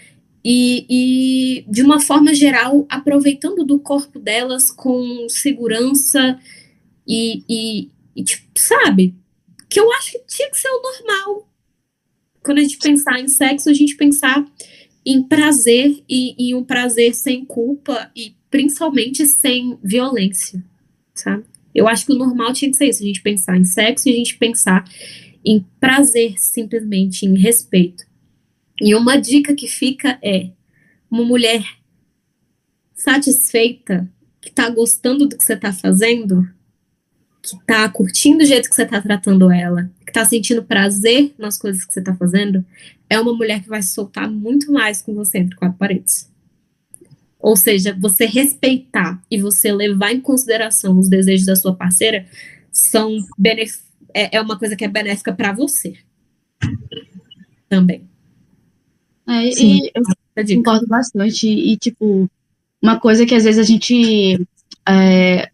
e, 0.44 0.86
e, 0.90 1.64
de 1.70 1.82
uma 1.82 2.01
forma 2.01 2.35
geral 2.35 2.85
aproveitando 2.89 3.64
do 3.64 3.78
corpo 3.78 4.19
delas 4.19 4.70
com 4.70 5.28
segurança 5.28 6.39
e, 7.06 7.44
e, 7.48 7.90
e 8.16 8.24
tipo, 8.24 8.48
sabe? 8.56 9.14
Que 9.69 9.78
eu 9.78 9.90
acho 9.93 10.12
que 10.12 10.19
tinha 10.27 10.51
que 10.51 10.59
ser 10.59 10.69
o 10.69 10.82
normal. 10.82 11.48
Quando 12.43 12.59
a 12.59 12.62
gente 12.62 12.78
pensar 12.78 13.20
em 13.20 13.28
sexo, 13.28 13.70
a 13.70 13.73
gente 13.73 13.97
pensar 13.97 14.44
em 15.06 15.23
prazer 15.23 16.02
e 16.09 16.35
em 16.39 16.55
um 16.55 16.64
prazer 16.64 17.14
sem 17.14 17.44
culpa 17.44 18.10
e 18.14 18.35
principalmente 18.51 19.24
sem 19.24 19.78
violência, 19.82 20.62
sabe? 21.14 21.44
Eu 21.74 21.89
acho 21.89 22.07
que 22.07 22.12
o 22.12 22.19
normal 22.19 22.53
tinha 22.53 22.70
que 22.70 22.77
ser 22.77 22.89
isso, 22.89 23.03
a 23.03 23.07
gente 23.07 23.23
pensar 23.23 23.57
em 23.57 23.65
sexo 23.65 24.09
e 24.09 24.12
a 24.12 24.16
gente 24.16 24.36
pensar 24.36 24.85
em 25.44 25.65
prazer, 25.81 26.35
simplesmente, 26.39 27.27
em 27.27 27.36
respeito. 27.36 28.05
E 28.81 28.94
uma 28.94 29.16
dica 29.16 29.55
que 29.55 29.69
fica 29.69 30.19
é 30.23 30.51
uma 31.11 31.24
mulher 31.24 31.65
satisfeita, 32.94 34.09
que 34.40 34.51
tá 34.51 34.69
gostando 34.70 35.27
do 35.27 35.36
que 35.36 35.44
você 35.44 35.57
tá 35.57 35.73
fazendo, 35.73 36.49
que 37.43 37.57
tá 37.66 37.89
curtindo 37.89 38.43
o 38.43 38.47
jeito 38.47 38.69
que 38.69 38.74
você 38.74 38.86
tá 38.86 39.01
tratando 39.01 39.51
ela, 39.51 39.90
que 40.07 40.12
tá 40.12 40.24
sentindo 40.24 40.62
prazer 40.62 41.35
nas 41.36 41.59
coisas 41.59 41.85
que 41.85 41.93
você 41.93 42.01
tá 42.01 42.15
fazendo, 42.15 42.65
é 43.11 43.20
uma 43.20 43.35
mulher 43.35 43.62
que 43.62 43.69
vai 43.69 43.82
se 43.82 43.93
soltar 43.93 44.31
muito 44.31 44.73
mais 44.73 45.03
com 45.03 45.15
você 45.15 45.39
entre 45.39 45.57
quatro 45.57 45.77
paredes. 45.77 46.32
Ou 47.43 47.56
seja, 47.56 47.97
você 48.01 48.24
respeitar 48.24 49.20
e 49.28 49.36
você 49.36 49.73
levar 49.73 50.12
em 50.12 50.20
consideração 50.20 50.97
os 50.98 51.09
desejos 51.09 51.44
da 51.44 51.56
sua 51.56 51.74
parceira 51.74 52.24
são 52.70 53.19
é, 54.14 54.36
é 54.36 54.40
uma 54.40 54.56
coisa 54.56 54.77
que 54.77 54.85
é 54.85 54.89
benéfica 54.89 55.32
para 55.32 55.52
você 55.52 55.94
também. 57.69 58.09
É, 59.28 59.48
e 59.48 59.90
eu 59.94 60.56
concordo 60.56 60.86
bastante. 60.86 61.48
E, 61.48 61.77
tipo, 61.77 62.31
uma 62.81 63.01
coisa 63.01 63.27
que 63.27 63.35
às 63.35 63.44
vezes 63.44 63.59
a 63.59 63.62
gente. 63.62 64.47
É, 64.89 65.51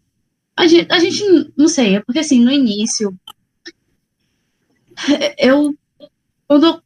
a 0.55 0.67
gente, 0.67 0.91
a 0.91 0.99
gente 0.99 1.23
não 1.55 1.67
sei, 1.67 1.95
é 1.95 1.99
porque 2.01 2.19
assim, 2.19 2.39
no 2.39 2.51
início, 2.51 3.17
eu. 5.37 5.73
Quando 6.47 6.65
eu 6.65 6.81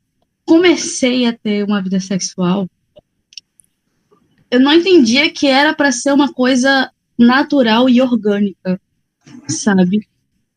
comecei 0.45 1.25
a 1.25 1.33
ter 1.33 1.63
uma 1.63 1.81
vida 1.81 1.99
sexual, 1.99 2.69
eu 4.53 4.59
não 4.59 4.71
entendia 4.71 5.31
que 5.31 5.47
era 5.47 5.73
para 5.73 5.91
ser 5.91 6.13
uma 6.13 6.31
coisa 6.31 6.91
natural 7.17 7.89
e 7.89 7.99
orgânica, 7.99 8.79
sabe? 9.47 10.07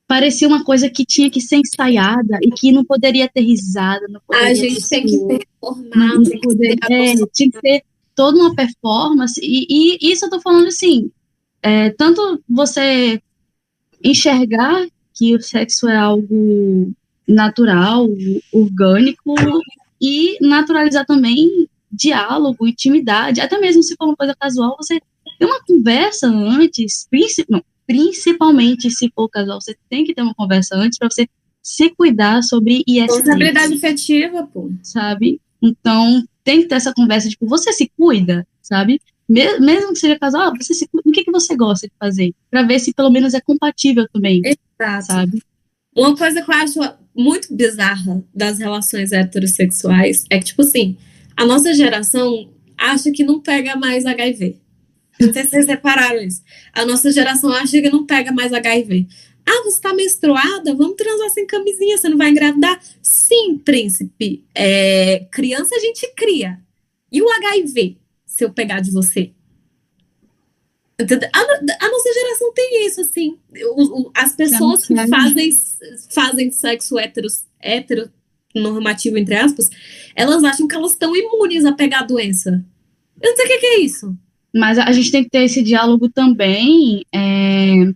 Parecia 0.07 0.47
uma 0.47 0.63
coisa 0.63 0.91
que 0.91 1.03
tinha 1.07 1.31
que 1.31 1.41
ser 1.41 1.57
ensaiada 1.57 2.39
e 2.43 2.51
que 2.51 2.71
não 2.73 2.85
poderia 2.85 3.27
ter 3.27 3.41
risada. 3.41 4.07
Não 4.11 4.21
poderia 4.27 4.51
a 4.51 4.55
gente 4.55 4.87
tem 4.87 5.07
que 5.07 5.19
performar, 5.27 6.23
tem 6.23 6.41
que, 6.41 6.47
poder, 6.47 6.77
é, 6.91 7.15
tinha 7.33 7.51
que 7.51 7.61
ter 7.63 7.83
toda 8.15 8.39
uma 8.39 8.55
performance. 8.55 9.41
E, 9.43 9.67
e 9.99 10.13
isso 10.13 10.27
eu 10.27 10.31
tô 10.31 10.43
falando 10.43 10.67
assim, 10.67 11.11
é, 11.63 11.89
tanto 11.89 12.45
você 12.47 13.19
enxergar 14.05 14.87
que 15.15 15.35
o 15.35 15.41
sexo 15.41 15.89
é 15.89 15.97
algo 15.97 16.93
natural, 17.27 18.07
orgânico, 18.53 19.35
e 19.99 20.37
naturalizar 20.47 21.07
também 21.07 21.67
diálogo, 21.91 22.67
intimidade, 22.67 23.41
até 23.41 23.59
mesmo 23.59 23.83
se 23.83 23.95
for 23.97 24.07
uma 24.07 24.17
coisa 24.17 24.35
casual, 24.39 24.77
você 24.79 25.01
tem 25.39 25.49
uma 25.49 25.63
conversa 25.63 26.27
antes, 26.29 27.07
não, 27.49 27.63
principalmente 27.87 28.91
se 28.91 29.11
for 29.15 29.29
casual, 29.29 29.61
você 29.61 29.77
tem 29.89 30.05
que 30.05 30.15
ter 30.15 30.23
uma 30.23 30.35
conversa 30.35 30.77
antes 30.77 30.99
para 30.99 31.09
você 31.11 31.29
se 31.63 31.91
cuidar 31.91 32.43
sobre 32.43 32.85
IST. 32.87 33.01
Responsabilidade 33.01 33.75
afetiva, 33.75 34.47
pô. 34.47 34.71
Sabe? 34.83 35.41
Então, 35.61 36.25
tem 36.45 36.63
que 36.63 36.69
ter 36.69 36.77
essa 36.77 36.95
conversa, 36.95 37.29
tipo, 37.29 37.47
você 37.47 37.73
se 37.73 37.91
cuida, 37.97 38.47
sabe? 38.63 39.01
Mesmo 39.29 39.93
que 39.93 39.99
seja 39.99 40.19
casal, 40.19 40.53
você 40.57 40.73
se, 40.73 40.89
o 40.93 41.11
que, 41.11 41.25
que 41.25 41.33
você 41.33 41.57
gosta 41.57 41.89
de 41.89 41.93
fazer? 41.99 42.33
Para 42.49 42.63
ver 42.63 42.79
se 42.79 42.95
pelo 42.95 43.11
menos 43.11 43.35
é 43.35 43.41
compatível 43.41 44.07
também. 44.13 44.41
Exato. 44.45 45.07
Sabe? 45.07 45.43
Uma 45.97 46.17
coisa 46.17 46.43
que 46.43 46.51
eu 46.51 46.55
acho 46.55 46.79
muito 47.15 47.53
bizarra 47.53 48.23
das 48.33 48.59
relações 48.59 49.11
heterossexuais 49.11 50.25
é 50.31 50.39
que, 50.39 50.45
tipo 50.45 50.63
assim, 50.63 50.97
a 51.37 51.45
nossa 51.45 51.75
geração 51.75 52.53
acha 52.77 53.11
que 53.11 53.25
não 53.25 53.41
pega 53.41 53.77
mais 53.77 54.07
HIV. 54.07 54.61
Não 55.21 55.33
sei 55.33 55.45
se 55.45 55.51
vocês 55.51 55.67
repararam 55.67 56.21
isso. 56.21 56.43
A 56.73 56.85
nossa 56.85 57.11
geração 57.11 57.51
acha 57.51 57.81
que 57.81 57.91
não 57.91 58.05
pega 58.05 58.33
mais 58.33 58.53
HIV. 58.53 59.07
Ah, 59.47 59.63
você 59.63 59.77
está 59.77 59.95
menstruada? 59.95 60.75
Vamos 60.75 60.97
transar 60.97 61.31
sem 61.31 61.47
camisinha, 61.47 61.97
você 61.97 62.09
não 62.09 62.19
vai 62.19 62.31
engravidar? 62.31 62.81
Sim, 63.01 63.59
príncipe. 63.59 64.45
É, 64.55 65.27
criança 65.31 65.75
a 65.75 65.79
gente 65.79 66.13
cria. 66.17 66.61
E 67.13 67.23
o 67.23 67.31
HIV, 67.31 67.97
se 68.25 68.45
eu 68.45 68.53
pegar 68.53 68.81
de 68.81 68.91
você? 68.91 69.33
A, 70.99 71.85
a, 71.85 71.89
nossa 71.91 72.13
geração 72.13 72.53
tem 72.55 72.87
isso, 72.87 73.01
assim. 73.03 73.39
O, 73.77 74.01
o, 74.01 74.11
as 74.15 74.35
pessoas 74.35 74.87
que 74.87 74.95
fazem, 75.09 75.51
fazem 76.11 76.51
sexo 76.51 76.99
heteros, 76.99 77.45
heteronormativo, 78.57 79.19
entre 79.19 79.35
aspas, 79.35 79.69
elas 80.15 80.43
acham 80.43 80.67
que 80.67 80.75
elas 80.75 80.93
estão 80.93 81.15
imunes 81.15 81.65
a 81.65 81.73
pegar 81.73 82.01
a 82.01 82.07
doença. 82.07 82.65
Eu 83.21 83.31
não 83.31 83.37
sei 83.37 83.45
o 83.45 83.49
que, 83.49 83.59
que 83.59 83.67
é 83.67 83.81
isso. 83.81 84.17
Mas 84.55 84.79
a 84.79 84.91
gente 84.93 85.11
tem 85.11 85.25
que 85.25 85.31
ter 85.31 85.45
esse 85.45 85.63
diálogo 85.63 86.09
também 86.09 87.05
é, 87.15 87.93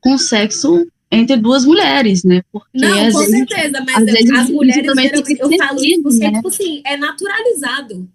com 0.00 0.16
sexo 0.16 0.86
entre 1.10 1.36
duas 1.36 1.66
mulheres, 1.66 2.24
né? 2.24 2.42
Porque 2.50 2.78
não, 2.78 3.10
com 3.12 3.18
vezes, 3.18 3.28
certeza, 3.28 3.84
mas 3.86 4.04
vezes, 4.04 4.30
as 4.30 4.48
mulheres 4.48 4.86
também 4.86 5.08
geralmente, 5.08 5.40
eu 5.40 5.58
falo 5.58 5.84
isso 5.84 6.02
porque, 6.02 6.18
né? 6.18 6.32
tipo 6.32 6.48
assim, 6.48 6.82
é 6.86 6.96
naturalizado. 6.96 8.08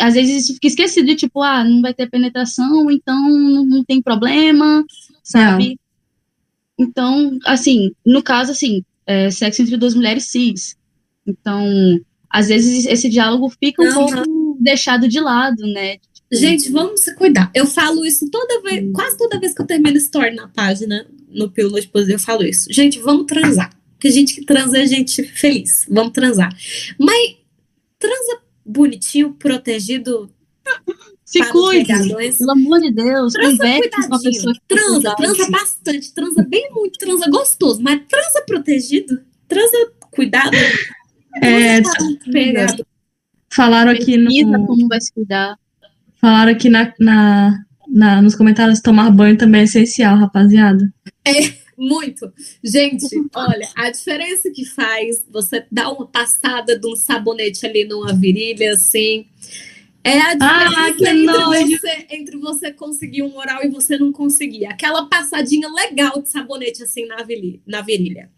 Às 0.00 0.14
vezes 0.14 0.44
isso 0.44 0.54
fica 0.54 0.66
esquecido 0.66 1.06
de 1.06 1.14
tipo, 1.14 1.42
ah, 1.42 1.62
não 1.62 1.80
vai 1.80 1.94
ter 1.94 2.10
penetração, 2.10 2.90
então 2.90 3.28
não 3.64 3.84
tem 3.84 4.02
problema, 4.02 4.84
sabe? 5.22 5.78
Não. 6.76 6.86
Então, 6.86 7.38
assim, 7.44 7.92
no 8.04 8.22
caso, 8.22 8.50
assim, 8.50 8.82
é, 9.06 9.30
sexo 9.30 9.62
entre 9.62 9.76
duas 9.76 9.94
mulheres 9.94 10.24
cis. 10.24 10.76
Então, 11.26 11.64
às 12.30 12.48
vezes 12.48 12.86
esse 12.86 13.08
diálogo 13.08 13.48
fica 13.48 13.82
um 13.82 13.86
uhum. 13.86 13.94
pouco 13.94 14.58
deixado 14.60 15.08
de 15.08 15.20
lado, 15.20 15.62
né? 15.66 15.96
Gente, 16.32 16.70
vamos 16.70 17.02
se 17.02 17.14
cuidar. 17.14 17.50
Eu 17.54 17.66
falo 17.66 18.04
isso 18.04 18.28
toda 18.30 18.60
vez, 18.62 18.90
quase 18.92 19.16
toda 19.16 19.38
vez 19.38 19.54
que 19.54 19.62
eu 19.62 19.66
termino 19.66 19.96
story 19.96 20.34
na 20.34 20.48
página, 20.48 21.06
no 21.28 21.50
Pílula 21.50 21.80
de 21.80 21.88
Poder, 21.88 22.14
eu 22.14 22.18
falo 22.18 22.44
isso. 22.44 22.72
Gente, 22.72 22.98
vamos 22.98 23.26
transar. 23.26 23.70
Porque 23.92 24.10
gente 24.10 24.34
que 24.34 24.44
transa 24.44 24.78
é 24.78 24.86
gente 24.86 25.22
feliz. 25.22 25.86
Vamos 25.88 26.12
transar. 26.12 26.54
Mas 26.98 27.36
transa 27.98 28.38
bonitinho, 28.64 29.32
protegido. 29.34 30.30
Se 31.24 31.42
cuide, 31.50 31.92
pelo 32.38 32.50
amor 32.50 32.80
de 32.80 32.92
Deus. 32.92 33.32
Transa 33.32 33.64
cuidadinho. 33.64 34.52
Transa, 34.68 35.14
transa 35.16 35.50
bastante. 35.50 36.14
Transa 36.14 36.42
bem 36.42 36.70
muito, 36.72 36.98
transa 36.98 37.30
gostoso. 37.30 37.82
Mas 37.82 38.02
transa 38.08 38.42
protegido. 38.46 39.20
Transa 39.48 39.76
cuidado. 40.10 40.56
É, 41.42 41.80
pegado. 42.30 42.86
Falaram 43.52 43.92
aqui 43.92 44.16
no... 44.16 44.66
como 44.66 44.88
vai 44.88 45.00
se 45.00 45.12
cuidar. 45.12 45.56
Falaram 46.20 46.52
aqui 46.52 46.68
na, 46.68 46.92
na, 46.98 47.64
na, 47.88 48.22
nos 48.22 48.34
comentários 48.34 48.80
tomar 48.80 49.10
banho 49.10 49.36
também 49.36 49.62
é 49.62 49.64
essencial, 49.64 50.16
rapaziada. 50.16 50.92
É, 51.24 51.54
muito. 51.76 52.32
Gente, 52.62 53.06
olha, 53.34 53.68
a 53.76 53.90
diferença 53.90 54.50
que 54.50 54.64
faz 54.64 55.24
você 55.30 55.64
dar 55.70 55.90
uma 55.92 56.06
passada 56.06 56.78
de 56.78 56.86
um 56.86 56.96
sabonete 56.96 57.66
ali 57.66 57.84
numa 57.84 58.12
virilha, 58.12 58.72
assim. 58.72 59.26
É 60.02 60.18
a 60.18 60.30
ah, 60.32 60.90
diferença 60.90 61.50
ah, 61.50 61.60
entre, 61.60 61.78
você, 61.78 62.06
entre 62.10 62.36
você 62.36 62.72
conseguir 62.72 63.22
um 63.22 63.36
oral 63.36 63.64
e 63.64 63.70
você 63.70 63.96
não 63.96 64.12
conseguir. 64.12 64.66
Aquela 64.66 65.06
passadinha 65.06 65.68
legal 65.68 66.20
de 66.20 66.28
sabonete 66.28 66.82
assim 66.82 67.06
na, 67.06 67.22
virilha, 67.22 67.60
na 67.66 67.80
virilha. 67.80 68.30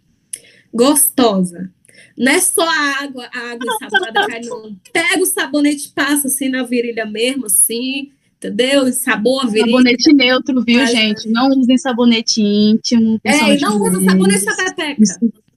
Gostosa. 0.72 1.72
Não 2.16 2.32
é 2.32 2.40
só 2.40 2.66
a 2.66 3.02
água, 3.02 3.28
a 3.32 3.38
água 3.52 3.66
ensaboada 3.82 4.26
cai, 4.26 4.40
não. 4.40 4.74
Pega 4.92 5.22
o 5.22 5.26
sabonete, 5.26 5.90
passa 5.94 6.28
assim 6.28 6.48
na 6.48 6.62
virilha 6.62 7.04
mesmo, 7.04 7.46
assim, 7.46 8.10
entendeu? 8.36 8.90
Sabor 8.92 9.44
a 9.44 9.46
virilha. 9.46 9.66
Sabonete 9.66 10.12
neutro, 10.14 10.64
viu, 10.64 10.80
Mas... 10.80 10.90
gente? 10.90 11.28
Não 11.28 11.48
usem 11.50 11.76
sabonete 11.76 12.40
íntimo. 12.40 13.20
É, 13.22 13.54
e 13.54 13.60
não 13.60 13.80
usa 13.82 14.02
sabonete 14.02 14.40
sapeteca, 14.40 15.02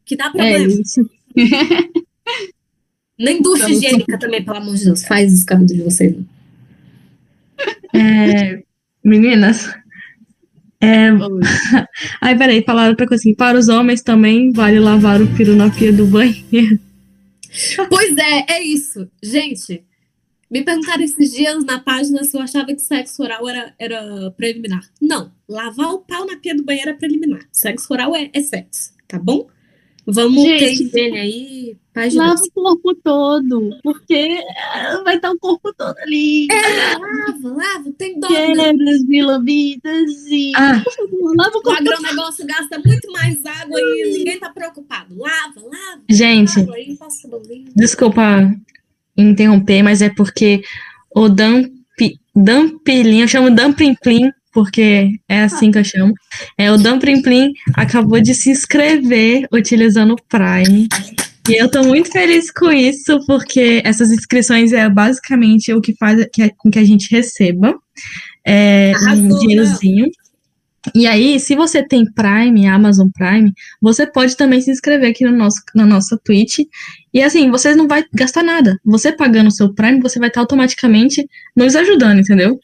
que 0.05 0.15
dá 0.17 0.29
problema. 0.29 0.65
É 0.65 0.67
isso. 0.67 1.09
Nem 3.17 3.41
ducha 3.41 3.69
higiênica 3.69 4.17
também, 4.17 4.43
pelo 4.43 4.57
amor 4.57 4.75
de 4.75 4.85
Deus. 4.85 5.03
Faz 5.03 5.33
os 5.33 5.43
cabelos 5.43 5.73
de 5.73 5.81
vocês. 5.81 6.15
É, 7.93 8.63
meninas, 9.03 9.73
é... 10.81 11.09
Ai, 12.21 12.37
peraí, 12.37 12.63
falaram 12.63 12.95
coisa 12.95 13.15
assim. 13.15 13.33
Para 13.33 13.57
os 13.57 13.67
homens 13.67 14.01
também 14.01 14.51
vale 14.51 14.79
lavar 14.79 15.21
o 15.21 15.27
peru 15.35 15.55
na 15.55 15.69
pia 15.69 15.91
do 15.91 16.05
banheiro. 16.05 16.79
Pois 17.89 18.15
é, 18.15 18.45
é 18.47 18.63
isso. 18.63 19.09
Gente, 19.23 19.83
me 20.51 20.63
perguntaram 20.63 21.03
esses 21.03 21.31
dias 21.31 21.65
na 21.65 21.79
página 21.79 22.23
se 22.23 22.37
eu 22.37 22.41
achava 22.41 22.67
que 22.67 22.79
sexo 22.79 23.23
oral 23.23 23.49
era, 23.49 23.73
era 23.79 24.31
preliminar. 24.37 24.81
Não, 25.01 25.31
lavar 25.47 25.93
o 25.93 25.99
pau 25.99 26.27
na 26.27 26.37
pia 26.37 26.55
do 26.55 26.63
banheiro 26.63 26.91
é 26.91 26.93
preliminar. 26.93 27.41
Sexo 27.51 27.91
oral 27.91 28.15
é, 28.15 28.29
é 28.33 28.41
sexo, 28.41 28.93
tá 29.07 29.17
bom? 29.17 29.47
Vamos 30.05 30.43
Gente, 30.43 30.89
ter 30.89 31.11
aí. 31.13 31.75
Lava 32.13 32.41
o 32.41 32.51
corpo 32.51 32.95
todo, 32.95 33.77
porque 33.83 34.43
vai 35.03 35.15
estar 35.15 35.31
o 35.31 35.39
corpo 35.39 35.73
todo 35.73 35.97
ali. 35.99 36.47
É, 36.51 36.97
lava, 36.97 37.55
lava, 37.55 37.91
tem 37.97 38.19
dó. 38.19 38.27
Quebras 38.27 39.01
envolvidas 39.09 40.11
e. 40.29 40.51
Ah. 40.55 40.83
lava 41.37 41.57
o 41.57 41.61
corpo. 41.61 41.69
O 41.69 41.93
agronegócio 41.93 42.45
gasta 42.45 42.79
muito 42.83 43.11
mais 43.11 43.45
água 43.45 43.79
e 43.79 44.17
ninguém 44.17 44.39
tá 44.39 44.49
preocupado. 44.49 45.17
Lava, 45.17 45.61
lava. 45.61 46.01
Gente, 46.09 46.59
lava, 46.59 46.75
aí, 46.75 46.97
desculpa 47.75 48.51
interromper, 49.17 49.83
mas 49.83 50.01
é 50.01 50.09
porque 50.09 50.63
o 51.13 51.27
Dump, 51.27 51.69
Dumpilinho, 52.35 53.25
eu 53.25 53.27
chamo 53.27 53.53
Dumpling 53.53 53.95
porque 54.51 55.19
é 55.27 55.41
assim 55.41 55.71
que 55.71 55.77
eu 55.77 55.83
chamo. 55.83 56.13
É, 56.57 56.71
o 56.71 56.77
Dan 56.77 56.99
Plim 56.99 57.21
Plim 57.21 57.53
acabou 57.75 58.19
de 58.19 58.33
se 58.33 58.49
inscrever 58.49 59.47
utilizando 59.51 60.13
o 60.13 60.21
Prime. 60.27 60.87
E 61.49 61.59
eu 61.59 61.69
tô 61.69 61.83
muito 61.83 62.11
feliz 62.11 62.51
com 62.51 62.71
isso, 62.71 63.19
porque 63.25 63.81
essas 63.83 64.11
inscrições 64.11 64.71
é 64.71 64.87
basicamente 64.87 65.73
o 65.73 65.81
que 65.81 65.95
faz 65.97 66.23
que, 66.31 66.53
com 66.55 66.69
que 66.69 66.77
a 66.77 66.85
gente 66.85 67.09
receba 67.09 67.75
é, 68.45 68.93
um 69.15 69.39
dinheirozinho. 69.39 70.05
E 70.95 71.05
aí, 71.05 71.39
se 71.39 71.55
você 71.55 71.85
tem 71.85 72.05
Prime, 72.05 72.65
Amazon 72.67 73.09
Prime, 73.13 73.51
você 73.81 74.07
pode 74.07 74.35
também 74.37 74.61
se 74.61 74.71
inscrever 74.71 75.11
aqui 75.11 75.25
no 75.25 75.35
nosso, 75.35 75.61
na 75.75 75.85
nossa 75.85 76.17
Twitch. 76.23 76.59
E 77.13 77.21
assim, 77.21 77.49
você 77.51 77.75
não 77.75 77.87
vai 77.87 78.03
gastar 78.13 78.43
nada. 78.43 78.79
Você 78.85 79.11
pagando 79.11 79.47
o 79.47 79.51
seu 79.51 79.73
Prime, 79.73 79.99
você 79.99 80.19
vai 80.19 80.29
estar 80.29 80.39
automaticamente 80.41 81.27
nos 81.55 81.75
ajudando, 81.75 82.19
entendeu? 82.19 82.57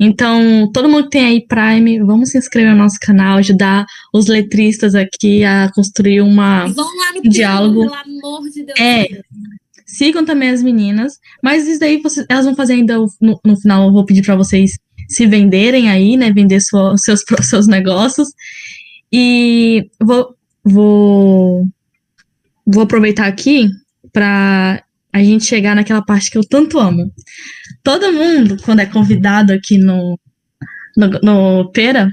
Então, 0.00 0.70
todo 0.72 0.88
mundo 0.88 1.04
que 1.04 1.10
tem 1.10 1.26
aí 1.26 1.46
Prime, 1.46 2.00
vamos 2.00 2.30
se 2.30 2.38
inscrever 2.38 2.72
no 2.72 2.78
nosso 2.78 2.96
canal, 3.00 3.38
ajudar 3.38 3.84
os 4.14 4.26
letristas 4.26 4.94
aqui 4.94 5.44
a 5.44 5.70
construir 5.74 6.22
uma, 6.22 6.66
Vão 6.68 6.84
lá 6.84 7.12
no 7.14 7.18
um 7.18 7.28
diálogo. 7.28 7.80
pelo 7.80 7.94
amor 7.94 8.48
de 8.48 8.64
Deus. 8.64 8.80
É. 8.80 9.06
Sigam 9.84 10.24
também 10.24 10.50
as 10.50 10.62
meninas, 10.62 11.18
mas 11.42 11.66
isso 11.66 11.80
daí 11.80 12.00
vocês, 12.00 12.24
elas 12.28 12.44
vão 12.44 12.54
fazer 12.54 12.74
ainda 12.74 12.98
no, 13.20 13.40
no 13.44 13.56
final. 13.56 13.86
Eu 13.86 13.92
vou 13.92 14.04
pedir 14.04 14.22
para 14.22 14.36
vocês 14.36 14.72
se 15.08 15.26
venderem 15.26 15.88
aí, 15.90 16.16
né? 16.16 16.32
Vender 16.32 16.60
sua- 16.60 16.96
seus, 16.96 17.22
seus 17.42 17.66
negócios. 17.66 18.28
E 19.12 19.88
vou, 20.00 20.34
vou, 20.62 21.66
vou 22.66 22.82
aproveitar 22.82 23.26
aqui 23.26 23.68
para 24.12 24.82
a 25.12 25.22
gente 25.22 25.44
chegar 25.44 25.74
naquela 25.74 26.02
parte 26.02 26.30
que 26.30 26.38
eu 26.38 26.46
tanto 26.46 26.78
amo. 26.78 27.10
Todo 27.82 28.12
mundo, 28.12 28.56
quando 28.62 28.80
é 28.80 28.86
convidado 28.86 29.52
aqui 29.52 29.78
no, 29.78 30.18
no, 30.96 31.08
no 31.22 31.72
Pera, 31.72 32.10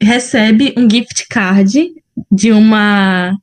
recebe 0.00 0.74
um 0.76 0.88
gift 0.88 1.26
card 1.28 1.92
de 2.30 2.52
uma 2.52 3.36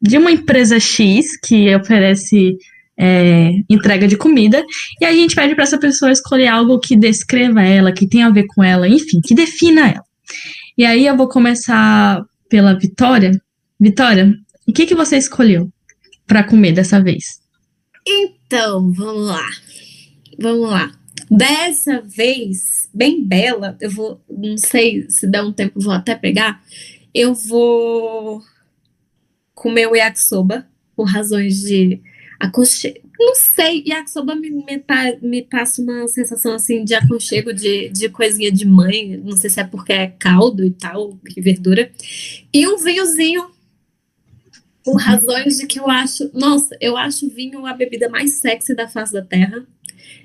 de 0.00 0.18
uma 0.18 0.32
empresa 0.32 0.80
X 0.80 1.36
que 1.36 1.72
oferece 1.76 2.56
é, 2.98 3.50
entrega 3.68 4.06
de 4.06 4.16
comida 4.16 4.64
e 5.00 5.04
a 5.04 5.12
gente 5.12 5.34
pede 5.34 5.54
para 5.54 5.64
essa 5.64 5.78
pessoa 5.78 6.12
escolher 6.12 6.48
algo 6.48 6.78
que 6.78 6.96
descreva 6.96 7.62
ela, 7.62 7.92
que 7.92 8.06
tenha 8.06 8.26
a 8.26 8.30
ver 8.30 8.46
com 8.46 8.62
ela, 8.62 8.88
enfim, 8.88 9.20
que 9.20 9.34
defina 9.34 9.88
ela. 9.88 10.04
E 10.76 10.84
aí 10.84 11.06
eu 11.06 11.16
vou 11.16 11.28
começar 11.28 12.24
pela 12.48 12.78
Vitória. 12.78 13.32
Vitória, 13.80 14.34
o 14.66 14.72
que, 14.72 14.86
que 14.86 14.94
você 14.94 15.16
escolheu 15.16 15.70
para 16.26 16.44
comer 16.44 16.72
dessa 16.72 17.02
vez? 17.02 17.40
Então, 18.06 18.92
vamos 18.92 19.26
lá. 19.26 19.48
Vamos 20.38 20.70
lá. 20.70 20.92
Dessa 21.30 22.02
vez, 22.02 22.88
bem 22.92 23.24
bela, 23.24 23.76
eu 23.80 23.90
vou, 23.90 24.20
não 24.28 24.56
sei 24.58 25.08
se 25.08 25.26
der 25.26 25.42
um 25.42 25.52
tempo, 25.52 25.80
vou 25.80 25.92
até 25.92 26.14
pegar. 26.14 26.62
Eu 27.14 27.34
vou 27.34 28.42
comer 29.54 29.86
o 29.86 29.96
yakisoba 29.96 30.66
por 30.94 31.04
razões 31.04 31.60
de 31.62 32.00
aconchego. 32.42 33.00
Não 33.18 33.36
sei, 33.36 33.84
yakisoba 33.86 34.34
me, 34.34 34.50
me, 34.50 34.84
me 35.22 35.42
passa 35.42 35.80
uma 35.80 36.08
sensação 36.08 36.54
assim 36.54 36.84
de 36.84 36.92
aconchego, 36.92 37.52
de, 37.52 37.88
de 37.88 38.08
coisinha 38.08 38.50
de 38.50 38.66
mãe. 38.66 39.16
Não 39.16 39.36
sei 39.36 39.48
se 39.48 39.60
é 39.60 39.64
porque 39.64 39.92
é 39.92 40.08
caldo 40.08 40.64
e 40.64 40.70
tal, 40.70 41.16
que 41.28 41.40
verdura. 41.40 41.90
E 42.52 42.66
um 42.66 42.76
vinhozinho 42.78 43.48
por 44.84 44.96
razões 44.96 45.58
de 45.58 45.66
que 45.68 45.78
eu 45.78 45.88
acho, 45.88 46.28
nossa, 46.34 46.76
eu 46.80 46.96
acho 46.96 47.28
vinho 47.28 47.64
a 47.64 47.72
bebida 47.72 48.08
mais 48.08 48.34
sexy 48.34 48.74
da 48.74 48.88
face 48.88 49.12
da 49.12 49.22
terra. 49.22 49.64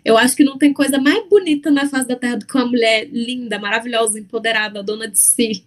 Eu 0.03 0.17
acho 0.17 0.35
que 0.35 0.43
não 0.43 0.57
tem 0.57 0.73
coisa 0.73 0.97
mais 0.99 1.27
bonita 1.29 1.69
na 1.69 1.87
face 1.87 2.07
da 2.07 2.15
terra 2.15 2.37
do 2.37 2.47
que 2.47 2.57
uma 2.57 2.65
mulher 2.65 3.07
linda, 3.11 3.59
maravilhosa, 3.59 4.19
empoderada, 4.19 4.81
dona 4.81 5.07
de 5.07 5.19
si, 5.19 5.63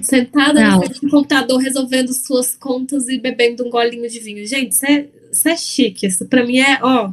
sentada 0.00 0.60
Não. 0.60 0.80
do 0.80 1.08
computador 1.08 1.58
resolvendo 1.58 2.12
suas 2.12 2.56
contas 2.56 3.08
e 3.08 3.18
bebendo 3.18 3.64
um 3.64 3.70
golinho 3.70 4.08
de 4.08 4.18
vinho. 4.18 4.44
Gente, 4.44 4.72
isso 4.72 4.84
é, 4.86 5.06
isso 5.34 5.48
é 5.48 5.56
chique. 5.56 6.06
Isso 6.06 6.26
pra 6.26 6.44
mim 6.44 6.58
é, 6.58 6.78
ó, 6.82 7.12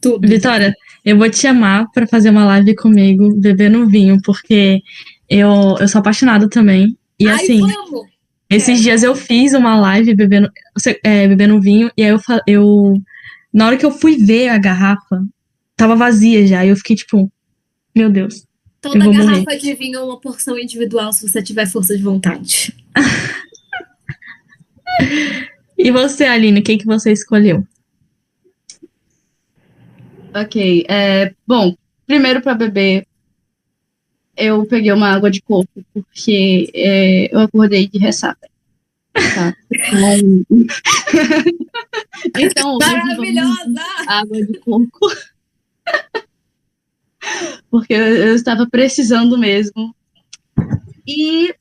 tudo. 0.00 0.26
Vitória, 0.26 0.74
eu 1.04 1.18
vou 1.18 1.30
te 1.30 1.38
chamar 1.38 1.86
para 1.92 2.06
fazer 2.06 2.30
uma 2.30 2.44
live 2.44 2.74
comigo, 2.74 3.34
bebendo 3.36 3.88
vinho, 3.88 4.20
porque 4.22 4.82
eu, 5.28 5.76
eu 5.78 5.88
sou 5.88 6.00
apaixonada 6.00 6.48
também. 6.48 6.96
E 7.18 7.28
Ai, 7.28 7.34
assim, 7.34 7.60
vamos! 7.60 8.08
Esses 8.48 8.80
É. 8.80 8.82
dias 8.82 9.02
eu 9.02 9.14
fiz 9.14 9.52
uma 9.52 9.78
live 9.78 10.14
bebendo, 10.14 10.50
é, 11.04 11.28
bebendo 11.28 11.60
vinho, 11.60 11.90
e 11.96 12.02
aí 12.02 12.10
eu, 12.10 12.20
eu. 12.46 12.94
Na 13.52 13.66
hora 13.66 13.76
que 13.76 13.86
eu 13.86 13.92
fui 13.92 14.16
ver 14.16 14.48
a 14.48 14.58
garrafa, 14.58 15.22
tava 15.76 15.94
vazia 15.94 16.46
já. 16.46 16.64
E 16.64 16.68
eu 16.68 16.76
fiquei 16.76 16.96
tipo, 16.96 17.30
meu 17.94 18.10
Deus. 18.10 18.44
Toda 18.80 18.98
garrafa 18.98 19.58
de 19.58 19.74
vinho 19.74 19.98
é 19.98 20.02
uma 20.02 20.18
porção 20.18 20.58
individual 20.58 21.12
se 21.12 21.28
você 21.28 21.42
tiver 21.42 21.66
força 21.66 21.96
de 21.96 22.02
vontade. 22.02 22.74
E 25.82 25.90
você, 25.90 26.24
Aline, 26.24 26.60
o 26.60 26.62
que, 26.62 26.76
que 26.76 26.84
você 26.84 27.10
escolheu? 27.10 27.66
Ok. 30.34 30.84
É, 30.86 31.34
bom, 31.46 31.74
primeiro 32.06 32.42
para 32.42 32.52
beber, 32.54 33.06
eu 34.36 34.66
peguei 34.66 34.92
uma 34.92 35.08
água 35.08 35.30
de 35.30 35.40
coco, 35.40 35.82
porque 35.94 36.70
é, 36.74 37.34
eu 37.34 37.40
acordei 37.40 37.88
de 37.88 37.98
ressaca. 37.98 38.46
Tá? 39.14 39.56
Então, 39.72 40.44
então 42.38 42.78
Maravilhosa! 42.78 43.82
água 44.06 44.36
de 44.36 44.58
coco. 44.58 45.08
Porque 47.70 47.94
eu, 47.94 48.16
eu 48.16 48.34
estava 48.34 48.68
precisando 48.68 49.38
mesmo. 49.38 49.96
E, 51.06 51.54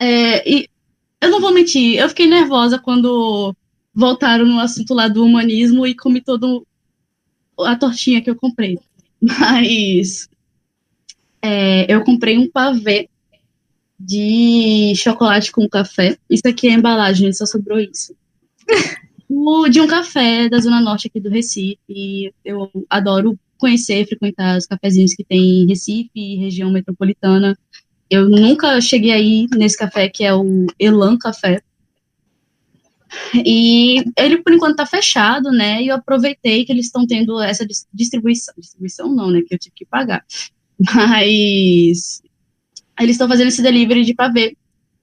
é, 0.00 0.50
e 0.50 0.70
eu 1.20 1.30
não 1.30 1.40
vou 1.40 1.52
mentir, 1.52 1.98
eu 1.98 2.08
fiquei 2.08 2.26
nervosa 2.26 2.78
quando 2.78 3.54
voltaram 3.94 4.46
no 4.46 4.60
assunto 4.60 4.94
lá 4.94 5.08
do 5.08 5.24
humanismo 5.24 5.86
e 5.86 5.94
comi 5.94 6.20
todo 6.20 6.66
a 7.58 7.74
tortinha 7.76 8.22
que 8.22 8.30
eu 8.30 8.36
comprei. 8.36 8.78
Mas 9.20 10.28
é, 11.42 11.92
eu 11.92 12.04
comprei 12.04 12.38
um 12.38 12.48
pavê 12.48 13.08
de 13.98 14.94
chocolate 14.94 15.50
com 15.50 15.68
café. 15.68 16.16
Isso 16.30 16.46
aqui 16.46 16.68
é 16.68 16.72
embalagem, 16.72 17.32
só 17.32 17.44
sobrou 17.44 17.78
isso. 17.78 18.14
De 19.70 19.80
um 19.80 19.86
café 19.86 20.48
da 20.48 20.58
Zona 20.58 20.80
Norte 20.80 21.08
aqui 21.08 21.20
do 21.20 21.28
Recife. 21.28 22.32
Eu 22.44 22.70
adoro 22.88 23.38
conhecer, 23.58 24.06
frequentar 24.06 24.56
os 24.56 24.66
cafezinhos 24.66 25.14
que 25.14 25.24
tem 25.24 25.62
em 25.62 25.66
Recife 25.66 26.36
região 26.36 26.70
metropolitana. 26.70 27.58
Eu 28.10 28.28
nunca 28.28 28.80
cheguei 28.80 29.12
aí 29.12 29.46
nesse 29.54 29.76
café 29.76 30.08
que 30.08 30.24
é 30.24 30.34
o 30.34 30.66
Elan 30.78 31.18
Café. 31.18 31.62
E 33.34 34.04
ele, 34.16 34.42
por 34.42 34.52
enquanto, 34.52 34.76
tá 34.76 34.86
fechado, 34.86 35.50
né? 35.50 35.82
E 35.82 35.88
eu 35.88 35.96
aproveitei 35.96 36.64
que 36.64 36.72
eles 36.72 36.86
estão 36.86 37.06
tendo 37.06 37.40
essa 37.40 37.66
dis- 37.66 37.86
distribuição. 37.92 38.54
Distribuição 38.56 39.14
não, 39.14 39.30
né? 39.30 39.42
Que 39.46 39.54
eu 39.54 39.58
tive 39.58 39.74
que 39.74 39.86
pagar. 39.86 40.24
Mas 40.94 42.22
eles 43.00 43.14
estão 43.14 43.28
fazendo 43.28 43.48
esse 43.48 43.62
delivery 43.62 44.04
de 44.04 44.14
pavê. 44.14 44.56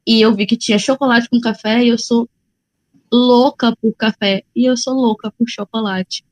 E 0.06 0.22
eu 0.22 0.34
vi 0.36 0.46
que 0.46 0.58
tinha 0.58 0.78
chocolate 0.78 1.30
com 1.30 1.40
café 1.40 1.84
e 1.84 1.90
eu 1.90 1.98
sou 1.98 2.30
louca 3.12 3.76
por 3.82 3.94
café. 3.96 4.44
E 4.56 4.66
eu 4.66 4.78
sou 4.78 4.94
louca 4.94 5.32
por 5.32 5.48
chocolate. 5.48 6.24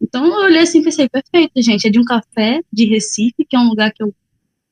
Então 0.00 0.26
eu 0.26 0.44
olhei 0.44 0.60
assim 0.60 0.80
e 0.80 0.84
pensei, 0.84 1.08
perfeito, 1.08 1.62
gente. 1.62 1.86
É 1.86 1.90
de 1.90 1.98
um 1.98 2.04
café 2.04 2.60
de 2.72 2.86
Recife, 2.86 3.44
que 3.48 3.56
é 3.56 3.58
um 3.58 3.68
lugar 3.68 3.92
que 3.92 4.02
eu 4.02 4.14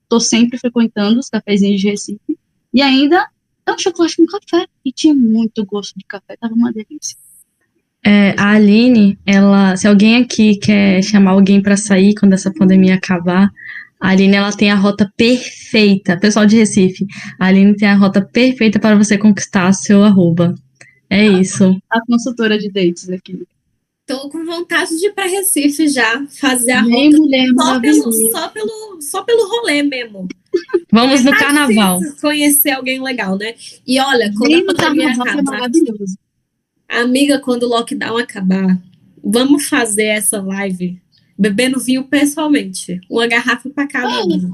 tô 0.09 0.21
sempre 0.21 0.59
frequentando, 0.59 1.19
os 1.19 1.29
cafezinhos 1.29 1.81
de 1.81 1.89
Recife. 1.89 2.39
E 2.73 2.83
ainda 2.83 3.29
é 3.67 3.73
um 3.73 3.79
chocolate 3.79 4.17
com 4.17 4.27
café. 4.27 4.67
E 4.85 4.93
tinha 4.93 5.15
muito 5.15 5.65
gosto 5.65 5.95
de 5.97 6.05
café, 6.05 6.37
tava 6.37 6.55
uma 6.55 6.73
delícia. 6.73 7.17
É, 8.07 8.35
a 8.39 8.51
Aline, 8.51 9.19
ela, 9.25 9.77
se 9.77 9.89
alguém 9.89 10.17
aqui 10.17 10.57
quer 10.57 11.03
chamar 11.03 11.31
alguém 11.31 11.63
pra 11.63 11.77
sair 11.77 12.15
quando 12.15 12.35
essa 12.35 12.53
pandemia 12.53 12.97
acabar, 12.97 13.51
a 13.99 14.11
Aline 14.11 14.37
ela 14.37 14.53
tem 14.53 14.71
a 14.71 14.75
rota 14.75 15.11
perfeita. 15.17 16.19
Pessoal 16.19 16.45
de 16.45 16.57
Recife, 16.57 17.07
a 17.41 17.47
Aline 17.47 17.75
tem 17.75 17.89
a 17.89 17.97
rota 17.97 18.21
perfeita 18.21 18.79
para 18.79 18.97
você 18.97 19.17
conquistar 19.17 19.73
seu 19.73 20.05
arroba. 20.05 20.55
É 21.09 21.27
isso. 21.27 21.75
A 21.91 22.01
consultora 22.05 22.59
de 22.59 22.71
dates 22.71 23.09
aqui. 23.09 23.47
Tô 24.07 24.29
com 24.29 24.45
vontade 24.45 24.99
de 24.99 25.07
ir 25.07 25.15
pra 25.15 25.25
Recife 25.25 25.89
já, 25.89 26.27
fazer 26.39 26.73
a 26.73 26.83
Bem, 26.83 27.07
rota 27.07 27.17
mulher 27.19 27.47
só 27.57 27.81
pelo, 27.81 28.13
só, 28.13 28.49
pelo, 28.49 29.01
só 29.01 29.23
pelo 29.23 29.49
rolê 29.49 29.83
mesmo. 29.83 30.29
Vamos 30.93 31.25
no 31.25 31.31
Tá 31.31 31.39
carnaval. 31.39 32.01
Conhecer 32.21 32.71
alguém 32.71 33.03
legal, 33.03 33.39
né? 33.39 33.55
E 33.87 33.99
olha, 33.99 34.31
quando 34.37 34.51
Bem 34.51 34.57
a 34.57 34.61
no 34.61 34.75
pandemia 34.75 35.09
é 35.09 35.13
acabar, 35.13 35.71
amiga, 36.89 37.39
quando 37.41 37.63
o 37.65 37.69
lockdown 37.69 38.19
acabar, 38.19 38.79
vamos 39.23 39.69
fazer 39.69 40.05
essa 40.05 40.41
live 40.41 41.01
bebendo 41.39 41.81
vinho 41.81 42.05
pessoalmente. 42.05 43.01
Uma 43.11 43.27
garrafa 43.27 43.69
pra 43.71 43.87
cada 43.89 44.23
um. 44.25 44.53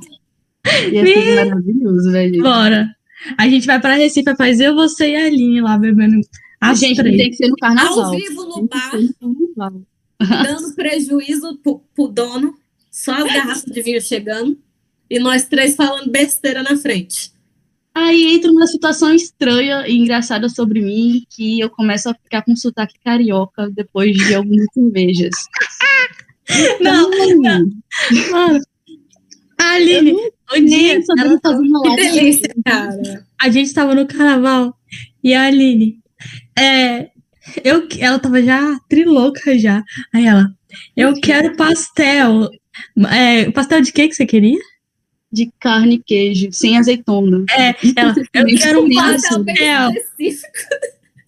Ia 0.93 1.07
ser 1.07 1.45
maravilhoso, 1.47 2.11
velho. 2.13 2.43
Bora. 2.43 2.89
A 3.37 3.49
gente 3.49 3.67
vai 3.67 3.81
para 3.81 3.95
Recife, 3.95 4.35
faz 4.37 4.61
eu, 4.61 4.75
você 4.75 5.11
e 5.11 5.17
a 5.17 5.27
Aline 5.27 5.61
lá 5.61 5.77
bebendo 5.77 6.21
A 6.61 6.73
gente 6.73 6.97
três. 6.97 7.17
tem 7.17 7.31
que 7.31 7.37
ser 7.37 7.49
no 7.49 7.57
carnaval. 7.57 8.05
Ao 8.05 8.11
vivo 8.13 8.45
no 8.45 8.67
bar, 8.67 8.93
dando 10.21 10.75
prejuízo 10.75 11.59
pro, 11.59 11.81
pro 11.95 12.09
dono, 12.09 12.55
só 12.91 13.13
as 13.13 13.33
garrafas 13.33 13.65
de 13.65 13.83
vinho 13.83 14.01
chegando, 14.01 14.59
e 15.09 15.19
nós 15.19 15.45
três 15.45 15.75
falando 15.77 16.11
besteira 16.11 16.63
na 16.63 16.77
frente. 16.77 17.33
Aí 17.95 18.35
entra 18.37 18.51
uma 18.53 18.67
situação 18.67 19.13
estranha 19.13 19.87
e 19.87 19.97
engraçada 19.97 20.49
sobre 20.49 20.81
mim, 20.81 21.25
que 21.29 21.59
eu 21.59 21.69
começo 21.69 22.09
a 22.09 22.15
ficar 22.15 22.43
com 22.43 22.55
sotaque 22.55 22.95
carioca 23.05 23.69
depois 23.71 24.17
de 24.17 24.35
algumas 24.35 24.67
cervejas. 24.73 25.35
Não, 26.81 27.11
Então, 27.13 27.41
mano. 28.31 28.61
A 29.59 29.73
Aline, 29.73 30.17
Um 30.57 30.65
dia, 30.65 31.01
ela 31.19 31.41
Que 31.41 31.97
delícia, 31.97 32.55
cara. 32.65 33.27
a 33.39 33.51
gente 33.51 33.75
tava 33.75 33.95
no 33.95 34.07
carnaval 34.07 34.75
e 35.23 35.35
a 35.35 35.45
Aline, 35.45 36.01
é, 36.59 37.11
eu, 37.65 37.87
ela 37.99 38.19
tava 38.19 38.43
já 38.43 38.79
trilouca 38.89 39.59
já. 39.59 39.83
Aí 40.13 40.27
ela, 40.27 40.53
eu 40.97 41.15
quero 41.21 41.57
pastel. 41.57 42.49
É, 43.13 43.51
pastel 43.51 43.83
de 43.83 43.93
que 43.93 44.09
que 44.09 44.15
você 44.15 44.27
queria? 44.27 44.59
De 45.33 45.51
carne 45.61 45.97
e 45.97 46.03
queijo, 46.03 46.49
sem 46.53 46.77
azeitona. 46.79 47.45
É, 47.51 47.75
ela, 47.97 48.15
eu 48.35 48.47
quero 48.57 48.85
um 48.85 48.95
Pastel 48.95 49.91
específico. 49.91 50.59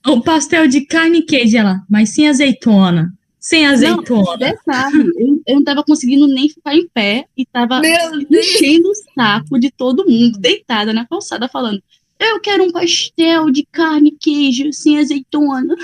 um 0.07 0.21
pastel 0.21 0.67
de 0.67 0.81
carne 0.87 1.19
e 1.19 1.23
queijo. 1.23 1.57
Ela, 1.57 1.83
mas 1.89 2.11
sem 2.11 2.29
azeitona. 2.29 3.13
Sem 3.39 3.67
azeitona. 3.67 4.37
Detalhe, 4.39 5.05
eu, 5.17 5.43
eu 5.47 5.55
não 5.57 5.65
tava 5.65 5.83
conseguindo 5.83 6.29
nem 6.29 6.49
ficar 6.49 6.77
em 6.77 6.89
pé 6.89 7.27
e 7.37 7.45
tava 7.45 7.83
enchendo 8.31 8.89
o 8.89 8.95
saco 9.15 9.59
de 9.59 9.71
todo 9.71 10.09
mundo, 10.09 10.39
deitada 10.39 10.93
na 10.93 11.07
calçada, 11.07 11.49
falando: 11.49 11.83
Eu 12.19 12.41
quero 12.41 12.65
um 12.65 12.71
pastel 12.71 13.51
de 13.51 13.67
carne 13.71 14.11
e 14.11 14.17
queijo 14.17 14.73
sem 14.73 14.99
azeitona. 14.99 15.77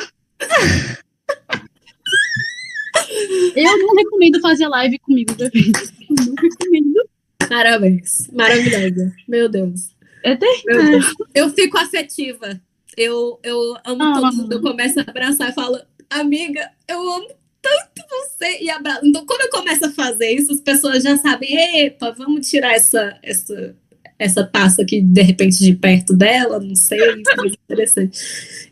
Eu 3.56 3.78
não 3.78 3.94
recomendo 3.94 4.40
fazer 4.40 4.68
live 4.68 4.98
comigo, 5.00 5.34
bebê. 5.34 5.60
Eu 6.08 6.16
não 6.26 6.34
recomendo. 6.34 7.08
Parabéns. 7.48 8.28
Maravilhosa. 8.32 9.14
Meu 9.26 9.48
Deus. 9.48 9.90
É 10.22 10.36
terrível. 10.36 11.00
Eu 11.34 11.50
fico 11.50 11.78
afetiva. 11.78 12.60
Eu, 12.96 13.38
eu 13.42 13.76
amo 13.84 14.02
Ah. 14.02 14.12
todo 14.14 14.36
mundo. 14.36 14.52
Eu 14.52 14.60
começo 14.60 14.98
a 15.00 15.04
abraçar 15.06 15.50
e 15.50 15.54
falo, 15.54 15.80
amiga, 16.10 16.70
eu 16.86 17.00
amo 17.00 17.28
tanto 17.62 18.06
você. 18.08 18.58
E 18.60 18.70
abraço. 18.70 19.06
Então, 19.06 19.24
quando 19.24 19.42
eu 19.42 19.50
começo 19.50 19.86
a 19.86 19.90
fazer 19.90 20.30
isso, 20.32 20.52
as 20.52 20.60
pessoas 20.60 21.02
já 21.02 21.16
sabem, 21.16 21.84
epa, 21.84 22.10
vamos 22.10 22.48
tirar 22.48 22.74
essa, 22.74 23.18
essa, 23.22 23.74
essa 24.18 24.44
taça 24.44 24.82
aqui, 24.82 25.00
de 25.00 25.22
repente, 25.22 25.58
de 25.58 25.74
perto 25.74 26.14
dela. 26.16 26.58
Não 26.58 26.74
sei, 26.74 26.98
mas 27.36 27.52
interessante. 27.52 28.18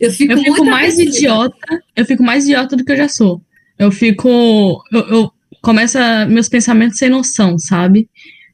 Eu 0.00 0.10
fico, 0.10 0.32
Eu 0.32 0.38
fico 0.38 0.64
mais 0.64 0.98
idiota. 0.98 1.82
Eu 1.94 2.04
fico 2.04 2.22
mais 2.22 2.44
idiota 2.44 2.76
do 2.76 2.84
que 2.84 2.92
eu 2.92 2.96
já 2.96 3.08
sou. 3.08 3.40
Eu 3.78 3.92
fico. 3.92 4.82
Eu, 4.92 5.00
eu 5.08 5.32
começo 5.62 5.98
a- 5.98 6.26
meus 6.26 6.48
pensamentos 6.48 6.98
sem 6.98 7.08
noção, 7.08 7.58
sabe? 7.58 8.08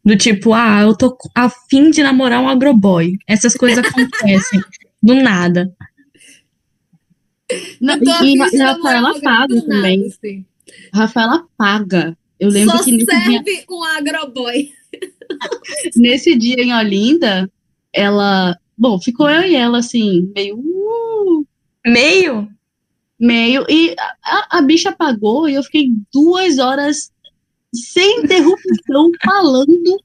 Do 0.05 0.16
tipo, 0.16 0.52
ah, 0.52 0.81
eu 0.82 0.97
tô 0.97 1.16
a 1.35 1.48
fim 1.70 1.90
de 1.90 2.02
namorar 2.02 2.40
um 2.43 2.48
agroboy. 2.48 3.12
Essas 3.27 3.55
coisas 3.55 3.78
acontecem 3.86 4.60
do 5.02 5.14
nada. 5.14 5.73
Não, 7.81 7.98
tô 8.01 8.24
e, 8.24 8.35
e 8.35 8.39
Rafaela 8.39 9.20
paga 9.20 9.47
do 9.48 9.56
nada, 9.59 9.62
também. 9.66 10.06
assim. 10.06 10.44
Rafaela 10.93 11.44
paga. 11.56 12.16
Eu 12.40 12.48
lembro 12.48 12.77
Só 12.77 12.85
que 12.85 12.93
nesse 12.93 13.06
dia, 13.06 13.43
serve 13.43 13.64
um 13.70 13.85
agroboy. 13.85 14.70
Nesse 15.96 16.36
dia 16.36 16.62
em 16.62 16.72
Olinda, 16.74 17.50
ela. 17.92 18.56
Bom, 18.76 18.98
ficou 19.00 19.28
eu 19.28 19.42
e 19.44 19.54
ela 19.54 19.78
assim, 19.78 20.32
meio. 20.34 20.56
uh, 20.59 21.46
Meio? 21.86 22.48
meio. 23.18 23.64
E 23.68 23.94
a, 24.24 24.59
a- 24.59 24.62
bicha 24.62 24.90
pagou 24.92 25.48
e 25.48 25.54
eu 25.54 25.62
fiquei 25.62 25.88
duas 26.12 26.59
horas 26.59 27.12
sem 27.74 28.20
interrupção 28.24 29.10
falando 29.24 30.02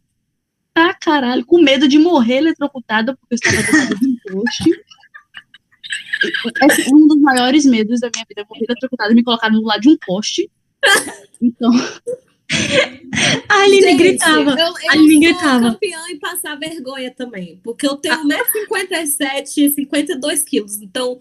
pra 0.73 0.93
caralho, 0.93 1.43
com 1.45 1.59
medo 1.61 1.87
de 1.87 1.97
morrer 1.97 2.37
eletrocutada, 2.37 3.17
porque 3.17 3.33
eu 3.33 3.35
estava 3.35 3.71
do 3.71 3.77
lado 3.77 3.99
de 3.99 4.07
um 4.07 4.15
poste. 4.31 4.69
Esse 6.63 6.81
é 6.83 6.93
um 6.93 7.07
dos 7.07 7.19
maiores 7.19 7.65
medos 7.65 7.99
da 7.99 8.09
minha 8.13 8.25
vida, 8.27 8.45
morrer 8.49 8.65
eletrocutada 8.69 9.11
e 9.11 9.15
me 9.15 9.23
colocar 9.23 9.49
do 9.49 9.61
lado 9.61 9.81
de 9.81 9.89
um 9.89 9.97
poste. 10.05 10.49
Então, 11.41 11.71
A 13.49 13.63
Aline 13.63 13.81
Gente, 13.81 13.97
gritava. 13.97 14.51
Eu, 14.51 14.57
eu 14.57 14.89
A 14.89 14.93
Aline 14.93 15.19
gritava. 15.19 15.71
campeã 15.71 15.99
em 16.09 16.19
passar 16.19 16.55
vergonha 16.55 17.11
também. 17.11 17.59
Porque 17.63 17.87
eu 17.87 17.95
tenho 17.97 18.15
1,57m 18.15 19.57
e 19.57 19.71
52 19.71 20.43
quilos. 20.43 20.81
Então, 20.81 21.19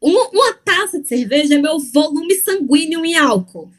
uma, 0.00 0.28
uma 0.30 0.52
taça 0.54 1.00
de 1.00 1.08
cerveja 1.08 1.54
é 1.54 1.58
meu 1.58 1.78
volume 1.78 2.34
sanguíneo 2.36 3.04
em 3.04 3.16
álcool. 3.16 3.70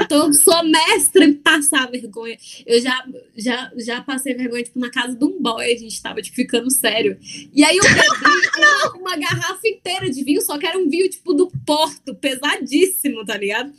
Então, 0.00 0.32
sou 0.32 0.64
mestra 0.64 1.24
em 1.24 1.34
passar 1.34 1.90
vergonha. 1.90 2.36
Eu 2.66 2.80
já, 2.80 3.04
já, 3.36 3.72
já 3.76 4.02
passei 4.02 4.34
vergonha, 4.34 4.64
tipo, 4.64 4.78
na 4.78 4.90
casa 4.90 5.16
de 5.16 5.24
um 5.24 5.40
boy, 5.40 5.64
a 5.64 5.76
gente 5.76 6.00
tava, 6.00 6.20
tipo, 6.20 6.36
ficando 6.36 6.70
sério. 6.70 7.18
E 7.52 7.64
aí 7.64 7.76
eu 7.76 7.84
bebi 7.84 8.48
uma, 8.56 8.96
uma 9.00 9.16
garrafa 9.16 9.66
inteira 9.66 10.10
de 10.10 10.22
vinho, 10.22 10.40
só 10.42 10.58
que 10.58 10.66
era 10.66 10.78
um 10.78 10.88
vinho, 10.88 11.08
tipo, 11.08 11.32
do 11.34 11.50
Porto, 11.66 12.14
pesadíssimo, 12.14 13.24
tá 13.24 13.36
ligado? 13.36 13.72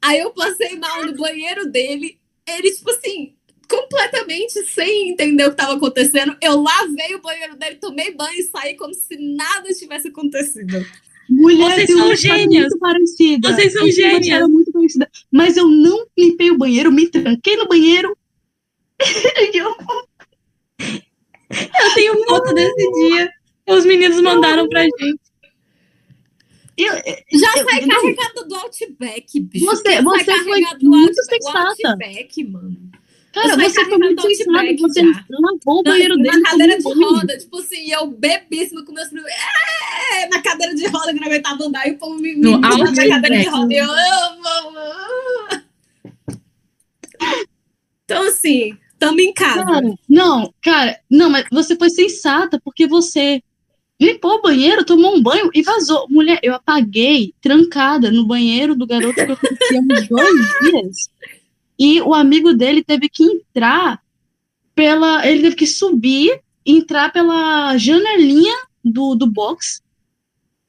Aí 0.00 0.18
eu 0.18 0.30
passei 0.30 0.76
mal 0.76 1.04
no 1.04 1.16
banheiro 1.16 1.70
dele, 1.70 2.18
ele, 2.46 2.70
tipo 2.72 2.90
assim, 2.90 3.34
completamente 3.68 4.64
sem 4.64 5.10
entender 5.10 5.44
o 5.46 5.50
que 5.50 5.56
tava 5.56 5.74
acontecendo. 5.74 6.36
Eu 6.40 6.60
lavei 6.60 7.14
o 7.14 7.20
banheiro 7.20 7.56
dele, 7.56 7.76
tomei 7.76 8.14
banho 8.14 8.38
e 8.38 8.44
saí 8.44 8.74
como 8.74 8.94
se 8.94 9.16
nada 9.16 9.68
tivesse 9.74 10.08
acontecido. 10.08 10.84
Mulher 11.30 11.74
Vocês 11.74 11.90
são 11.90 12.14
gênias. 12.16 12.62
muito 12.64 12.78
parecida. 12.78 13.52
Vocês 13.52 13.72
são 13.72 13.82
Eu 13.82 13.86
uma 13.86 13.92
gênias. 13.92 14.48
muito 14.48 14.72
parecida. 14.72 15.10
Mas 15.30 15.56
eu 15.56 15.68
não 15.68 16.06
limpei 16.16 16.50
o 16.50 16.58
banheiro, 16.58 16.90
me 16.92 17.06
tranquei 17.08 17.56
no 17.56 17.66
banheiro. 17.68 18.16
Eu 19.54 19.74
Eu 21.50 21.94
tenho 21.94 22.24
foto 22.26 22.52
desse 22.54 22.90
dia. 22.92 23.30
Os 23.68 23.84
meninos 23.84 24.20
mandaram 24.20 24.68
pra 24.68 24.82
gente. 24.82 25.18
eu, 26.76 26.92
Já 26.94 27.52
eu- 27.56 27.68
sai 27.68 27.80
não, 27.86 28.00
carregado 28.00 28.48
do 28.48 28.54
Outback, 28.54 29.40
bicho. 29.40 29.64
Você- 29.66 30.02
você 30.02 30.24
foi 30.44 30.60
muito 30.82 31.22
sensata. 31.24 31.74
do 31.82 31.88
Outback, 31.88 32.44
mano. 32.44 32.76
Cara, 33.32 33.48
Eu 33.50 33.56
você 33.70 33.84
foi 33.84 33.98
muito 33.98 34.20
Outback 34.26 34.80
você 34.80 35.00
já. 35.00 35.24
lavou 35.30 35.80
o 35.80 35.82
banheiro 35.82 36.16
na 36.16 36.30
dele. 36.30 36.42
cadeira 36.42 36.78
de 36.78 36.82
roda, 36.84 37.38
tipo 37.38 37.58
assim, 37.58 37.90
eu 37.90 38.06
bebíssima 38.06 38.84
com 38.84 38.92
meus 38.92 39.08
primos. 39.08 39.28
É, 39.30 39.34
na 40.30 40.42
cadeira 40.42 40.74
de 40.74 40.86
roda 40.86 41.12
que 41.12 41.20
não 41.20 41.26
aguentava 41.26 41.64
andar 41.64 41.88
e 41.88 41.92
o 41.92 41.98
povo 41.98 42.16
me, 42.16 42.34
me 42.34 42.40
No 42.40 42.58
na 42.58 42.70
cadeira 42.70 43.40
de 43.40 43.48
roda. 43.48 43.72
E 43.72 43.76
eu, 43.76 43.86
eu, 43.86 44.38
Então, 48.04 48.26
assim, 48.26 48.76
tamo 48.98 49.20
em 49.20 49.32
casa. 49.32 49.64
Cara, 49.64 49.94
não, 50.08 50.52
cara, 50.62 50.98
não, 51.10 51.30
mas 51.30 51.44
você 51.50 51.76
foi 51.76 51.90
sensata, 51.90 52.60
porque 52.64 52.86
você 52.86 53.42
limpou 54.00 54.36
o 54.36 54.42
banheiro, 54.42 54.84
tomou 54.84 55.16
um 55.16 55.22
banho 55.22 55.50
e 55.52 55.62
vazou. 55.62 56.06
Mulher, 56.08 56.38
eu 56.42 56.54
apaguei, 56.54 57.34
trancada 57.40 58.10
no 58.10 58.26
banheiro 58.26 58.74
do 58.74 58.86
garoto 58.86 59.14
que 59.14 59.32
eu 59.32 59.36
conhecia 59.36 59.78
há 59.78 59.82
uns 59.82 60.08
dois 60.08 60.60
dias. 60.60 61.10
E 61.78 62.00
o 62.00 62.14
amigo 62.14 62.54
dele 62.54 62.82
teve 62.82 63.08
que 63.08 63.24
entrar 63.24 64.00
pela. 64.74 65.26
Ele 65.26 65.42
teve 65.42 65.56
que 65.56 65.66
subir, 65.66 66.40
entrar 66.64 67.12
pela 67.12 67.76
janelinha 67.76 68.54
do, 68.84 69.14
do 69.14 69.26
box, 69.26 69.80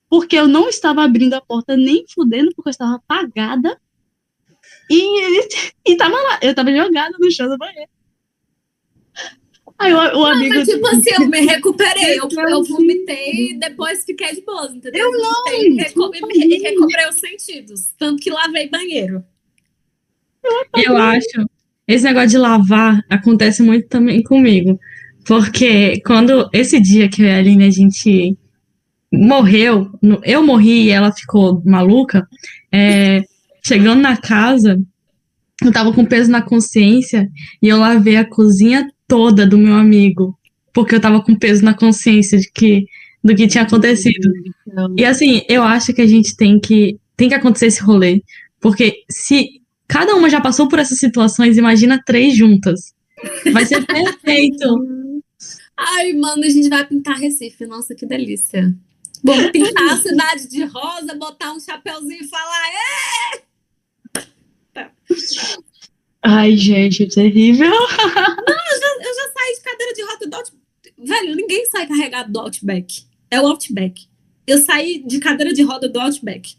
porque 0.10 0.36
eu 0.36 0.48
não 0.48 0.68
estava 0.70 1.04
abrindo 1.04 1.34
a 1.36 1.42
porta 1.42 1.78
nem 1.78 2.06
fudendo, 2.14 2.52
porque 2.56 2.70
eu 2.70 2.72
estava 2.72 2.96
apagada. 2.96 3.80
E 4.90 5.24
ele 5.24 5.48
e 5.86 5.96
tava 5.96 6.16
lá, 6.16 6.40
eu 6.42 6.54
tava 6.56 6.72
jogada 6.76 7.16
no 7.20 7.32
chão 7.32 7.48
do 7.48 7.58
banheiro. 7.58 7.90
Aí 9.78 9.94
o, 9.94 9.98
o 9.98 10.02
Não, 10.12 10.26
amigo 10.26 10.56
mas 10.56 10.68
tipo 10.68 10.86
assim, 10.88 11.10
eu 11.22 11.28
me 11.30 11.40
recuperei. 11.40 12.20
Eu, 12.20 12.28
Eu 12.30 12.50
eu 12.50 12.66
sei. 12.66 12.76
vomitei 12.76 13.52
e 13.52 13.60
depois 13.60 14.04
fiquei 14.04 14.36
de 14.36 14.42
boa, 14.42 14.66
entendeu? 14.66 15.06
Eu 15.06 15.12
não, 15.22 15.34
Vomitei 15.46 15.68
e 15.70 15.76
recu- 15.78 16.12
e 16.16 16.22
me- 16.26 16.56
e 16.56 16.60
recobrei 16.60 17.08
os 17.08 17.16
sentidos. 17.16 17.94
Tanto 17.98 18.22
que 18.22 18.30
lavei 18.30 18.70
banheiro. 18.70 19.24
Eu 20.86 20.98
acho. 20.98 21.50
Esse 21.88 22.04
negócio 22.04 22.30
de 22.30 22.38
lavar 22.38 23.02
acontece 23.10 23.64
muito 23.64 23.88
também 23.88 24.22
comigo. 24.22 24.78
Porque 25.26 26.02
quando 26.06 26.50
esse 26.54 26.80
dia 26.80 27.10
que 27.10 27.26
a 27.26 27.38
Aline 27.38 27.64
a 27.66 27.72
gente 27.72 28.38
morreu, 29.12 29.90
eu 30.24 30.46
morri 30.46 30.86
e 30.86 30.90
ela 30.90 31.12
ficou 31.12 31.62
maluca, 31.66 32.28
é, 32.72 33.24
chegando 33.64 34.02
na 34.02 34.16
casa, 34.16 34.80
eu 35.64 35.72
tava 35.72 35.94
com 35.94 36.06
peso 36.06 36.32
na 36.32 36.42
consciência 36.42 37.30
e 37.62 37.68
eu 37.68 37.78
lavei 37.78 38.16
a 38.16 38.26
cozinha 38.26 38.88
toda 39.08 39.46
do 39.46 39.58
meu 39.58 39.74
amigo. 39.74 40.38
Porque 40.74 40.96
eu 40.96 41.02
tava 41.02 41.22
com 41.22 41.36
peso 41.36 41.66
na 41.66 41.74
consciência 41.74 42.38
de 42.38 42.50
que, 42.52 42.86
do 43.24 43.36
que 43.36 43.48
tinha 43.48 43.64
acontecido. 43.64 44.30
E 44.96 45.04
assim, 45.04 45.42
eu 45.50 45.64
acho 45.64 45.94
que 45.94 46.02
a 46.02 46.08
gente 46.08 46.36
tem 46.36 46.60
que 46.60 46.98
tem 47.18 47.28
que 47.28 47.36
acontecer 47.36 47.66
esse 47.66 47.82
rolê, 47.82 48.24
porque 48.62 49.04
se 49.12 49.60
cada 49.86 50.16
uma 50.16 50.30
já 50.30 50.40
passou 50.40 50.70
por 50.70 50.80
essas 50.80 51.00
situações, 51.00 51.58
imagina 51.58 52.02
três 52.06 52.34
juntas. 52.34 52.94
Vai 53.52 53.66
ser 53.66 53.84
perfeito. 53.86 54.66
Ai, 55.76 56.14
mano, 56.14 56.46
a 56.46 56.50
gente 56.50 56.70
vai 56.70 56.88
pintar 56.88 57.18
Recife. 57.18 57.66
Nossa, 57.66 57.94
que 57.94 58.06
delícia. 58.06 58.74
Vamos 59.24 59.52
pintar 59.52 59.90
a 59.90 59.98
cidade 59.98 60.48
de 60.48 60.64
rosa, 60.66 61.16
botar 61.16 61.54
um 61.54 61.60
chapeuzinho 61.60 62.24
e 62.24 62.28
falar. 62.28 62.64
"É!" 64.76 64.90
Ai, 66.22 66.56
gente, 66.56 67.04
é 67.04 67.08
terrível. 67.08 67.72
Eu 67.72 69.16
já 69.16 69.32
saí 69.34 69.56
de 69.56 69.62
cadeira 69.62 69.94
de 69.94 70.04
roda 70.04 70.28
do 70.28 70.36
Outback. 70.36 70.60
Velho, 70.98 71.36
ninguém 71.36 71.66
sai 71.68 71.88
carregado 71.88 72.32
do 72.32 72.40
Outback. 72.40 73.04
É 73.32 73.40
o 73.40 73.48
Outback. 73.48 74.08
Eu 74.46 74.58
saí 74.60 75.04
de 75.06 75.20
cadeira 75.20 75.54
de 75.54 75.64
roda 75.64 75.88
do 75.88 76.00
Outback. 76.00 76.56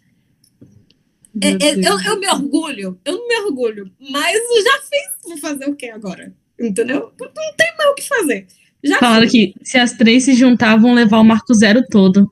É- 1.43 1.51
é- 1.51 1.74
eu, 1.77 2.01
eu 2.01 2.19
me 2.19 2.27
orgulho, 2.28 2.99
eu 3.05 3.12
não 3.12 3.28
me 3.28 3.37
orgulho, 3.41 3.91
mas 4.11 4.35
eu 4.37 4.62
já 4.65 4.81
fiz. 4.81 5.11
Vou 5.24 5.37
fazer 5.39 5.66
o 5.69 5.77
que 5.77 5.89
agora? 5.89 6.35
entendeu? 6.59 7.12
Não, 7.19 7.27
não 7.28 7.57
tem 7.57 7.74
mais 7.78 7.91
o 7.91 7.95
que 7.95 8.07
fazer. 8.07 8.47
Já 8.85 8.99
Falaram 8.99 9.28
fiz. 9.28 9.55
que 9.55 9.65
se 9.65 9.78
as 9.78 9.93
três 9.93 10.24
se 10.24 10.35
juntar, 10.35 10.77
vão 10.77 10.93
levar 10.93 11.19
o 11.20 11.24
Marco 11.24 11.55
Zero 11.55 11.82
todo. 11.91 12.31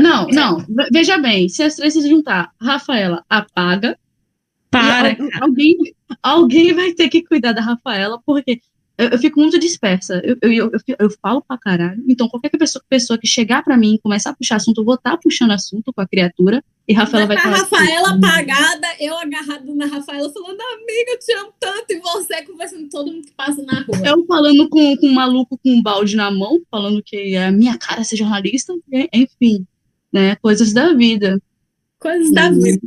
Não, 0.00 0.26
não. 0.28 0.58
ve- 0.58 0.88
Veja 0.92 1.18
bem, 1.18 1.48
se 1.48 1.62
as 1.62 1.74
três 1.76 1.94
se 1.94 2.08
juntar, 2.08 2.52
Rafaela 2.60 3.24
apaga. 3.28 3.98
Para. 4.70 5.10
al- 5.10 5.42
alguém, 5.48 5.76
alguém 6.22 6.72
vai 6.72 6.92
ter 6.92 7.08
que 7.08 7.24
cuidar 7.24 7.52
da 7.52 7.60
Rafaela, 7.60 8.20
porque 8.24 8.60
eu, 9.00 9.08
eu 9.10 9.18
fico 9.18 9.40
muito 9.40 9.58
dispersa. 9.58 10.20
Eu, 10.24 10.36
eu, 10.42 10.52
eu, 10.52 10.70
eu- 10.86 10.96
eu 10.98 11.10
falo 11.22 11.42
pra 11.42 11.56
caralho. 11.58 12.02
Então, 12.08 12.28
qualquer 12.28 12.50
pessoa, 12.50 12.82
pessoa 12.88 13.18
que 13.18 13.26
chegar 13.26 13.62
pra 13.64 13.76
mim 13.76 13.94
e 13.94 13.98
começar 14.00 14.30
a 14.30 14.34
puxar 14.34 14.56
assunto, 14.56 14.80
eu 14.80 14.84
vou 14.84 14.94
estar 14.94 15.16
puxando 15.18 15.50
assunto 15.52 15.92
com 15.92 16.00
a 16.00 16.06
criatura. 16.06 16.62
E 16.86 16.92
Rafaela 16.92 17.26
vai 17.26 17.36
a 17.36 17.40
falar. 17.40 17.56
Rafaela 17.58 18.08
assim, 18.08 18.18
apagada, 18.18 18.86
eu 18.98 19.16
agarrada 19.16 19.74
na 19.74 19.86
Rafaela, 19.86 20.32
falando, 20.32 20.60
amiga, 20.60 21.12
eu 21.12 21.18
te 21.18 21.32
amo 21.34 21.52
tanto, 21.60 21.92
e 21.92 22.00
você 22.00 22.42
conversando 22.42 22.82
com 22.82 22.88
todo 22.88 23.12
mundo 23.12 23.26
que 23.26 23.32
passa 23.32 23.62
na 23.62 23.80
rua. 23.82 24.00
Eu 24.04 24.26
falando 24.26 24.68
com, 24.68 24.96
com 24.96 25.06
um 25.06 25.12
maluco 25.14 25.56
com 25.58 25.70
um 25.70 25.82
balde 25.82 26.16
na 26.16 26.30
mão, 26.30 26.60
falando 26.70 27.02
que 27.04 27.34
é 27.34 27.46
a 27.46 27.52
minha 27.52 27.78
cara 27.78 28.02
ser 28.02 28.16
jornalista, 28.16 28.74
enfim, 29.12 29.64
né? 30.12 30.34
Coisas 30.36 30.72
da 30.72 30.92
vida. 30.92 31.40
Coisas 31.98 32.32
da 32.32 32.50
vida. 32.50 32.80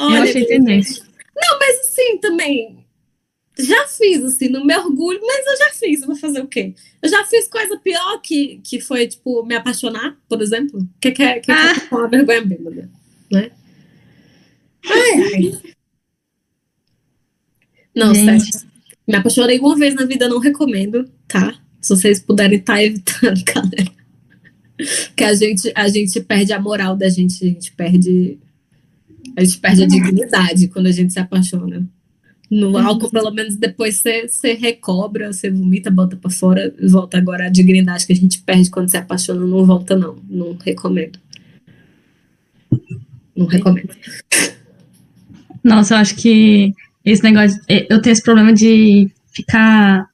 Eu 0.00 0.06
Olha, 0.06 0.22
achei 0.24 0.44
tendência. 0.44 1.04
Não, 1.34 1.58
mas 1.58 1.80
assim, 1.80 2.18
também. 2.18 2.81
Já 3.58 3.86
fiz, 3.86 4.22
assim, 4.24 4.48
no 4.48 4.64
meu 4.64 4.80
orgulho, 4.80 5.20
mas 5.22 5.46
eu 5.46 5.56
já 5.58 5.70
fiz, 5.74 6.00
eu 6.00 6.06
vou 6.06 6.16
fazer 6.16 6.40
o 6.40 6.46
quê? 6.48 6.74
Eu 7.02 7.08
já 7.10 7.24
fiz 7.26 7.48
coisa 7.48 7.78
pior 7.78 8.20
que, 8.22 8.60
que 8.64 8.80
foi, 8.80 9.06
tipo, 9.06 9.44
me 9.44 9.54
apaixonar, 9.54 10.16
por 10.28 10.40
exemplo. 10.40 10.80
O 10.80 10.88
que, 11.00 11.10
que 11.10 11.22
é 11.22 11.38
que 11.40 11.52
Ah. 11.52 11.74
é 11.90 11.94
uma 11.94 12.08
vergonha 12.08 12.42
bêbada, 12.44 12.90
né? 13.30 13.50
Ai, 14.84 15.10
ai. 15.34 15.60
Não, 17.94 18.14
Gente. 18.14 18.52
sério. 18.54 18.72
Me 19.06 19.16
apaixonei 19.16 19.58
uma 19.58 19.76
vez 19.76 19.94
na 19.94 20.04
vida, 20.06 20.28
não 20.28 20.38
recomendo, 20.38 21.10
tá? 21.28 21.54
Se 21.80 21.90
vocês 21.90 22.20
puderem 22.20 22.58
estar 22.58 22.82
evitando, 22.82 23.42
galera. 23.44 23.92
Que 25.14 25.24
a 25.24 25.34
gente, 25.34 25.70
a 25.74 25.88
gente 25.88 26.20
perde 26.22 26.52
a 26.52 26.60
moral 26.60 26.96
da 26.96 27.08
gente, 27.08 27.44
a 27.44 27.48
gente 27.48 27.72
perde. 27.72 28.38
A 29.36 29.44
gente 29.44 29.58
perde 29.58 29.82
a 29.82 29.86
dignidade 29.86 30.68
quando 30.68 30.86
a 30.86 30.92
gente 30.92 31.12
se 31.12 31.18
apaixona. 31.18 31.86
No 32.54 32.76
álcool, 32.76 33.08
pelo 33.08 33.30
menos, 33.30 33.56
depois 33.56 34.02
você, 34.02 34.52
recobra, 34.52 35.32
você 35.32 35.50
vomita, 35.50 35.90
bota 35.90 36.16
pra 36.16 36.30
fora 36.30 36.74
volta. 36.86 37.16
Agora 37.16 37.46
a 37.46 37.48
dignidade 37.48 38.06
que 38.06 38.12
a 38.12 38.16
gente 38.16 38.42
perde 38.42 38.70
quando 38.70 38.90
se 38.90 38.96
apaixona 38.98 39.46
não 39.46 39.64
volta, 39.64 39.96
não. 39.96 40.18
Não 40.28 40.54
recomendo. 40.62 41.18
Não 43.34 43.46
recomendo. 43.46 43.88
Nossa, 45.64 45.94
eu 45.94 45.98
acho 45.98 46.14
que 46.16 46.74
esse 47.02 47.22
negócio. 47.22 47.58
Eu 47.88 48.02
tenho 48.02 48.12
esse 48.12 48.22
problema 48.22 48.52
de 48.52 49.10
ficar 49.34 50.06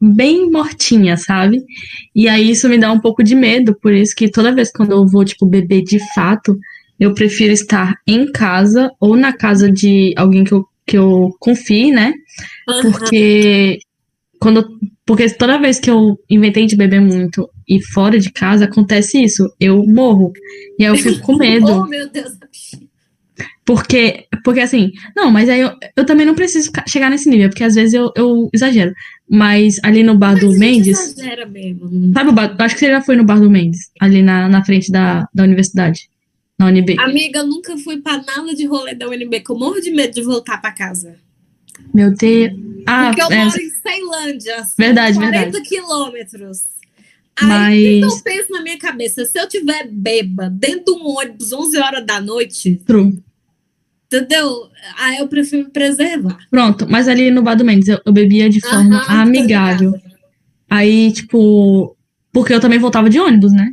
bem 0.00 0.50
mortinha, 0.50 1.16
sabe? 1.16 1.64
E 2.12 2.28
aí 2.28 2.50
isso 2.50 2.68
me 2.68 2.78
dá 2.78 2.90
um 2.90 2.98
pouco 2.98 3.22
de 3.22 3.36
medo, 3.36 3.76
por 3.76 3.92
isso 3.92 4.12
que 4.16 4.28
toda 4.28 4.52
vez 4.52 4.72
quando 4.72 4.90
eu 4.90 5.06
vou, 5.06 5.24
tipo, 5.24 5.46
beber 5.46 5.84
de 5.84 6.00
fato, 6.14 6.58
eu 6.98 7.14
prefiro 7.14 7.52
estar 7.52 7.94
em 8.04 8.32
casa 8.32 8.90
ou 8.98 9.16
na 9.16 9.32
casa 9.32 9.70
de 9.70 10.12
alguém 10.16 10.42
que 10.42 10.52
eu, 10.52 10.66
que 10.86 10.96
eu 10.96 11.34
confie, 11.40 11.90
né? 11.90 12.12
Porque 12.82 13.78
quando 14.38 14.78
porque 15.04 15.30
toda 15.30 15.58
vez 15.58 15.78
que 15.78 15.90
eu 15.90 16.18
inventei 16.28 16.66
de 16.66 16.76
beber 16.76 17.00
muito 17.00 17.48
e 17.68 17.80
fora 17.80 18.18
de 18.18 18.30
casa 18.30 18.64
acontece 18.64 19.22
isso, 19.22 19.48
eu 19.60 19.84
morro. 19.86 20.32
E 20.78 20.84
aí 20.84 20.90
eu 20.90 20.96
fico 20.96 21.20
com 21.20 21.36
medo. 21.38 21.68
Oh, 21.68 21.86
meu 21.86 22.08
Deus. 22.10 22.32
Porque, 23.64 24.26
porque 24.44 24.60
assim, 24.60 24.92
não, 25.16 25.30
mas 25.30 25.48
aí 25.48 25.60
eu, 25.60 25.72
eu 25.96 26.06
também 26.06 26.24
não 26.24 26.36
preciso 26.36 26.70
chegar 26.86 27.10
nesse 27.10 27.28
nível, 27.28 27.48
porque 27.48 27.64
às 27.64 27.74
vezes 27.74 27.94
eu, 27.94 28.12
eu 28.16 28.48
exagero. 28.54 28.92
Mas 29.28 29.80
ali 29.82 30.04
no 30.04 30.16
bar 30.16 30.38
do 30.38 30.46
Mas 30.46 30.58
gente 30.58 30.60
Mendes, 30.60 31.00
exagera 31.00 31.46
mesmo. 31.46 32.12
sabe 32.14 32.30
o 32.30 32.32
bar? 32.32 32.54
Acho 32.60 32.74
que 32.74 32.80
você 32.80 32.90
já 32.90 33.00
foi 33.00 33.16
no 33.16 33.24
bar 33.24 33.40
do 33.40 33.50
Mendes, 33.50 33.90
ali 34.00 34.22
na, 34.22 34.48
na 34.48 34.64
frente 34.64 34.90
da, 34.90 35.28
da 35.34 35.42
universidade, 35.42 36.08
na 36.58 36.66
UNB. 36.66 36.96
Amiga, 36.98 37.40
eu 37.40 37.46
nunca 37.46 37.76
fui 37.76 37.98
pra 38.00 38.22
nada 38.22 38.54
de 38.54 38.66
rolê 38.66 38.94
da 38.94 39.08
UNB, 39.08 39.40
que 39.40 39.50
eu 39.50 39.58
morro 39.58 39.80
de 39.80 39.90
medo 39.90 40.14
de 40.14 40.22
voltar 40.22 40.60
pra 40.60 40.72
casa. 40.72 41.16
Meu 41.94 42.14
Deus. 42.14 42.52
Ah, 42.86 43.06
Porque 43.06 43.22
eu 43.22 43.30
é, 43.30 43.44
moro 43.44 43.60
em 43.60 43.70
Ceilândia, 43.70 44.56
são 44.58 44.74
Verdade, 44.78 45.18
40 45.18 45.38
verdade. 45.40 45.68
quilômetros. 45.68 46.58
Aí 47.38 47.48
mas. 47.48 47.84
então 47.84 48.08
eu 48.08 48.22
penso 48.22 48.50
na 48.52 48.62
minha 48.62 48.78
cabeça, 48.78 49.24
se 49.26 49.38
eu 49.38 49.46
tiver 49.46 49.86
beba 49.88 50.48
dentro 50.48 50.94
de 50.94 51.02
um 51.02 51.06
ônibus 51.18 51.52
11 51.52 51.78
horas 51.78 52.06
da 52.06 52.18
noite, 52.18 52.76
True. 52.86 53.22
entendeu? 54.06 54.70
Aí 54.98 55.18
eu 55.18 55.28
prefiro 55.28 55.64
me 55.64 55.70
preservar. 55.70 56.38
Pronto, 56.50 56.86
mas 56.88 57.08
ali 57.08 57.30
no 57.30 57.42
bar 57.42 57.54
do 57.54 57.64
Mendes 57.64 57.88
eu, 57.88 58.00
eu 58.06 58.12
bebia 58.12 58.48
de 58.48 58.60
forma 58.62 58.96
Aham, 58.96 59.22
amigável. 59.22 59.92
Aí, 60.70 61.12
tipo, 61.12 61.94
porque 62.32 62.54
eu 62.54 62.60
também 62.60 62.78
voltava 62.78 63.10
de 63.10 63.20
ônibus, 63.20 63.52
né? 63.52 63.72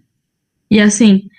E 0.69 0.81
assim, 0.81 1.29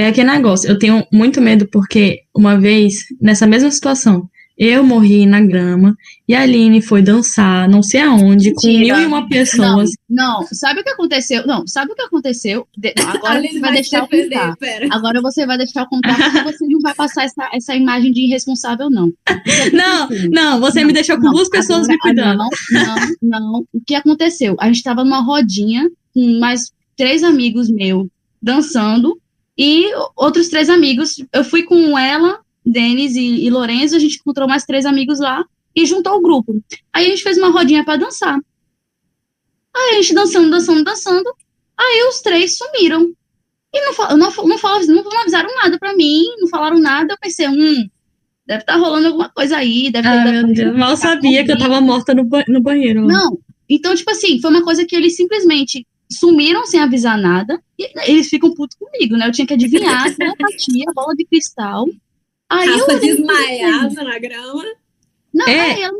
é 0.00 0.08
aquele 0.08 0.30
negócio, 0.30 0.68
eu 0.68 0.78
tenho 0.78 1.06
muito 1.12 1.40
medo 1.40 1.66
porque 1.70 2.20
uma 2.34 2.58
vez, 2.58 2.94
nessa 3.20 3.46
mesma 3.46 3.70
situação, 3.70 4.28
eu 4.60 4.82
morri 4.82 5.24
na 5.24 5.40
grama 5.40 5.96
e 6.26 6.34
a 6.34 6.40
Aline 6.42 6.82
foi 6.82 7.00
dançar, 7.00 7.68
não 7.68 7.80
sei 7.80 8.00
aonde, 8.00 8.52
com 8.54 8.66
Mentira. 8.66 8.96
mil 8.96 9.04
e 9.04 9.06
uma 9.06 9.28
pessoas. 9.28 9.90
Não, 10.10 10.44
sabe 10.50 10.80
o 10.80 10.82
que 10.82 10.90
aconteceu? 10.90 11.46
Não, 11.46 11.64
sabe 11.64 11.92
o 11.92 11.94
que 11.94 12.02
aconteceu? 12.02 12.66
De- 12.76 12.92
agora 13.06 13.40
você 13.40 13.60
vai 13.60 13.72
deixar 13.72 13.98
eu 13.98 14.08
contar. 14.08 14.56
pera. 14.56 14.88
Agora 14.90 15.22
você 15.22 15.46
vai 15.46 15.56
deixar 15.58 15.82
eu 15.82 15.86
contar, 15.86 16.16
porque 16.16 16.42
você 16.52 16.66
não 16.66 16.80
vai 16.80 16.92
passar 16.92 17.24
essa, 17.24 17.48
essa 17.54 17.74
imagem 17.76 18.10
de 18.12 18.22
irresponsável, 18.22 18.90
não. 18.90 19.12
Não, 19.72 20.08
não, 20.30 20.60
você 20.60 20.82
me 20.84 20.92
deixou 20.92 21.16
com 21.18 21.24
Não, 21.26 21.32
duas 21.32 21.48
pessoas 21.48 21.88
agora- 21.88 21.92
me 21.92 21.98
cuidando. 22.00 22.38
Não, 22.38 22.48
não, 23.22 23.40
não. 23.40 23.64
O 23.72 23.80
que 23.86 23.94
aconteceu? 23.94 24.56
A 24.58 24.66
gente 24.66 24.76
estava 24.78 25.04
numa 25.04 25.20
rodinha 25.22 25.88
com 26.12 26.38
mais 26.40 26.72
três 26.96 27.22
amigos 27.22 27.70
meus 27.70 28.08
dançando 28.42 29.16
e 29.58 29.90
outros 30.16 30.48
três 30.48 30.70
amigos. 30.70 31.16
Eu 31.32 31.42
fui 31.44 31.64
com 31.64 31.98
ela, 31.98 32.40
Denis 32.64 33.16
e, 33.16 33.44
e 33.44 33.50
Lorenzo, 33.50 33.96
a 33.96 33.98
gente 33.98 34.16
encontrou 34.20 34.46
mais 34.48 34.64
três 34.64 34.86
amigos 34.86 35.18
lá 35.18 35.44
e 35.74 35.84
juntou 35.84 36.14
o 36.14 36.22
grupo. 36.22 36.54
Aí 36.92 37.06
a 37.06 37.08
gente 37.10 37.22
fez 37.22 37.36
uma 37.36 37.50
rodinha 37.50 37.84
para 37.84 37.96
dançar. 37.98 38.38
Aí 39.76 39.90
a 39.90 39.94
gente 40.02 40.14
dançando, 40.14 40.50
dançando, 40.50 40.84
dançando. 40.84 41.30
Aí 41.76 42.06
os 42.08 42.20
três 42.20 42.56
sumiram. 42.56 43.12
E 43.72 43.80
não, 43.84 44.16
não, 44.16 44.16
não, 44.16 44.56
não, 44.86 45.02
não 45.04 45.20
avisaram 45.20 45.54
nada 45.54 45.78
para 45.78 45.94
mim, 45.94 46.24
não 46.40 46.48
falaram 46.48 46.78
nada. 46.78 47.12
Eu 47.14 47.18
pensei, 47.20 47.46
hum, 47.48 47.88
deve 48.46 48.62
estar 48.62 48.76
rolando 48.76 49.08
alguma 49.08 49.28
coisa 49.28 49.58
aí, 49.58 49.90
deve. 49.90 50.08
Ah, 50.08 50.24
meu 50.24 50.46
Deus, 50.54 50.76
mal 50.76 50.96
sabia 50.96 51.44
que 51.44 51.52
eu 51.52 51.58
tava 51.58 51.80
morta 51.80 52.14
no, 52.14 52.24
ba- 52.24 52.44
no 52.48 52.60
banheiro. 52.62 53.06
não, 53.06 53.38
então, 53.68 53.94
tipo 53.94 54.10
assim, 54.10 54.40
foi 54.40 54.50
uma 54.50 54.64
coisa 54.64 54.86
que 54.86 54.96
eles 54.96 55.14
simplesmente 55.14 55.86
sumiram 56.10 56.66
sem 56.66 56.80
avisar 56.80 57.18
nada, 57.18 57.60
e 57.78 57.90
eles 58.10 58.28
ficam 58.28 58.54
putos 58.54 58.76
comigo, 58.78 59.16
né? 59.16 59.26
Eu 59.28 59.32
tinha 59.32 59.46
que 59.46 59.54
adivinhar, 59.54 60.14
telepatia, 60.16 60.84
bola 60.94 61.14
de 61.14 61.24
cristal. 61.26 61.86
Aí 62.48 62.66
eu 62.68 62.78
Rafa 62.78 62.92
olhei, 62.94 63.14
desmaiada 63.16 64.02
na 64.04 64.18
grama. 64.18 64.64
Não, 65.34 65.46
É. 65.46 65.60
aí 65.72 65.82
ela, 65.82 65.98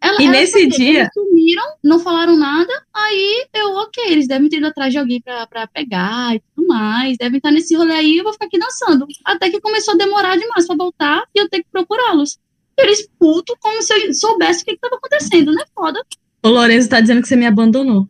ela, 0.00 0.20
E 0.22 0.24
ela 0.24 0.32
nesse 0.32 0.52
falou, 0.52 0.68
dia- 0.70 1.00
Eles 1.00 1.10
sumiram, 1.14 1.62
não 1.84 1.98
falaram 2.00 2.36
nada, 2.36 2.72
aí 2.94 3.46
eu, 3.54 3.68
ok, 3.76 4.04
eles 4.08 4.26
devem 4.26 4.48
ter 4.48 4.56
ido 4.56 4.66
atrás 4.66 4.90
de 4.92 4.98
alguém 4.98 5.20
pra, 5.20 5.46
pra 5.46 5.66
pegar 5.66 6.34
e 6.34 6.40
tudo 6.54 6.66
mais, 6.66 7.16
devem 7.18 7.36
estar 7.36 7.50
nesse 7.50 7.74
rolê 7.76 7.92
aí, 7.92 8.16
eu 8.18 8.24
vou 8.24 8.32
ficar 8.32 8.46
aqui 8.46 8.58
dançando. 8.58 9.06
Até 9.24 9.50
que 9.50 9.60
começou 9.60 9.94
a 9.94 9.96
demorar 9.98 10.36
demais 10.36 10.66
pra 10.66 10.74
voltar 10.76 11.22
e 11.34 11.38
eu 11.40 11.48
ter 11.48 11.58
que 11.62 11.68
procurá-los. 11.70 12.38
Eles 12.78 13.06
putos, 13.18 13.54
como 13.60 13.82
se 13.82 13.92
eu 13.94 14.14
soubesse 14.14 14.62
o 14.62 14.64
que, 14.64 14.72
que 14.72 14.80
tava 14.80 14.96
acontecendo, 14.96 15.52
né? 15.52 15.62
Foda. 15.74 16.00
O 16.42 16.48
Lourenço 16.48 16.88
tá 16.88 17.00
dizendo 17.00 17.20
que 17.20 17.28
você 17.28 17.36
me 17.36 17.46
abandonou. 17.46 18.08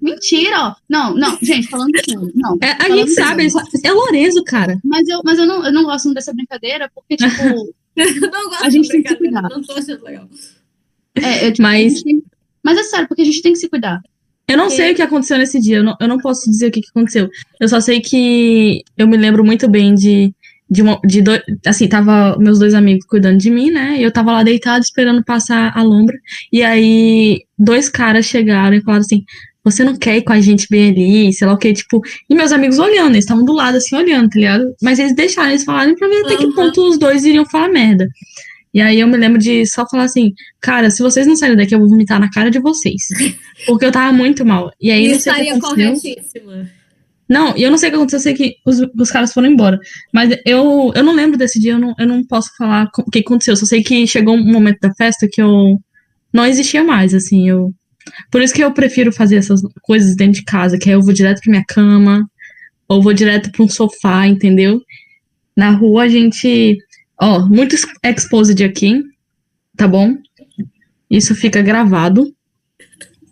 Mentira, 0.00 0.56
ó. 0.68 0.74
Não, 0.88 1.14
não, 1.14 1.38
gente, 1.42 1.68
falando 1.68 1.90
sério. 2.04 2.30
Não, 2.34 2.56
É, 2.62 2.72
a 2.72 2.88
gente 2.96 3.10
sabe, 3.12 3.50
sério. 3.50 3.68
é 3.84 3.92
o 3.92 3.96
Lourenço, 3.96 4.42
cara. 4.44 4.78
Mas 4.84 5.08
eu, 5.08 5.20
mas 5.24 5.38
eu 5.38 5.46
não, 5.46 5.64
eu 5.64 5.72
não 5.72 5.84
gosto 5.84 6.12
dessa 6.14 6.32
brincadeira, 6.32 6.90
porque, 6.94 7.16
tipo, 7.16 7.72
Eu 7.96 8.30
não 8.30 8.48
gosto 8.48 8.64
A 8.64 8.70
gente 8.70 8.88
tem 8.88 9.02
que 9.02 9.14
cuidar. 9.16 9.42
não 9.42 9.60
tô 9.60 9.72
achando 9.72 10.04
legal. 10.04 10.28
é, 11.16 11.46
é, 11.46 11.50
tipo, 11.50 11.62
Mas- 11.62 12.02
tem- 12.02 12.22
mas 12.62 12.78
é 12.78 12.82
sério, 12.84 13.08
porque 13.08 13.22
a 13.22 13.24
gente 13.24 13.42
tem 13.42 13.52
que 13.52 13.58
se 13.58 13.68
cuidar. 13.68 14.00
Eu 14.46 14.56
não 14.56 14.70
sei 14.70 14.92
o 14.92 14.94
que 14.94 15.02
aconteceu 15.02 15.36
nesse 15.36 15.60
dia, 15.60 15.78
eu 15.78 15.84
não, 15.84 15.96
eu 16.00 16.08
não 16.08 16.18
posso 16.18 16.48
dizer 16.50 16.68
o 16.68 16.70
que, 16.70 16.80
que 16.80 16.88
aconteceu. 16.90 17.28
Eu 17.60 17.68
só 17.68 17.80
sei 17.80 18.00
que 18.00 18.82
eu 18.96 19.06
me 19.06 19.16
lembro 19.16 19.44
muito 19.44 19.68
bem 19.68 19.94
de, 19.94 20.32
de, 20.70 20.80
uma, 20.82 20.98
de 21.04 21.20
dois, 21.20 21.42
assim, 21.66 21.86
tava 21.88 22.36
meus 22.38 22.58
dois 22.58 22.72
amigos 22.72 23.04
cuidando 23.06 23.36
de 23.38 23.50
mim, 23.50 23.70
né? 23.70 23.98
E 23.98 24.02
eu 24.02 24.10
tava 24.12 24.32
lá 24.32 24.42
deitado 24.42 24.82
esperando 24.82 25.22
passar 25.24 25.76
a 25.76 25.82
lombra. 25.82 26.16
E 26.52 26.62
aí, 26.62 27.42
dois 27.58 27.88
caras 27.90 28.24
chegaram 28.26 28.74
e 28.76 28.80
falaram 28.80 29.02
assim: 29.04 29.22
Você 29.70 29.84
não 29.84 29.96
quer 29.96 30.16
ir 30.18 30.22
com 30.22 30.32
a 30.32 30.40
gente 30.40 30.66
bem 30.70 30.90
ali? 30.90 31.32
Sei 31.32 31.46
lá 31.46 31.54
o 31.54 31.58
que, 31.58 31.72
tipo. 31.72 32.00
E 32.28 32.34
meus 32.34 32.52
amigos 32.52 32.78
olhando, 32.78 33.12
eles 33.12 33.24
estavam 33.24 33.44
do 33.44 33.52
lado 33.52 33.76
assim, 33.76 33.94
olhando, 33.96 34.28
tá 34.30 34.38
ligado? 34.38 34.64
Mas 34.82 34.98
eles 34.98 35.14
deixaram 35.14 35.50
eles 35.50 35.64
falarem 35.64 35.94
pra 35.94 36.08
ver 36.08 36.24
até 36.24 36.36
que 36.36 36.46
Uhum. 36.46 36.54
ponto 36.54 36.88
os 36.88 36.98
dois 36.98 37.24
iriam 37.24 37.44
falar 37.46 37.68
merda. 37.68 38.06
E 38.74 38.80
aí 38.82 39.00
eu 39.00 39.06
me 39.08 39.16
lembro 39.16 39.38
de 39.38 39.64
só 39.66 39.86
falar 39.88 40.04
assim, 40.04 40.32
cara, 40.60 40.90
se 40.90 41.02
vocês 41.02 41.26
não 41.26 41.34
saírem 41.34 41.56
daqui, 41.56 41.74
eu 41.74 41.78
vou 41.80 41.88
vomitar 41.88 42.20
na 42.20 42.30
cara 42.30 42.50
de 42.50 42.58
vocês. 42.60 43.02
Porque 43.66 43.84
eu 43.86 43.90
tava 43.92 44.12
muito 44.12 44.44
mal. 44.44 44.70
E 44.80 44.90
aí, 44.90 45.06
E 45.06 45.12
não 45.12 45.18
sei 45.18 45.32
o 45.32 45.34
que 45.36 45.40
estaria 45.42 45.58
aconteceu. 45.58 45.94
corretíssima. 45.94 46.70
Não, 47.28 47.54
e 47.56 47.62
eu 47.62 47.70
não 47.70 47.76
sei 47.76 47.88
o 47.88 47.92
que 47.92 47.96
aconteceu, 47.96 48.18
eu 48.18 48.22
sei 48.22 48.34
que 48.34 48.54
os, 48.64 48.78
os 48.98 49.10
caras 49.10 49.32
foram 49.34 49.48
embora. 49.48 49.78
Mas 50.14 50.34
eu, 50.46 50.92
eu 50.94 51.02
não 51.02 51.12
lembro 51.14 51.36
desse 51.36 51.60
dia, 51.60 51.72
eu 51.72 51.78
não, 51.78 51.94
eu 51.98 52.06
não 52.06 52.24
posso 52.24 52.50
falar 52.56 52.88
o 52.98 53.10
que 53.10 53.18
aconteceu. 53.18 53.52
Eu 53.52 53.56
só 53.56 53.66
sei 53.66 53.82
que 53.82 54.06
chegou 54.06 54.34
um 54.34 54.44
momento 54.52 54.78
da 54.80 54.94
festa 54.94 55.28
que 55.30 55.40
eu 55.42 55.78
não 56.32 56.46
existia 56.46 56.82
mais, 56.84 57.12
assim. 57.14 57.48
Eu, 57.48 57.70
por 58.30 58.42
isso 58.42 58.54
que 58.54 58.62
eu 58.62 58.72
prefiro 58.72 59.12
fazer 59.12 59.36
essas 59.36 59.60
coisas 59.82 60.16
dentro 60.16 60.40
de 60.40 60.44
casa, 60.44 60.78
que 60.78 60.88
aí 60.88 60.94
eu 60.94 61.02
vou 61.02 61.12
direto 61.12 61.40
pra 61.40 61.50
minha 61.50 61.64
cama, 61.66 62.28
ou 62.88 63.02
vou 63.02 63.12
direto 63.12 63.52
pra 63.52 63.62
um 63.62 63.68
sofá, 63.68 64.26
entendeu? 64.26 64.80
Na 65.56 65.70
rua 65.70 66.04
a 66.04 66.08
gente. 66.08 66.78
Ó, 67.20 67.46
muito 67.46 67.74
exposed 68.04 68.64
aqui, 68.64 69.02
tá 69.76 69.88
bom? 69.88 70.16
Isso 71.10 71.34
fica 71.34 71.60
gravado. 71.62 72.32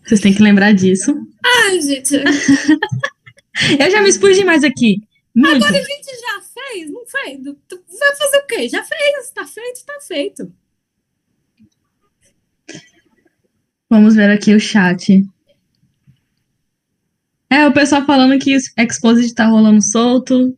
Vocês 0.05 0.19
têm 0.19 0.33
que 0.33 0.41
lembrar 0.41 0.73
disso. 0.73 1.13
Ai, 1.43 1.81
gente. 1.81 2.15
Eu 3.79 3.91
já 3.91 4.01
me 4.01 4.09
expus 4.09 4.35
demais 4.35 4.63
aqui. 4.63 5.01
Muito. 5.35 5.55
Agora 5.55 5.77
a 5.77 5.83
gente 5.83 6.05
já 6.05 6.41
fez, 6.41 6.91
não 6.91 7.05
fez? 7.05 7.43
Vai 7.43 8.15
fazer 8.15 8.37
o 8.37 8.47
quê? 8.47 8.69
Já 8.69 8.83
fez, 8.83 9.31
tá 9.31 9.45
feito, 9.45 9.85
tá 9.85 9.99
feito. 10.01 10.51
Vamos 13.89 14.15
ver 14.15 14.29
aqui 14.29 14.53
o 14.53 14.59
chat. 14.59 15.25
É, 17.49 17.65
o 17.65 17.73
pessoal 17.73 18.05
falando 18.05 18.37
que 18.37 18.55
o 18.55 18.59
Exposed 18.77 19.33
tá 19.33 19.45
rolando 19.45 19.81
solto. 19.81 20.57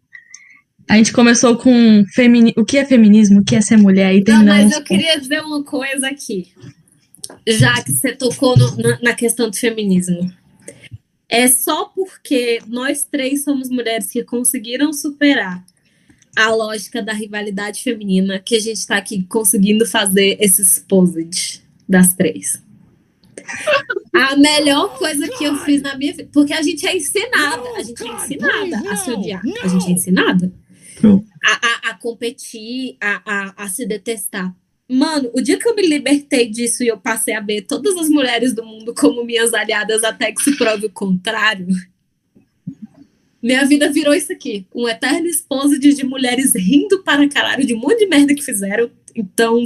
A 0.90 0.98
gente 0.98 1.14
começou 1.14 1.56
com 1.56 2.04
femini... 2.16 2.52
o 2.58 2.66
que 2.66 2.78
é 2.78 2.86
feminismo, 2.86 3.42
o 3.42 3.44
que 3.46 3.56
é 3.56 3.62
ser 3.62 3.78
mulher, 3.78 4.16
e 4.16 4.24
Não, 4.28 4.44
mas 4.44 4.72
eu 4.72 4.84
queria 4.84 5.20
dizer 5.20 5.42
uma 5.42 5.64
coisa 5.64 6.08
aqui. 6.08 6.52
Já 7.48 7.84
que 7.84 7.92
você 7.92 8.16
tocou 8.16 8.58
no, 8.58 8.76
na, 8.78 9.00
na 9.04 9.14
questão 9.14 9.50
do 9.50 9.56
feminismo. 9.56 10.34
É 11.30 11.48
só 11.48 11.86
porque 11.86 12.60
nós 12.66 13.04
três 13.04 13.44
somos 13.44 13.70
mulheres 13.70 14.10
que 14.10 14.24
conseguiram 14.24 14.92
superar 14.92 15.64
a 16.36 16.50
lógica 16.50 17.04
da 17.04 17.14
rivalidade 17.14 17.84
feminina 17.84 18.40
que 18.40 18.56
a 18.56 18.60
gente 18.60 18.78
está 18.78 18.98
aqui 18.98 19.24
conseguindo 19.26 19.86
fazer 19.86 20.38
esse 20.40 20.64
exposed 20.64 21.62
das 21.88 22.16
três. 22.16 22.60
A 24.14 24.36
melhor 24.36 24.98
coisa 24.98 25.28
que 25.28 25.44
eu 25.44 25.56
fiz 25.58 25.82
na 25.82 25.98
minha 25.98 26.14
vida, 26.14 26.30
porque 26.34 26.54
a 26.54 26.62
gente 26.62 26.86
é 26.86 26.96
ensinada, 26.96 27.64
a 27.76 27.84
gente 27.84 28.04
é 28.04 28.08
ensinada 28.08 28.92
a 28.92 28.96
se 28.96 29.12
odiar, 29.12 29.42
a 29.64 29.68
gente 29.68 29.88
é 29.88 29.92
ensinada 29.92 30.54
a, 31.44 31.90
a, 31.90 31.92
a 31.92 31.94
competir, 31.96 32.98
a, 33.02 33.22
a, 33.26 33.64
a 33.66 33.68
se 33.70 33.86
detestar. 33.86 34.54
Mano, 34.88 35.30
o 35.34 35.42
dia 35.42 35.58
que 35.58 35.68
eu 35.68 35.76
me 35.76 35.86
libertei 35.86 36.50
disso 36.50 36.84
e 36.84 36.88
eu 36.88 36.98
passei 36.98 37.36
a 37.36 37.42
ver 37.42 37.62
todas 37.62 37.96
as 37.96 38.10
mulheres 38.10 38.54
do 38.54 38.66
mundo 38.66 38.94
como 38.96 39.24
minhas 39.24 39.54
aliadas 39.54 40.04
até 40.04 40.32
que 40.32 40.42
se 40.42 40.58
prove 40.58 40.88
o 40.88 40.92
contrário, 40.92 41.68
minha 43.42 43.66
vida 43.66 43.90
virou 43.92 44.14
isso 44.14 44.34
aqui. 44.34 44.68
Um 44.76 44.88
eterno 44.88 45.28
esposo 45.28 45.80
de, 45.80 45.94
de 45.94 46.04
mulheres 46.04 46.54
rindo 46.56 47.04
para 47.04 47.28
caralho 47.30 47.66
de 47.66 47.74
um 47.74 47.80
monte 47.80 48.00
de 48.00 48.08
merda 48.08 48.34
que 48.34 48.44
fizeram. 48.44 48.90
Então. 49.16 49.64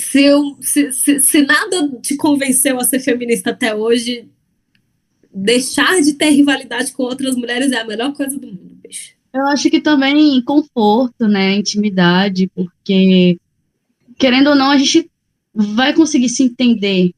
Se, 0.00 0.24
eu, 0.24 0.56
se, 0.60 0.92
se, 0.92 1.20
se 1.20 1.42
nada 1.42 1.88
te 2.00 2.16
convenceu 2.16 2.78
a 2.78 2.84
ser 2.84 3.00
feminista 3.00 3.50
até 3.50 3.74
hoje, 3.74 4.28
deixar 5.32 6.00
de 6.00 6.14
ter 6.14 6.30
rivalidade 6.30 6.92
com 6.92 7.02
outras 7.04 7.36
mulheres 7.36 7.70
é 7.72 7.80
a 7.80 7.86
melhor 7.86 8.12
coisa 8.12 8.38
do 8.38 8.46
mundo, 8.46 8.78
bicho. 8.82 9.14
Eu 9.32 9.46
acho 9.46 9.70
que 9.70 9.80
também 9.80 10.42
conforto, 10.42 11.28
né? 11.28 11.54
Intimidade, 11.54 12.50
porque, 12.54 13.38
querendo 14.18 14.50
ou 14.50 14.56
não, 14.56 14.70
a 14.70 14.78
gente 14.78 15.08
vai 15.54 15.94
conseguir 15.94 16.28
se 16.28 16.42
entender 16.42 17.12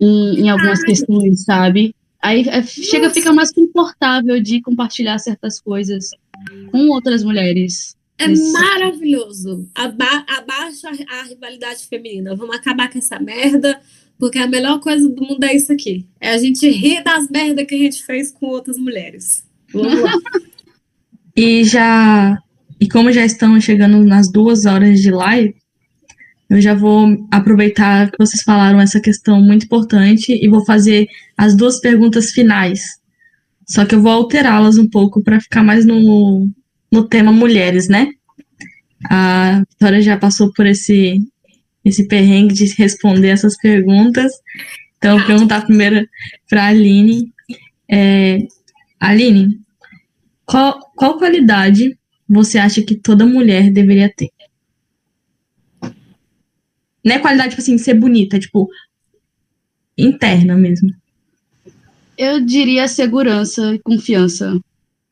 em, 0.00 0.40
em 0.40 0.48
algumas 0.48 0.80
Ai. 0.80 0.86
questões, 0.86 1.44
sabe? 1.44 1.94
Aí 2.20 2.48
é, 2.48 2.62
chega, 2.64 3.10
fica 3.10 3.32
mais 3.32 3.52
confortável 3.52 4.40
de 4.40 4.60
compartilhar 4.60 5.18
certas 5.18 5.60
coisas 5.60 6.10
com 6.72 6.88
outras 6.88 7.22
mulheres. 7.22 7.95
É 8.18 8.28
nesse... 8.28 8.52
maravilhoso. 8.52 9.68
Aba 9.74 10.24
abaixa 10.28 10.88
a, 10.88 11.20
a 11.20 11.22
rivalidade 11.24 11.86
feminina. 11.86 12.34
Vamos 12.34 12.56
acabar 12.56 12.90
com 12.90 12.98
essa 12.98 13.18
merda, 13.18 13.80
porque 14.18 14.38
a 14.38 14.46
melhor 14.46 14.80
coisa 14.80 15.08
do 15.08 15.22
mundo 15.22 15.44
é 15.44 15.54
isso 15.54 15.72
aqui. 15.72 16.06
É 16.20 16.30
a 16.30 16.38
gente 16.38 16.68
rir 16.68 17.02
das 17.04 17.28
merdas 17.28 17.66
que 17.66 17.74
a 17.74 17.78
gente 17.78 18.04
fez 18.04 18.32
com 18.32 18.46
outras 18.46 18.78
mulheres. 18.78 19.44
Vamos 19.72 20.00
lá. 20.00 20.12
E 21.38 21.64
já. 21.64 22.38
E 22.80 22.88
como 22.88 23.12
já 23.12 23.22
estamos 23.22 23.62
chegando 23.62 24.02
nas 24.02 24.32
duas 24.32 24.64
horas 24.64 25.00
de 25.00 25.10
live, 25.10 25.54
eu 26.48 26.60
já 26.62 26.74
vou 26.74 27.26
aproveitar 27.30 28.10
que 28.10 28.16
vocês 28.18 28.42
falaram 28.42 28.80
essa 28.80 29.00
questão 29.00 29.40
muito 29.42 29.66
importante 29.66 30.32
e 30.32 30.48
vou 30.48 30.64
fazer 30.64 31.06
as 31.36 31.54
duas 31.54 31.78
perguntas 31.78 32.30
finais. 32.30 32.98
Só 33.68 33.84
que 33.84 33.94
eu 33.94 34.00
vou 34.00 34.12
alterá-las 34.12 34.78
um 34.78 34.88
pouco 34.88 35.22
para 35.22 35.40
ficar 35.40 35.62
mais 35.62 35.84
no, 35.84 36.48
no 36.90 37.08
tema 37.08 37.32
mulheres, 37.32 37.88
né? 37.88 38.12
A 39.10 39.62
Vitória 39.70 40.00
já 40.00 40.16
passou 40.16 40.52
por 40.52 40.66
esse, 40.66 41.20
esse 41.84 42.06
perrengue 42.08 42.54
de 42.54 42.66
responder 42.76 43.28
essas 43.28 43.56
perguntas. 43.56 44.32
Então, 44.98 45.18
vou 45.18 45.26
perguntar 45.26 45.66
primeiro 45.66 46.08
para 46.48 46.64
a 46.64 46.68
Aline. 46.68 47.32
É, 47.88 48.38
Aline, 48.98 49.60
qual, 50.44 50.80
qual 50.96 51.18
qualidade 51.18 51.96
você 52.28 52.58
acha 52.58 52.82
que 52.82 52.96
toda 52.96 53.26
mulher 53.26 53.70
deveria 53.70 54.12
ter? 54.14 54.30
Não 57.04 57.14
é 57.14 57.18
qualidade, 57.20 57.50
tipo 57.50 57.62
assim, 57.62 57.78
ser 57.78 57.94
bonita, 57.94 58.38
tipo, 58.38 58.68
interna 59.96 60.56
mesmo. 60.56 60.90
Eu 62.18 62.40
diria 62.40 62.88
segurança 62.88 63.74
e 63.74 63.78
confiança. 63.78 64.58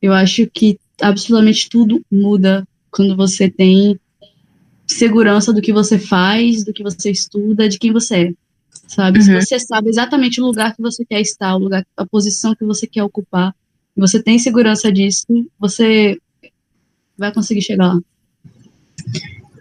Eu 0.01 0.11
acho 0.11 0.47
que 0.47 0.77
absolutamente 1.01 1.69
tudo 1.69 2.03
muda 2.11 2.67
quando 2.91 3.15
você 3.15 3.49
tem 3.49 3.99
segurança 4.87 5.51
do 5.51 5.61
que 5.61 5.73
você 5.73 5.97
faz, 5.97 6.63
do 6.63 6.73
que 6.73 6.83
você 6.83 7.11
estuda, 7.11 7.67
de 7.67 7.77
quem 7.77 7.91
você 7.91 8.27
é. 8.27 8.33
Sabe? 8.87 9.19
Uhum. 9.19 9.25
Se 9.25 9.33
você 9.33 9.59
sabe 9.59 9.89
exatamente 9.89 10.39
o 10.39 10.45
lugar 10.45 10.75
que 10.75 10.81
você 10.81 11.03
quer 11.05 11.21
estar, 11.21 11.55
o 11.55 11.59
lugar, 11.59 11.85
a 11.97 12.05
posição 12.05 12.55
que 12.55 12.65
você 12.65 12.85
quer 12.85 13.03
ocupar, 13.03 13.53
você 13.95 14.21
tem 14.21 14.37
segurança 14.37 14.91
disso, 14.91 15.25
você 15.59 16.17
vai 17.17 17.33
conseguir 17.33 17.61
chegar 17.61 17.93
lá. 17.93 17.99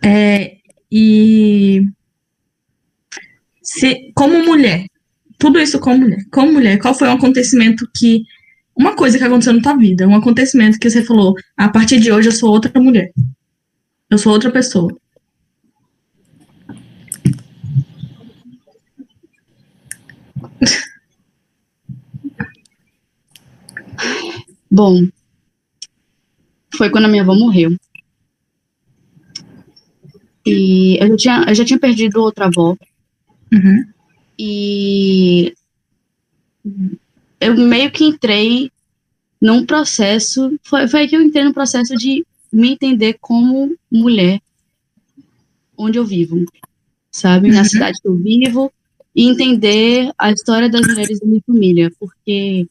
É, 0.02 0.56
e 0.90 1.86
se, 3.62 4.12
como 4.14 4.44
mulher, 4.44 4.86
tudo 5.38 5.58
isso 5.58 5.78
como 5.78 6.00
mulher, 6.00 6.24
como 6.30 6.52
mulher, 6.52 6.78
qual 6.78 6.94
foi 6.94 7.08
um 7.08 7.12
acontecimento 7.12 7.88
que, 7.96 8.22
uma 8.76 8.96
coisa 8.96 9.18
que 9.18 9.24
aconteceu 9.24 9.52
na 9.52 9.62
tua 9.62 9.76
vida, 9.76 10.06
um 10.06 10.16
acontecimento 10.16 10.78
que 10.78 10.90
você 10.90 11.02
falou, 11.04 11.34
a 11.56 11.68
partir 11.68 12.00
de 12.00 12.10
hoje 12.12 12.28
eu 12.28 12.32
sou 12.32 12.50
outra 12.50 12.80
mulher, 12.80 13.12
eu 14.10 14.18
sou 14.18 14.32
outra 14.32 14.50
pessoa. 14.50 14.94
Bom, 24.70 25.06
foi 26.76 26.90
quando 26.90 27.04
a 27.04 27.08
minha 27.08 27.22
avó 27.22 27.34
morreu. 27.34 27.76
E 30.46 30.98
eu 31.00 31.08
já 31.08 31.16
tinha, 31.16 31.44
eu 31.48 31.54
já 31.54 31.64
tinha 31.64 31.78
perdido 31.78 32.20
outra 32.20 32.46
avó. 32.46 32.76
Uhum. 33.52 33.84
E 34.38 35.54
eu 37.44 37.56
meio 37.56 37.90
que 37.90 38.04
entrei 38.04 38.70
num 39.40 39.66
processo. 39.66 40.58
Foi, 40.62 40.88
foi 40.88 41.00
aí 41.00 41.08
que 41.08 41.16
eu 41.16 41.22
entrei 41.22 41.44
no 41.44 41.52
processo 41.52 41.94
de 41.96 42.24
me 42.52 42.72
entender 42.72 43.16
como 43.20 43.76
mulher 43.90 44.40
onde 45.76 45.98
eu 45.98 46.04
vivo, 46.04 46.44
sabe? 47.10 47.48
Uhum. 47.48 47.54
Na 47.54 47.64
cidade 47.64 47.98
que 48.00 48.08
eu 48.08 48.16
vivo. 48.16 48.72
E 49.14 49.28
entender 49.28 50.10
a 50.18 50.32
história 50.32 50.68
das 50.68 50.86
mulheres 50.86 51.20
da 51.20 51.26
minha 51.26 51.42
família. 51.46 51.92
Porque 52.00 52.66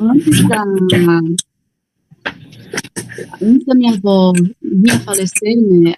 antes 0.00 0.48
da 0.48 0.64
antes 3.40 3.66
da 3.66 3.74
minha 3.74 3.92
avó 3.92 4.32
vir 4.60 4.90
a 4.90 5.00
falecer, 5.00 5.56
né, 5.56 5.94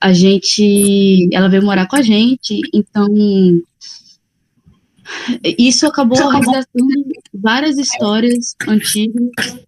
a 0.00 0.14
gente, 0.14 1.28
ela 1.30 1.48
veio 1.48 1.62
morar 1.62 1.86
com 1.86 1.96
a 1.96 2.02
gente, 2.02 2.60
então 2.72 3.06
isso 5.58 5.86
acabou 5.86 6.28
resgatando 6.28 7.12
várias 7.34 7.78
histórias 7.78 8.54
antigas 8.66 9.58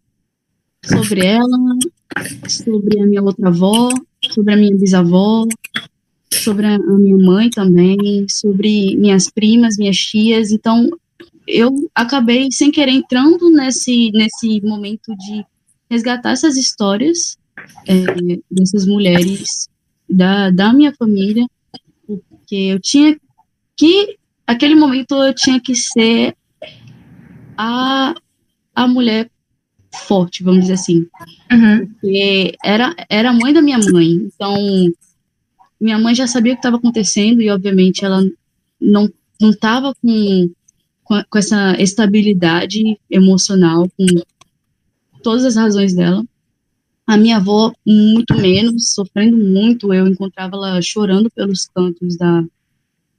sobre 0.84 1.26
ela, 1.26 1.58
sobre 2.48 3.00
a 3.00 3.06
minha 3.06 3.22
outra 3.22 3.48
avó, 3.48 3.90
sobre 4.30 4.54
a 4.54 4.56
minha 4.56 4.76
bisavó, 4.76 5.46
sobre 6.32 6.66
a 6.66 6.78
minha 6.78 7.18
mãe 7.18 7.50
também, 7.50 8.26
sobre 8.28 8.96
minhas 8.96 9.30
primas, 9.30 9.76
minhas 9.76 9.96
tias. 9.96 10.50
Então, 10.50 10.88
eu 11.46 11.88
acabei 11.94 12.50
sem 12.50 12.70
querer 12.70 12.92
entrando 12.92 13.50
nesse 13.50 14.10
nesse 14.12 14.60
momento 14.62 15.14
de 15.16 15.44
resgatar 15.90 16.32
essas 16.32 16.56
histórias 16.56 17.36
é, 17.86 18.38
dessas 18.50 18.86
mulheres 18.86 19.68
da, 20.08 20.50
da 20.50 20.72
minha 20.72 20.94
família, 20.94 21.46
porque 22.06 22.56
eu 22.56 22.80
tinha 22.80 23.18
que 23.76 24.16
aquele 24.46 24.74
momento 24.74 25.14
eu 25.22 25.34
tinha 25.34 25.60
que 25.60 25.74
ser 25.74 26.36
a, 27.56 28.14
a 28.74 28.88
mulher 28.88 29.30
forte, 30.06 30.42
vamos 30.42 30.62
dizer 30.62 30.74
assim. 30.74 31.06
Uhum. 31.50 31.86
Porque 31.86 32.54
era, 32.64 32.94
era 33.08 33.30
a 33.30 33.32
mãe 33.32 33.52
da 33.52 33.62
minha 33.62 33.78
mãe. 33.78 34.12
Então, 34.12 34.56
minha 35.80 35.98
mãe 35.98 36.14
já 36.14 36.26
sabia 36.26 36.52
o 36.52 36.56
que 36.56 36.60
estava 36.60 36.76
acontecendo 36.76 37.42
e, 37.42 37.50
obviamente, 37.50 38.04
ela 38.04 38.22
não 38.80 39.08
não 39.42 39.50
estava 39.50 39.92
com, 39.96 40.50
com, 41.02 41.22
com 41.28 41.38
essa 41.38 41.74
estabilidade 41.80 42.96
emocional, 43.10 43.90
com 43.98 44.06
todas 45.22 45.44
as 45.44 45.56
razões 45.56 45.94
dela. 45.94 46.24
A 47.04 47.16
minha 47.16 47.38
avó, 47.38 47.72
muito 47.84 48.34
menos, 48.34 48.92
sofrendo 48.94 49.36
muito. 49.36 49.92
Eu 49.92 50.06
encontrava 50.06 50.56
ela 50.56 50.80
chorando 50.80 51.28
pelos 51.30 51.66
cantos 51.66 52.16
da, 52.16 52.44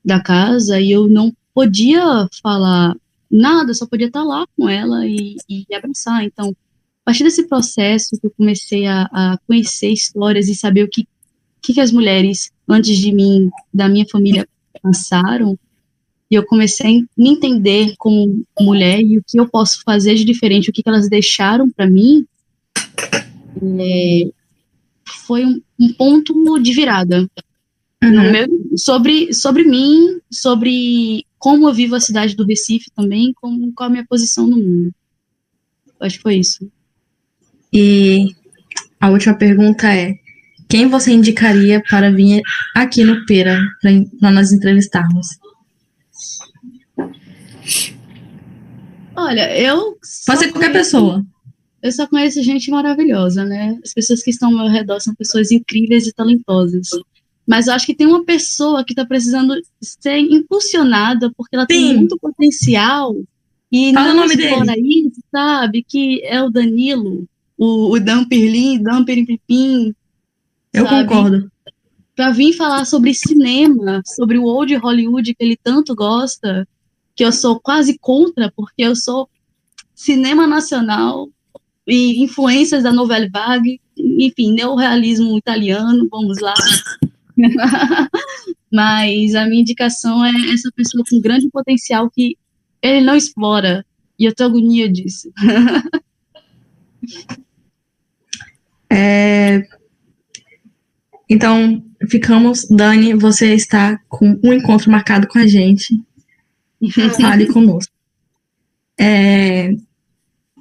da 0.03 0.21
casa 0.21 0.80
e 0.80 0.91
eu 0.91 1.07
não 1.07 1.34
podia 1.53 2.27
falar 2.41 2.95
nada, 3.30 3.73
só 3.73 3.85
podia 3.85 4.07
estar 4.07 4.23
lá 4.23 4.45
com 4.57 4.69
ela 4.69 5.05
e, 5.07 5.38
e 5.49 5.65
abraçar. 5.73 6.23
Então, 6.23 6.49
a 6.49 7.05
partir 7.05 7.23
desse 7.23 7.47
processo 7.47 8.17
que 8.19 8.27
eu 8.27 8.31
comecei 8.31 8.85
a, 8.85 9.03
a 9.11 9.38
conhecer 9.47 9.89
histórias 9.89 10.47
e 10.47 10.55
saber 10.55 10.84
o 10.84 10.89
que, 10.89 11.07
que, 11.61 11.73
que 11.73 11.81
as 11.81 11.91
mulheres 11.91 12.51
antes 12.67 12.97
de 12.97 13.11
mim, 13.11 13.49
da 13.73 13.89
minha 13.89 14.05
família, 14.09 14.47
passaram, 14.81 15.57
e 16.30 16.35
eu 16.35 16.45
comecei 16.45 16.99
a 16.99 17.01
me 17.15 17.30
entender 17.30 17.93
como 17.97 18.43
mulher 18.59 19.01
e 19.01 19.17
o 19.17 19.23
que 19.25 19.39
eu 19.39 19.47
posso 19.47 19.81
fazer 19.84 20.15
de 20.15 20.25
diferente, 20.25 20.69
o 20.69 20.73
que, 20.73 20.81
que 20.81 20.89
elas 20.89 21.09
deixaram 21.09 21.69
para 21.69 21.88
mim, 21.88 22.25
é, 23.80 24.31
foi 25.27 25.45
um, 25.45 25.61
um, 25.80 25.93
ponto 25.93 26.59
de 26.59 26.73
virada 26.73 27.30
uhum. 28.05 28.31
meu, 28.31 28.47
sobre, 28.77 29.34
sobre 29.34 29.63
mim, 29.63 30.19
sobre 30.31 31.25
como 31.38 31.67
eu 31.67 31.73
vivo 31.73 31.95
a 31.95 31.99
cidade 31.99 32.35
do 32.35 32.45
Recife 32.45 32.89
também, 32.95 33.34
com 33.34 33.71
qual 33.73 33.88
a 33.88 33.91
minha 33.91 34.05
posição 34.05 34.47
no 34.47 34.57
mundo. 34.57 34.93
Acho 35.99 36.17
que 36.17 36.23
foi 36.23 36.35
isso. 36.35 36.69
E 37.71 38.27
a 38.99 39.09
última 39.09 39.35
pergunta 39.35 39.88
é: 39.93 40.13
quem 40.69 40.88
você 40.88 41.11
indicaria 41.11 41.81
para 41.89 42.11
vir 42.11 42.41
aqui 42.75 43.03
no 43.03 43.25
Pera 43.25 43.59
para 44.19 44.31
nós 44.31 44.51
entrevistarmos? 44.51 45.27
Olha, 49.15 49.57
eu. 49.57 49.97
Pode 50.25 50.39
ser 50.39 50.51
qualquer 50.51 50.71
pessoa. 50.71 51.25
Eu 51.81 51.91
só 51.91 52.07
conheço 52.07 52.41
gente 52.41 52.71
maravilhosa, 52.71 53.43
né? 53.43 53.77
As 53.84 53.93
pessoas 53.93 54.23
que 54.23 54.31
estão 54.31 54.49
ao 54.49 54.55
meu 54.55 54.71
redor 54.71 54.99
são 55.01 55.13
pessoas 55.15 55.51
incríveis 55.51 56.07
e 56.07 56.13
talentosas. 56.13 56.88
Mas 57.45 57.68
eu 57.68 57.74
acho 57.74 57.86
que 57.86 57.95
tem 57.95 58.07
uma 58.07 58.24
pessoa 58.24 58.84
que 58.84 58.94
está 58.94 59.06
precisando 59.06 59.53
ser 59.82 60.18
impulsionada 60.18 61.32
porque 61.36 61.56
ela 61.56 61.64
Sim. 61.64 61.68
tem 61.68 61.98
muito 61.98 62.18
potencial 62.18 63.15
e 63.72 63.91
Fala 63.91 64.14
não 64.14 64.28
dele. 64.28 64.45
isso, 65.07 65.22
sabe? 65.32 65.84
Que 65.88 66.22
é 66.24 66.41
o 66.44 66.49
Danilo, 66.49 67.28
o, 67.57 67.94
o 67.94 67.99
Damperlin, 67.99 68.82
Damperim 68.82 69.26
Pipim. 69.26 69.95
Eu 70.72 70.86
sabe? 70.86 71.07
concordo. 71.07 71.52
Para 72.15 72.30
vir 72.30 72.53
falar 72.53 72.86
sobre 72.86 73.14
cinema, 73.14 74.02
sobre 74.06 74.38
o 74.38 74.44
old 74.44 74.76
Hollywood 74.76 75.34
que 75.34 75.44
ele 75.44 75.57
tanto 75.57 75.95
gosta, 75.95 76.68
que 77.15 77.26
eu 77.26 77.32
sou 77.32 77.60
quase 77.60 77.98
contra, 77.98 78.52
porque 78.56 78.84
eu 78.84 78.95
sou 78.95 79.28
cinema 79.95 80.45
nacional 80.45 81.28
e 81.88 82.24
influências 82.24 82.84
da 82.84 82.91
novela 82.91 83.28
vague, 83.32 83.82
enfim, 83.98 84.53
neorrealismo 84.53 85.38
italiano, 85.38 86.07
vamos 86.11 86.40
lá. 86.40 86.53
Mas 88.72 89.35
a 89.35 89.45
minha 89.45 89.61
indicação 89.61 90.26
é 90.26 90.31
essa 90.53 90.72
pessoa 90.76 91.03
com 91.10 91.22
grande 91.22 91.49
potencial 91.49 92.10
que 92.10 92.38
ele 92.81 93.01
não 93.01 93.15
explora, 93.15 93.85
e 94.18 94.26
eu 94.26 94.34
tenho 94.34 94.49
agonia 94.49 94.91
disso. 94.91 95.31
é... 98.89 99.61
Então, 101.30 101.84
ficamos, 102.10 102.68
Dani, 102.69 103.14
você 103.14 103.53
está 103.53 103.97
com 104.10 104.39
um 104.43 104.53
encontro 104.53 104.91
marcado 104.91 105.27
com 105.27 105.39
a 105.39 105.47
gente 105.47 105.97
Fale 107.19 107.47
conosco. 107.47 107.93
É, 108.99 109.72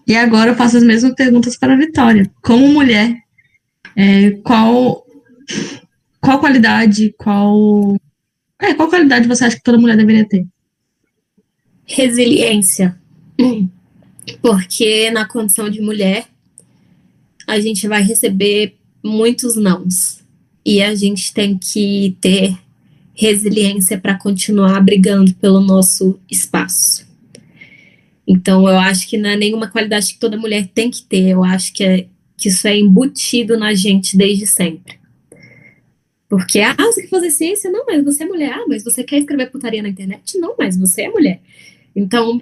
e 0.06 0.16
agora 0.16 0.50
eu 0.50 0.56
faço 0.56 0.76
as 0.76 0.82
mesmas 0.82 1.14
perguntas 1.14 1.56
para 1.56 1.74
a 1.74 1.76
Vitória. 1.76 2.30
Como 2.42 2.68
mulher, 2.68 3.16
é, 3.96 4.30
qual, 4.42 5.04
qual 6.22 6.38
qualidade, 6.38 7.12
qual, 7.18 7.96
é, 8.60 8.72
qual 8.74 8.88
qualidade 8.88 9.26
você 9.26 9.44
acha 9.44 9.56
que 9.56 9.62
toda 9.62 9.76
mulher 9.76 9.96
deveria 9.96 10.24
ter? 10.24 10.46
Resiliência. 11.84 12.96
Porque 14.40 15.10
na 15.10 15.26
condição 15.26 15.68
de 15.68 15.80
mulher, 15.80 16.26
a 17.44 17.58
gente 17.58 17.88
vai 17.88 18.02
receber 18.02 18.76
muitos 19.02 19.56
nãos. 19.56 20.22
E 20.64 20.80
a 20.80 20.94
gente 20.94 21.34
tem 21.34 21.58
que 21.58 22.16
ter 22.20 22.56
resiliência 23.14 23.98
para 23.98 24.16
continuar 24.16 24.80
brigando 24.80 25.34
pelo 25.34 25.60
nosso 25.60 26.20
espaço. 26.30 27.04
Então, 28.24 28.68
eu 28.68 28.78
acho 28.78 29.08
que 29.08 29.18
não 29.18 29.30
é 29.30 29.36
nenhuma 29.36 29.66
qualidade 29.66 30.14
que 30.14 30.20
toda 30.20 30.38
mulher 30.38 30.68
tem 30.72 30.88
que 30.88 31.02
ter, 31.02 31.30
eu 31.30 31.42
acho 31.42 31.72
que, 31.72 31.82
é, 31.82 32.06
que 32.36 32.48
isso 32.48 32.68
é 32.68 32.78
embutido 32.78 33.58
na 33.58 33.74
gente 33.74 34.16
desde 34.16 34.46
sempre. 34.46 35.01
Porque, 36.32 36.60
ah, 36.60 36.74
você 36.78 37.02
quer 37.02 37.08
fazer 37.08 37.30
ciência? 37.30 37.70
Não, 37.70 37.84
mas 37.84 38.02
você 38.02 38.22
é 38.22 38.26
mulher. 38.26 38.52
Ah, 38.54 38.64
mas 38.66 38.82
você 38.82 39.04
quer 39.04 39.18
escrever 39.18 39.50
putaria 39.50 39.82
na 39.82 39.90
internet? 39.90 40.38
Não, 40.38 40.54
mas 40.58 40.78
você 40.78 41.02
é 41.02 41.10
mulher. 41.10 41.42
Então, 41.94 42.40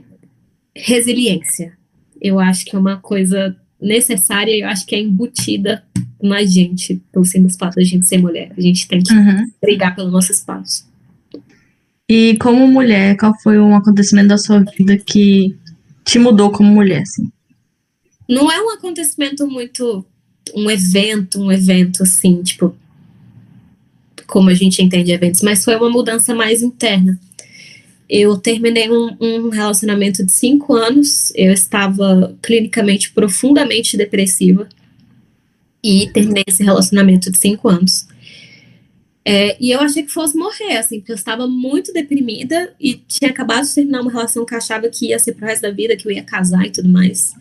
resiliência. 0.72 1.76
Eu 2.22 2.38
acho 2.38 2.64
que 2.64 2.76
é 2.76 2.78
uma 2.78 2.98
coisa 2.98 3.56
necessária, 3.80 4.56
eu 4.56 4.68
acho 4.68 4.86
que 4.86 4.94
é 4.94 5.00
embutida 5.00 5.82
na 6.22 6.44
gente, 6.44 7.02
pelo 7.10 7.24
simples 7.24 7.56
fato 7.56 7.74
da 7.74 7.82
gente 7.82 8.06
ser 8.06 8.18
mulher. 8.18 8.52
A 8.56 8.60
gente 8.60 8.86
tem 8.86 9.02
que 9.02 9.12
uhum. 9.12 9.50
brigar 9.60 9.96
pelo 9.96 10.08
nosso 10.08 10.30
espaço. 10.30 10.88
E 12.08 12.36
como 12.36 12.68
mulher, 12.68 13.16
qual 13.16 13.36
foi 13.42 13.58
um 13.58 13.74
acontecimento 13.74 14.28
da 14.28 14.38
sua 14.38 14.60
vida 14.78 14.96
que 14.98 15.58
te 16.04 16.16
mudou 16.16 16.52
como 16.52 16.72
mulher, 16.72 17.02
assim? 17.02 17.28
Não 18.28 18.52
é 18.52 18.62
um 18.62 18.70
acontecimento 18.70 19.48
muito 19.48 20.06
um 20.54 20.70
evento, 20.70 21.40
um 21.40 21.50
evento 21.50 22.04
assim, 22.04 22.40
tipo 22.44 22.72
como 24.30 24.48
a 24.48 24.54
gente 24.54 24.82
entende 24.82 25.12
eventos, 25.12 25.42
mas 25.42 25.64
foi 25.64 25.76
uma 25.76 25.90
mudança 25.90 26.34
mais 26.34 26.62
interna. 26.62 27.18
Eu 28.08 28.36
terminei 28.38 28.90
um, 28.90 29.16
um 29.20 29.48
relacionamento 29.50 30.24
de 30.24 30.32
cinco 30.32 30.74
anos, 30.74 31.32
eu 31.34 31.52
estava 31.52 32.36
clinicamente 32.42 33.12
profundamente 33.12 33.96
depressiva 33.96 34.68
e 35.82 36.08
terminei 36.12 36.44
esse 36.46 36.62
relacionamento 36.62 37.30
de 37.30 37.38
cinco 37.38 37.68
anos. 37.68 38.06
É, 39.24 39.56
e 39.60 39.70
eu 39.70 39.80
achei 39.80 40.02
que 40.02 40.10
fosse 40.10 40.36
morrer, 40.36 40.76
assim, 40.76 40.98
porque 40.98 41.12
eu 41.12 41.16
estava 41.16 41.46
muito 41.46 41.92
deprimida 41.92 42.74
e 42.80 42.94
tinha 42.94 43.30
acabado 43.30 43.66
de 43.66 43.74
terminar 43.74 44.00
uma 44.00 44.10
relação 44.10 44.44
que 44.46 44.54
eu 44.54 44.58
achava 44.58 44.88
que 44.88 45.08
ia 45.08 45.18
ser 45.18 45.34
pro 45.34 45.46
resto 45.46 45.62
da 45.62 45.70
vida, 45.70 45.96
que 45.96 46.08
eu 46.08 46.12
ia 46.12 46.22
casar 46.22 46.66
e 46.66 46.70
tudo 46.70 46.88
mais. 46.88 47.34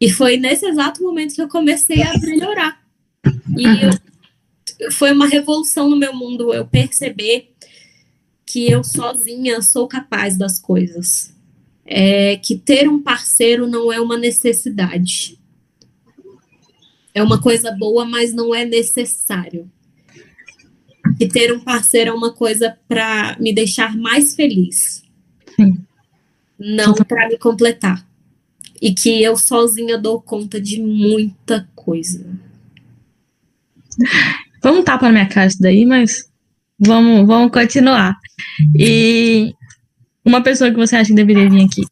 E 0.00 0.10
foi 0.10 0.36
nesse 0.36 0.66
exato 0.66 1.02
momento 1.02 1.34
que 1.34 1.42
eu 1.42 1.48
comecei 1.48 2.02
a 2.02 2.16
melhorar. 2.18 2.80
E 3.56 3.64
eu, 3.64 3.90
foi 4.92 5.12
uma 5.12 5.26
revolução 5.26 5.88
no 5.88 5.96
meu 5.96 6.14
mundo 6.14 6.52
eu 6.52 6.66
perceber 6.66 7.52
que 8.44 8.70
eu 8.70 8.84
sozinha 8.84 9.60
sou 9.62 9.88
capaz 9.88 10.36
das 10.36 10.58
coisas. 10.58 11.34
É, 11.84 12.36
que 12.36 12.56
ter 12.56 12.88
um 12.88 13.00
parceiro 13.00 13.68
não 13.68 13.92
é 13.92 14.00
uma 14.00 14.16
necessidade 14.16 15.38
é 17.16 17.22
uma 17.22 17.40
coisa 17.40 17.72
boa, 17.72 18.04
mas 18.04 18.34
não 18.34 18.54
é 18.54 18.66
necessário. 18.66 19.70
E 21.18 21.26
ter 21.26 21.50
um 21.50 21.60
parceiro 21.60 22.10
é 22.10 22.12
uma 22.12 22.30
coisa 22.30 22.76
para 22.86 23.38
me 23.40 23.54
deixar 23.54 23.96
mais 23.96 24.34
feliz. 24.34 25.02
Sim. 25.56 25.78
Não 26.58 26.92
para 26.92 27.26
me 27.26 27.38
completar. 27.38 28.06
E 28.82 28.92
que 28.92 29.22
eu 29.22 29.34
sozinha 29.38 29.96
dou 29.96 30.20
conta 30.20 30.60
de 30.60 30.78
muita 30.78 31.66
coisa. 31.74 32.38
Vamos 34.66 34.82
tapar 34.82 35.12
na 35.12 35.20
minha 35.20 35.28
cara 35.28 35.46
isso 35.46 35.62
daí, 35.62 35.86
mas 35.86 36.28
vamos, 36.76 37.24
vamos 37.24 37.52
continuar. 37.52 38.16
E 38.76 39.54
uma 40.24 40.42
pessoa 40.42 40.72
que 40.72 40.76
você 40.76 40.96
acha 40.96 41.10
que 41.10 41.14
deveria 41.14 41.48
vir 41.48 41.66
aqui? 41.66 41.82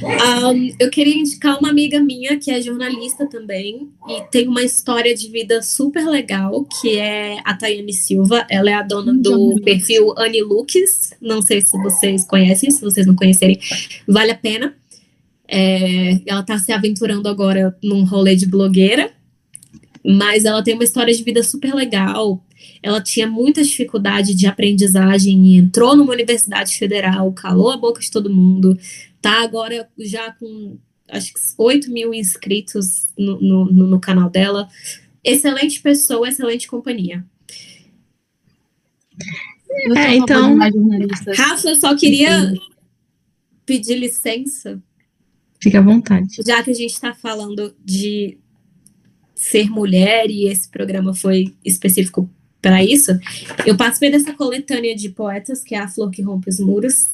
Um, 0.00 0.72
eu 0.78 0.88
queria 0.90 1.18
indicar 1.18 1.58
uma 1.58 1.68
amiga 1.68 1.98
minha 1.98 2.38
que 2.38 2.52
é 2.52 2.60
jornalista 2.60 3.28
também 3.28 3.88
e 4.08 4.20
tem 4.30 4.46
uma 4.46 4.62
história 4.62 5.12
de 5.12 5.28
vida 5.28 5.60
super 5.60 6.06
legal, 6.06 6.64
que 6.80 7.00
é 7.00 7.38
a 7.44 7.52
Tayane 7.52 7.92
Silva. 7.92 8.46
Ela 8.48 8.70
é 8.70 8.74
a 8.74 8.82
dona 8.82 9.12
do 9.12 9.60
perfil 9.64 10.14
Annie 10.16 10.42
Looks. 10.42 11.14
Não 11.20 11.42
sei 11.42 11.62
se 11.62 11.76
vocês 11.82 12.24
conhecem, 12.24 12.70
se 12.70 12.80
vocês 12.80 13.08
não 13.08 13.16
conhecerem, 13.16 13.58
vale 14.06 14.30
a 14.30 14.38
pena. 14.38 14.72
É, 15.48 16.20
ela 16.26 16.42
está 16.42 16.58
se 16.58 16.70
aventurando 16.70 17.28
agora 17.28 17.76
num 17.82 18.04
rolê 18.04 18.36
de 18.36 18.46
blogueira, 18.46 19.15
mas 20.06 20.44
ela 20.44 20.62
tem 20.62 20.74
uma 20.74 20.84
história 20.84 21.12
de 21.12 21.24
vida 21.24 21.42
super 21.42 21.74
legal. 21.74 22.44
ela 22.82 23.02
tinha 23.02 23.26
muita 23.26 23.62
dificuldade 23.62 24.34
de 24.34 24.46
aprendizagem 24.46 25.46
e 25.46 25.56
entrou 25.56 25.96
numa 25.96 26.12
universidade 26.12 26.76
federal, 26.76 27.32
calou 27.32 27.70
a 27.70 27.76
boca 27.76 28.00
de 28.00 28.10
todo 28.10 28.32
mundo, 28.32 28.78
tá 29.20 29.42
agora 29.42 29.88
já 29.98 30.32
com 30.32 30.78
acho 31.08 31.34
que 31.34 31.40
8 31.58 31.90
mil 31.90 32.12
inscritos 32.12 33.08
no, 33.16 33.40
no, 33.40 33.64
no 33.86 34.00
canal 34.00 34.28
dela. 34.28 34.68
Excelente 35.22 35.80
pessoa, 35.80 36.28
excelente 36.28 36.68
companhia. 36.68 37.24
É, 39.96 40.16
então. 40.16 40.56
Rafa, 41.36 41.68
eu 41.68 41.76
só 41.76 41.96
queria 41.96 42.54
pedir 43.64 43.96
licença. 43.96 44.80
Fique 45.60 45.76
à 45.76 45.80
vontade. 45.80 46.36
Já 46.46 46.62
que 46.62 46.70
a 46.70 46.74
gente 46.74 46.92
está 46.92 47.14
falando 47.14 47.74
de 47.84 48.38
ser 49.36 49.70
mulher 49.70 50.30
e 50.30 50.48
esse 50.48 50.68
programa 50.68 51.14
foi 51.14 51.54
específico 51.64 52.28
para 52.60 52.82
isso, 52.82 53.12
eu 53.64 53.76
participei 53.76 54.10
dessa 54.10 54.32
coletânea 54.32 54.96
de 54.96 55.10
poetas, 55.10 55.62
que 55.62 55.74
é 55.74 55.78
A 55.78 55.86
Flor 55.86 56.10
que 56.10 56.20
Rompe 56.20 56.48
os 56.48 56.58
Muros, 56.58 57.10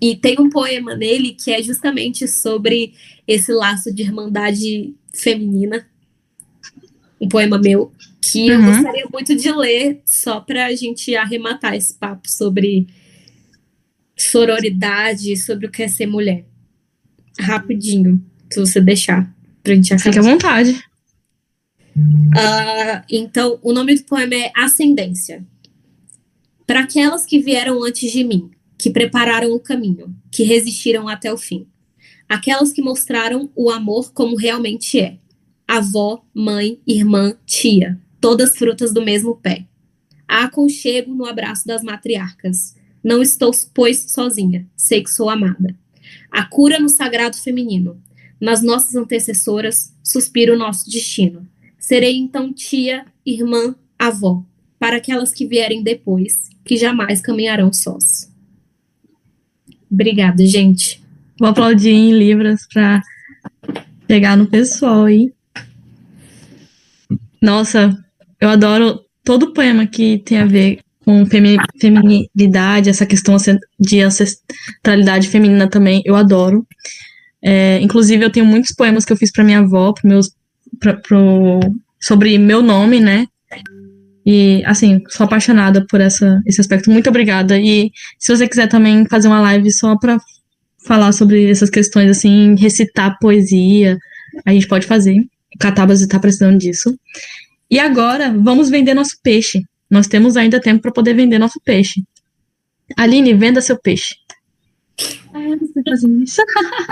e 0.00 0.16
tem 0.16 0.36
um 0.40 0.50
poema 0.50 0.96
nele 0.96 1.32
que 1.32 1.52
é 1.52 1.62
justamente 1.62 2.26
sobre 2.26 2.92
esse 3.26 3.52
laço 3.52 3.94
de 3.94 4.02
irmandade 4.02 4.94
feminina. 5.14 5.86
Um 7.20 7.28
poema 7.28 7.56
meu, 7.56 7.92
que 8.20 8.50
uhum. 8.50 8.66
eu 8.66 8.72
gostaria 8.72 9.06
muito 9.12 9.36
de 9.36 9.52
ler, 9.52 10.02
só 10.04 10.40
para 10.40 10.66
a 10.66 10.74
gente 10.74 11.14
arrematar 11.14 11.74
esse 11.74 11.94
papo 11.94 12.28
sobre 12.28 12.88
sororidade, 14.16 15.36
sobre 15.36 15.66
o 15.66 15.70
que 15.70 15.84
é 15.84 15.88
ser 15.88 16.06
mulher. 16.06 16.44
Rapidinho, 17.38 18.20
se 18.50 18.58
você 18.58 18.80
deixar, 18.80 19.32
pra 19.62 19.74
gente 19.74 19.94
acabar. 19.94 20.12
Fique 20.12 20.18
à 20.18 20.22
vontade. 20.22 20.85
Uh, 21.96 23.02
então, 23.10 23.58
o 23.62 23.72
nome 23.72 23.94
do 23.94 24.04
poema 24.04 24.34
é 24.34 24.52
Ascendência. 24.54 25.44
Para 26.66 26.80
aquelas 26.80 27.24
que 27.24 27.38
vieram 27.38 27.82
antes 27.82 28.12
de 28.12 28.22
mim, 28.22 28.50
que 28.76 28.90
prepararam 28.90 29.52
o 29.52 29.60
caminho, 29.60 30.14
que 30.30 30.42
resistiram 30.42 31.08
até 31.08 31.32
o 31.32 31.38
fim. 31.38 31.66
Aquelas 32.28 32.72
que 32.72 32.82
mostraram 32.82 33.50
o 33.54 33.70
amor 33.70 34.12
como 34.12 34.36
realmente 34.36 35.00
é. 35.00 35.18
Avó, 35.66 36.22
mãe, 36.34 36.78
irmã, 36.86 37.34
tia, 37.46 37.98
todas 38.20 38.56
frutas 38.56 38.92
do 38.92 39.02
mesmo 39.02 39.36
pé. 39.36 39.66
Há 40.28 40.44
aconchego 40.44 41.14
no 41.14 41.24
abraço 41.24 41.66
das 41.66 41.82
matriarcas. 41.82 42.74
Não 43.02 43.22
estou, 43.22 43.52
pois, 43.72 44.10
sozinha, 44.10 44.66
sei 44.76 45.02
que 45.02 45.10
sou 45.10 45.30
amada. 45.30 45.74
A 46.30 46.44
cura 46.44 46.78
no 46.78 46.88
sagrado 46.88 47.36
feminino. 47.36 48.00
Nas 48.40 48.62
nossas 48.62 48.94
antecessoras, 48.96 49.94
suspira 50.02 50.52
o 50.52 50.58
nosso 50.58 50.90
destino. 50.90 51.48
Serei 51.86 52.16
então 52.16 52.52
tia, 52.52 53.06
irmã, 53.24 53.72
avó, 53.96 54.42
para 54.76 54.96
aquelas 54.96 55.32
que 55.32 55.46
vierem 55.46 55.84
depois, 55.84 56.50
que 56.64 56.76
jamais 56.76 57.20
caminharão 57.20 57.72
sós. 57.72 58.28
Obrigada, 59.88 60.44
gente. 60.44 61.00
Vou 61.38 61.48
aplaudir 61.48 61.90
em 61.90 62.10
Libras 62.10 62.66
para 62.74 63.00
pegar 64.04 64.36
no 64.36 64.48
pessoal 64.48 65.04
aí. 65.04 65.32
Nossa, 67.40 67.96
eu 68.40 68.48
adoro 68.48 69.02
todo 69.22 69.52
poema 69.52 69.86
que 69.86 70.18
tem 70.18 70.38
a 70.38 70.44
ver 70.44 70.80
com 71.04 71.24
feminilidade, 71.24 72.90
essa 72.90 73.06
questão 73.06 73.36
de 73.78 74.00
ancestralidade 74.00 75.28
feminina 75.28 75.70
também, 75.70 76.02
eu 76.04 76.16
adoro. 76.16 76.66
É, 77.40 77.78
inclusive, 77.80 78.24
eu 78.24 78.32
tenho 78.32 78.44
muitos 78.44 78.74
poemas 78.74 79.04
que 79.04 79.12
eu 79.12 79.16
fiz 79.16 79.30
para 79.30 79.44
minha 79.44 79.60
avó, 79.60 79.92
pro 79.92 80.08
meus, 80.08 80.32
pra, 80.78 80.94
pro, 80.94 81.60
sobre 82.00 82.38
meu 82.38 82.62
nome, 82.62 83.00
né? 83.00 83.26
E, 84.24 84.62
assim, 84.64 85.02
sou 85.08 85.24
apaixonada 85.24 85.86
por 85.88 86.00
essa, 86.00 86.42
esse 86.44 86.60
aspecto. 86.60 86.90
Muito 86.90 87.08
obrigada. 87.08 87.58
E 87.58 87.92
se 88.18 88.34
você 88.36 88.48
quiser 88.48 88.66
também 88.68 89.06
fazer 89.06 89.28
uma 89.28 89.40
live 89.40 89.70
só 89.70 89.96
para 89.96 90.18
falar 90.84 91.12
sobre 91.12 91.48
essas 91.48 91.70
questões, 91.70 92.10
assim, 92.10 92.56
recitar 92.56 93.18
poesia, 93.20 93.96
a 94.44 94.52
gente 94.52 94.66
pode 94.66 94.86
fazer. 94.86 95.18
O 95.54 95.58
Catabas 95.58 96.00
está 96.00 96.18
precisando 96.18 96.58
disso. 96.58 96.98
E 97.70 97.78
agora, 97.78 98.32
vamos 98.36 98.68
vender 98.68 98.94
nosso 98.94 99.16
peixe. 99.22 99.62
Nós 99.88 100.08
temos 100.08 100.36
ainda 100.36 100.60
tempo 100.60 100.82
para 100.82 100.92
poder 100.92 101.14
vender 101.14 101.38
nosso 101.38 101.60
peixe. 101.64 102.02
Aline, 102.96 103.34
venda 103.34 103.60
seu 103.60 103.78
peixe. 103.78 104.16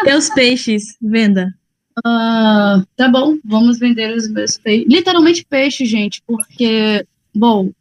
Seus 0.05 0.31
peixes, 0.35 0.97
venda. 1.01 1.53
Uh, 1.99 2.85
tá 2.97 3.09
bom, 3.09 3.39
vamos 3.45 3.79
vender 3.79 4.17
os 4.17 4.29
meus 4.29 4.59
peixes. 4.59 4.87
Literalmente 4.89 5.47
peixe, 5.49 5.85
gente, 5.85 6.23
porque 6.27 7.07
Bom, 7.35 7.73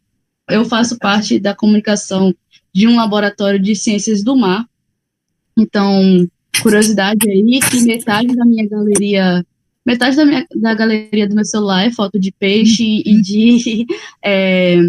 eu 0.49 0.65
faço 0.65 0.97
parte 0.97 1.39
da 1.39 1.55
comunicação 1.55 2.33
de 2.73 2.87
um 2.87 2.95
laboratório 2.95 3.59
de 3.59 3.75
ciências 3.75 4.23
do 4.23 4.35
mar. 4.35 4.65
Então, 5.57 6.27
curiosidade 6.61 7.29
aí 7.29 7.59
que 7.69 7.81
metade 7.83 8.35
da 8.35 8.43
minha 8.43 8.67
galeria, 8.67 9.45
metade 9.85 10.15
da, 10.15 10.25
minha, 10.25 10.47
da 10.55 10.73
galeria 10.73 11.29
do 11.29 11.35
meu 11.35 11.45
celular 11.45 11.85
é 11.85 11.91
foto 11.91 12.19
de 12.19 12.31
peixe 12.31 13.03
e 13.05 13.21
de 13.21 13.85
é, 14.25 14.79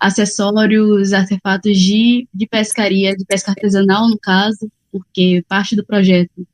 acessórios, 0.00 1.12
artefatos 1.12 1.76
de, 1.76 2.26
de 2.32 2.46
pescaria, 2.46 3.14
de 3.14 3.26
pesca 3.26 3.50
artesanal, 3.50 4.08
no 4.08 4.18
caso, 4.18 4.70
porque 4.90 5.44
parte 5.46 5.76
do 5.76 5.84
projeto 5.84 6.46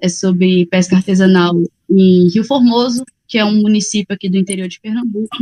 é 0.00 0.08
sobre 0.08 0.66
pesca 0.66 0.96
artesanal 0.96 1.54
em 1.88 2.28
Rio 2.28 2.44
Formoso, 2.44 3.04
que 3.26 3.38
é 3.38 3.44
um 3.44 3.62
município 3.62 4.14
aqui 4.14 4.28
do 4.28 4.36
interior 4.36 4.68
de 4.68 4.80
Pernambuco. 4.80 5.36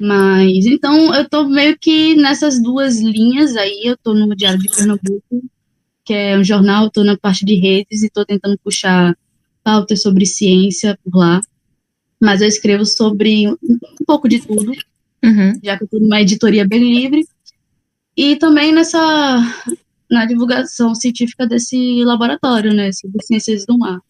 Mas 0.00 0.64
então 0.66 1.14
eu 1.14 1.28
tô 1.28 1.46
meio 1.46 1.78
que 1.78 2.14
nessas 2.14 2.60
duas 2.62 2.98
linhas 3.00 3.54
aí, 3.56 3.82
eu 3.84 3.96
tô 3.98 4.14
no 4.14 4.34
Diário 4.34 4.58
de 4.58 4.68
Pernambuco, 4.68 5.44
que 6.04 6.14
é 6.14 6.38
um 6.38 6.42
jornal, 6.42 6.84
eu 6.84 6.90
tô 6.90 7.04
na 7.04 7.16
parte 7.16 7.44
de 7.44 7.54
redes 7.54 8.02
e 8.02 8.10
tô 8.10 8.24
tentando 8.24 8.58
puxar 8.64 9.16
pautas 9.62 10.00
sobre 10.00 10.24
ciência 10.24 10.98
por 11.04 11.16
lá. 11.16 11.40
Mas 12.20 12.40
eu 12.40 12.48
escrevo 12.48 12.84
sobre 12.84 13.46
um, 13.48 13.56
pouco 14.06 14.28
de 14.28 14.40
tudo, 14.40 14.72
uhum. 15.22 15.52
já 15.62 15.76
que 15.76 15.84
eu 15.84 15.88
tô 15.88 15.98
numa 15.98 16.20
editoria 16.20 16.66
bem 16.66 16.82
livre. 16.82 17.26
E 18.16 18.36
também 18.36 18.72
nessa 18.72 18.98
na 20.10 20.26
divulgação 20.26 20.94
científica 20.94 21.46
desse 21.46 22.02
laboratório, 22.04 22.74
né, 22.74 22.90
sobre 22.92 23.24
ciências 23.24 23.64
do 23.64 23.78
mar. 23.78 24.00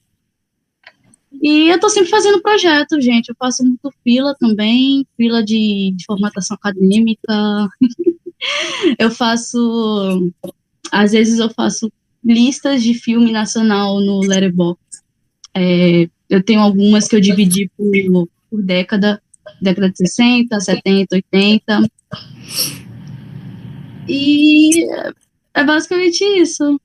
E 1.43 1.69
eu 1.69 1.79
tô 1.79 1.89
sempre 1.89 2.11
fazendo 2.11 2.43
projeto, 2.43 3.01
gente. 3.01 3.29
Eu 3.29 3.37
faço 3.39 3.65
muito 3.65 3.91
fila 4.03 4.35
também, 4.39 5.07
fila 5.17 5.43
de, 5.43 5.95
de 5.97 6.05
formatação 6.05 6.57
acadêmica. 6.57 7.69
eu 8.99 9.11
faço. 9.11 10.33
Às 10.91 11.13
vezes 11.13 11.39
eu 11.39 11.49
faço 11.51 11.91
listas 12.23 12.83
de 12.83 12.95
filme 12.95 13.31
nacional 13.31 14.01
no 14.01 14.21
Letterboxd. 14.21 15.03
É, 15.55 16.09
eu 16.29 16.43
tenho 16.43 16.61
algumas 16.61 17.09
que 17.09 17.17
eu 17.17 17.21
dividi 17.21 17.71
por, 17.77 18.29
por 18.51 18.63
década, 18.63 19.23
década 19.63 19.91
de 19.91 19.97
60, 19.97 20.61
70, 20.61 21.17
80. 21.17 21.91
E 24.09 24.85
é 25.55 25.65
basicamente 25.65 26.23
isso. 26.25 26.81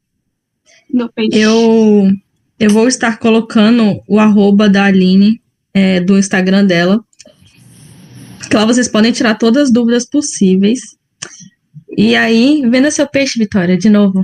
Meu 0.91 1.09
peixe. 1.09 1.37
Eu 1.37 2.09
eu 2.57 2.69
vou 2.69 2.87
estar 2.87 3.19
colocando 3.19 4.01
o 4.07 4.17
arroba 4.17 4.69
da 4.69 4.85
Aline 4.85 5.41
é, 5.73 5.99
do 5.99 6.17
Instagram 6.17 6.65
dela. 6.65 7.03
Que 8.49 8.55
lá 8.55 8.65
vocês 8.65 8.87
podem 8.87 9.11
tirar 9.11 9.35
todas 9.35 9.63
as 9.63 9.73
dúvidas 9.73 10.05
possíveis. 10.05 10.79
E 11.97 12.15
aí, 12.15 12.61
venda 12.69 12.91
seu 12.91 13.07
peixe, 13.07 13.37
Vitória, 13.37 13.77
de 13.77 13.89
novo. 13.89 14.23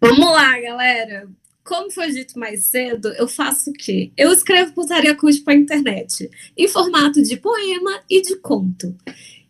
Vamos 0.00 0.26
lá, 0.26 0.58
galera. 0.60 1.28
Como 1.64 1.90
foi 1.90 2.10
dito 2.12 2.38
mais 2.38 2.64
cedo, 2.66 3.08
eu 3.18 3.28
faço 3.28 3.70
o 3.70 3.72
quê? 3.74 4.10
Eu 4.16 4.32
escrevo 4.32 4.72
putaria 4.72 5.12
acústica 5.12 5.46
para 5.46 5.54
internet, 5.54 6.30
em 6.56 6.68
formato 6.68 7.22
de 7.22 7.36
poema 7.36 8.00
e 8.08 8.22
de 8.22 8.36
conto. 8.36 8.94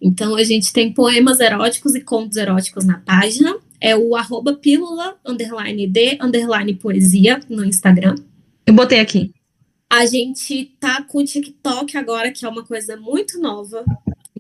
Então, 0.01 0.35
a 0.35 0.43
gente 0.43 0.73
tem 0.73 0.93
poemas 0.93 1.39
eróticos 1.39 1.95
e 1.95 2.01
contos 2.01 2.37
eróticos 2.37 2.85
na 2.85 2.99
página 2.99 3.57
é 3.81 3.97
o 3.97 4.17
arroba 4.17 4.55
pílula, 4.55 5.19
underline 5.25 5.87
de, 5.87 6.19
underline 6.21 6.75
poesia 6.75 7.41
no 7.49 7.65
Instagram. 7.65 8.15
Eu 8.67 8.75
botei 8.75 9.01
aqui. 9.01 9.33
A 9.91 10.05
gente 10.05 10.77
tá 10.79 11.03
com 11.03 11.19
o 11.19 11.25
TikTok 11.25 11.97
agora, 11.97 12.31
que 12.31 12.45
é 12.45 12.49
uma 12.49 12.65
coisa 12.65 12.97
muito 12.97 13.41
nova. 13.41 13.85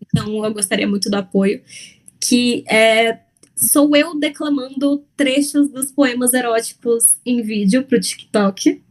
Então, 0.02 0.44
eu 0.44 0.52
gostaria 0.52 0.86
muito 0.86 1.08
do 1.08 1.14
apoio. 1.14 1.62
Que 2.20 2.64
é, 2.68 3.20
sou 3.56 3.94
eu 3.96 4.18
declamando 4.18 5.04
trechos 5.16 5.70
dos 5.70 5.90
poemas 5.90 6.34
eróticos 6.34 7.18
em 7.24 7.40
vídeo 7.40 7.84
pro 7.84 8.00
TikTok. 8.00 8.82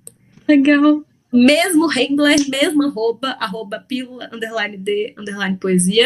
Legal 0.47 1.03
mesmo 1.31 1.87
handler, 1.87 2.37
mesmo 2.49 2.83
arroba, 2.83 3.29
arroba 3.39 3.79
pílula, 3.79 4.29
underline 4.33 4.77
de, 4.77 5.13
underline 5.17 5.57
poesia. 5.57 6.05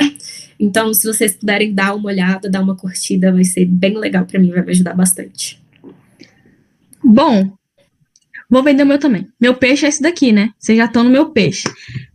Então, 0.60 0.94
se 0.94 1.08
vocês 1.08 1.36
puderem 1.36 1.74
dar 1.74 1.96
uma 1.96 2.10
olhada, 2.10 2.50
dar 2.50 2.62
uma 2.62 2.76
curtida, 2.76 3.32
vai 3.32 3.44
ser 3.44 3.66
bem 3.66 3.98
legal 3.98 4.26
para 4.26 4.40
mim, 4.40 4.52
vai 4.52 4.64
me 4.64 4.72
ajudar 4.72 4.94
bastante. 4.94 5.62
Bom, 7.04 7.52
vou 8.50 8.64
vender 8.64 8.84
o 8.84 8.86
meu 8.86 8.98
também. 8.98 9.28
Meu 9.40 9.56
peixe 9.56 9.86
é 9.86 9.90
esse 9.90 10.02
daqui, 10.02 10.32
né? 10.32 10.50
Vocês 10.60 10.78
já 10.78 10.86
estão 10.86 11.04
no 11.04 11.10
meu 11.10 11.30
peixe. 11.30 11.64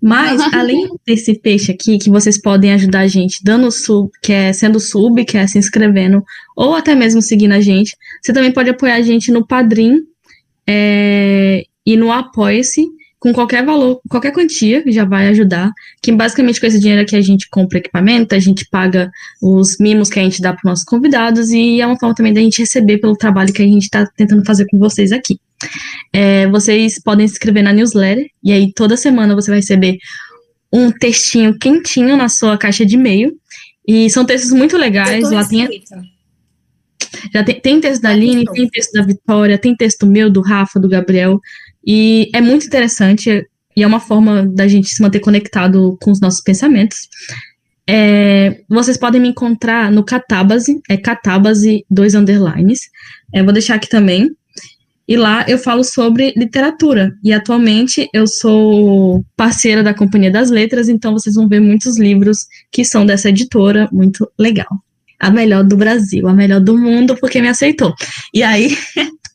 Mas, 0.03 0.41
além 0.53 0.89
desse 1.07 1.39
peixe 1.39 1.73
aqui, 1.73 1.99
que 1.99 2.11
vocês 2.11 2.41
podem 2.41 2.73
ajudar 2.73 3.01
a 3.01 3.09
gente 3.09 3.43
dando 3.43 3.71
sub, 3.71 4.11
que 4.23 4.33
é 4.33 4.53
sendo 4.53 4.81
sub, 4.81 5.25
que 5.25 5.39
é 5.39 5.47
se 5.47 5.59
inscrevendo, 5.59 6.25
ou 6.57 6.75
até 6.75 6.95
mesmo 6.95 7.23
seguindo 7.23 7.53
a 7.53 7.61
gente, 7.61 7.97
você 8.21 8.33
também 8.33 8.53
pode 8.53 8.71
apoiar 8.71 8.97
a 8.97 9.03
gente 9.03 9.31
no 9.31 9.47
Padrim 9.47 10.03
é, 10.67 11.65
e 11.85 11.97
no 11.97 12.11
Apoia-se, 12.11 12.96
com 13.19 13.33
qualquer 13.33 13.65
valor, 13.65 14.01
qualquer 14.09 14.33
quantia, 14.33 14.83
já 14.87 15.05
vai 15.05 15.29
ajudar. 15.29 15.73
Que 16.03 16.13
basicamente 16.13 16.61
com 16.61 16.67
esse 16.67 16.79
dinheiro 16.79 17.03
aqui 17.03 17.17
a 17.17 17.21
gente 17.21 17.49
compra 17.49 17.79
equipamento, 17.79 18.35
a 18.35 18.39
gente 18.39 18.67
paga 18.71 19.11
os 19.43 19.79
mimos 19.79 20.11
que 20.11 20.19
a 20.19 20.23
gente 20.23 20.41
dá 20.41 20.53
para 20.53 20.61
os 20.61 20.65
nossos 20.65 20.85
convidados 20.85 21.51
e 21.51 21.81
é 21.81 21.87
uma 21.87 21.99
forma 21.99 22.15
também 22.15 22.33
da 22.33 22.41
gente 22.41 22.59
receber 22.61 22.99
pelo 22.99 23.17
trabalho 23.17 23.53
que 23.53 23.63
a 23.63 23.67
gente 23.67 23.85
está 23.85 24.07
tentando 24.17 24.45
fazer 24.45 24.67
com 24.67 24.79
vocês 24.79 25.13
aqui. 25.13 25.39
É, 26.13 26.47
vocês 26.49 27.01
podem 27.03 27.27
se 27.27 27.35
inscrever 27.35 27.63
na 27.63 27.73
newsletter 27.73 28.27
e 28.43 28.53
aí 28.53 28.73
toda 28.73 28.97
semana 28.97 29.35
você 29.35 29.51
vai 29.51 29.61
receber 29.61 29.97
um 30.73 30.91
textinho 30.91 31.59
quentinho 31.59 32.17
na 32.17 32.29
sua 32.29 32.59
caixa 32.59 32.85
de 32.85 32.97
e-mail. 32.97 33.33
E 33.87 34.11
são 34.11 34.25
textos 34.25 34.51
muito 34.51 34.77
legais. 34.77 35.31
Lá 35.31 35.47
tem, 35.47 35.69
já 37.33 37.45
tem, 37.45 37.61
tem 37.61 37.81
texto 37.81 38.03
da 38.03 38.11
Aline, 38.11 38.45
tem 38.45 38.69
texto 38.69 38.93
da 38.93 39.03
Vitória, 39.03 39.59
tem 39.59 39.77
texto 39.77 40.07
meu, 40.07 40.29
do 40.29 40.41
Rafa, 40.41 40.81
do 40.81 40.89
Gabriel. 40.89 41.41
E 41.87 42.31
é 42.35 42.41
muito 42.41 42.67
interessante 42.67 43.47
e 43.77 43.83
é 43.83 43.87
uma 43.87 44.01
forma 44.01 44.47
da 44.47 44.67
gente 44.67 44.89
se 44.89 45.03
manter 45.03 45.21
conectado 45.21 45.97
com 46.01 46.11
os 46.11 46.21
nossos 46.21 46.41
pensamentos. 46.41 47.09
É, 47.89 48.63
vocês 48.69 48.97
podem 48.97 49.21
me 49.21 49.29
encontrar 49.29 49.93
no 49.93 50.03
Catabase, 50.03 50.81
é 50.89 50.97
Catabase 50.97 51.85
dois 51.89 52.15
underlines. 52.15 52.81
É, 53.33 53.43
vou 53.43 53.53
deixar 53.53 53.75
aqui 53.75 53.89
também. 53.89 54.31
E 55.09 55.17
lá 55.17 55.45
eu 55.47 55.57
falo 55.57 55.85
sobre 55.85 56.33
literatura. 56.37 57.15
E 57.23 57.33
atualmente 57.33 58.09
eu 58.13 58.27
sou 58.27 59.25
parceira 59.37 59.83
da 59.83 59.95
Companhia 59.95 60.31
das 60.31 60.51
Letras, 60.51 60.89
então 60.89 61.13
vocês 61.13 61.37
vão 61.37 61.49
ver 61.49 61.61
muitos 61.61 61.97
livros 61.99 62.47
que 62.73 62.85
são 62.85 63.07
dessa 63.07 63.29
editora, 63.29 63.89
muito 63.93 64.29
legal. 64.37 64.69
A 65.21 65.31
melhor 65.31 65.63
do 65.63 65.77
Brasil, 65.77 66.27
a 66.27 66.35
melhor 66.35 66.61
do 66.61 66.77
mundo, 66.77 67.17
porque 67.21 67.41
me 67.41 67.49
aceitou. 67.49 67.95
E 68.35 68.43
aí. 68.43 68.77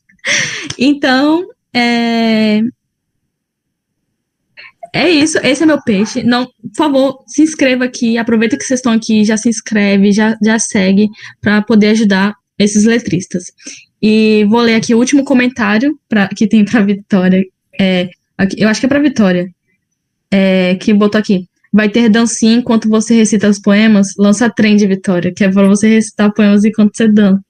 então, 0.78 1.46
é... 1.74 2.60
É 4.94 5.08
isso, 5.08 5.38
esse 5.42 5.62
é 5.62 5.66
meu 5.66 5.82
peixe. 5.82 6.22
Não, 6.22 6.44
por 6.44 6.76
favor, 6.76 7.24
se 7.26 7.42
inscreva 7.42 7.84
aqui. 7.84 8.18
Aproveita 8.18 8.58
que 8.58 8.64
vocês 8.64 8.78
estão 8.78 8.92
aqui, 8.92 9.24
já 9.24 9.38
se 9.38 9.48
inscreve, 9.48 10.12
já, 10.12 10.36
já 10.44 10.58
segue 10.58 11.08
para 11.40 11.62
poder 11.62 11.88
ajudar 11.88 12.34
esses 12.58 12.84
letristas. 12.84 13.44
E 14.02 14.44
vou 14.50 14.60
ler 14.60 14.74
aqui 14.74 14.94
o 14.94 14.98
último 14.98 15.24
comentário 15.24 15.98
pra, 16.08 16.28
que 16.28 16.46
tem 16.46 16.64
para 16.64 16.80
Vitória. 16.82 17.42
É, 17.80 18.10
aqui, 18.36 18.60
eu 18.60 18.68
acho 18.68 18.80
que 18.80 18.86
é 18.86 18.88
para 18.88 19.00
Vitória. 19.00 19.48
É, 20.30 20.74
que 20.74 20.92
botou 20.92 21.18
aqui. 21.18 21.48
Vai 21.72 21.88
ter 21.88 22.10
dancinha 22.10 22.56
enquanto 22.56 22.86
você 22.86 23.14
recita 23.14 23.48
os 23.48 23.58
poemas. 23.58 24.08
Lança 24.18 24.50
trem 24.50 24.76
Vitória, 24.76 25.32
que 25.32 25.42
é 25.42 25.50
para 25.50 25.66
você 25.66 25.88
recitar 25.88 26.34
poemas 26.34 26.64
enquanto 26.64 26.94
você 26.94 27.08
dança. 27.08 27.40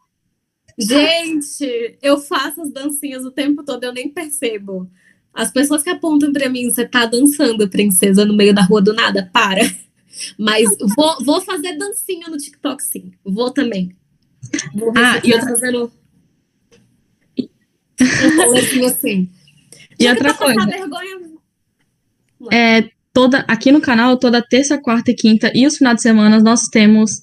Gente, 0.87 1.99
eu 2.03 2.19
faço 2.19 2.63
as 2.63 2.73
dancinhas 2.73 3.25
o 3.25 3.31
tempo 3.31 3.63
todo, 3.65 3.85
eu 3.85 3.93
nem 3.93 4.09
percebo. 4.09 4.91
As 5.33 5.51
pessoas 5.51 5.83
que 5.83 5.91
apontam 5.91 6.33
para 6.33 6.49
mim, 6.49 6.71
você 6.71 6.87
tá 6.87 7.07
dançando, 7.07 7.69
princesa, 7.69 8.25
no 8.25 8.37
meio 8.37 8.55
da 8.55 8.63
rua 8.63 8.83
do 8.83 8.93
nada, 8.93 9.29
para. 9.33 9.63
Mas 10.39 10.69
vou, 10.95 11.25
vou 11.25 11.41
fazer 11.41 11.77
dancinha 11.77 12.29
no 12.29 12.37
TikTok, 12.37 12.83
sim. 12.83 13.13
Vou 13.25 13.51
também. 13.51 13.97
Vou 14.75 14.93
ah, 14.97 15.21
e 15.25 15.33
outra... 15.33 15.49
fazendo 15.49 15.93
um 18.01 18.87
assim. 18.87 19.31
E 19.99 20.09
outra 20.09 20.35
coisa. 20.35 20.67
Vergonha... 20.67 21.33
É, 22.51 22.91
toda, 23.13 23.39
aqui 23.49 23.71
no 23.71 23.81
canal, 23.81 24.17
toda 24.17 24.43
terça, 24.43 24.79
quarta 24.79 25.13
e 25.13 25.15
quinta 25.15 25.53
e 25.55 25.67
os 25.67 25.77
finais 25.77 25.97
de 25.97 26.03
semana 26.03 26.41
nós 26.41 26.63
temos 26.69 27.23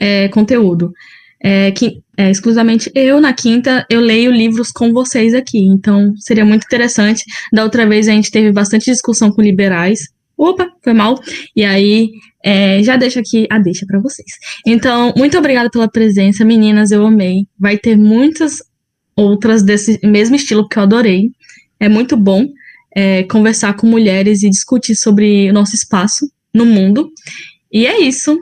é, 0.00 0.28
conteúdo. 0.28 0.92
É, 1.40 1.70
que, 1.70 2.02
é, 2.16 2.30
exclusivamente 2.30 2.90
eu, 2.94 3.20
na 3.20 3.32
quinta, 3.32 3.86
eu 3.90 4.00
leio 4.00 4.30
livros 4.30 4.70
com 4.70 4.92
vocês 4.92 5.34
aqui. 5.34 5.58
Então, 5.58 6.14
seria 6.16 6.44
muito 6.44 6.64
interessante. 6.64 7.24
Da 7.52 7.62
outra 7.62 7.86
vez 7.86 8.08
a 8.08 8.12
gente 8.12 8.30
teve 8.30 8.52
bastante 8.52 8.90
discussão 8.90 9.30
com 9.30 9.42
liberais. 9.42 10.08
Opa, 10.36 10.68
foi 10.82 10.92
mal. 10.92 11.18
E 11.54 11.64
aí, 11.64 12.10
é, 12.44 12.82
já 12.82 12.96
deixo 12.96 13.18
aqui 13.18 13.46
a 13.50 13.58
deixa 13.58 13.86
para 13.86 13.98
vocês. 13.98 14.32
Então, 14.66 15.12
muito 15.16 15.36
obrigada 15.36 15.70
pela 15.70 15.88
presença, 15.88 16.44
meninas, 16.44 16.90
eu 16.90 17.04
amei. 17.06 17.46
Vai 17.58 17.78
ter 17.78 17.96
muitas 17.96 18.58
outras 19.16 19.62
desse 19.62 19.98
mesmo 20.04 20.36
estilo 20.36 20.68
que 20.68 20.78
eu 20.78 20.82
adorei. 20.82 21.30
É 21.80 21.88
muito 21.88 22.16
bom 22.16 22.46
é, 22.94 23.24
conversar 23.24 23.74
com 23.74 23.86
mulheres 23.86 24.42
e 24.42 24.50
discutir 24.50 24.94
sobre 24.94 25.50
o 25.50 25.52
nosso 25.52 25.74
espaço 25.74 26.30
no 26.52 26.64
mundo. 26.64 27.10
E 27.72 27.86
é 27.86 28.00
isso. 28.00 28.38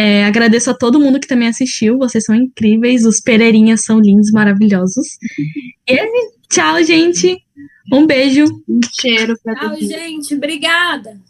É, 0.00 0.24
agradeço 0.24 0.70
a 0.70 0.74
todo 0.74 1.00
mundo 1.00 1.18
que 1.18 1.26
também 1.26 1.48
assistiu. 1.48 1.98
Vocês 1.98 2.22
são 2.22 2.32
incríveis. 2.32 3.04
Os 3.04 3.20
Pereirinhas 3.20 3.84
são 3.84 3.98
lindos, 3.98 4.30
maravilhosos. 4.30 5.18
E 5.88 5.98
tchau, 6.48 6.80
gente. 6.84 7.36
Um 7.92 8.06
beijo. 8.06 8.44
Um 8.68 8.78
cheiro 9.00 9.36
pra 9.42 9.56
Tchau, 9.56 9.74
gente. 9.80 10.36
Obrigada. 10.36 11.20